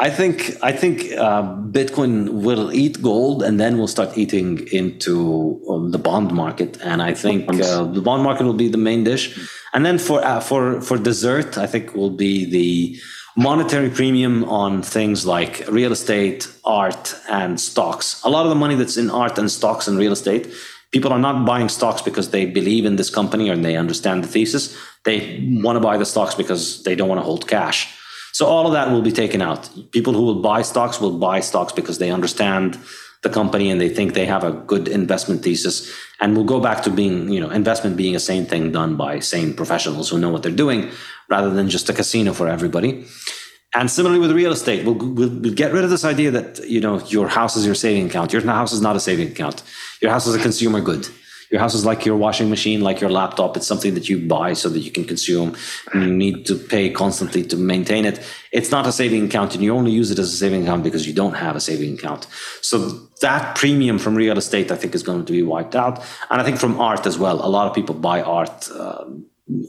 I 0.00 0.10
think 0.10 0.56
I 0.62 0.70
think 0.70 1.12
uh, 1.12 1.42
Bitcoin 1.42 2.28
will 2.44 2.72
eat 2.72 3.02
gold, 3.02 3.42
and 3.42 3.58
then 3.58 3.78
we'll 3.78 3.88
start 3.88 4.16
eating 4.16 4.68
into 4.68 5.60
um, 5.68 5.90
the 5.90 5.98
bond 5.98 6.32
market. 6.32 6.78
And 6.80 7.02
I 7.02 7.14
think 7.14 7.48
uh, 7.48 7.82
the 7.82 8.00
bond 8.00 8.22
market 8.22 8.44
will 8.44 8.54
be 8.54 8.68
the 8.68 8.78
main 8.78 9.02
dish. 9.02 9.36
And 9.72 9.84
then 9.84 9.98
for 9.98 10.24
uh, 10.24 10.38
for 10.38 10.80
for 10.80 10.98
dessert, 10.98 11.58
I 11.58 11.66
think 11.66 11.94
will 11.96 12.10
be 12.10 12.44
the 12.44 13.00
monetary 13.36 13.90
premium 13.90 14.44
on 14.44 14.82
things 14.82 15.26
like 15.26 15.64
real 15.68 15.90
estate, 15.90 16.48
art, 16.64 17.16
and 17.28 17.60
stocks. 17.60 18.22
A 18.22 18.30
lot 18.30 18.44
of 18.46 18.50
the 18.50 18.56
money 18.56 18.76
that's 18.76 18.96
in 18.96 19.10
art 19.10 19.36
and 19.36 19.50
stocks 19.50 19.88
and 19.88 19.98
real 19.98 20.12
estate, 20.12 20.48
people 20.92 21.12
are 21.12 21.18
not 21.18 21.44
buying 21.44 21.68
stocks 21.68 22.02
because 22.02 22.30
they 22.30 22.46
believe 22.46 22.84
in 22.84 22.96
this 22.96 23.10
company 23.10 23.50
or 23.50 23.56
they 23.56 23.76
understand 23.76 24.22
the 24.22 24.28
thesis. 24.28 24.76
They 25.04 25.44
want 25.62 25.74
to 25.74 25.80
buy 25.80 25.96
the 25.96 26.06
stocks 26.06 26.36
because 26.36 26.84
they 26.84 26.94
don't 26.94 27.08
want 27.08 27.20
to 27.20 27.24
hold 27.24 27.48
cash. 27.48 27.97
So 28.38 28.46
all 28.46 28.68
of 28.68 28.72
that 28.74 28.92
will 28.92 29.02
be 29.02 29.10
taken 29.10 29.42
out. 29.42 29.68
People 29.90 30.12
who 30.12 30.22
will 30.22 30.40
buy 30.40 30.62
stocks 30.62 31.00
will 31.00 31.18
buy 31.18 31.40
stocks 31.40 31.72
because 31.72 31.98
they 31.98 32.12
understand 32.12 32.78
the 33.24 33.28
company 33.28 33.68
and 33.68 33.80
they 33.80 33.88
think 33.88 34.14
they 34.14 34.26
have 34.26 34.44
a 34.44 34.52
good 34.52 34.86
investment 34.86 35.42
thesis 35.42 35.92
and 36.20 36.36
we'll 36.36 36.44
go 36.54 36.60
back 36.60 36.84
to 36.84 36.90
being 36.90 37.28
you 37.32 37.40
know 37.40 37.50
investment 37.50 37.96
being 37.96 38.14
a 38.14 38.20
sane 38.20 38.46
thing 38.46 38.70
done 38.70 38.94
by 38.94 39.18
sane 39.18 39.54
professionals 39.54 40.08
who 40.08 40.20
know 40.20 40.30
what 40.30 40.44
they're 40.44 40.62
doing 40.64 40.88
rather 41.28 41.50
than 41.50 41.68
just 41.68 41.90
a 41.90 41.92
casino 41.92 42.32
for 42.32 42.46
everybody. 42.46 43.04
And 43.74 43.90
similarly 43.90 44.20
with 44.20 44.30
real 44.30 44.52
estate 44.52 44.86
we'll, 44.86 44.94
we'll, 44.94 45.34
we'll 45.40 45.60
get 45.62 45.72
rid 45.72 45.82
of 45.82 45.90
this 45.90 46.04
idea 46.04 46.30
that 46.30 46.60
you 46.74 46.80
know 46.80 47.00
your 47.16 47.26
house 47.26 47.56
is 47.56 47.66
your 47.66 47.74
saving 47.74 48.06
account. 48.06 48.32
Your 48.32 48.42
house 48.42 48.72
is 48.72 48.80
not 48.80 48.94
a 48.94 49.00
saving 49.00 49.32
account. 49.32 49.64
Your 50.00 50.12
house 50.12 50.28
is 50.28 50.36
a 50.36 50.42
consumer 50.48 50.80
good 50.80 51.08
your 51.50 51.60
house 51.60 51.74
is 51.74 51.84
like 51.84 52.04
your 52.04 52.16
washing 52.16 52.50
machine, 52.50 52.80
like 52.80 53.00
your 53.00 53.10
laptop. 53.10 53.56
It's 53.56 53.66
something 53.66 53.94
that 53.94 54.08
you 54.08 54.26
buy 54.26 54.52
so 54.52 54.68
that 54.68 54.80
you 54.80 54.90
can 54.90 55.04
consume 55.04 55.56
and 55.92 56.02
you 56.02 56.14
need 56.14 56.46
to 56.46 56.54
pay 56.54 56.90
constantly 56.90 57.42
to 57.44 57.56
maintain 57.56 58.04
it. 58.04 58.20
It's 58.52 58.70
not 58.70 58.86
a 58.86 58.92
saving 58.92 59.26
account 59.26 59.54
and 59.54 59.64
you 59.64 59.74
only 59.74 59.90
use 59.90 60.10
it 60.10 60.18
as 60.18 60.32
a 60.32 60.36
saving 60.36 60.64
account 60.64 60.84
because 60.84 61.06
you 61.06 61.14
don't 61.14 61.34
have 61.34 61.56
a 61.56 61.60
saving 61.60 61.94
account. 61.94 62.26
So 62.60 62.78
that 63.20 63.56
premium 63.56 63.98
from 63.98 64.14
real 64.14 64.36
estate, 64.36 64.70
I 64.70 64.76
think, 64.76 64.94
is 64.94 65.02
going 65.02 65.24
to 65.24 65.32
be 65.32 65.42
wiped 65.42 65.74
out. 65.74 66.04
And 66.30 66.40
I 66.40 66.44
think 66.44 66.58
from 66.58 66.80
art 66.80 67.06
as 67.06 67.18
well. 67.18 67.44
A 67.44 67.48
lot 67.48 67.66
of 67.66 67.74
people 67.74 67.94
buy 67.94 68.20
art 68.20 68.70
uh, 68.70 69.04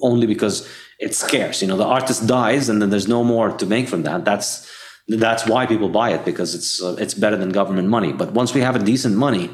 only 0.01 0.27
because 0.27 0.67
it's 0.99 1.17
scarce. 1.17 1.61
You 1.61 1.69
know, 1.69 1.77
the 1.77 1.86
artist 1.86 2.27
dies 2.27 2.67
and 2.67 2.82
then 2.82 2.89
there's 2.89 3.07
no 3.07 3.23
more 3.23 3.51
to 3.51 3.65
make 3.65 3.88
from 3.88 4.03
that. 4.03 4.25
That's 4.25 4.69
that's 5.07 5.47
why 5.47 5.65
people 5.65 5.89
buy 5.89 6.11
it 6.11 6.23
because 6.23 6.53
it's 6.53 6.84
uh, 6.84 6.95
it's 6.99 7.13
better 7.13 7.38
than 7.38 7.49
government 7.49 7.88
money. 7.88 8.13
But 8.13 8.34
once 8.34 8.53
we 8.53 8.61
have 8.61 8.75
a 8.75 8.80
decent 8.80 9.15
money, 9.15 9.49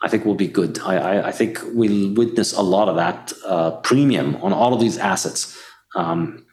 I 0.00 0.08
think 0.08 0.24
will 0.24 0.34
be 0.34 0.46
good. 0.46 0.78
I, 0.80 0.96
I, 0.96 1.28
I 1.28 1.32
think 1.32 1.60
we'll 1.72 2.14
witness 2.14 2.52
a 2.52 2.62
lot 2.62 2.88
of 2.88 2.96
that 2.96 3.32
uh, 3.44 3.72
premium 3.82 4.36
on 4.36 4.52
all 4.52 4.72
of 4.72 4.80
these 4.80 4.96
assets 4.96 5.58
um, 5.96 6.46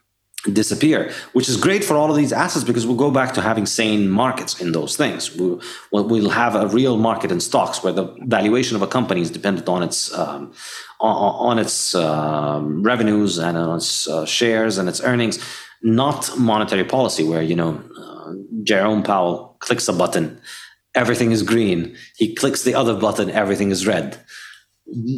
disappear, 0.51 1.11
which 1.33 1.49
is 1.49 1.57
great 1.57 1.83
for 1.83 1.95
all 1.95 2.09
of 2.09 2.17
these 2.17 2.33
assets 2.33 2.63
because 2.63 2.85
we'll 2.85 2.95
go 2.95 3.11
back 3.11 3.33
to 3.33 3.41
having 3.41 3.65
sane 3.65 4.09
markets 4.09 4.61
in 4.61 4.71
those 4.71 4.95
things. 4.95 5.35
We'll, 5.35 5.61
we'll 5.91 6.29
have 6.29 6.55
a 6.55 6.67
real 6.67 6.97
market 6.97 7.31
in 7.31 7.39
stocks 7.39 7.83
where 7.83 7.93
the 7.93 8.15
valuation 8.21 8.75
of 8.75 8.81
a 8.81 8.87
company 8.87 9.21
is 9.21 9.31
dependent 9.31 9.67
on 9.67 9.83
its 9.83 10.13
um, 10.13 10.53
on, 10.99 11.51
on, 11.51 11.59
its 11.59 11.93
um, 11.95 12.83
revenues 12.83 13.37
and 13.37 13.57
on 13.57 13.77
its 13.77 14.07
uh, 14.07 14.25
shares 14.25 14.77
and 14.77 14.87
its 14.87 15.01
earnings, 15.01 15.43
not 15.81 16.37
monetary 16.37 16.83
policy 16.83 17.23
where 17.23 17.41
you 17.41 17.55
know 17.55 17.83
uh, 17.99 18.33
Jerome 18.63 19.03
Powell 19.03 19.55
clicks 19.59 19.87
a 19.87 19.93
button 19.93 20.39
everything 20.95 21.31
is 21.31 21.43
green. 21.43 21.95
He 22.15 22.33
clicks 22.33 22.63
the 22.63 22.73
other 22.73 22.95
button, 22.95 23.29
everything 23.29 23.69
is 23.71 23.85
red. 23.85 24.17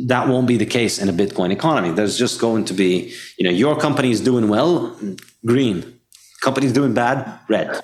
That 0.08 0.28
won't 0.28 0.48
be 0.48 0.58
the 0.58 0.66
case 0.66 0.98
in 0.98 1.10
a 1.10 1.14
Bitcoin 1.14 1.52
economy. 1.52 1.92
There's 1.92 2.18
just 2.18 2.40
going 2.40 2.66
to 2.66 2.74
be, 2.74 3.14
you 3.38 3.44
know, 3.46 3.52
your 3.52 3.78
company 3.78 4.12
is 4.12 4.22
doing 4.22 4.48
well, 4.48 4.98
green. 5.46 6.00
Company's 6.42 6.74
doing 6.74 6.94
bad, 6.94 7.40
red. 7.48 7.82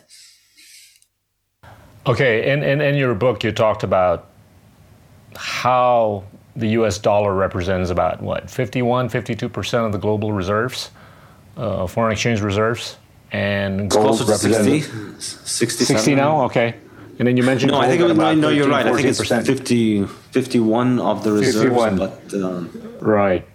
Okay, 2.05 2.51
in, 2.51 2.63
in, 2.63 2.81
in 2.81 2.95
your 2.95 3.15
book, 3.15 3.43
you 3.43 3.51
talked 3.51 3.83
about 3.83 4.29
how 5.35 6.23
the 6.55 6.67
US 6.69 6.97
dollar 6.97 7.33
represents 7.33 7.89
about 7.89 8.21
what, 8.21 8.49
51, 8.49 9.09
52% 9.09 9.85
of 9.85 9.91
the 9.91 9.97
global 9.97 10.31
reserves, 10.31 10.91
uh, 11.57 11.87
foreign 11.87 12.11
exchange 12.11 12.41
reserves? 12.41 12.97
And 13.31 13.89
gold 13.89 14.19
represents 14.19 15.25
60, 15.49 15.85
60 15.85 16.15
now? 16.15 16.43
Okay. 16.45 16.75
And 17.19 17.27
then 17.27 17.37
you 17.37 17.43
mentioned 17.43 17.71
no, 17.71 17.79
I 17.79 17.87
think 17.87 18.01
it 18.01 18.05
was, 18.05 18.37
no, 18.37 18.49
you're 18.49 18.67
right. 18.67 18.87
I 18.87 18.95
think 18.95 19.07
it's 19.07 19.25
50, 19.27 20.05
51 20.05 20.99
of 20.99 21.23
the 21.23 21.31
reserves. 21.31 21.57
51. 21.57 21.97
But, 21.97 22.33
um, 22.33 22.97
right. 22.99 23.47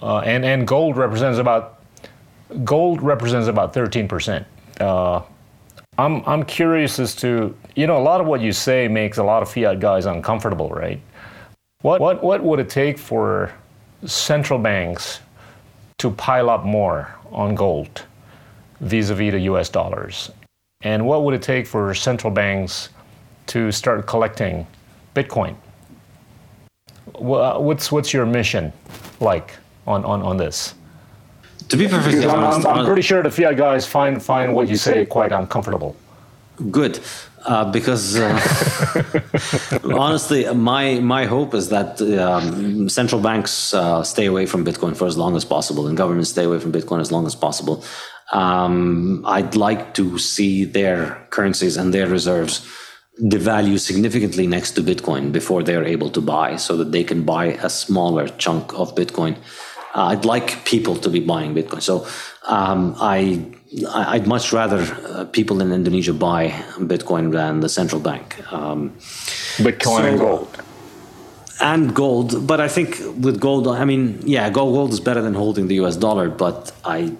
Uh, 0.00 0.18
and, 0.20 0.44
and 0.44 0.66
gold 0.66 0.96
represents 0.96 1.38
about 1.38 1.82
gold 2.64 3.02
represents 3.02 3.48
about 3.48 3.72
13%. 3.74 4.44
Uh, 4.80 5.22
I'm, 5.98 6.22
I'm 6.26 6.42
curious 6.44 6.98
as 6.98 7.14
to, 7.16 7.54
you 7.76 7.86
know, 7.86 7.98
a 7.98 8.02
lot 8.02 8.20
of 8.20 8.26
what 8.26 8.40
you 8.40 8.52
say 8.52 8.88
makes 8.88 9.18
a 9.18 9.22
lot 9.22 9.42
of 9.42 9.50
fiat 9.50 9.78
guys 9.78 10.06
uncomfortable, 10.06 10.70
right? 10.70 11.00
What, 11.82 12.00
what, 12.00 12.22
what 12.22 12.42
would 12.42 12.60
it 12.60 12.70
take 12.70 12.98
for 12.98 13.52
central 14.06 14.58
banks 14.58 15.20
to 15.98 16.10
pile 16.10 16.48
up 16.48 16.64
more 16.64 17.14
on 17.30 17.54
gold 17.54 18.04
vis 18.80 19.10
a 19.10 19.14
vis 19.14 19.32
the 19.32 19.40
US 19.40 19.68
dollars? 19.68 20.30
And 20.80 21.06
what 21.06 21.24
would 21.24 21.34
it 21.34 21.42
take 21.42 21.66
for 21.66 21.94
central 21.94 22.32
banks 22.32 22.88
to 23.48 23.72
start 23.72 24.06
collecting 24.06 24.66
Bitcoin. 25.14 25.56
What's, 27.14 27.90
what's 27.92 28.12
your 28.12 28.26
mission? 28.26 28.72
like 29.22 29.56
on, 29.86 30.04
on, 30.04 30.20
on 30.22 30.36
this? 30.36 30.74
To 31.68 31.76
be 31.76 31.88
perfectly 31.88 32.26
honest, 32.26 32.66
I'm, 32.66 32.80
I'm 32.80 32.86
pretty 32.86 33.02
sure 33.02 33.22
the 33.22 33.30
fiat 33.30 33.56
guys 33.56 33.86
find 33.86 34.22
find 34.22 34.54
what 34.54 34.68
you 34.68 34.76
say 34.76 35.06
quite 35.06 35.32
uncomfortable. 35.32 35.96
Good, 36.70 37.00
uh, 37.46 37.70
because 37.70 38.16
uh, 38.18 38.38
honestly, 39.84 40.52
my 40.52 41.00
my 41.00 41.24
hope 41.24 41.54
is 41.54 41.70
that 41.70 42.02
um, 42.02 42.88
central 42.90 43.22
banks 43.22 43.72
uh, 43.72 44.02
stay 44.02 44.26
away 44.26 44.44
from 44.44 44.66
Bitcoin 44.66 44.94
for 44.94 45.06
as 45.06 45.16
long 45.16 45.34
as 45.34 45.44
possible, 45.44 45.86
and 45.86 45.96
governments 45.96 46.30
stay 46.30 46.44
away 46.44 46.58
from 46.58 46.72
Bitcoin 46.72 47.00
as 47.00 47.10
long 47.10 47.26
as 47.26 47.34
possible. 47.34 47.84
Um, 48.32 49.24
I'd 49.26 49.56
like 49.56 49.94
to 49.94 50.18
see 50.18 50.64
their 50.64 51.26
currencies 51.30 51.76
and 51.76 51.94
their 51.94 52.06
reserves 52.06 52.66
devalue 53.20 53.78
significantly 53.78 54.46
next 54.46 54.72
to 54.72 54.82
Bitcoin 54.82 55.32
before 55.32 55.62
they're 55.62 55.84
able 55.84 56.10
to 56.10 56.20
buy, 56.20 56.56
so 56.56 56.76
that 56.76 56.92
they 56.92 57.04
can 57.04 57.24
buy 57.24 57.46
a 57.62 57.68
smaller 57.68 58.28
chunk 58.28 58.72
of 58.74 58.94
Bitcoin. 58.94 59.36
Uh, 59.94 60.06
I'd 60.06 60.24
like 60.24 60.64
people 60.64 60.96
to 60.96 61.10
be 61.10 61.20
buying 61.20 61.54
Bitcoin. 61.54 61.82
So 61.82 62.06
um, 62.48 62.94
I 62.98 63.44
I'd 63.88 64.26
much 64.26 64.52
rather 64.52 64.80
uh, 64.80 65.24
people 65.26 65.60
in 65.60 65.72
Indonesia 65.72 66.12
buy 66.12 66.48
Bitcoin 66.78 67.32
than 67.32 67.60
the 67.60 67.68
central 67.68 68.00
bank. 68.00 68.40
Um, 68.52 68.90
Bitcoin 69.56 69.82
so, 69.82 70.04
and 70.04 70.18
gold. 70.18 70.62
And 71.60 71.94
gold, 71.94 72.46
but 72.46 72.60
I 72.60 72.68
think 72.68 72.98
with 73.22 73.40
gold, 73.40 73.68
I 73.68 73.84
mean, 73.84 74.20
yeah, 74.24 74.50
gold, 74.50 74.74
gold 74.74 74.90
is 74.90 75.00
better 75.00 75.22
than 75.22 75.34
holding 75.34 75.68
the 75.68 75.76
U.S. 75.76 75.96
dollar. 75.96 76.28
But 76.28 76.72
I, 76.84 77.14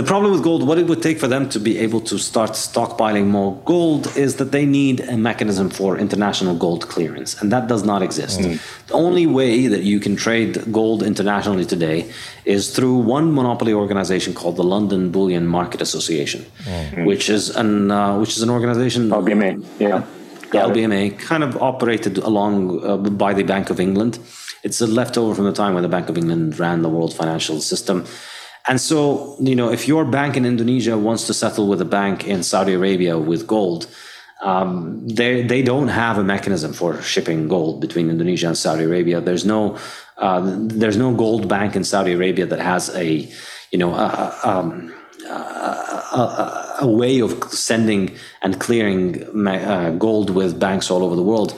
the 0.00 0.06
problem 0.06 0.32
with 0.32 0.42
gold, 0.42 0.66
what 0.66 0.78
it 0.78 0.86
would 0.86 1.02
take 1.02 1.18
for 1.18 1.28
them 1.28 1.46
to 1.50 1.58
be 1.60 1.76
able 1.76 2.00
to 2.00 2.16
start 2.16 2.52
stockpiling 2.52 3.26
more 3.26 3.50
gold 3.66 4.02
is 4.16 4.36
that 4.36 4.50
they 4.50 4.64
need 4.64 5.00
a 5.00 5.16
mechanism 5.28 5.68
for 5.68 5.98
international 5.98 6.54
gold 6.56 6.88
clearance, 6.88 7.30
and 7.40 7.52
that 7.52 7.68
does 7.68 7.84
not 7.84 8.00
exist. 8.00 8.40
Mm. 8.40 8.86
The 8.86 8.94
only 8.94 9.26
way 9.26 9.66
that 9.66 9.82
you 9.82 10.00
can 10.00 10.16
trade 10.16 10.72
gold 10.72 11.02
internationally 11.02 11.66
today 11.66 12.10
is 12.46 12.74
through 12.74 12.96
one 13.16 13.34
monopoly 13.34 13.74
organization 13.74 14.32
called 14.32 14.56
the 14.56 14.64
London 14.74 15.10
Bullion 15.10 15.46
Market 15.46 15.82
Association, 15.82 16.46
mm. 16.64 17.04
which 17.04 17.28
is 17.28 17.50
an 17.62 17.90
uh, 17.90 18.18
which 18.18 18.34
is 18.36 18.42
an 18.42 18.48
organization. 18.48 19.10
LBMA, 19.10 19.52
yeah. 19.78 20.02
Yeah, 20.54 20.62
LBMA 20.70 21.18
kind 21.18 21.44
of 21.44 21.52
operated 21.70 22.16
along 22.30 22.54
uh, 22.84 22.96
by 22.96 23.34
the 23.34 23.44
Bank 23.44 23.68
of 23.68 23.78
England. 23.78 24.18
It's 24.62 24.80
a 24.80 24.86
leftover 24.86 25.34
from 25.34 25.44
the 25.44 25.56
time 25.62 25.74
when 25.74 25.82
the 25.82 25.94
Bank 25.96 26.08
of 26.08 26.16
England 26.16 26.58
ran 26.58 26.82
the 26.82 26.88
world 26.88 27.12
financial 27.14 27.60
system. 27.60 28.06
And 28.70 28.80
so, 28.80 29.36
you 29.40 29.56
know, 29.56 29.72
if 29.72 29.88
your 29.88 30.04
bank 30.04 30.36
in 30.36 30.46
Indonesia 30.46 30.96
wants 30.96 31.26
to 31.26 31.34
settle 31.34 31.66
with 31.66 31.80
a 31.80 31.84
bank 31.84 32.28
in 32.28 32.44
Saudi 32.44 32.74
Arabia 32.74 33.18
with 33.18 33.44
gold, 33.44 33.88
um, 34.42 35.04
they 35.08 35.42
they 35.42 35.60
don't 35.60 35.88
have 35.88 36.18
a 36.18 36.22
mechanism 36.22 36.72
for 36.72 37.02
shipping 37.02 37.48
gold 37.48 37.80
between 37.80 38.08
Indonesia 38.08 38.46
and 38.46 38.56
Saudi 38.56 38.84
Arabia. 38.84 39.20
There's 39.20 39.44
no 39.44 39.76
uh, 40.18 40.40
there's 40.82 40.96
no 40.96 41.12
gold 41.12 41.48
bank 41.48 41.74
in 41.74 41.82
Saudi 41.82 42.12
Arabia 42.12 42.46
that 42.46 42.60
has 42.60 42.94
a 42.94 43.28
you 43.72 43.78
know 43.78 43.92
a, 43.92 44.38
um, 44.44 44.94
a, 45.26 46.76
a 46.82 46.86
way 46.86 47.18
of 47.18 47.32
sending 47.52 48.14
and 48.40 48.60
clearing 48.60 49.02
uh, 49.48 49.90
gold 49.98 50.30
with 50.30 50.60
banks 50.60 50.92
all 50.92 51.02
over 51.02 51.16
the 51.16 51.26
world. 51.32 51.52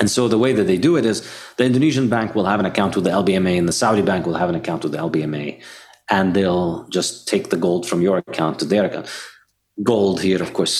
And 0.00 0.10
so 0.10 0.26
the 0.26 0.38
way 0.38 0.52
that 0.52 0.64
they 0.64 0.78
do 0.78 0.96
it 0.96 1.06
is 1.06 1.22
the 1.58 1.64
Indonesian 1.64 2.08
bank 2.08 2.34
will 2.34 2.46
have 2.46 2.58
an 2.58 2.66
account 2.66 2.96
with 2.96 3.04
the 3.04 3.10
LBMA 3.10 3.56
and 3.56 3.68
the 3.68 3.78
Saudi 3.84 4.02
bank 4.02 4.26
will 4.26 4.40
have 4.42 4.48
an 4.48 4.56
account 4.56 4.82
with 4.82 4.92
the 4.92 4.98
LBMA 4.98 5.62
and 6.10 6.34
they'll 6.34 6.86
just 6.88 7.28
take 7.28 7.50
the 7.50 7.56
gold 7.56 7.86
from 7.88 8.02
your 8.02 8.18
account 8.18 8.58
to 8.58 8.64
their 8.64 8.84
account. 8.84 9.08
Gold 9.82 10.20
here, 10.20 10.42
of 10.42 10.52
course, 10.52 10.74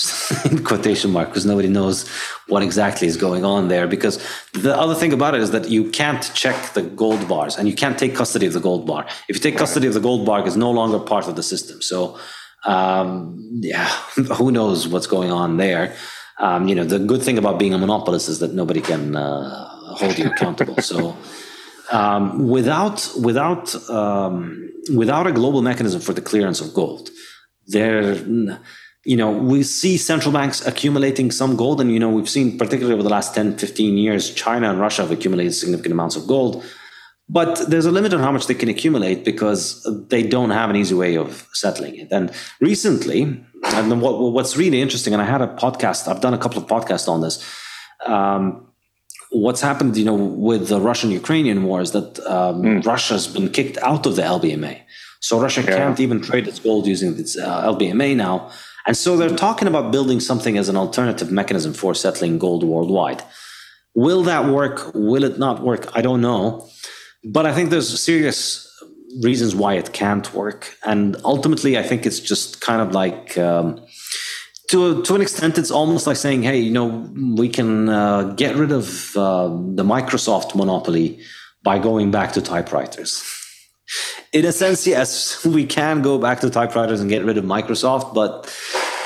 in 0.51 0.63
quotation 0.63 1.11
mark, 1.11 1.29
because 1.29 1.45
nobody 1.45 1.69
knows 1.69 2.07
what 2.47 2.61
exactly 2.61 3.07
is 3.07 3.17
going 3.17 3.43
on 3.43 3.67
there. 3.67 3.87
Because 3.87 4.23
the 4.53 4.77
other 4.77 4.93
thing 4.93 5.11
about 5.11 5.33
it 5.33 5.41
is 5.41 5.51
that 5.51 5.69
you 5.69 5.89
can't 5.89 6.29
check 6.35 6.73
the 6.73 6.83
gold 6.83 7.27
bars 7.27 7.57
and 7.57 7.67
you 7.67 7.73
can't 7.73 7.97
take 7.97 8.13
custody 8.13 8.45
of 8.45 8.53
the 8.53 8.59
gold 8.59 8.85
bar. 8.85 9.07
If 9.27 9.37
you 9.37 9.41
take 9.41 9.57
custody 9.57 9.87
of 9.87 9.95
the 9.95 10.01
gold 10.01 10.25
bar, 10.25 10.45
it's 10.45 10.55
no 10.55 10.69
longer 10.69 10.99
part 10.99 11.27
of 11.27 11.35
the 11.35 11.41
system. 11.41 11.81
So, 11.81 12.19
um, 12.65 13.37
yeah, 13.61 13.87
who 14.35 14.51
knows 14.51 14.87
what's 14.87 15.07
going 15.07 15.31
on 15.31 15.57
there. 15.57 15.95
Um, 16.37 16.67
you 16.67 16.75
know, 16.75 16.83
the 16.83 16.99
good 16.99 17.23
thing 17.23 17.37
about 17.37 17.57
being 17.57 17.73
a 17.73 17.77
monopolist 17.77 18.27
is 18.29 18.39
that 18.39 18.53
nobody 18.53 18.81
can 18.81 19.15
uh, 19.15 19.67
hold 19.95 20.17
you 20.19 20.27
accountable. 20.29 20.77
so, 20.81 21.15
um, 21.91 22.47
without 22.47 23.11
without 23.21 23.75
um, 23.89 24.71
without 24.95 25.27
a 25.27 25.31
global 25.31 25.61
mechanism 25.61 26.01
for 26.01 26.13
the 26.13 26.21
clearance 26.21 26.61
of 26.61 26.73
gold, 26.73 27.09
there, 27.67 28.15
you 29.05 29.17
know, 29.17 29.31
we 29.31 29.63
see 29.63 29.97
central 29.97 30.31
banks 30.31 30.65
accumulating 30.65 31.31
some 31.31 31.55
gold. 31.55 31.81
And, 31.81 31.91
you 31.91 31.99
know, 31.99 32.09
we've 32.09 32.29
seen, 32.29 32.57
particularly 32.57 32.93
over 32.93 33.03
the 33.03 33.09
last 33.09 33.33
10, 33.35 33.57
15 33.57 33.97
years, 33.97 34.33
China 34.33 34.69
and 34.69 34.79
Russia 34.79 35.03
have 35.03 35.11
accumulated 35.11 35.53
significant 35.53 35.93
amounts 35.93 36.15
of 36.15 36.27
gold. 36.27 36.63
But 37.29 37.69
there's 37.69 37.85
a 37.85 37.91
limit 37.91 38.13
on 38.13 38.19
how 38.19 38.31
much 38.31 38.47
they 38.47 38.53
can 38.53 38.67
accumulate 38.67 39.23
because 39.23 39.87
they 40.09 40.21
don't 40.21 40.49
have 40.49 40.69
an 40.69 40.75
easy 40.75 40.95
way 40.95 41.15
of 41.15 41.47
settling 41.53 41.95
it. 41.95 42.11
And 42.11 42.31
recently, 42.59 43.45
and 43.63 44.01
what, 44.01 44.19
what's 44.19 44.57
really 44.57 44.81
interesting, 44.81 45.13
and 45.13 45.21
I 45.21 45.25
had 45.25 45.41
a 45.41 45.47
podcast, 45.47 46.09
I've 46.09 46.19
done 46.19 46.33
a 46.33 46.37
couple 46.37 46.61
of 46.61 46.67
podcasts 46.67 47.07
on 47.07 47.21
this. 47.21 47.41
Um, 48.05 48.70
what's 49.31 49.61
happened, 49.61 49.97
you 49.97 50.05
know, 50.05 50.15
with 50.15 50.67
the 50.67 50.79
Russian-Ukrainian 50.79 51.63
war 51.63 51.81
is 51.81 51.91
that 51.91 52.19
um, 52.27 52.61
mm. 52.61 52.85
Russia's 52.85 53.27
been 53.27 53.49
kicked 53.49 53.77
out 53.79 54.05
of 54.05 54.15
the 54.15 54.21
LBMA. 54.21 54.81
So 55.21 55.39
Russia 55.39 55.61
yeah. 55.61 55.77
can't 55.77 55.99
even 55.99 56.21
trade 56.21 56.47
its 56.47 56.59
gold 56.59 56.85
using 56.85 57.17
its 57.17 57.37
uh, 57.37 57.73
LBMA 57.73 58.15
now. 58.15 58.51
And 58.85 58.97
so 58.97 59.15
they're 59.15 59.35
talking 59.35 59.67
about 59.67 59.91
building 59.91 60.19
something 60.19 60.57
as 60.57 60.67
an 60.67 60.75
alternative 60.75 61.31
mechanism 61.31 61.73
for 61.73 61.93
settling 61.93 62.39
gold 62.39 62.63
worldwide. 62.63 63.23
Will 63.93 64.23
that 64.23 64.45
work? 64.45 64.91
Will 64.93 65.23
it 65.23 65.37
not 65.37 65.61
work? 65.61 65.87
I 65.95 66.01
don't 66.01 66.21
know. 66.21 66.67
But 67.23 67.45
I 67.45 67.53
think 67.53 67.69
there's 67.69 67.99
serious 67.99 68.67
reasons 69.21 69.55
why 69.55 69.75
it 69.75 69.93
can't 69.93 70.33
work. 70.33 70.75
And 70.83 71.15
ultimately, 71.23 71.77
I 71.77 71.83
think 71.83 72.05
it's 72.05 72.19
just 72.19 72.61
kind 72.61 72.81
of 72.81 72.93
like 72.93 73.37
um, 73.37 73.79
to 74.71 75.01
to 75.03 75.15
an 75.15 75.21
extent, 75.21 75.57
it's 75.57 75.71
almost 75.71 76.07
like 76.07 76.17
saying, 76.17 76.43
"Hey, 76.43 76.59
you 76.59 76.71
know, 76.71 76.87
we 77.35 77.49
can 77.49 77.89
uh, 77.89 78.23
get 78.43 78.55
rid 78.55 78.71
of 78.71 79.15
uh, 79.17 79.49
the 79.77 79.83
Microsoft 79.83 80.55
monopoly 80.55 81.19
by 81.61 81.77
going 81.77 82.09
back 82.09 82.31
to 82.33 82.41
typewriters." 82.41 83.23
In 84.31 84.45
a 84.45 84.53
sense, 84.53 84.87
yes, 84.87 85.45
we 85.57 85.65
can 85.65 86.01
go 86.01 86.17
back 86.17 86.39
to 86.39 86.49
typewriters 86.49 87.01
and 87.01 87.09
get 87.09 87.25
rid 87.25 87.37
of 87.37 87.43
Microsoft, 87.43 88.13
but 88.13 88.31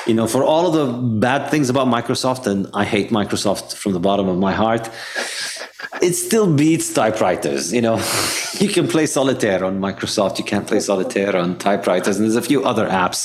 you 0.05 0.13
know, 0.13 0.27
for 0.27 0.43
all 0.43 0.67
of 0.67 0.73
the 0.73 0.85
bad 1.19 1.49
things 1.49 1.67
about 1.69 1.87
Microsoft, 1.87 2.45
and 2.45 2.67
I 2.75 2.83
hate 2.83 3.09
Microsoft 3.09 3.73
from 3.73 3.93
the 3.93 3.99
bottom 3.99 4.27
of 4.29 4.37
my 4.37 4.53
heart, 4.53 4.87
it 5.99 6.13
still 6.13 6.53
beats 6.53 6.93
typewriters. 6.93 7.73
You 7.73 7.81
know, 7.81 7.95
you 8.59 8.69
can 8.69 8.87
play 8.87 9.07
solitaire 9.07 9.65
on 9.65 9.79
Microsoft, 9.79 10.37
you 10.37 10.45
can't 10.45 10.67
play 10.67 10.79
solitaire 10.79 11.35
on 11.35 11.57
typewriters, 11.57 12.17
and 12.17 12.25
there's 12.25 12.35
a 12.35 12.47
few 12.53 12.63
other 12.63 12.87
apps 12.87 13.21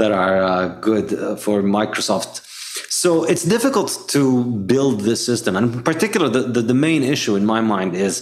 that 0.00 0.12
are 0.12 0.36
uh, 0.42 0.68
good 0.88 1.06
uh, 1.12 1.36
for 1.36 1.62
Microsoft. 1.62 2.32
So 3.02 3.24
it's 3.24 3.44
difficult 3.44 3.90
to 4.08 4.22
build 4.44 5.00
this 5.02 5.24
system. 5.24 5.56
And 5.56 5.74
in 5.74 5.82
particular, 5.82 6.28
the, 6.28 6.42
the, 6.42 6.62
the, 6.62 6.74
main 6.74 7.02
issue 7.02 7.34
in 7.36 7.44
my 7.46 7.60
mind 7.60 7.94
is 7.94 8.14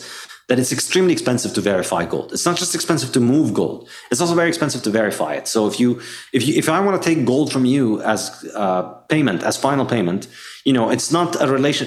that 0.49 0.59
it's 0.59 0.73
extremely 0.73 1.13
expensive 1.13 1.53
to 1.55 1.61
verify 1.61 2.05
gold. 2.05 2.33
It's 2.33 2.47
not 2.47 2.57
just 2.57 2.75
expensive 2.75 3.13
to 3.13 3.21
move 3.21 3.53
gold; 3.53 3.89
it's 4.11 4.21
also 4.21 4.35
very 4.35 4.49
expensive 4.49 4.83
to 4.83 4.91
verify 4.91 5.33
it. 5.35 5.47
So 5.47 5.67
if 5.67 5.79
you 5.81 6.01
if 6.33 6.47
you 6.47 6.55
if 6.63 6.69
I 6.69 6.81
want 6.81 7.01
to 7.01 7.05
take 7.09 7.25
gold 7.27 7.53
from 7.53 7.65
you 7.65 8.01
as 8.03 8.21
uh, 8.55 8.83
payment 9.13 9.43
as 9.43 9.57
final 9.57 9.87
payment, 9.87 10.27
you 10.65 10.73
know, 10.73 10.91
it's 10.91 11.11
not 11.13 11.41
a 11.41 11.47
relation 11.47 11.87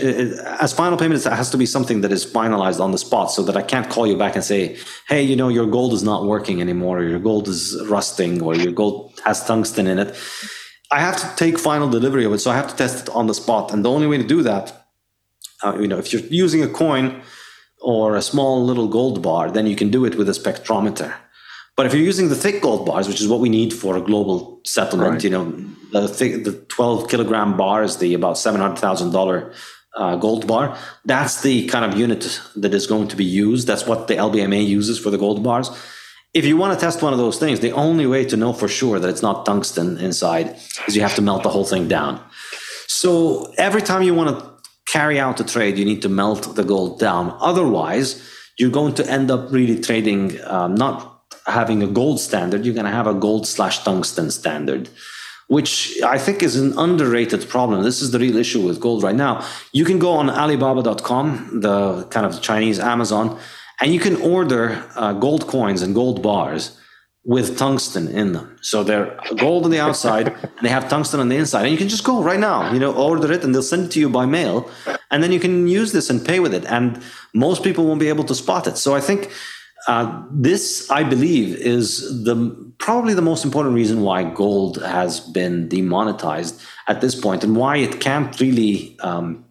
as 0.60 0.74
final 0.74 0.98
payment. 0.98 1.26
It 1.26 1.32
has 1.32 1.50
to 1.52 1.58
be 1.58 1.66
something 1.66 2.02
that 2.02 2.12
is 2.12 2.26
finalized 2.26 2.80
on 2.80 2.92
the 2.92 2.98
spot, 2.98 3.32
so 3.32 3.44
that 3.44 3.56
I 3.58 3.62
can't 3.62 3.90
call 3.90 4.08
you 4.08 4.18
back 4.18 4.36
and 4.36 4.44
say, 4.44 4.78
"Hey, 5.08 5.22
you 5.22 5.36
know, 5.36 5.50
your 5.50 5.68
gold 5.68 5.94
is 5.94 6.04
not 6.04 6.26
working 6.26 6.62
anymore, 6.62 7.00
or 7.00 7.04
your 7.04 7.20
gold 7.20 7.48
is 7.48 7.62
rusting, 7.88 8.42
or 8.42 8.56
your 8.56 8.72
gold 8.72 9.14
has 9.26 9.46
tungsten 9.46 9.88
in 9.88 10.00
it." 10.00 10.16
I 10.92 11.00
have 11.00 11.18
to 11.18 11.28
take 11.38 11.58
final 11.58 11.90
delivery 11.90 12.26
of 12.26 12.34
it, 12.34 12.40
so 12.40 12.52
I 12.52 12.56
have 12.56 12.70
to 12.70 12.76
test 12.76 13.08
it 13.08 13.10
on 13.16 13.28
the 13.28 13.34
spot, 13.34 13.72
and 13.72 13.86
the 13.86 13.90
only 13.90 14.08
way 14.08 14.18
to 14.18 14.28
do 14.36 14.42
that, 14.44 14.88
uh, 15.64 15.78
you 15.80 15.88
know, 15.88 15.98
if 15.98 16.12
you're 16.12 16.22
using 16.46 16.64
a 16.64 16.68
coin 16.68 17.22
or 17.82 18.16
a 18.16 18.22
small 18.22 18.64
little 18.64 18.88
gold 18.88 19.22
bar, 19.22 19.50
then 19.52 19.68
you 19.68 19.76
can 19.76 19.90
do 19.90 20.06
it 20.06 20.16
with 20.16 20.28
a 20.30 20.34
spectrometer. 20.34 21.14
But 21.82 21.88
if 21.88 21.96
you're 21.96 22.06
using 22.06 22.30
the 22.30 22.36
thick 22.36 22.62
gold 22.62 22.86
bars, 22.86 23.08
which 23.08 23.22
is 23.22 23.28
what 23.28 23.40
we 23.40 23.50
need 23.50 23.74
for 23.74 23.98
a 23.98 24.02
global 24.02 24.62
settlement, 24.64 25.14
right. 25.14 25.24
you 25.24 25.32
know, 25.32 25.46
the 25.92 26.08
thick, 26.08 26.44
the 26.44 26.52
12 26.52 27.10
kilogram 27.10 27.58
bar 27.58 27.82
is 27.82 27.98
the 27.98 28.14
about 28.14 28.36
$700,000 28.36 29.56
uh, 29.98 30.16
gold 30.18 30.46
bar. 30.46 30.78
That's 31.06 31.42
the 31.42 31.66
kind 31.70 31.84
of 31.84 32.00
unit 32.00 32.40
that 32.58 32.76
is 32.76 32.86
going 32.86 33.08
to 33.08 33.16
be 33.16 33.26
used. 33.26 33.66
That's 33.66 33.88
what 33.88 34.08
the 34.08 34.14
LBMA 34.14 34.64
uses 34.64 35.00
for 35.00 35.10
the 35.10 35.18
gold 35.18 35.44
bars. 35.44 35.72
If 36.36 36.46
you 36.46 36.56
want 36.56 36.78
to 36.78 36.80
test 36.80 37.02
one 37.02 37.14
of 37.14 37.18
those 37.18 37.40
things, 37.40 37.62
the 37.62 37.72
only 37.72 38.06
way 38.06 38.26
to 38.26 38.38
know 38.38 38.54
for 38.54 38.68
sure 38.68 39.00
that 39.00 39.10
it's 39.10 39.24
not 39.24 39.48
tungsten 39.48 39.98
inside 39.98 40.58
is 40.88 40.96
you 40.96 41.02
have 41.02 41.16
to 41.16 41.24
melt 41.24 41.42
the 41.42 41.50
whole 41.50 41.66
thing 41.66 41.88
down. 41.88 42.24
So 42.86 43.52
every 43.58 43.82
time 43.82 44.04
you 44.04 44.14
want 44.14 44.38
to 44.38 44.72
carry 44.86 45.20
out 45.20 45.40
a 45.40 45.44
trade, 45.44 45.80
you 45.80 45.86
need 45.86 46.04
to 46.04 46.10
melt 46.10 46.56
the 46.56 46.64
gold 46.64 47.00
down. 47.00 47.36
Otherwise, 47.40 48.22
you're 48.60 48.70
going 48.70 48.94
to 48.94 49.10
end 49.10 49.32
up 49.32 49.52
really 49.52 49.82
trading, 49.82 50.40
um, 50.44 50.76
not 50.76 51.11
having 51.52 51.84
a 51.84 51.88
gold 51.88 52.20
standard, 52.20 52.66
you're 52.66 52.74
going 52.74 52.86
to 52.86 52.92
have 52.92 53.08
a 53.08 53.14
gold 53.14 53.48
slash 53.48 53.84
tungsten 53.84 54.32
standard, 54.32 54.90
which 55.48 56.02
I 56.02 56.18
think 56.18 56.42
is 56.42 56.56
an 56.56 56.78
underrated 56.78 57.48
problem. 57.48 57.84
This 57.84 58.02
is 58.02 58.12
the 58.12 58.20
real 58.20 58.38
issue 58.38 58.66
with 58.66 58.80
gold 58.80 59.04
right 59.04 59.16
now. 59.16 59.46
You 59.72 59.86
can 59.86 60.00
go 60.00 60.12
on 60.14 60.30
Alibaba.com, 60.30 61.62
the 61.62 62.06
kind 62.06 62.26
of 62.26 62.42
Chinese 62.42 62.80
Amazon, 62.80 63.40
and 63.80 63.94
you 63.94 64.00
can 64.00 64.16
order 64.18 64.84
uh, 64.96 65.14
gold 65.14 65.48
coins 65.48 65.82
and 65.82 65.94
gold 65.94 66.22
bars 66.22 66.78
with 67.24 67.58
tungsten 67.58 68.08
in 68.08 68.34
them. 68.34 68.58
So 68.62 68.84
they're 68.84 69.20
gold 69.38 69.66
on 69.66 69.72
the 69.72 69.80
outside 69.80 70.28
and 70.42 70.62
they 70.62 70.70
have 70.70 70.90
tungsten 70.90 71.20
on 71.20 71.30
the 71.30 71.36
inside. 71.36 71.64
And 71.64 71.72
you 71.72 71.78
can 71.78 71.90
just 71.90 72.04
go 72.04 72.24
right 72.24 72.40
now, 72.40 72.74
you 72.74 72.80
know, 72.80 72.94
order 72.94 73.32
it 73.32 73.44
and 73.44 73.54
they'll 73.54 73.62
send 73.62 73.86
it 73.86 73.92
to 73.92 74.00
you 74.00 74.10
by 74.10 74.26
mail. 74.26 74.70
And 75.12 75.22
then 75.22 75.32
you 75.32 75.40
can 75.40 75.68
use 75.68 75.92
this 75.92 76.10
and 76.10 76.26
pay 76.26 76.40
with 76.40 76.54
it. 76.54 76.66
And 76.66 77.02
most 77.34 77.64
people 77.64 77.86
won't 77.86 78.00
be 78.00 78.10
able 78.10 78.24
to 78.24 78.36
spot 78.36 78.68
it. 78.68 78.78
So 78.78 78.96
I 78.96 79.02
think 79.02 79.32
uh, 79.88 80.24
this, 80.32 80.90
I 80.92 81.04
believe, 81.04 81.56
is 81.56 82.24
the 82.24 82.72
probably 82.78 83.14
the 83.14 83.22
most 83.22 83.46
important 83.46 83.76
reason 83.76 84.02
why 84.02 84.24
gold 84.24 84.82
has 84.82 85.20
been 85.20 85.68
demonetized 85.68 86.62
at 86.88 87.02
this 87.02 87.16
point 87.16 87.44
and 87.44 87.56
why 87.56 87.78
it 87.78 88.00
can't 88.00 88.40
really 88.40 88.98
um, 89.02 89.46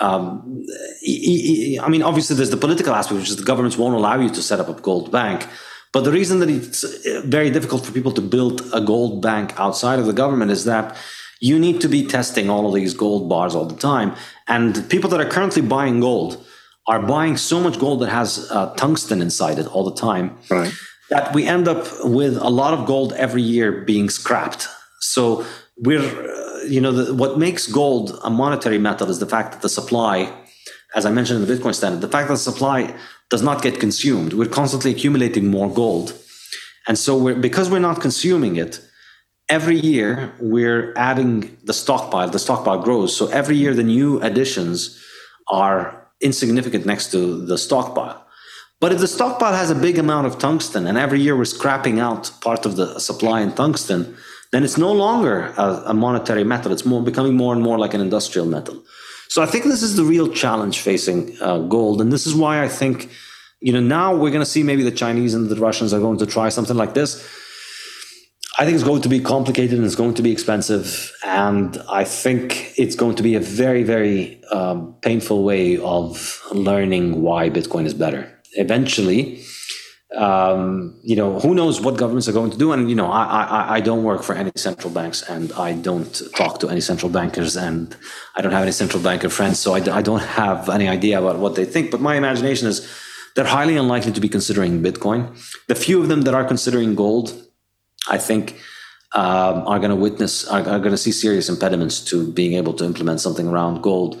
um, 0.00 0.64
I 1.06 1.88
mean, 1.88 2.02
obviously, 2.02 2.34
there's 2.34 2.50
the 2.50 2.56
political 2.56 2.92
aspect, 2.92 3.20
which 3.20 3.30
is 3.30 3.36
the 3.36 3.44
governments 3.44 3.78
won't 3.78 3.94
allow 3.94 4.18
you 4.18 4.30
to 4.30 4.42
set 4.42 4.58
up 4.58 4.68
a 4.68 4.74
gold 4.74 5.12
bank. 5.12 5.46
But 5.92 6.02
the 6.04 6.10
reason 6.10 6.40
that 6.40 6.50
it's 6.50 6.82
uh, 6.84 7.22
very 7.24 7.50
difficult 7.50 7.84
for 7.86 7.92
people 7.92 8.12
to 8.12 8.20
build 8.20 8.62
a 8.72 8.80
gold 8.80 9.22
bank 9.22 9.52
outside 9.60 9.98
of 9.98 10.06
the 10.06 10.12
government 10.12 10.50
is 10.50 10.64
that 10.64 10.96
you 11.40 11.58
need 11.58 11.80
to 11.82 11.88
be 11.88 12.06
testing 12.06 12.50
all 12.50 12.66
of 12.66 12.74
these 12.74 12.94
gold 12.94 13.28
bars 13.28 13.54
all 13.54 13.66
the 13.66 13.76
time. 13.76 14.16
And 14.48 14.88
people 14.90 15.10
that 15.10 15.20
are 15.20 15.28
currently 15.28 15.62
buying 15.62 16.00
gold 16.00 16.44
are 16.86 17.00
buying 17.00 17.36
so 17.36 17.60
much 17.60 17.78
gold 17.78 18.00
that 18.00 18.08
has 18.08 18.50
uh, 18.50 18.74
tungsten 18.74 19.22
inside 19.22 19.58
it 19.58 19.66
all 19.66 19.84
the 19.84 19.94
time 19.94 20.36
right. 20.50 20.72
that 21.10 21.32
we 21.34 21.46
end 21.46 21.68
up 21.68 21.86
with 22.04 22.36
a 22.36 22.50
lot 22.50 22.74
of 22.74 22.86
gold 22.86 23.12
every 23.12 23.42
year 23.42 23.82
being 23.82 24.10
scrapped. 24.10 24.68
So 25.00 25.44
we're, 25.76 26.00
uh, 26.00 26.62
you 26.64 26.80
know, 26.80 26.92
the, 26.92 27.14
what 27.14 27.38
makes 27.38 27.66
gold 27.66 28.18
a 28.24 28.30
monetary 28.30 28.78
metal 28.78 29.08
is 29.10 29.20
the 29.20 29.26
fact 29.26 29.52
that 29.52 29.62
the 29.62 29.68
supply, 29.68 30.32
as 30.94 31.06
I 31.06 31.10
mentioned 31.10 31.40
in 31.40 31.48
the 31.48 31.54
Bitcoin 31.54 31.74
standard, 31.74 32.00
the 32.00 32.08
fact 32.08 32.28
that 32.28 32.34
the 32.34 32.38
supply 32.38 32.94
does 33.30 33.42
not 33.42 33.62
get 33.62 33.78
consumed. 33.80 34.32
We're 34.32 34.48
constantly 34.48 34.90
accumulating 34.90 35.46
more 35.46 35.72
gold. 35.72 36.14
And 36.88 36.98
so 36.98 37.16
we're, 37.16 37.36
because 37.36 37.70
we're 37.70 37.78
not 37.78 38.00
consuming 38.00 38.56
it, 38.56 38.80
every 39.48 39.76
year 39.76 40.32
we're 40.40 40.92
adding 40.96 41.56
the 41.62 41.72
stockpile, 41.72 42.28
the 42.28 42.38
stockpile 42.38 42.82
grows. 42.82 43.16
So 43.16 43.28
every 43.28 43.56
year 43.56 43.72
the 43.72 43.82
new 43.82 44.20
additions 44.20 45.00
are 45.48 46.01
insignificant 46.22 46.86
next 46.86 47.10
to 47.12 47.44
the 47.46 47.58
stockpile. 47.58 48.24
But 48.80 48.92
if 48.92 48.98
the 48.98 49.08
stockpile 49.08 49.54
has 49.54 49.70
a 49.70 49.74
big 49.74 49.98
amount 49.98 50.26
of 50.26 50.38
tungsten 50.38 50.86
and 50.86 50.98
every 50.98 51.20
year 51.20 51.36
we're 51.36 51.44
scrapping 51.44 52.00
out 52.00 52.30
part 52.40 52.66
of 52.66 52.76
the 52.76 52.98
supply 52.98 53.40
in 53.40 53.52
tungsten, 53.52 54.16
then 54.50 54.64
it's 54.64 54.76
no 54.76 54.92
longer 54.92 55.52
a, 55.56 55.82
a 55.86 55.94
monetary 55.94 56.44
metal. 56.44 56.72
It's 56.72 56.84
more 56.84 57.02
becoming 57.02 57.34
more 57.34 57.54
and 57.54 57.62
more 57.62 57.78
like 57.78 57.94
an 57.94 58.00
industrial 58.00 58.46
metal. 58.46 58.82
So 59.28 59.42
I 59.42 59.46
think 59.46 59.64
this 59.64 59.82
is 59.82 59.96
the 59.96 60.04
real 60.04 60.28
challenge 60.28 60.80
facing 60.80 61.34
uh, 61.40 61.60
gold, 61.60 62.02
and 62.02 62.12
this 62.12 62.26
is 62.26 62.34
why 62.34 62.62
I 62.62 62.68
think, 62.68 63.08
you 63.60 63.72
know, 63.72 63.80
now 63.80 64.14
we're 64.14 64.30
going 64.30 64.44
to 64.44 64.52
see 64.54 64.62
maybe 64.62 64.82
the 64.82 64.90
Chinese 64.90 65.32
and 65.32 65.48
the 65.48 65.56
Russians 65.56 65.94
are 65.94 66.00
going 66.00 66.18
to 66.18 66.26
try 66.26 66.50
something 66.50 66.76
like 66.76 66.92
this. 66.92 67.26
I 68.62 68.64
think 68.64 68.76
it's 68.76 68.84
going 68.84 69.02
to 69.02 69.08
be 69.08 69.18
complicated 69.18 69.76
and 69.76 69.84
it's 69.84 69.96
going 69.96 70.14
to 70.14 70.22
be 70.22 70.30
expensive, 70.30 71.12
and 71.24 71.82
I 71.90 72.04
think 72.04 72.78
it's 72.78 72.94
going 72.94 73.16
to 73.16 73.22
be 73.24 73.34
a 73.34 73.40
very, 73.40 73.82
very 73.82 74.40
um, 74.52 74.94
painful 75.02 75.42
way 75.42 75.78
of 75.78 76.40
learning 76.52 77.22
why 77.22 77.50
Bitcoin 77.50 77.86
is 77.86 77.92
better. 77.92 78.22
Eventually, 78.52 79.42
um, 80.14 80.96
you 81.02 81.16
know, 81.16 81.40
who 81.40 81.56
knows 81.56 81.80
what 81.80 81.96
governments 81.96 82.28
are 82.28 82.32
going 82.32 82.52
to 82.52 82.56
do? 82.56 82.70
And 82.70 82.88
you 82.88 82.94
know, 82.94 83.10
I, 83.10 83.24
I 83.24 83.74
I 83.76 83.80
don't 83.80 84.04
work 84.04 84.22
for 84.22 84.36
any 84.36 84.52
central 84.54 84.92
banks, 84.92 85.22
and 85.28 85.52
I 85.54 85.72
don't 85.72 86.22
talk 86.36 86.60
to 86.60 86.68
any 86.68 86.80
central 86.80 87.10
bankers, 87.10 87.56
and 87.56 87.96
I 88.36 88.42
don't 88.42 88.52
have 88.52 88.62
any 88.62 88.70
central 88.70 89.02
banker 89.02 89.28
friends, 89.28 89.58
so 89.58 89.74
I, 89.74 89.80
I 89.98 90.02
don't 90.02 90.26
have 90.42 90.68
any 90.68 90.86
idea 90.86 91.18
about 91.18 91.40
what 91.40 91.56
they 91.56 91.64
think. 91.64 91.90
But 91.90 92.00
my 92.00 92.14
imagination 92.14 92.68
is 92.68 92.88
they're 93.34 93.54
highly 93.58 93.76
unlikely 93.76 94.12
to 94.12 94.20
be 94.20 94.28
considering 94.28 94.84
Bitcoin. 94.84 95.20
The 95.66 95.74
few 95.74 96.00
of 96.00 96.06
them 96.06 96.22
that 96.22 96.34
are 96.34 96.44
considering 96.44 96.94
gold, 96.94 97.42
I 98.08 98.18
think. 98.18 98.60
Um, 99.14 99.68
are 99.68 99.78
going 99.78 99.90
to 99.90 99.94
witness 99.94 100.48
are, 100.48 100.60
are 100.60 100.78
going 100.78 100.92
to 100.92 100.96
see 100.96 101.12
serious 101.12 101.50
impediments 101.50 102.00
to 102.06 102.32
being 102.32 102.54
able 102.54 102.72
to 102.72 102.84
implement 102.86 103.20
something 103.20 103.46
around 103.46 103.82
gold, 103.82 104.18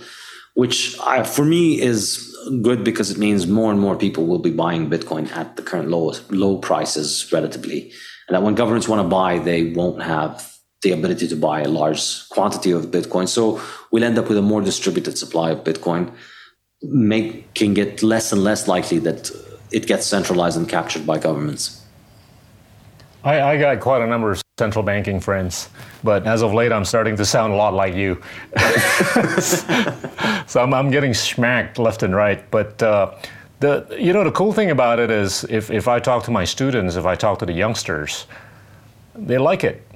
which 0.52 0.98
I, 1.00 1.22
for 1.22 1.46
me 1.46 1.80
is 1.80 2.36
good 2.60 2.84
because 2.84 3.10
it 3.10 3.16
means 3.16 3.46
more 3.46 3.70
and 3.70 3.80
more 3.80 3.96
people 3.96 4.26
will 4.26 4.38
be 4.38 4.50
buying 4.50 4.90
Bitcoin 4.90 5.30
at 5.32 5.56
the 5.56 5.62
current 5.62 5.88
low 5.88 6.12
low 6.28 6.58
prices 6.58 7.32
relatively, 7.32 7.90
and 8.28 8.34
that 8.34 8.42
when 8.42 8.54
governments 8.54 8.86
want 8.86 9.00
to 9.00 9.08
buy, 9.08 9.38
they 9.38 9.72
won't 9.72 10.02
have 10.02 10.52
the 10.82 10.92
ability 10.92 11.28
to 11.28 11.36
buy 11.36 11.62
a 11.62 11.68
large 11.68 12.28
quantity 12.28 12.70
of 12.70 12.86
Bitcoin. 12.86 13.28
So 13.28 13.60
we'll 13.90 14.04
end 14.04 14.18
up 14.18 14.28
with 14.28 14.36
a 14.36 14.42
more 14.42 14.60
distributed 14.60 15.16
supply 15.16 15.50
of 15.50 15.64
Bitcoin, 15.64 16.12
making 16.82 17.76
it 17.76 18.02
less 18.02 18.32
and 18.32 18.42
less 18.42 18.68
likely 18.68 18.98
that 18.98 19.30
it 19.70 19.86
gets 19.86 20.06
centralized 20.06 20.56
and 20.56 20.68
captured 20.68 21.06
by 21.06 21.18
governments. 21.18 21.81
I, 23.24 23.40
I, 23.40 23.58
got 23.58 23.80
quite 23.80 24.02
a 24.02 24.06
number 24.06 24.32
of 24.32 24.42
central 24.58 24.82
banking 24.82 25.20
friends, 25.20 25.68
but 26.02 26.26
as 26.26 26.42
of 26.42 26.52
late, 26.52 26.72
I'm 26.72 26.84
starting 26.84 27.16
to 27.16 27.24
sound 27.24 27.52
a 27.52 27.56
lot 27.56 27.72
like 27.72 27.94
you. 27.94 28.20
so 30.46 30.60
I'm, 30.60 30.74
I'm, 30.74 30.90
getting 30.90 31.14
smacked 31.14 31.78
left 31.78 32.02
and 32.02 32.14
right. 32.16 32.48
But 32.50 32.82
uh, 32.82 33.14
the 33.60 33.86
you 33.98 34.12
know 34.12 34.24
the 34.24 34.32
cool 34.32 34.52
thing 34.52 34.70
about 34.70 34.98
it 34.98 35.10
is 35.10 35.44
if 35.44 35.70
if 35.70 35.86
I 35.86 36.00
talk 36.00 36.24
to 36.24 36.30
my 36.30 36.44
students, 36.44 36.96
if 36.96 37.06
I 37.06 37.14
talk 37.14 37.38
to 37.38 37.46
the 37.46 37.52
youngsters, 37.52 38.26
they 39.14 39.38
like 39.38 39.62
it. 39.62 39.86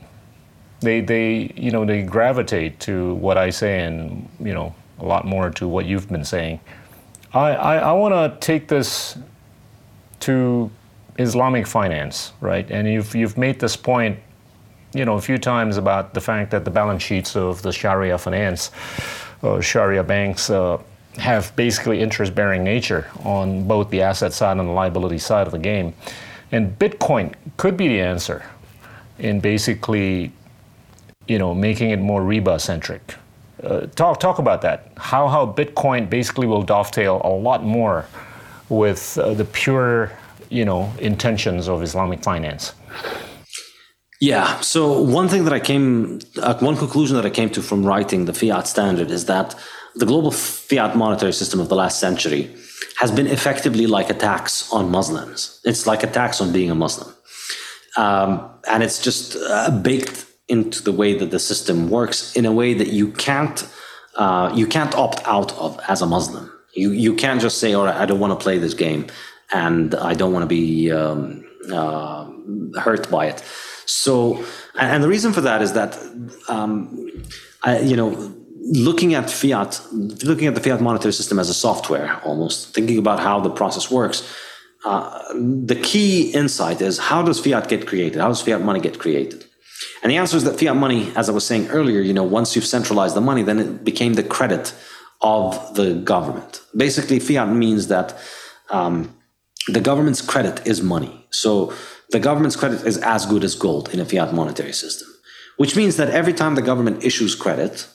They 0.80 1.00
they 1.00 1.52
you 1.56 1.72
know 1.72 1.84
they 1.84 2.02
gravitate 2.02 2.78
to 2.80 3.14
what 3.14 3.36
I 3.36 3.50
say 3.50 3.80
and 3.80 4.28
you 4.38 4.54
know 4.54 4.74
a 5.00 5.04
lot 5.04 5.24
more 5.26 5.50
to 5.50 5.66
what 5.66 5.84
you've 5.86 6.08
been 6.08 6.24
saying. 6.24 6.60
I 7.34 7.50
I, 7.50 7.76
I 7.78 7.92
want 7.92 8.14
to 8.14 8.46
take 8.46 8.68
this 8.68 9.18
to 10.20 10.70
Islamic 11.18 11.66
finance, 11.66 12.32
right? 12.40 12.70
And 12.70 12.88
you've 12.88 13.14
you've 13.14 13.38
made 13.38 13.58
this 13.60 13.76
point, 13.76 14.18
you 14.94 15.04
know, 15.04 15.14
a 15.14 15.20
few 15.20 15.38
times 15.38 15.76
about 15.76 16.14
the 16.14 16.20
fact 16.20 16.50
that 16.50 16.64
the 16.64 16.70
balance 16.70 17.02
sheets 17.02 17.36
of 17.36 17.62
the 17.62 17.72
Sharia 17.72 18.18
finance, 18.18 18.70
uh, 19.42 19.60
Sharia 19.60 20.02
banks. 20.02 20.50
Uh, 20.50 20.78
have 21.18 21.56
basically 21.56 22.02
interest-bearing 22.02 22.62
nature 22.62 23.06
on 23.24 23.66
both 23.66 23.88
the 23.88 24.02
asset 24.02 24.34
side 24.34 24.58
and 24.58 24.68
the 24.68 24.72
liability 24.72 25.16
side 25.16 25.46
of 25.46 25.50
the 25.50 25.58
game, 25.58 25.94
and 26.52 26.78
Bitcoin 26.78 27.32
could 27.56 27.74
be 27.74 27.88
the 27.88 28.00
answer 28.00 28.44
in 29.18 29.40
basically, 29.40 30.30
you 31.26 31.38
know, 31.38 31.54
making 31.54 31.90
it 31.90 32.00
more 32.00 32.20
riba-centric. 32.20 33.14
Uh, 33.62 33.86
talk 33.94 34.20
talk 34.20 34.38
about 34.38 34.60
that. 34.60 34.90
How 34.98 35.26
how 35.28 35.46
Bitcoin 35.46 36.10
basically 36.10 36.46
will 36.46 36.62
dovetail 36.62 37.22
a 37.24 37.30
lot 37.30 37.64
more 37.64 38.04
with 38.68 39.16
uh, 39.16 39.32
the 39.32 39.44
pure 39.46 40.12
you 40.50 40.64
know 40.64 40.92
intentions 40.98 41.68
of 41.68 41.82
Islamic 41.82 42.22
finance? 42.22 42.72
Yeah. 44.20 44.60
So 44.60 45.00
one 45.00 45.28
thing 45.28 45.44
that 45.44 45.52
I 45.52 45.60
came, 45.60 46.20
uh, 46.38 46.54
one 46.58 46.76
conclusion 46.76 47.16
that 47.16 47.26
I 47.26 47.30
came 47.30 47.50
to 47.50 47.62
from 47.62 47.84
writing 47.84 48.24
the 48.24 48.32
fiat 48.32 48.66
standard 48.66 49.10
is 49.10 49.26
that 49.26 49.54
the 49.94 50.06
global 50.06 50.30
fiat 50.30 50.96
monetary 50.96 51.32
system 51.32 51.60
of 51.60 51.68
the 51.68 51.76
last 51.76 52.00
century 52.00 52.54
has 52.98 53.10
been 53.10 53.26
effectively 53.26 53.86
like 53.86 54.08
a 54.08 54.14
tax 54.14 54.72
on 54.72 54.90
Muslims. 54.90 55.60
It's 55.64 55.86
like 55.86 56.02
a 56.02 56.06
tax 56.06 56.40
on 56.40 56.52
being 56.52 56.70
a 56.70 56.74
Muslim, 56.74 57.14
um, 57.96 58.48
and 58.70 58.82
it's 58.82 59.02
just 59.02 59.36
uh, 59.36 59.70
baked 59.70 60.26
into 60.48 60.82
the 60.82 60.92
way 60.92 61.18
that 61.18 61.30
the 61.30 61.38
system 61.38 61.90
works 61.90 62.34
in 62.36 62.46
a 62.46 62.52
way 62.52 62.72
that 62.72 62.88
you 62.88 63.10
can't 63.12 63.68
uh, 64.16 64.50
you 64.54 64.66
can't 64.66 64.94
opt 64.94 65.20
out 65.26 65.52
of 65.58 65.78
as 65.88 66.00
a 66.00 66.06
Muslim. 66.06 66.50
You 66.74 66.90
you 66.90 67.14
can't 67.14 67.40
just 67.40 67.58
say, 67.58 67.74
"All 67.74 67.84
right, 67.84 67.96
I 67.96 68.06
don't 68.06 68.20
want 68.20 68.38
to 68.38 68.42
play 68.42 68.58
this 68.58 68.74
game." 68.74 69.06
And 69.52 69.94
I 69.94 70.14
don't 70.14 70.32
want 70.32 70.42
to 70.42 70.48
be 70.48 70.90
um, 70.90 71.44
uh, 71.72 72.30
hurt 72.80 73.10
by 73.10 73.26
it. 73.26 73.42
So, 73.86 74.44
and 74.78 75.02
the 75.02 75.08
reason 75.08 75.32
for 75.32 75.40
that 75.42 75.62
is 75.62 75.72
that, 75.74 75.96
um, 76.48 77.08
I, 77.62 77.78
you 77.80 77.96
know, 77.96 78.34
looking 78.72 79.14
at 79.14 79.30
fiat, 79.30 79.80
looking 79.92 80.48
at 80.48 80.54
the 80.54 80.60
fiat 80.60 80.80
monetary 80.80 81.12
system 81.12 81.38
as 81.38 81.48
a 81.48 81.54
software, 81.54 82.20
almost 82.24 82.74
thinking 82.74 82.98
about 82.98 83.20
how 83.20 83.40
the 83.40 83.50
process 83.50 83.90
works. 83.90 84.28
Uh, 84.84 85.22
the 85.34 85.74
key 85.76 86.30
insight 86.32 86.80
is 86.80 86.98
how 86.98 87.22
does 87.22 87.40
fiat 87.40 87.68
get 87.68 87.86
created? 87.86 88.20
How 88.20 88.28
does 88.28 88.42
fiat 88.42 88.62
money 88.62 88.80
get 88.80 88.98
created? 88.98 89.44
And 90.02 90.10
the 90.10 90.16
answer 90.16 90.36
is 90.36 90.44
that 90.44 90.58
fiat 90.58 90.76
money, 90.76 91.12
as 91.16 91.28
I 91.28 91.32
was 91.32 91.46
saying 91.46 91.68
earlier, 91.68 92.00
you 92.00 92.12
know, 92.12 92.24
once 92.24 92.54
you've 92.54 92.66
centralized 92.66 93.14
the 93.14 93.20
money, 93.20 93.42
then 93.42 93.58
it 93.58 93.84
became 93.84 94.14
the 94.14 94.22
credit 94.22 94.74
of 95.20 95.74
the 95.74 95.94
government. 95.94 96.62
Basically, 96.76 97.18
fiat 97.18 97.48
means 97.48 97.88
that 97.88 98.18
um, 98.70 99.15
the 99.68 99.80
government's 99.80 100.22
credit 100.22 100.66
is 100.66 100.82
money. 100.82 101.26
So 101.30 101.72
the 102.10 102.20
government's 102.20 102.56
credit 102.56 102.86
is 102.86 102.98
as 102.98 103.26
good 103.26 103.44
as 103.44 103.54
gold 103.54 103.92
in 103.92 104.00
a 104.00 104.04
fiat 104.04 104.32
monetary 104.32 104.72
system, 104.72 105.08
which 105.56 105.74
means 105.76 105.96
that 105.96 106.10
every 106.10 106.32
time 106.32 106.54
the 106.54 106.62
government 106.62 107.04
issues 107.04 107.34
credit, 107.34 107.86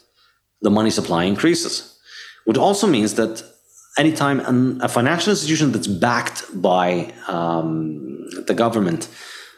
the 0.62 0.70
money 0.70 0.90
supply 0.90 1.24
increases. 1.24 1.98
Which 2.46 2.58
also 2.58 2.88
means 2.88 3.16
that 3.16 3.44
anytime 3.98 4.40
an, 4.42 4.82
a 4.82 4.90
financial 4.90 5.32
institution 5.32 5.72
that's 5.72 5.88
backed 5.88 6.46
by 6.62 7.14
um, 7.28 8.26
the 8.48 8.54
government 8.54 9.08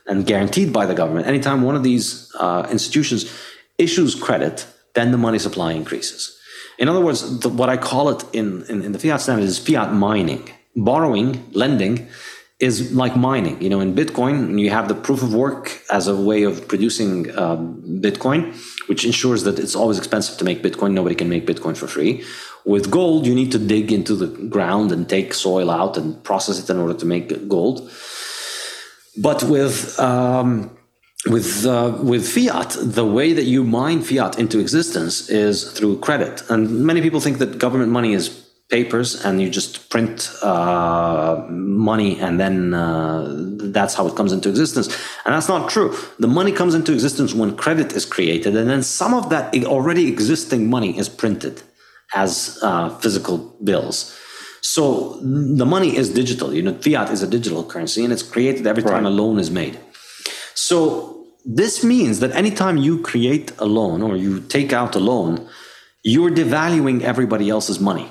and 0.05 0.25
guaranteed 0.25 0.73
by 0.73 0.85
the 0.85 0.93
government, 0.93 1.27
anytime 1.27 1.61
one 1.61 1.75
of 1.75 1.83
these 1.83 2.31
uh, 2.39 2.67
institutions 2.69 3.31
issues 3.77 4.15
credit, 4.15 4.67
then 4.93 5.11
the 5.11 5.17
money 5.17 5.39
supply 5.39 5.71
increases. 5.71 6.37
In 6.77 6.89
other 6.89 7.01
words, 7.01 7.39
the, 7.39 7.49
what 7.49 7.69
I 7.69 7.77
call 7.77 8.09
it 8.09 8.23
in, 8.33 8.63
in, 8.63 8.83
in 8.83 8.91
the 8.91 8.99
fiat 8.99 9.21
standard 9.21 9.45
is 9.45 9.57
fiat 9.57 9.93
mining 9.93 10.49
borrowing, 10.75 11.49
lending, 11.53 12.07
is 12.59 12.93
like 12.93 13.15
mining. 13.15 13.61
You 13.61 13.69
know, 13.69 13.81
in 13.81 13.93
Bitcoin, 13.93 14.59
you 14.59 14.69
have 14.69 14.87
the 14.87 14.95
proof 14.95 15.21
of 15.21 15.33
work 15.33 15.81
as 15.91 16.07
a 16.07 16.15
way 16.15 16.43
of 16.43 16.67
producing 16.67 17.37
um, 17.37 17.81
Bitcoin, 18.01 18.55
which 18.87 19.03
ensures 19.05 19.43
that 19.43 19.59
it's 19.59 19.75
always 19.75 19.97
expensive 19.97 20.37
to 20.37 20.45
make 20.45 20.63
Bitcoin. 20.63 20.93
Nobody 20.93 21.15
can 21.15 21.29
make 21.29 21.45
Bitcoin 21.45 21.75
for 21.75 21.87
free. 21.87 22.23
With 22.65 22.89
gold, 22.89 23.25
you 23.25 23.35
need 23.35 23.51
to 23.51 23.59
dig 23.59 23.91
into 23.91 24.15
the 24.15 24.27
ground 24.47 24.91
and 24.91 25.09
take 25.09 25.33
soil 25.33 25.69
out 25.69 25.97
and 25.97 26.23
process 26.23 26.57
it 26.61 26.69
in 26.69 26.77
order 26.77 26.93
to 26.93 27.05
make 27.05 27.49
gold. 27.49 27.91
But 29.17 29.43
with 29.43 29.99
um, 29.99 30.75
with 31.27 31.65
uh, 31.65 31.97
with 32.01 32.27
fiat, 32.27 32.75
the 32.79 33.05
way 33.05 33.33
that 33.33 33.43
you 33.43 33.63
mine 33.63 34.01
fiat 34.01 34.39
into 34.39 34.59
existence 34.59 35.29
is 35.29 35.71
through 35.71 35.99
credit, 35.99 36.43
and 36.49 36.85
many 36.85 37.01
people 37.01 37.19
think 37.19 37.37
that 37.39 37.59
government 37.59 37.91
money 37.91 38.13
is 38.13 38.42
papers 38.69 39.23
and 39.23 39.41
you 39.41 39.49
just 39.49 39.89
print 39.89 40.31
uh, 40.41 41.45
money 41.49 42.19
and 42.19 42.39
then 42.39 42.73
uh, 42.73 43.27
that's 43.75 43.93
how 43.93 44.07
it 44.07 44.15
comes 44.15 44.31
into 44.31 44.49
existence. 44.49 44.87
And 45.25 45.33
that's 45.35 45.47
not 45.47 45.69
true. 45.69 45.95
The 46.19 46.27
money 46.27 46.51
comes 46.51 46.73
into 46.73 46.93
existence 46.93 47.33
when 47.33 47.55
credit 47.55 47.93
is 47.93 48.05
created 48.05 48.55
and 48.55 48.69
then 48.69 48.81
some 48.83 49.13
of 49.13 49.29
that 49.29 49.55
already 49.65 50.07
existing 50.07 50.69
money 50.69 50.97
is 50.97 51.09
printed 51.09 51.61
as 52.15 52.59
uh, 52.61 52.89
physical 52.99 53.37
bills. 53.63 54.17
So 54.61 55.19
the 55.21 55.65
money 55.65 55.95
is 55.95 56.09
digital. 56.13 56.53
You 56.53 56.61
know 56.61 56.73
fiat 56.73 57.11
is 57.11 57.21
a 57.21 57.27
digital 57.27 57.63
currency 57.65 58.03
and 58.03 58.13
it's 58.13 58.23
created 58.23 58.65
every 58.65 58.83
time 58.83 59.03
right. 59.03 59.13
a 59.13 59.15
loan 59.21 59.37
is 59.39 59.51
made. 59.51 59.77
So 60.55 61.13
this 61.45 61.83
means 61.83 62.19
that 62.21 62.31
anytime 62.31 62.77
you 62.77 63.01
create 63.01 63.51
a 63.59 63.65
loan 63.65 64.01
or 64.01 64.15
you 64.15 64.39
take 64.39 64.71
out 64.71 64.95
a 64.95 64.99
loan 64.99 65.47
you're 66.03 66.29
devaluing 66.29 67.01
everybody 67.01 67.49
else's 67.49 67.79
money 67.79 68.09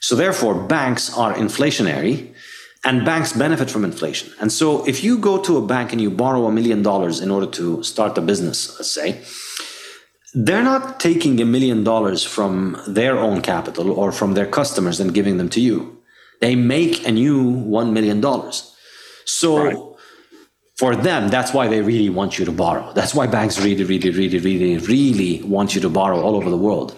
so 0.00 0.14
therefore, 0.14 0.54
banks 0.54 1.16
are 1.16 1.34
inflationary 1.34 2.32
and 2.84 3.04
banks 3.04 3.32
benefit 3.32 3.70
from 3.70 3.84
inflation. 3.84 4.32
And 4.40 4.52
so 4.52 4.86
if 4.86 5.02
you 5.02 5.18
go 5.18 5.42
to 5.42 5.56
a 5.56 5.66
bank 5.66 5.92
and 5.92 6.00
you 6.00 6.10
borrow 6.10 6.46
a 6.46 6.52
million 6.52 6.82
dollars 6.82 7.20
in 7.20 7.30
order 7.30 7.48
to 7.48 7.82
start 7.82 8.16
a 8.16 8.20
business, 8.20 8.76
let's 8.78 8.90
say, 8.90 9.20
they're 10.34 10.62
not 10.62 11.00
taking 11.00 11.40
a 11.40 11.44
million 11.44 11.82
dollars 11.82 12.22
from 12.22 12.80
their 12.86 13.18
own 13.18 13.40
capital 13.40 13.90
or 13.90 14.12
from 14.12 14.34
their 14.34 14.46
customers 14.46 15.00
and 15.00 15.14
giving 15.14 15.38
them 15.38 15.48
to 15.48 15.60
you. 15.60 15.98
They 16.40 16.54
make 16.54 17.06
a 17.08 17.10
new 17.10 17.52
$1 17.52 17.92
million. 17.92 18.22
So 19.24 19.64
right. 19.64 19.76
for 20.76 20.94
them, 20.94 21.28
that's 21.28 21.54
why 21.54 21.66
they 21.68 21.80
really 21.80 22.10
want 22.10 22.38
you 22.38 22.44
to 22.44 22.52
borrow. 22.52 22.92
That's 22.92 23.14
why 23.14 23.26
banks 23.26 23.58
really, 23.58 23.84
really, 23.84 24.10
really, 24.10 24.38
really, 24.38 24.76
really 24.78 25.42
want 25.42 25.74
you 25.74 25.80
to 25.80 25.88
borrow 25.88 26.20
all 26.20 26.36
over 26.36 26.50
the 26.50 26.58
world. 26.58 26.96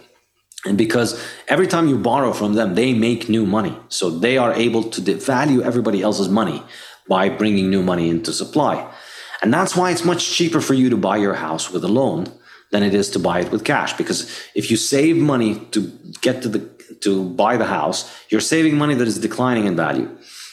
And 0.65 0.77
because 0.77 1.23
every 1.47 1.67
time 1.67 1.89
you 1.89 1.99
borrow 1.99 2.33
from 2.33 2.55
them, 2.55 2.75
they 2.75 2.93
make 2.93 3.29
new 3.29 3.47
money. 3.47 3.77
So 3.89 4.11
they 4.11 4.39
are 4.39 4.53
able 4.53 4.83
to 4.83 5.01
devalue 5.01 5.63
everybody 5.63 6.03
else's 6.03 6.29
money 6.29 6.63
by 7.09 7.29
bringing 7.29 7.71
new 7.71 7.83
money 7.83 8.09
into 8.09 8.33
supply. 8.33 8.93
And 9.41 9.55
that's 9.55 9.77
why 9.77 9.91
it's 9.91 10.05
much 10.05 10.33
cheaper 10.33 10.61
for 10.61 10.75
you 10.75 10.91
to 10.91 10.97
buy 10.97 11.17
your 11.17 11.35
house 11.35 11.71
with 11.71 11.85
a 11.85 11.89
loan 11.89 12.27
than 12.71 12.83
it 12.83 12.93
is 12.93 13.09
to 13.11 13.19
buy 13.19 13.41
it 13.41 13.51
with 13.53 13.65
cash. 13.65 13.93
Because 13.93 14.31
if 14.55 14.71
you 14.71 14.77
save 14.77 15.17
money 15.17 15.61
to 15.71 15.93
get 16.21 16.43
to 16.43 16.49
the 16.49 16.79
to 17.03 17.29
buy 17.31 17.57
the 17.57 17.67
house, 17.67 18.13
you're 18.29 18.41
saving 18.41 18.77
money 18.77 18.95
that 18.95 19.07
is 19.07 19.21
declining 19.21 19.67
in 19.67 19.77
value. 19.77 20.09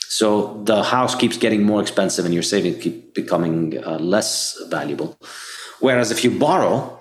So 0.08 0.62
the 0.64 0.84
house 0.84 1.16
keeps 1.16 1.38
getting 1.38 1.64
more 1.64 1.82
expensive 1.82 2.24
and 2.24 2.34
your 2.34 2.44
savings 2.44 2.84
keep 2.84 3.16
becoming 3.16 3.84
uh, 3.84 3.98
less 3.98 4.56
valuable. 4.70 5.18
Whereas 5.80 6.12
if 6.12 6.24
you 6.24 6.38
borrow, 6.38 7.00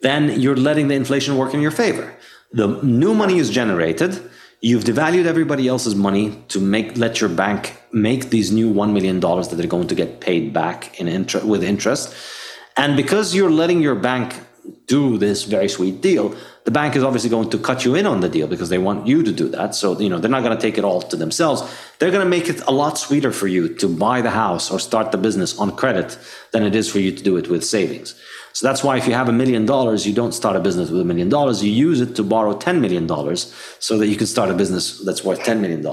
then 0.00 0.40
you're 0.40 0.56
letting 0.56 0.88
the 0.88 0.94
inflation 0.94 1.36
work 1.36 1.52
in 1.52 1.60
your 1.60 1.70
favor 1.70 2.15
the 2.52 2.68
new 2.82 3.14
money 3.14 3.38
is 3.38 3.50
generated. 3.50 4.20
You've 4.60 4.84
devalued 4.84 5.26
everybody 5.26 5.68
else's 5.68 5.94
money 5.94 6.42
to 6.48 6.60
make 6.60 6.96
let 6.96 7.20
your 7.20 7.30
bank 7.30 7.80
make 7.92 8.30
these 8.30 8.50
new 8.50 8.72
$1 8.72 8.92
million 8.92 9.20
that 9.20 9.50
they're 9.52 9.66
going 9.66 9.88
to 9.88 9.94
get 9.94 10.20
paid 10.20 10.52
back 10.52 10.98
in 10.98 11.08
inter- 11.08 11.44
with 11.44 11.62
interest. 11.62 12.14
And 12.76 12.96
because 12.96 13.34
you're 13.34 13.50
letting 13.50 13.80
your 13.80 13.94
bank 13.94 14.34
do 14.86 15.18
this 15.18 15.44
very 15.44 15.68
sweet 15.68 16.00
deal 16.00 16.34
the 16.66 16.72
bank 16.72 16.96
is 16.96 17.04
obviously 17.04 17.30
going 17.30 17.48
to 17.50 17.58
cut 17.58 17.84
you 17.84 17.94
in 17.94 18.06
on 18.06 18.18
the 18.20 18.28
deal 18.28 18.48
because 18.48 18.70
they 18.70 18.78
want 18.78 19.06
you 19.06 19.22
to 19.22 19.30
do 19.30 19.48
that. 19.50 19.76
So 19.76 19.98
you 20.00 20.08
know 20.08 20.18
they're 20.18 20.36
not 20.36 20.42
going 20.42 20.56
to 20.56 20.60
take 20.60 20.76
it 20.78 20.84
all 20.84 21.00
to 21.00 21.16
themselves. 21.16 21.62
They're 21.98 22.10
going 22.10 22.24
to 22.24 22.28
make 22.28 22.48
it 22.48 22.60
a 22.66 22.72
lot 22.72 22.98
sweeter 22.98 23.30
for 23.30 23.46
you 23.46 23.72
to 23.76 23.88
buy 23.88 24.20
the 24.20 24.30
house 24.30 24.68
or 24.68 24.80
start 24.80 25.12
the 25.12 25.18
business 25.18 25.56
on 25.60 25.76
credit 25.76 26.18
than 26.50 26.64
it 26.64 26.74
is 26.74 26.90
for 26.90 26.98
you 26.98 27.12
to 27.12 27.22
do 27.22 27.36
it 27.36 27.48
with 27.48 27.64
savings 27.64 28.20
so 28.56 28.66
that's 28.66 28.82
why 28.82 28.96
if 28.96 29.06
you 29.06 29.12
have 29.12 29.28
a 29.28 29.34
million 29.34 29.66
dollars, 29.66 30.06
you 30.06 30.14
don't 30.14 30.32
start 30.32 30.56
a 30.56 30.60
business 30.60 30.88
with 30.88 31.02
a 31.02 31.04
million 31.04 31.28
dollars. 31.28 31.62
You 31.62 31.70
use 31.70 32.00
it 32.00 32.16
to 32.16 32.22
borrow 32.22 32.54
$10 32.54 32.80
million 32.80 33.06
so 33.36 33.98
that 33.98 34.06
you 34.06 34.16
can 34.16 34.26
start 34.26 34.48
a 34.48 34.54
business 34.54 34.98
that's 35.00 35.22
worth 35.22 35.40
$10 35.40 35.60
million. 35.60 35.84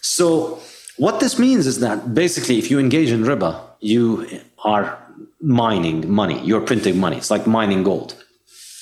So 0.00 0.58
what 0.96 1.20
this 1.20 1.38
means 1.38 1.64
is 1.64 1.78
that 1.78 2.12
basically, 2.12 2.58
if 2.58 2.72
you 2.72 2.80
engage 2.80 3.12
in 3.12 3.22
riba, 3.22 3.62
you 3.78 4.26
are 4.64 4.98
mining 5.40 6.10
money. 6.10 6.44
You're 6.44 6.60
printing 6.60 6.98
money. 6.98 7.18
It's 7.18 7.30
like 7.30 7.46
mining 7.46 7.84
gold. 7.84 8.20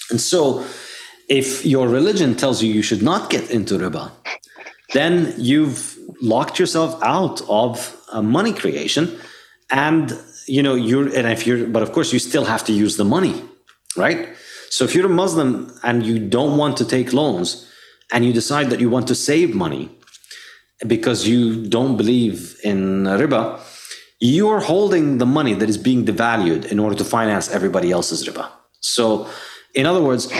And 0.08 0.18
so 0.18 0.64
if 1.28 1.66
your 1.66 1.88
religion 1.88 2.34
tells 2.34 2.62
you 2.62 2.72
you 2.72 2.80
should 2.80 3.02
not 3.02 3.28
get 3.28 3.50
into 3.50 3.74
riba, 3.74 4.12
then 4.94 5.34
you've 5.36 5.98
locked 6.22 6.58
yourself 6.58 6.98
out 7.02 7.42
of 7.50 8.00
uh, 8.12 8.22
money 8.22 8.54
creation 8.54 9.14
and 9.68 10.18
you 10.46 10.62
know 10.62 10.74
you're 10.74 11.08
and 11.16 11.26
if 11.28 11.46
you're 11.46 11.66
but 11.66 11.82
of 11.82 11.92
course 11.92 12.12
you 12.12 12.18
still 12.18 12.44
have 12.44 12.64
to 12.64 12.72
use 12.72 12.96
the 12.96 13.04
money 13.04 13.42
right? 13.96 14.28
So 14.70 14.84
if 14.84 14.94
you're 14.94 15.06
a 15.06 15.16
muslim 15.24 15.72
and 15.82 16.04
you 16.04 16.18
don't 16.18 16.56
want 16.56 16.76
to 16.78 16.84
take 16.84 17.12
loans 17.12 17.70
and 18.12 18.24
you 18.24 18.32
decide 18.32 18.70
that 18.70 18.80
you 18.80 18.90
want 18.90 19.06
to 19.08 19.14
save 19.14 19.54
money 19.54 19.90
because 20.86 21.26
you 21.28 21.66
don't 21.66 21.96
believe 21.96 22.56
in 22.64 23.04
riba 23.04 23.60
you're 24.20 24.60
holding 24.60 25.18
the 25.18 25.26
money 25.26 25.54
that 25.54 25.68
is 25.68 25.76
being 25.76 26.04
devalued 26.04 26.64
in 26.66 26.78
order 26.78 26.96
to 26.96 27.04
finance 27.04 27.50
everybody 27.50 27.90
else's 27.90 28.26
riba. 28.26 28.48
So 28.80 29.28
in 29.74 29.86
other 29.86 30.02
words 30.02 30.32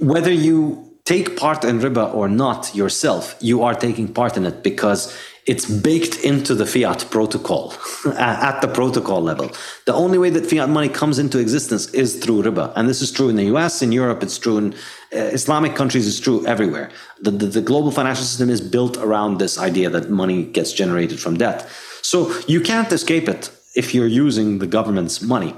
whether 0.00 0.32
you 0.32 0.90
take 1.04 1.36
part 1.36 1.64
in 1.64 1.78
riba 1.80 2.14
or 2.14 2.28
not 2.28 2.74
yourself 2.74 3.36
you 3.40 3.62
are 3.62 3.74
taking 3.74 4.08
part 4.08 4.36
in 4.36 4.46
it 4.46 4.62
because 4.62 5.14
it's 5.46 5.66
baked 5.66 6.16
into 6.24 6.54
the 6.54 6.64
fiat 6.64 7.06
protocol 7.10 7.74
at 8.16 8.60
the 8.60 8.68
protocol 8.68 9.20
level. 9.20 9.50
The 9.84 9.92
only 9.92 10.16
way 10.18 10.30
that 10.30 10.46
fiat 10.46 10.68
money 10.68 10.88
comes 10.88 11.18
into 11.18 11.38
existence 11.38 11.88
is 11.92 12.16
through 12.16 12.42
riba. 12.44 12.72
And 12.76 12.88
this 12.88 13.02
is 13.02 13.12
true 13.12 13.28
in 13.28 13.36
the 13.36 13.44
US, 13.54 13.82
in 13.82 13.92
Europe, 13.92 14.22
it's 14.22 14.38
true 14.38 14.58
in 14.58 14.74
uh, 15.12 15.18
Islamic 15.38 15.74
countries, 15.74 16.08
it's 16.08 16.20
true 16.20 16.46
everywhere. 16.46 16.90
The, 17.20 17.30
the, 17.30 17.46
the 17.46 17.60
global 17.60 17.90
financial 17.90 18.24
system 18.24 18.48
is 18.48 18.60
built 18.60 18.96
around 18.96 19.38
this 19.38 19.58
idea 19.58 19.90
that 19.90 20.10
money 20.10 20.44
gets 20.44 20.72
generated 20.72 21.20
from 21.20 21.36
debt. 21.36 21.68
So 22.02 22.34
you 22.46 22.60
can't 22.60 22.90
escape 22.92 23.28
it 23.28 23.50
if 23.74 23.94
you're 23.94 24.06
using 24.06 24.58
the 24.58 24.66
government's 24.66 25.20
money. 25.20 25.54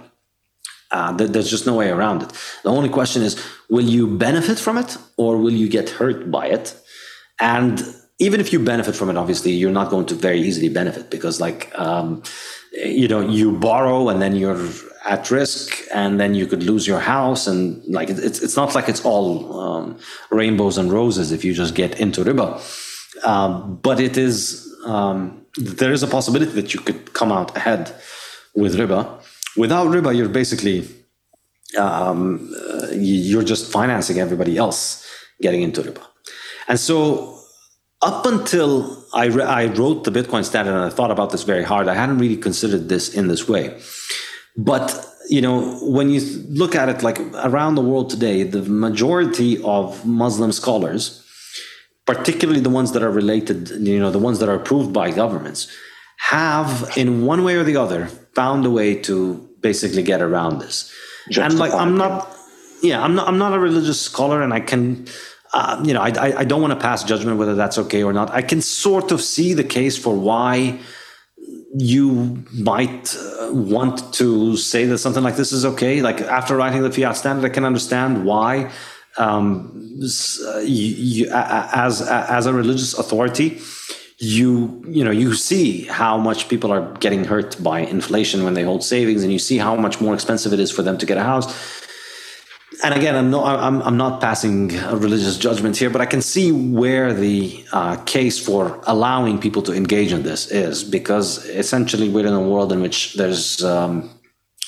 Uh, 0.91 1.13
there's 1.13 1.51
just 1.51 1.67
no 1.67 1.75
way 1.75 1.91
around 1.91 2.23
it. 2.23 2.33
The 2.63 2.71
only 2.71 2.89
question 2.89 3.23
is 3.23 3.37
will 3.69 3.85
you 3.85 4.07
benefit 4.07 4.59
from 4.59 4.79
it 4.79 4.97
or 5.17 5.37
will 5.37 5.53
you 5.53 5.69
get 5.69 5.91
hurt 5.91 6.31
by 6.31 6.47
it? 6.47 6.77
And 7.41 7.83
even 8.19 8.41
if 8.41 8.53
you 8.53 8.59
benefit 8.59 8.97
from 8.97 9.11
it, 9.11 9.17
obviously 9.17 9.53
you're 9.53 9.71
not 9.71 9.91
going 9.91 10.07
to 10.07 10.15
very 10.15 10.41
easily 10.41 10.69
benefit 10.69 11.11
because, 11.11 11.41
like, 11.41 11.71
um, 11.79 12.23
you 12.73 13.09
know, 13.09 13.21
you 13.21 13.53
borrow 13.53 14.09
and 14.09 14.23
then 14.23 14.35
you're 14.37 14.59
at 15.07 15.31
risk, 15.31 15.83
and 15.95 16.19
then 16.19 16.35
you 16.35 16.47
could 16.47 16.63
lose 16.63 16.87
your 16.87 16.99
house, 16.99 17.47
and 17.47 17.83
like 17.87 18.11
it's 18.11 18.43
it's 18.43 18.57
not 18.57 18.75
like 18.75 18.89
it's 18.89 19.05
all 19.05 19.59
um, 19.59 19.99
rainbows 20.31 20.79
and 20.79 20.93
roses 20.93 21.31
if 21.31 21.45
you 21.45 21.55
just 21.55 21.75
get 21.75 22.01
into 22.01 22.25
riba, 22.25 22.61
um, 23.25 23.79
but 23.83 24.01
it 24.01 24.17
is 24.19 24.67
um, 24.85 25.47
there 25.57 25.93
is 25.93 26.03
a 26.03 26.09
possibility 26.09 26.53
that 26.53 26.75
you 26.75 26.81
could 26.81 27.15
come 27.15 27.31
out 27.31 27.57
ahead 27.57 27.95
with 28.55 28.75
riba. 28.75 29.09
Without 29.57 29.87
riba, 29.87 30.15
you're 30.15 30.29
basically 30.29 30.89
um, 31.79 32.53
uh, 32.69 32.89
you're 32.93 33.45
just 33.45 33.71
financing 33.71 34.19
everybody 34.19 34.57
else 34.57 35.09
getting 35.41 35.63
into 35.63 35.83
riba, 35.83 36.03
and 36.67 36.81
so 36.81 37.36
up 38.07 38.25
until 38.25 39.05
I, 39.13 39.27
re- 39.27 39.43
I 39.43 39.67
wrote 39.67 40.05
the 40.05 40.13
Bitcoin 40.13 40.45
standard 40.45 40.75
and 40.75 40.85
I 40.85 40.91
thought 40.91 41.11
about 41.11 41.31
this 41.31 41.43
very 41.43 41.65
hard, 41.65 41.89
I 41.89 41.95
hadn't 41.95 42.19
really 42.19 42.37
considered 42.37 42.89
this 42.89 43.13
in 43.13 43.27
this 43.27 43.49
way. 43.49 43.65
But 44.57 45.05
you 45.29 45.41
know, 45.41 45.77
when 45.97 46.09
you 46.11 46.21
look 46.49 46.77
at 46.77 46.89
it 46.89 47.03
like 47.03 47.19
around 47.51 47.75
the 47.75 47.83
world 47.83 48.11
today, 48.11 48.45
the 48.45 48.63
majority 48.63 49.61
of 49.65 50.07
Muslim 50.07 50.53
scholars, 50.53 51.03
particularly 52.07 52.61
the 52.61 52.71
ones 52.71 52.93
that 52.93 53.03
are 53.03 53.11
related, 53.11 53.71
you 53.71 53.99
know, 53.99 54.13
the 54.13 54.21
ones 54.21 54.39
that 54.39 54.49
are 54.49 54.55
approved 54.55 54.93
by 54.93 55.11
governments, 55.11 55.67
have 56.19 56.93
in 56.97 57.27
one 57.27 57.43
way 57.43 57.57
or 57.57 57.65
the 57.65 57.77
other 57.77 58.07
found 58.35 58.65
a 58.65 58.71
way 58.71 58.95
to 58.95 59.49
basically 59.61 60.05
get 60.05 60.23
around 60.23 60.61
this. 60.61 60.93
and 61.37 61.59
like 61.59 61.75
I'm 61.75 61.97
not 61.97 62.33
yeah, 62.83 63.03
I'm 63.03 63.15
not 63.17 63.27
I'm 63.29 63.39
not 63.39 63.53
a 63.53 63.59
religious 63.59 64.01
scholar 64.01 64.43
and 64.43 64.53
I 64.55 64.61
can 64.61 65.07
uh, 65.53 65.83
you 65.85 65.95
know, 65.95 66.03
I, 66.03 66.41
I 66.41 66.45
don't 66.45 66.61
want 66.61 66.73
to 66.73 66.81
pass 66.81 67.05
judgment 67.05 67.39
whether 67.39 67.55
that's 67.55 67.79
okay 67.79 68.03
or 68.03 68.13
not. 68.13 68.31
I 68.31 68.43
can 68.43 68.61
sort 68.61 69.13
of 69.13 69.21
see 69.23 69.55
the 69.55 69.65
case 69.65 69.97
for 69.97 70.15
why 70.15 70.79
you 71.79 72.45
might 72.53 73.15
uh, 73.17 73.51
want 73.53 74.15
to 74.15 74.57
say 74.57 74.87
that 74.87 74.99
something 74.99 75.23
like 75.23 75.37
this 75.37 75.53
is 75.53 75.65
okay. 75.65 76.03
Like 76.03 76.21
after 76.21 76.57
writing 76.57 76.83
the 76.83 76.91
fiat 76.91 77.17
standard, 77.17 77.51
I 77.51 77.53
can 77.53 77.65
understand 77.65 78.25
why, 78.25 78.71
um, 79.19 79.73
you, 80.63 80.65
you, 80.65 81.31
as 81.33 82.03
as 82.03 82.47
a 82.47 82.53
religious 82.53 82.99
authority, 82.99 83.61
you 84.19 84.83
you 84.89 85.05
know 85.05 85.11
you 85.11 85.35
see 85.35 85.85
how 85.85 86.17
much 86.17 86.49
people 86.49 86.73
are 86.73 86.93
getting 86.95 87.25
hurt 87.25 87.63
by 87.63 87.81
inflation 87.81 88.45
when 88.45 88.55
they 88.55 88.63
hold 88.63 88.83
savings 88.83 89.23
and 89.23 89.33
you 89.33 89.39
see 89.39 89.59
how 89.59 89.77
much 89.77 90.01
more 90.01 90.15
expensive 90.15 90.53
it 90.53 90.61
is 90.61 90.71
for 90.71 90.83
them 90.83 90.97
to 90.97 91.07
get 91.07 91.19
a 91.19 91.23
house 91.23 91.47
and 92.85 92.95
again 92.95 93.15
i'm 93.15 93.31
not 93.31 93.59
i'm, 93.61 93.83
I'm 93.83 93.97
not 93.97 94.21
passing 94.21 94.77
a 94.77 94.97
religious 94.97 95.39
judgment 95.39 95.77
here 95.77 95.91
but 95.91 96.01
i 96.01 96.07
can 96.07 96.23
see 96.23 96.53
where 96.53 97.13
the 97.13 97.65
uh, 97.73 97.97
case 98.05 98.39
for 98.39 98.81
allowing 98.87 99.39
people 99.39 99.63
to 99.63 99.73
engage 99.73 100.13
in 100.13 100.23
this 100.23 100.51
is 100.51 100.85
because 100.85 101.45
essentially 101.47 102.09
we're 102.09 102.27
in 102.27 102.33
a 102.33 102.49
world 102.53 102.73
in 102.73 102.81
which 102.83 103.15
there's 103.15 103.65
um, 103.65 104.11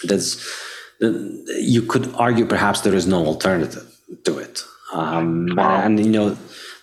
there's 0.05 0.45
you 1.01 1.83
could 1.83 2.13
argue 2.15 2.47
perhaps 2.47 2.81
there 2.81 2.95
is 2.95 3.07
no 3.07 3.25
alternative 3.27 3.87
to 4.25 4.39
it 4.39 4.65
um, 4.93 5.59
and 5.59 6.05
you 6.05 6.11
know 6.11 6.37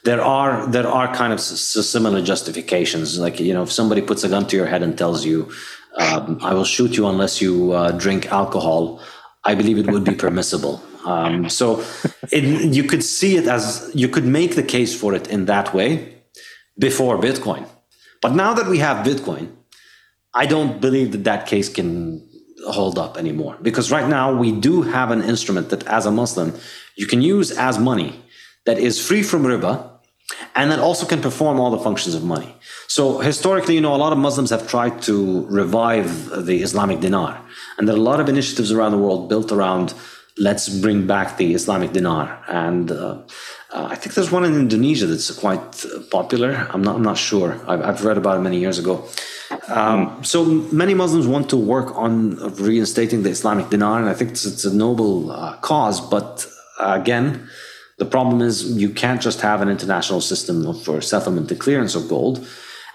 there 0.06 0.22
are 0.22 0.68
there 0.68 0.88
are 0.88 1.14
kind 1.14 1.34
of 1.34 1.42
similar 1.42 2.22
justifications. 2.22 3.20
Like 3.20 3.40
you 3.40 3.54
know, 3.54 3.64
if 3.64 3.72
somebody 3.72 4.02
puts 4.02 4.24
a 4.24 4.30
gun 4.30 4.48
to 4.48 4.56
your 4.56 4.68
head 4.68 4.84
and 4.84 4.98
tells 4.98 5.26
you, 5.26 5.52
um, 5.98 6.40
"I 6.42 6.54
will 6.54 6.64
shoot 6.64 6.96
you 6.96 7.08
unless 7.08 7.42
you 7.42 7.72
uh, 7.72 7.92
drink 7.92 8.32
alcohol," 8.32 9.02
I 9.44 9.56
believe 9.56 9.78
it 9.80 9.88
would 9.88 10.04
be 10.04 10.16
permissible. 10.16 10.82
Um, 11.06 11.50
so 11.50 11.84
it, 12.32 12.44
you 12.74 12.84
could 12.84 13.04
see 13.04 13.38
it 13.38 13.48
as 13.48 13.92
you 13.94 14.10
could 14.10 14.26
make 14.26 14.56
the 14.56 14.64
case 14.64 15.00
for 15.00 15.14
it 15.14 15.28
in 15.28 15.46
that 15.46 15.74
way 15.74 16.16
before 16.78 17.18
Bitcoin. 17.18 17.68
But 18.22 18.34
now 18.34 18.54
that 18.54 18.68
we 18.68 18.80
have 18.80 19.06
Bitcoin, 19.06 19.52
I 20.34 20.46
don't 20.46 20.82
believe 20.82 21.12
that 21.12 21.24
that 21.26 21.48
case 21.48 21.70
can 21.70 22.28
hold 22.68 22.98
up 22.98 23.18
anymore 23.18 23.58
because 23.62 23.92
right 23.92 24.08
now 24.08 24.34
we 24.34 24.52
do 24.52 24.82
have 24.82 25.12
an 25.12 25.22
instrument 25.22 25.70
that, 25.70 25.86
as 25.88 26.06
a 26.06 26.12
Muslim, 26.12 26.54
you 26.96 27.06
can 27.06 27.22
use 27.22 27.52
as 27.52 27.78
money 27.78 28.20
that 28.66 28.80
is 28.80 29.06
free 29.06 29.22
from 29.22 29.44
riba 29.44 29.92
and 30.56 30.72
that 30.72 30.80
also 30.80 31.06
can 31.06 31.22
perform 31.22 31.60
all 31.60 31.70
the 31.70 31.80
functions 31.80 32.16
of 32.16 32.24
money. 32.24 32.56
So 32.88 33.20
historically, 33.20 33.76
you 33.76 33.82
know, 33.82 33.96
a 33.96 33.98
lot 33.98 34.12
of 34.12 34.18
Muslims 34.18 34.50
have 34.50 34.68
tried 34.68 35.02
to 35.04 35.46
revive 35.48 36.46
the 36.46 36.62
Islamic 36.64 37.00
dinar, 37.00 37.40
and 37.78 37.88
there 37.88 37.96
are 37.96 38.00
a 38.00 38.02
lot 38.02 38.20
of 38.20 38.30
initiatives 38.30 38.72
around 38.72 38.92
the 38.92 38.98
world 38.98 39.30
built 39.30 39.52
around 39.52 39.94
let's 40.38 40.68
bring 40.68 41.08
back 41.08 41.38
the 41.38 41.54
Islamic 41.54 41.94
dinar. 41.94 42.44
And 42.48 42.92
uh, 42.92 43.22
uh, 43.72 43.88
I 43.90 43.96
think 43.96 44.16
there's 44.16 44.32
one 44.32 44.44
in 44.44 44.56
Indonesia 44.56 45.06
that's 45.06 45.32
quite 45.32 45.86
popular. 46.12 46.68
I'm 46.72 46.82
not, 46.82 46.96
I'm 46.98 47.04
not 47.04 47.18
sure. 47.18 47.60
I've, 47.68 47.82
I've 47.82 48.06
read 48.06 48.18
about 48.18 48.38
it 48.38 48.42
many 48.42 48.60
years 48.60 48.78
ago. 48.80 49.08
Um, 49.68 50.24
so 50.24 50.44
many 50.44 50.94
Muslims 50.94 51.28
want 51.28 51.50
to 51.52 51.58
work 51.58 51.96
on 51.96 52.36
reinstating 52.56 53.24
the 53.24 53.30
Islamic 53.30 53.70
dinar, 53.70 54.00
and 54.00 54.10
I 54.10 54.14
think 54.14 54.32
it's, 54.32 54.46
it's 54.46 54.66
a 54.66 54.76
noble 54.76 55.32
uh, 55.32 55.58
cause. 55.58 56.02
But 56.02 56.48
uh, 56.80 56.98
again, 57.00 57.48
the 57.98 58.06
problem 58.06 58.42
is 58.42 58.78
you 58.78 58.90
can't 58.90 59.22
just 59.22 59.42
have 59.42 59.62
an 59.62 59.70
international 59.70 60.20
system 60.20 60.74
for 60.74 61.00
settlement 61.00 61.50
and 61.52 61.60
clearance 61.60 61.96
of 61.96 62.10
gold. 62.10 62.46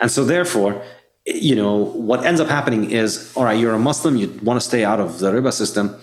And 0.00 0.10
so 0.10 0.24
therefore, 0.24 0.82
you 1.26 1.54
know, 1.54 1.76
what 1.76 2.24
ends 2.24 2.40
up 2.40 2.48
happening 2.48 2.90
is, 2.90 3.32
all 3.36 3.44
right, 3.44 3.58
you're 3.58 3.74
a 3.74 3.78
Muslim, 3.78 4.16
you 4.16 4.38
want 4.42 4.60
to 4.60 4.66
stay 4.66 4.84
out 4.84 5.00
of 5.00 5.20
the 5.20 5.32
riba 5.32 5.52
system. 5.52 5.98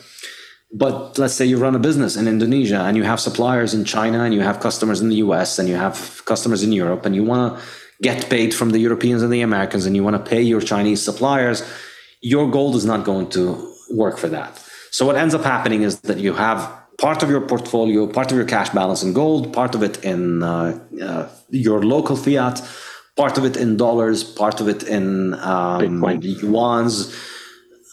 But 0.71 1.17
let's 1.17 1.33
say 1.33 1.45
you 1.45 1.57
run 1.57 1.75
a 1.75 1.79
business 1.79 2.17
in 2.17 2.27
Indonesia 2.27 2.81
and 2.81 2.97
you 2.97 3.03
have 3.03 3.19
suppliers 3.19 3.73
in 3.73 3.85
China 3.85 4.23
and 4.23 4.33
you 4.33 4.41
have 4.41 4.59
customers 4.59 4.99
in 5.01 5.09
the 5.09 5.15
US 5.27 5.59
and 5.59 5.69
you 5.69 5.75
have 5.75 6.21
customers 6.25 6.61
in 6.61 6.71
Europe 6.71 7.05
and 7.05 7.15
you 7.15 7.23
want 7.23 7.57
to 7.57 7.63
get 8.01 8.29
paid 8.29 8.53
from 8.53 8.71
the 8.71 8.79
Europeans 8.79 9.23
and 9.23 9.31
the 9.31 9.41
Americans 9.41 9.85
and 9.85 9.95
you 9.95 10.03
want 10.03 10.17
to 10.17 10.29
pay 10.29 10.41
your 10.41 10.61
Chinese 10.61 11.01
suppliers, 11.01 11.63
your 12.21 12.49
gold 12.51 12.75
is 12.75 12.85
not 12.85 13.05
going 13.05 13.29
to 13.29 13.73
work 13.91 14.17
for 14.17 14.27
that. 14.27 14.61
So 14.91 15.05
what 15.05 15.15
ends 15.15 15.33
up 15.33 15.43
happening 15.43 15.83
is 15.83 16.01
that 16.01 16.17
you 16.17 16.33
have 16.33 16.69
part 16.97 17.23
of 17.23 17.29
your 17.29 17.41
portfolio, 17.41 18.07
part 18.07 18.31
of 18.31 18.37
your 18.37 18.45
cash 18.45 18.69
balance 18.69 19.03
in 19.03 19.13
gold, 19.13 19.53
part 19.53 19.75
of 19.75 19.83
it 19.83 20.03
in 20.03 20.43
uh, 20.43 20.79
uh, 21.01 21.29
your 21.49 21.83
local 21.83 22.15
fiat, 22.15 22.61
part 23.15 23.37
of 23.37 23.45
it 23.45 23.55
in 23.55 23.77
dollars, 23.77 24.23
part 24.23 24.59
of 24.59 24.67
it 24.67 24.83
in 24.83 25.33
um, 25.35 26.01
yuans. 26.01 27.13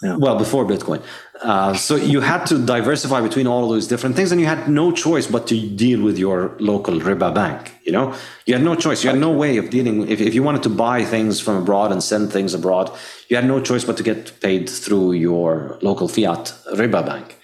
Yeah. 0.03 0.17
Well, 0.17 0.37
before 0.37 0.65
Bitcoin. 0.65 1.03
Uh, 1.45 1.75
so 1.75 1.95
you 1.95 2.23
had 2.23 2.47
to 2.47 2.59
diversify 2.59 3.21
between 3.21 3.47
all 3.47 3.69
those 3.69 3.87
different 3.87 4.17
things, 4.17 4.33
and 4.33 4.41
you 4.41 4.47
had 4.47 4.67
no 4.67 4.91
choice 4.91 5.27
but 5.27 5.47
to 5.47 5.69
deal 5.77 6.03
with 6.03 6.19
your 6.19 6.57
local 6.59 6.99
riba 7.01 7.35
bank. 7.35 7.75
You 7.85 7.93
know, 7.93 8.15
you 8.47 8.55
had 8.55 8.65
no 8.65 8.75
choice. 8.75 9.05
You 9.05 9.11
had 9.11 9.19
no 9.19 9.31
way 9.31 9.59
of 9.59 9.69
dealing. 9.69 10.09
If, 10.09 10.23
if 10.23 10.35
you 10.35 10.43
wanted 10.43 10.63
to 10.63 10.71
buy 10.71 11.05
things 11.05 11.41
from 11.41 11.57
abroad 11.59 11.93
and 11.93 12.03
send 12.03 12.33
things 12.33 12.55
abroad, 12.55 12.91
you 13.29 13.37
had 13.37 13.45
no 13.45 13.61
choice 13.61 13.85
but 13.85 13.99
to 13.99 14.03
get 14.03 14.41
paid 14.41 14.71
through 14.71 15.13
your 15.13 15.79
local 15.83 16.09
fiat 16.09 16.55
riba 16.73 17.05
bank. 17.05 17.37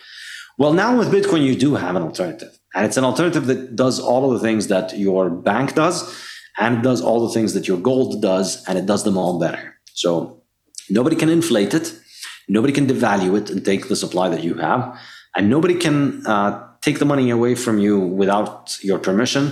Well, 0.56 0.72
now 0.72 0.96
with 0.98 1.12
Bitcoin, 1.12 1.44
you 1.44 1.54
do 1.54 1.74
have 1.74 1.94
an 1.94 2.02
alternative. 2.02 2.58
And 2.74 2.86
it's 2.86 2.96
an 2.96 3.04
alternative 3.04 3.46
that 3.46 3.76
does 3.76 4.00
all 4.00 4.32
of 4.32 4.32
the 4.32 4.46
things 4.46 4.68
that 4.68 4.96
your 4.96 5.28
bank 5.28 5.74
does, 5.74 5.96
and 6.58 6.78
it 6.78 6.82
does 6.82 7.02
all 7.02 7.26
the 7.26 7.34
things 7.34 7.52
that 7.52 7.68
your 7.68 7.78
gold 7.78 8.22
does, 8.22 8.64
and 8.66 8.78
it 8.78 8.86
does 8.86 9.04
them 9.04 9.18
all 9.18 9.38
better. 9.38 9.76
So 9.92 10.42
nobody 10.88 11.16
can 11.16 11.28
inflate 11.28 11.74
it, 11.74 11.94
nobody 12.56 12.72
can 12.72 12.86
devalue 12.86 13.38
it 13.40 13.50
and 13.50 13.64
take 13.64 13.88
the 13.88 13.96
supply 13.96 14.28
that 14.28 14.42
you 14.42 14.54
have, 14.54 14.82
and 15.36 15.48
nobody 15.48 15.76
can 15.84 16.26
uh, 16.26 16.52
take 16.82 16.98
the 16.98 17.04
money 17.04 17.30
away 17.30 17.54
from 17.54 17.78
you 17.78 17.98
without 17.98 18.76
your 18.82 18.98
permission, 18.98 19.44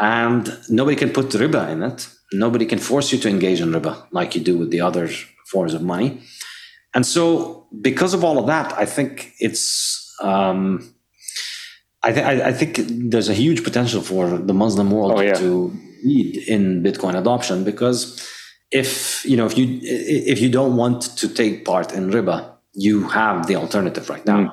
and 0.00 0.44
nobody 0.68 0.96
can 0.96 1.10
put 1.10 1.26
riba 1.42 1.70
in 1.70 1.82
it. 1.82 2.08
Nobody 2.32 2.66
can 2.66 2.80
force 2.80 3.12
you 3.12 3.18
to 3.18 3.28
engage 3.28 3.60
in 3.60 3.70
riba 3.70 3.94
like 4.10 4.34
you 4.34 4.42
do 4.42 4.58
with 4.58 4.70
the 4.70 4.80
other 4.80 5.08
forms 5.52 5.74
of 5.74 5.82
money. 5.82 6.20
And 6.94 7.06
so, 7.06 7.68
because 7.80 8.12
of 8.14 8.24
all 8.24 8.38
of 8.38 8.46
that, 8.46 8.72
I 8.72 8.86
think 8.86 9.32
it's 9.38 9.64
um, 10.20 10.94
I, 12.02 12.12
th- 12.12 12.24
I, 12.24 12.52
think 12.52 12.80
there's 13.10 13.28
a 13.28 13.34
huge 13.34 13.64
potential 13.64 14.00
for 14.00 14.38
the 14.38 14.54
Muslim 14.54 14.90
world 14.90 15.12
oh, 15.16 15.20
yeah. 15.20 15.34
to 15.34 15.76
lead 16.04 16.36
in 16.48 16.82
Bitcoin 16.82 17.16
adoption 17.16 17.64
because 17.64 17.98
if 18.70 19.24
you 19.24 19.36
know 19.36 19.46
if 19.46 19.56
you 19.56 19.78
if 19.82 20.40
you 20.40 20.50
don't 20.50 20.76
want 20.76 21.02
to 21.02 21.28
take 21.28 21.64
part 21.64 21.92
in 21.92 22.10
riba, 22.10 22.50
you 22.72 23.08
have 23.08 23.46
the 23.46 23.56
alternative 23.56 24.08
right 24.10 24.24
now. 24.26 24.38
Mm. 24.38 24.52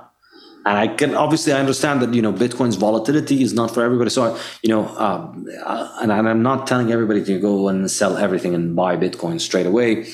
And 0.66 0.78
I 0.78 0.88
can 0.88 1.14
obviously 1.14 1.52
I 1.52 1.60
understand 1.60 2.02
that 2.02 2.14
you 2.14 2.22
know 2.22 2.32
Bitcoin's 2.32 2.76
volatility 2.76 3.44
is 3.44 3.54
not 3.54 3.74
for 3.74 3.84
everybody. 3.84 4.10
So 4.10 4.24
I, 4.24 4.40
you 4.62 4.70
know, 4.70 4.88
um, 4.98 5.48
uh, 5.66 5.98
and, 6.02 6.12
and 6.12 6.30
I'm 6.30 6.42
not 6.42 6.68
telling 6.68 6.92
everybody 6.92 7.24
to 7.26 7.40
go 7.40 7.68
and 7.68 7.92
sell 7.92 8.18
everything 8.18 8.56
and 8.56 8.76
buy 8.76 8.96
Bitcoin 8.96 9.42
straight 9.42 9.66
away. 9.66 10.08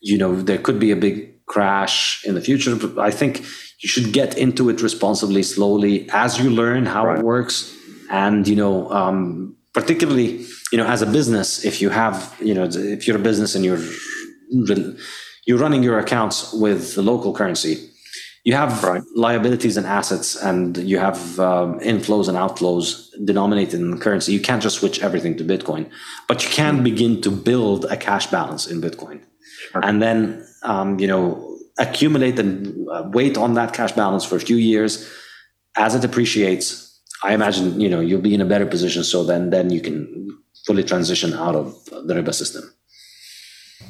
You 0.00 0.18
know, 0.18 0.40
there 0.40 0.58
could 0.58 0.78
be 0.78 0.92
a 0.92 0.96
big 0.96 1.36
crash 1.46 2.24
in 2.24 2.34
the 2.34 2.40
future. 2.40 2.76
But 2.76 2.98
I 2.98 3.10
think 3.10 3.40
you 3.80 3.88
should 3.88 4.12
get 4.12 4.36
into 4.36 4.68
it 4.68 4.82
responsibly, 4.82 5.42
slowly, 5.42 6.08
as 6.10 6.38
you 6.38 6.50
learn 6.50 6.86
how 6.86 7.06
right. 7.06 7.18
it 7.18 7.24
works. 7.24 7.74
And, 8.10 8.46
you 8.46 8.56
know, 8.56 8.90
um, 8.90 9.56
particularly, 9.72 10.44
you 10.72 10.78
know, 10.78 10.86
as 10.86 11.02
a 11.02 11.06
business, 11.06 11.64
if 11.64 11.80
you 11.80 11.90
have, 11.90 12.34
you 12.40 12.54
know, 12.54 12.64
if 12.64 13.06
you're 13.06 13.16
a 13.16 13.22
business 13.22 13.54
and 13.54 13.64
you're, 13.64 13.80
you're 15.46 15.58
running 15.58 15.82
your 15.82 15.98
accounts 15.98 16.52
with 16.52 16.94
the 16.94 17.02
local 17.02 17.32
currency, 17.32 17.90
you 18.44 18.54
have 18.54 18.82
right. 18.84 19.02
liabilities 19.14 19.76
and 19.76 19.86
assets 19.86 20.36
and 20.36 20.76
you 20.76 20.98
have 20.98 21.40
um, 21.40 21.80
inflows 21.80 22.28
and 22.28 22.36
outflows 22.36 23.08
denominated 23.24 23.80
in 23.80 23.98
currency. 23.98 24.32
You 24.32 24.40
can't 24.40 24.62
just 24.62 24.78
switch 24.78 25.02
everything 25.02 25.36
to 25.38 25.44
Bitcoin, 25.44 25.90
but 26.28 26.44
you 26.44 26.50
can 26.50 26.84
begin 26.84 27.20
to 27.22 27.30
build 27.30 27.86
a 27.86 27.96
cash 27.96 28.28
balance 28.28 28.66
in 28.66 28.80
Bitcoin. 28.80 29.20
Sure. 29.72 29.84
And 29.84 30.00
then, 30.00 30.46
um, 30.62 31.00
you 31.00 31.08
know, 31.08 31.56
accumulate 31.78 32.38
and 32.38 32.88
uh, 32.88 33.08
wait 33.12 33.36
on 33.36 33.54
that 33.54 33.72
cash 33.72 33.92
balance 33.92 34.24
for 34.24 34.36
a 34.36 34.40
few 34.40 34.56
years 34.56 35.10
as 35.76 35.94
it 35.94 36.04
appreciates 36.04 37.00
i 37.22 37.34
imagine 37.34 37.80
you 37.80 37.88
know 37.88 38.00
you'll 38.00 38.20
be 38.20 38.34
in 38.34 38.40
a 38.40 38.46
better 38.46 38.66
position 38.66 39.04
so 39.04 39.24
then 39.24 39.50
then 39.50 39.70
you 39.70 39.80
can 39.80 39.96
fully 40.66 40.84
transition 40.84 41.32
out 41.32 41.54
of 41.54 41.84
the 42.06 42.14
riba 42.14 42.34
system. 42.34 42.72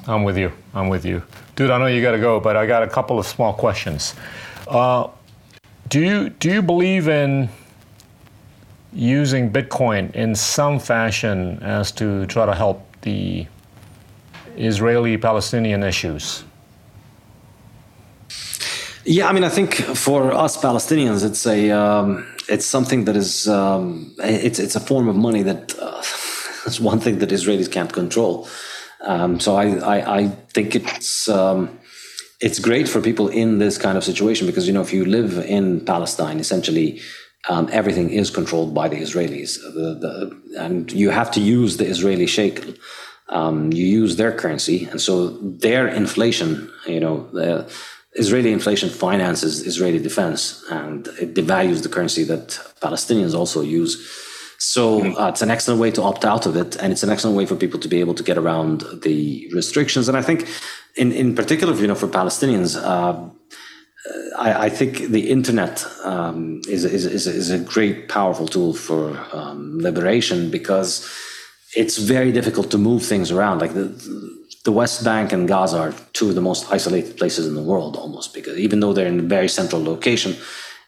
I'm 0.07 0.25
with 0.25 0.37
you. 0.37 0.53
I'm 0.75 0.89
with 0.89 1.05
you. 1.05 1.23
Dude 1.57 1.71
i 1.71 1.79
know 1.79 1.87
you 1.87 2.03
got 2.03 2.13
to 2.13 2.19
go 2.19 2.39
but 2.39 2.57
i 2.57 2.67
got 2.67 2.83
a 2.83 2.89
couple 2.89 3.19
of 3.19 3.27
small 3.27 3.53
questions. 3.55 4.15
Uh, 4.69 5.09
do 5.89 6.01
you 6.01 6.31
do 6.31 6.51
you 6.51 6.63
believe 6.63 7.09
in 7.09 7.49
using 8.93 9.51
bitcoin 9.51 10.15
in 10.15 10.35
some 10.35 10.79
fashion 10.79 11.59
as 11.63 11.93
to 11.93 12.27
try 12.27 12.45
to 12.47 12.55
help 12.55 12.79
the 13.03 13.47
israeli 14.57 15.17
palestinian 15.17 15.83
issues? 15.83 16.45
Yeah, 19.09 19.29
I 19.29 19.33
mean, 19.33 19.45
I 19.45 19.49
think 19.49 19.75
for 19.75 20.33
us 20.33 20.57
Palestinians, 20.57 21.25
it's 21.25 21.47
a 21.47 21.71
um, 21.71 22.27
it's 22.49 22.67
something 22.67 23.05
that 23.05 23.15
is 23.15 23.47
um, 23.47 24.13
it's 24.19 24.59
it's 24.59 24.75
a 24.75 24.81
form 24.81 25.09
of 25.09 25.15
money 25.15 25.43
that 25.45 25.79
uh, 25.79 26.03
is 26.67 26.81
one 26.81 27.01
thing 27.01 27.19
that 27.19 27.31
Israelis 27.31 27.71
can't 27.71 27.93
control. 27.93 28.49
Um, 29.01 29.41
so 29.41 29.57
I, 29.57 29.67
I, 29.97 30.17
I 30.19 30.29
think 30.53 30.75
it's 30.75 31.29
um, 31.29 31.79
it's 32.41 32.59
great 32.59 32.89
for 32.89 33.01
people 33.01 33.29
in 33.29 33.59
this 33.59 33.79
kind 33.79 33.97
of 33.97 34.05
situation 34.05 34.47
because 34.47 34.67
you 34.67 34.73
know 34.73 34.83
if 34.83 34.93
you 34.93 35.05
live 35.05 35.39
in 35.39 35.85
Palestine, 35.85 36.39
essentially 36.41 37.01
um, 37.49 37.69
everything 37.73 38.11
is 38.11 38.31
controlled 38.31 38.75
by 38.75 38.89
the 38.89 38.97
Israelis, 38.97 39.59
the, 39.79 39.89
the, 40.03 40.61
and 40.65 40.91
you 40.93 41.11
have 41.11 41.31
to 41.33 41.41
use 41.41 41.77
the 41.77 41.87
Israeli 41.87 42.27
shekel. 42.27 42.75
Um, 43.29 43.73
you 43.73 43.85
use 43.85 44.17
their 44.17 44.33
currency, 44.33 44.85
and 44.85 45.01
so 45.01 45.31
their 45.39 45.89
inflation, 45.89 46.71
you 46.87 47.01
know. 47.01 47.29
The, 47.33 47.71
Israeli 48.19 48.51
inflation 48.51 48.89
finances 48.89 49.67
Israeli 49.67 49.99
defense 49.99 50.65
and 50.71 51.07
it 51.21 51.35
devalues 51.35 51.83
the 51.83 51.91
currency 51.91 52.25
that 52.25 52.49
Palestinians 52.81 53.35
also 53.35 53.61
use. 53.61 53.93
So 54.67 55.17
uh, 55.17 55.29
it's 55.29 55.43
an 55.43 55.51
excellent 55.51 55.81
way 55.81 55.93
to 55.93 56.03
opt 56.03 56.25
out 56.25 56.45
of 56.45 56.57
it, 56.57 56.75
and 56.77 56.93
it's 56.93 57.05
an 57.05 57.11
excellent 57.11 57.37
way 57.37 57.47
for 57.47 57.55
people 57.55 57.79
to 57.79 57.89
be 57.89 58.01
able 58.01 58.15
to 58.15 58.25
get 58.25 58.37
around 58.37 58.83
the 59.03 59.49
restrictions. 59.55 60.09
And 60.09 60.17
I 60.17 60.23
think, 60.23 60.49
in 60.97 61.13
in 61.13 61.37
particular, 61.37 61.73
you 61.75 61.87
know, 61.87 61.95
for 61.95 62.09
Palestinians, 62.09 62.71
uh, 62.77 63.15
I, 64.37 64.67
I, 64.67 64.69
think 64.69 64.93
the 65.17 65.31
internet 65.31 65.85
um, 66.05 66.63
is, 66.69 66.85
is, 66.85 67.07
is, 67.07 67.27
is, 67.27 67.51
a 67.51 67.59
great, 67.59 68.09
powerful 68.09 68.49
tool 68.49 68.73
for 68.73 69.17
um, 69.33 69.79
liberation 69.79 70.51
because 70.51 70.91
it's 71.77 71.99
very 71.99 72.33
difficult 72.33 72.71
to 72.73 72.79
move 72.79 73.03
things 73.05 73.31
around. 73.31 73.61
Like 73.61 73.75
the, 73.75 73.87
the 74.65 74.73
West 74.73 75.05
Bank 75.05 75.33
and 75.33 75.47
Gaza 75.47 75.79
are 75.79 75.95
two 76.13 76.29
of 76.29 76.35
the 76.35 76.41
most 76.51 76.73
isolated 76.73 77.17
places 77.17 77.47
in 77.47 77.55
the 77.55 77.63
world, 77.63 77.97
almost 77.97 78.35
because 78.35 78.59
even 78.59 78.81
though 78.81 78.93
they're 78.93 79.13
in 79.15 79.21
a 79.21 79.29
very 79.37 79.49
central 79.49 79.83
location, 79.83 80.37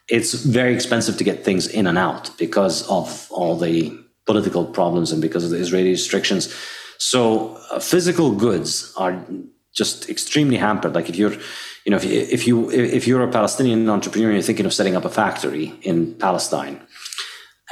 it's 0.09 0.33
very 0.33 0.75
expensive 0.75 1.17
to 1.19 1.25
get 1.25 1.45
things 1.45 1.67
in 1.67 1.87
and 1.87 1.99
out 1.99 2.31
because 2.39 2.89
of 2.89 3.29
all 3.31 3.57
the 3.57 3.97
political 4.27 4.65
problems 4.65 5.13
and 5.13 5.21
because 5.21 5.45
of 5.45 5.51
the 5.51 5.59
Israeli 5.59 5.91
restrictions. 5.91 6.55
So 6.99 7.57
uh, 7.71 7.79
physical 7.79 8.33
goods 8.33 8.93
are 8.97 9.25
just 9.75 10.09
extremely 10.09 10.57
hampered. 10.57 10.95
Like 10.95 11.09
if 11.09 11.17
you're 11.17 11.37
you 11.85 11.91
know, 11.93 11.97
if 11.97 12.05
you, 12.05 12.21
if 12.31 12.47
you 12.47 12.71
if 12.71 13.07
you're 13.07 13.23
a 13.23 13.31
Palestinian 13.31 13.89
entrepreneur 13.89 14.29
and 14.29 14.37
you're 14.37 14.43
thinking 14.43 14.67
of 14.67 14.75
setting 14.75 14.95
up 14.95 15.07
a 15.07 15.09
factory 15.09 15.73
in 15.83 16.15
Palestine, 16.17 16.83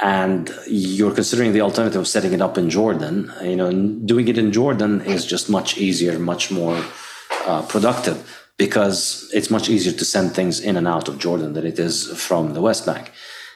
and 0.01 0.51
you're 0.67 1.13
considering 1.13 1.53
the 1.53 1.61
alternative 1.61 2.01
of 2.01 2.07
setting 2.07 2.33
it 2.33 2.41
up 2.41 2.57
in 2.57 2.69
Jordan, 2.69 3.31
you 3.43 3.55
know, 3.55 3.71
doing 3.71 4.27
it 4.27 4.39
in 4.39 4.51
Jordan 4.51 5.01
is 5.01 5.23
just 5.23 5.51
much 5.51 5.77
easier, 5.77 6.17
much 6.17 6.49
more 6.49 6.83
uh, 7.45 7.61
productive 7.63 8.46
because 8.57 9.29
it's 9.33 9.49
much 9.49 9.69
easier 9.69 9.93
to 9.93 10.05
send 10.05 10.33
things 10.33 10.59
in 10.59 10.77
and 10.77 10.87
out 10.87 11.07
of 11.07 11.19
Jordan 11.19 11.53
than 11.53 11.65
it 11.65 11.79
is 11.79 12.07
from 12.19 12.53
the 12.53 12.61
West 12.61 12.85
Bank. 12.85 13.11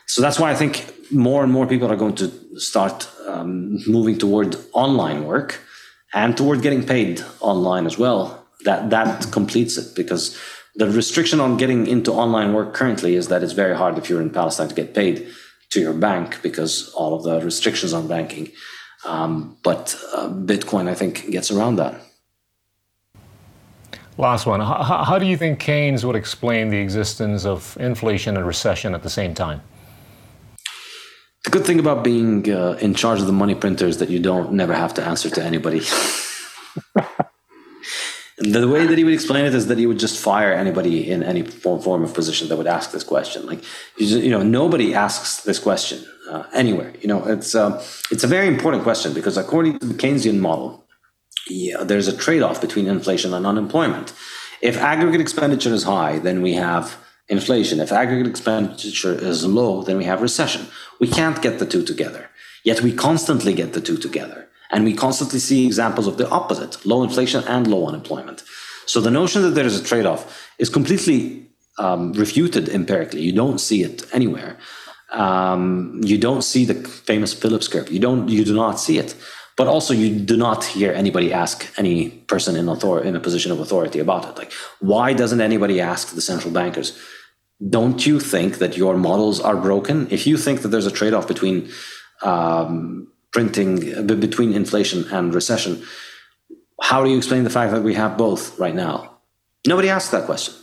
So 0.05 0.21
that's 0.21 0.39
why 0.39 0.51
I 0.51 0.55
think 0.55 0.93
more 1.11 1.43
and 1.43 1.51
more 1.51 1.65
people 1.65 1.91
are 1.91 1.95
going 1.95 2.15
to 2.15 2.59
start 2.59 3.09
um, 3.27 3.79
moving 3.87 4.17
toward 4.17 4.55
online 4.73 5.25
work 5.25 5.59
and 6.13 6.35
toward 6.35 6.61
getting 6.61 6.85
paid 6.85 7.23
online 7.39 7.85
as 7.85 7.97
well 7.97 8.41
that 8.63 8.89
that 8.89 9.31
completes 9.31 9.77
it 9.77 9.95
because 9.95 10.37
the 10.75 10.89
restriction 10.89 11.39
on 11.39 11.57
getting 11.57 11.87
into 11.87 12.11
online 12.11 12.53
work 12.53 12.73
currently 12.73 13.15
is 13.15 13.27
that 13.27 13.43
it's 13.43 13.53
very 13.53 13.75
hard 13.75 13.97
if 13.97 14.09
you're 14.09 14.21
in 14.21 14.29
Palestine 14.29 14.69
to 14.69 14.75
get 14.75 14.93
paid 14.93 15.27
to 15.69 15.79
your 15.79 15.93
bank 15.93 16.41
because 16.41 16.93
all 16.93 17.13
of 17.13 17.23
the 17.23 17.41
restrictions 17.41 17.93
on 17.93 18.07
banking. 18.07 18.51
Um, 19.05 19.57
but 19.63 19.95
uh, 20.13 20.29
Bitcoin, 20.29 20.87
I 20.87 20.93
think, 20.93 21.29
gets 21.31 21.51
around 21.51 21.77
that. 21.77 21.99
Last 24.17 24.45
one. 24.45 24.59
How, 24.59 25.03
how, 25.03 25.17
do 25.17 25.25
you 25.25 25.37
think 25.37 25.59
Keynes 25.59 26.05
would 26.05 26.15
explain 26.15 26.69
the 26.69 26.77
existence 26.77 27.45
of 27.45 27.77
inflation 27.79 28.35
and 28.37 28.45
recession 28.45 28.93
at 28.93 29.03
the 29.03 29.09
same 29.09 29.33
time? 29.33 29.61
The 31.45 31.49
good 31.49 31.65
thing 31.65 31.79
about 31.79 32.03
being 32.03 32.51
uh, 32.51 32.77
in 32.81 32.93
charge 32.93 33.19
of 33.19 33.25
the 33.25 33.33
money 33.33 33.55
printer 33.55 33.87
is 33.87 33.97
that 33.97 34.09
you 34.09 34.19
don't 34.19 34.51
never 34.53 34.73
have 34.73 34.93
to 34.95 35.03
answer 35.03 35.29
to 35.29 35.43
anybody. 35.43 35.79
the 38.37 38.67
way 38.67 38.85
that 38.85 38.97
he 38.97 39.03
would 39.03 39.13
explain 39.13 39.45
it 39.45 39.55
is 39.55 39.67
that 39.67 39.77
he 39.77 39.87
would 39.87 39.99
just 39.99 40.21
fire 40.21 40.51
anybody 40.51 41.09
in 41.09 41.23
any 41.23 41.43
form, 41.43 42.03
of 42.03 42.13
position 42.13 42.47
that 42.49 42.57
would 42.57 42.67
ask 42.67 42.91
this 42.91 43.03
question. 43.03 43.45
Like, 43.45 43.63
you, 43.97 44.07
just, 44.07 44.21
you 44.21 44.29
know, 44.29 44.43
nobody 44.43 44.93
asks 44.93 45.43
this 45.43 45.57
question 45.57 46.05
uh, 46.29 46.43
anywhere. 46.53 46.93
You 47.01 47.07
know, 47.07 47.23
it's 47.25 47.55
uh, 47.55 47.83
it's 48.11 48.23
a 48.23 48.27
very 48.27 48.47
important 48.47 48.83
question 48.83 49.13
because 49.13 49.37
according 49.37 49.79
to 49.79 49.85
the 49.85 49.93
Keynesian 49.93 50.39
model, 50.39 50.80
yeah, 51.47 51.83
there's 51.83 52.07
a 52.07 52.17
trade-off 52.17 52.61
between 52.61 52.87
inflation 52.87 53.33
and 53.33 53.45
unemployment. 53.45 54.13
If 54.61 54.77
aggregate 54.77 55.21
expenditure 55.21 55.73
is 55.73 55.83
high, 55.83 56.19
then 56.19 56.41
we 56.41 56.53
have 56.53 56.97
inflation. 57.29 57.79
If 57.79 57.91
aggregate 57.91 58.27
expenditure 58.27 59.13
is 59.13 59.45
low, 59.45 59.83
then 59.83 59.97
we 59.97 60.03
have 60.05 60.21
recession. 60.21 60.67
We 60.99 61.07
can't 61.07 61.41
get 61.41 61.59
the 61.59 61.65
two 61.65 61.83
together. 61.83 62.29
Yet 62.63 62.81
we 62.81 62.93
constantly 62.93 63.53
get 63.53 63.73
the 63.73 63.81
two 63.81 63.97
together. 63.97 64.47
And 64.71 64.85
we 64.85 64.93
constantly 64.93 65.39
see 65.39 65.65
examples 65.65 66.07
of 66.07 66.17
the 66.17 66.29
opposite 66.29 66.85
low 66.85 67.03
inflation 67.03 67.43
and 67.45 67.67
low 67.67 67.87
unemployment. 67.87 68.43
So 68.85 69.01
the 69.01 69.11
notion 69.11 69.41
that 69.41 69.51
there 69.51 69.65
is 69.65 69.79
a 69.79 69.83
trade 69.83 70.05
off 70.05 70.49
is 70.59 70.69
completely 70.69 71.47
um, 71.77 72.13
refuted 72.13 72.69
empirically. 72.69 73.21
You 73.21 73.31
don't 73.31 73.59
see 73.59 73.83
it 73.83 74.05
anywhere. 74.13 74.57
Um, 75.11 75.99
you 76.03 76.17
don't 76.17 76.41
see 76.41 76.63
the 76.65 76.75
famous 76.87 77.33
Phillips 77.33 77.67
curve. 77.67 77.91
You 77.91 77.99
don't. 77.99 78.29
You 78.29 78.45
do 78.45 78.55
not 78.55 78.79
see 78.79 78.97
it. 78.97 79.13
But 79.57 79.67
also, 79.67 79.93
you 79.93 80.19
do 80.19 80.37
not 80.37 80.63
hear 80.63 80.91
anybody 80.91 81.33
ask 81.33 81.67
any 81.77 82.09
person 82.09 82.55
in 82.55 82.69
author- 82.69 83.03
in 83.03 83.15
a 83.15 83.19
position 83.19 83.51
of 83.51 83.59
authority 83.59 83.99
about 83.99 84.25
it. 84.29 84.37
Like, 84.37 84.51
why 84.79 85.13
doesn't 85.13 85.41
anybody 85.41 85.79
ask 85.81 86.15
the 86.15 86.21
central 86.21 86.53
bankers? 86.53 86.97
Don't 87.69 88.05
you 88.07 88.19
think 88.19 88.57
that 88.57 88.75
your 88.77 88.97
models 88.97 89.39
are 89.39 89.55
broken? 89.55 90.07
If 90.09 90.25
you 90.25 90.37
think 90.37 90.61
that 90.61 90.69
there's 90.69 90.87
a 90.87 90.91
trade 90.99 91.13
off 91.13 91.27
between 91.27 91.69
um, 92.21 93.07
printing 93.31 94.05
between 94.07 94.53
inflation 94.53 95.05
and 95.11 95.33
recession. 95.33 95.83
How 96.81 97.03
do 97.03 97.09
you 97.09 97.17
explain 97.17 97.43
the 97.43 97.49
fact 97.49 97.71
that 97.73 97.83
we 97.83 97.93
have 97.95 98.17
both 98.17 98.57
right 98.59 98.75
now? 98.75 99.17
Nobody 99.67 99.89
asked 99.89 100.11
that 100.11 100.25
question. 100.25 100.55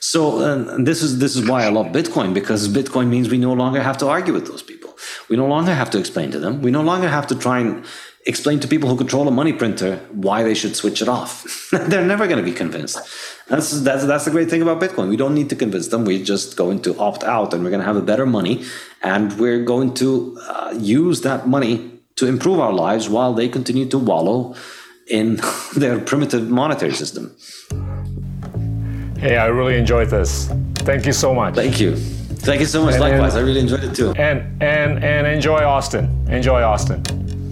So 0.00 0.76
this 0.78 1.02
is 1.02 1.18
this 1.18 1.36
is 1.36 1.48
why 1.48 1.64
I 1.64 1.68
love 1.68 1.86
Bitcoin 1.86 2.34
because 2.34 2.68
Bitcoin 2.68 3.08
means 3.08 3.30
we 3.30 3.38
no 3.38 3.52
longer 3.52 3.82
have 3.82 3.98
to 3.98 4.08
argue 4.08 4.32
with 4.32 4.46
those 4.46 4.62
people. 4.62 4.81
We 5.28 5.36
no 5.36 5.46
longer 5.46 5.74
have 5.74 5.90
to 5.90 5.98
explain 5.98 6.30
to 6.32 6.38
them. 6.38 6.62
We 6.62 6.70
no 6.70 6.82
longer 6.82 7.08
have 7.08 7.26
to 7.28 7.34
try 7.34 7.60
and 7.60 7.84
explain 8.24 8.60
to 8.60 8.68
people 8.68 8.88
who 8.88 8.96
control 8.96 9.26
a 9.26 9.30
money 9.30 9.52
printer 9.52 9.96
why 10.12 10.42
they 10.42 10.54
should 10.54 10.76
switch 10.76 11.02
it 11.02 11.08
off. 11.08 11.68
They're 11.72 12.06
never 12.06 12.26
going 12.26 12.38
to 12.38 12.44
be 12.44 12.52
convinced. 12.56 12.98
That's, 13.48 13.80
that's, 13.80 14.04
that's 14.04 14.24
the 14.24 14.30
great 14.30 14.48
thing 14.48 14.62
about 14.62 14.80
Bitcoin. 14.80 15.08
We 15.08 15.16
don't 15.16 15.34
need 15.34 15.50
to 15.50 15.56
convince 15.56 15.88
them. 15.88 16.04
We're 16.04 16.24
just 16.24 16.56
going 16.56 16.82
to 16.82 16.96
opt 16.98 17.24
out 17.24 17.52
and 17.52 17.64
we're 17.64 17.70
going 17.70 17.80
to 17.80 17.86
have 17.86 17.96
a 17.96 18.02
better 18.02 18.26
money. 18.26 18.64
And 19.02 19.38
we're 19.38 19.64
going 19.64 19.94
to 19.94 20.38
uh, 20.40 20.74
use 20.78 21.22
that 21.22 21.48
money 21.48 22.00
to 22.16 22.26
improve 22.26 22.60
our 22.60 22.72
lives 22.72 23.08
while 23.08 23.34
they 23.34 23.48
continue 23.48 23.88
to 23.88 23.98
wallow 23.98 24.54
in 25.08 25.40
their 25.76 25.98
primitive 25.98 26.48
monetary 26.48 26.94
system. 26.94 27.34
Hey, 29.18 29.36
I 29.36 29.46
really 29.46 29.76
enjoyed 29.76 30.10
this. 30.10 30.48
Thank 30.76 31.06
you 31.06 31.12
so 31.12 31.34
much. 31.34 31.54
Thank 31.54 31.80
you. 31.80 31.96
Thank 32.42 32.60
you 32.60 32.66
so 32.66 32.82
much. 32.82 32.94
And, 32.94 33.02
Likewise, 33.02 33.34
and, 33.34 33.44
I 33.44 33.46
really 33.46 33.60
enjoyed 33.60 33.84
it 33.84 33.94
too. 33.94 34.10
And 34.18 34.42
and 34.62 34.98
and 35.04 35.26
enjoy 35.26 35.62
Austin. 35.62 36.10
Enjoy 36.26 36.60
Austin. 36.62 37.02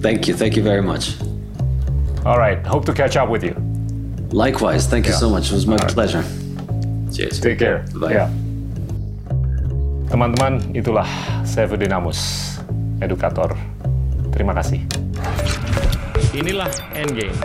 Thank 0.02 0.26
you. 0.26 0.34
Thank 0.34 0.56
you 0.56 0.62
very 0.62 0.82
much. 0.82 1.14
All 2.26 2.38
right. 2.38 2.58
Hope 2.66 2.84
to 2.86 2.92
catch 2.92 3.16
up 3.16 3.30
with 3.30 3.44
you. 3.44 3.54
Likewise. 4.34 4.86
Thank 4.86 5.06
you 5.06 5.12
yeah. 5.12 5.22
so 5.22 5.30
much. 5.30 5.50
It 5.50 5.54
was 5.54 5.66
my 5.66 5.76
right. 5.76 5.94
pleasure. 5.94 6.24
Cheers. 7.14 7.38
Take 7.38 7.58
care. 7.58 7.86
Bye. 7.94 8.18
Yeah. 8.18 8.30
Teman-teman, 10.10 10.74
itulah 10.74 11.06
Saifedean 11.46 11.94
Ammous, 11.94 12.58
edukator. 12.98 13.54
Terima 14.34 14.50
kasih. 14.58 14.82
Inilah 16.34 16.66
Endgame 16.98 17.38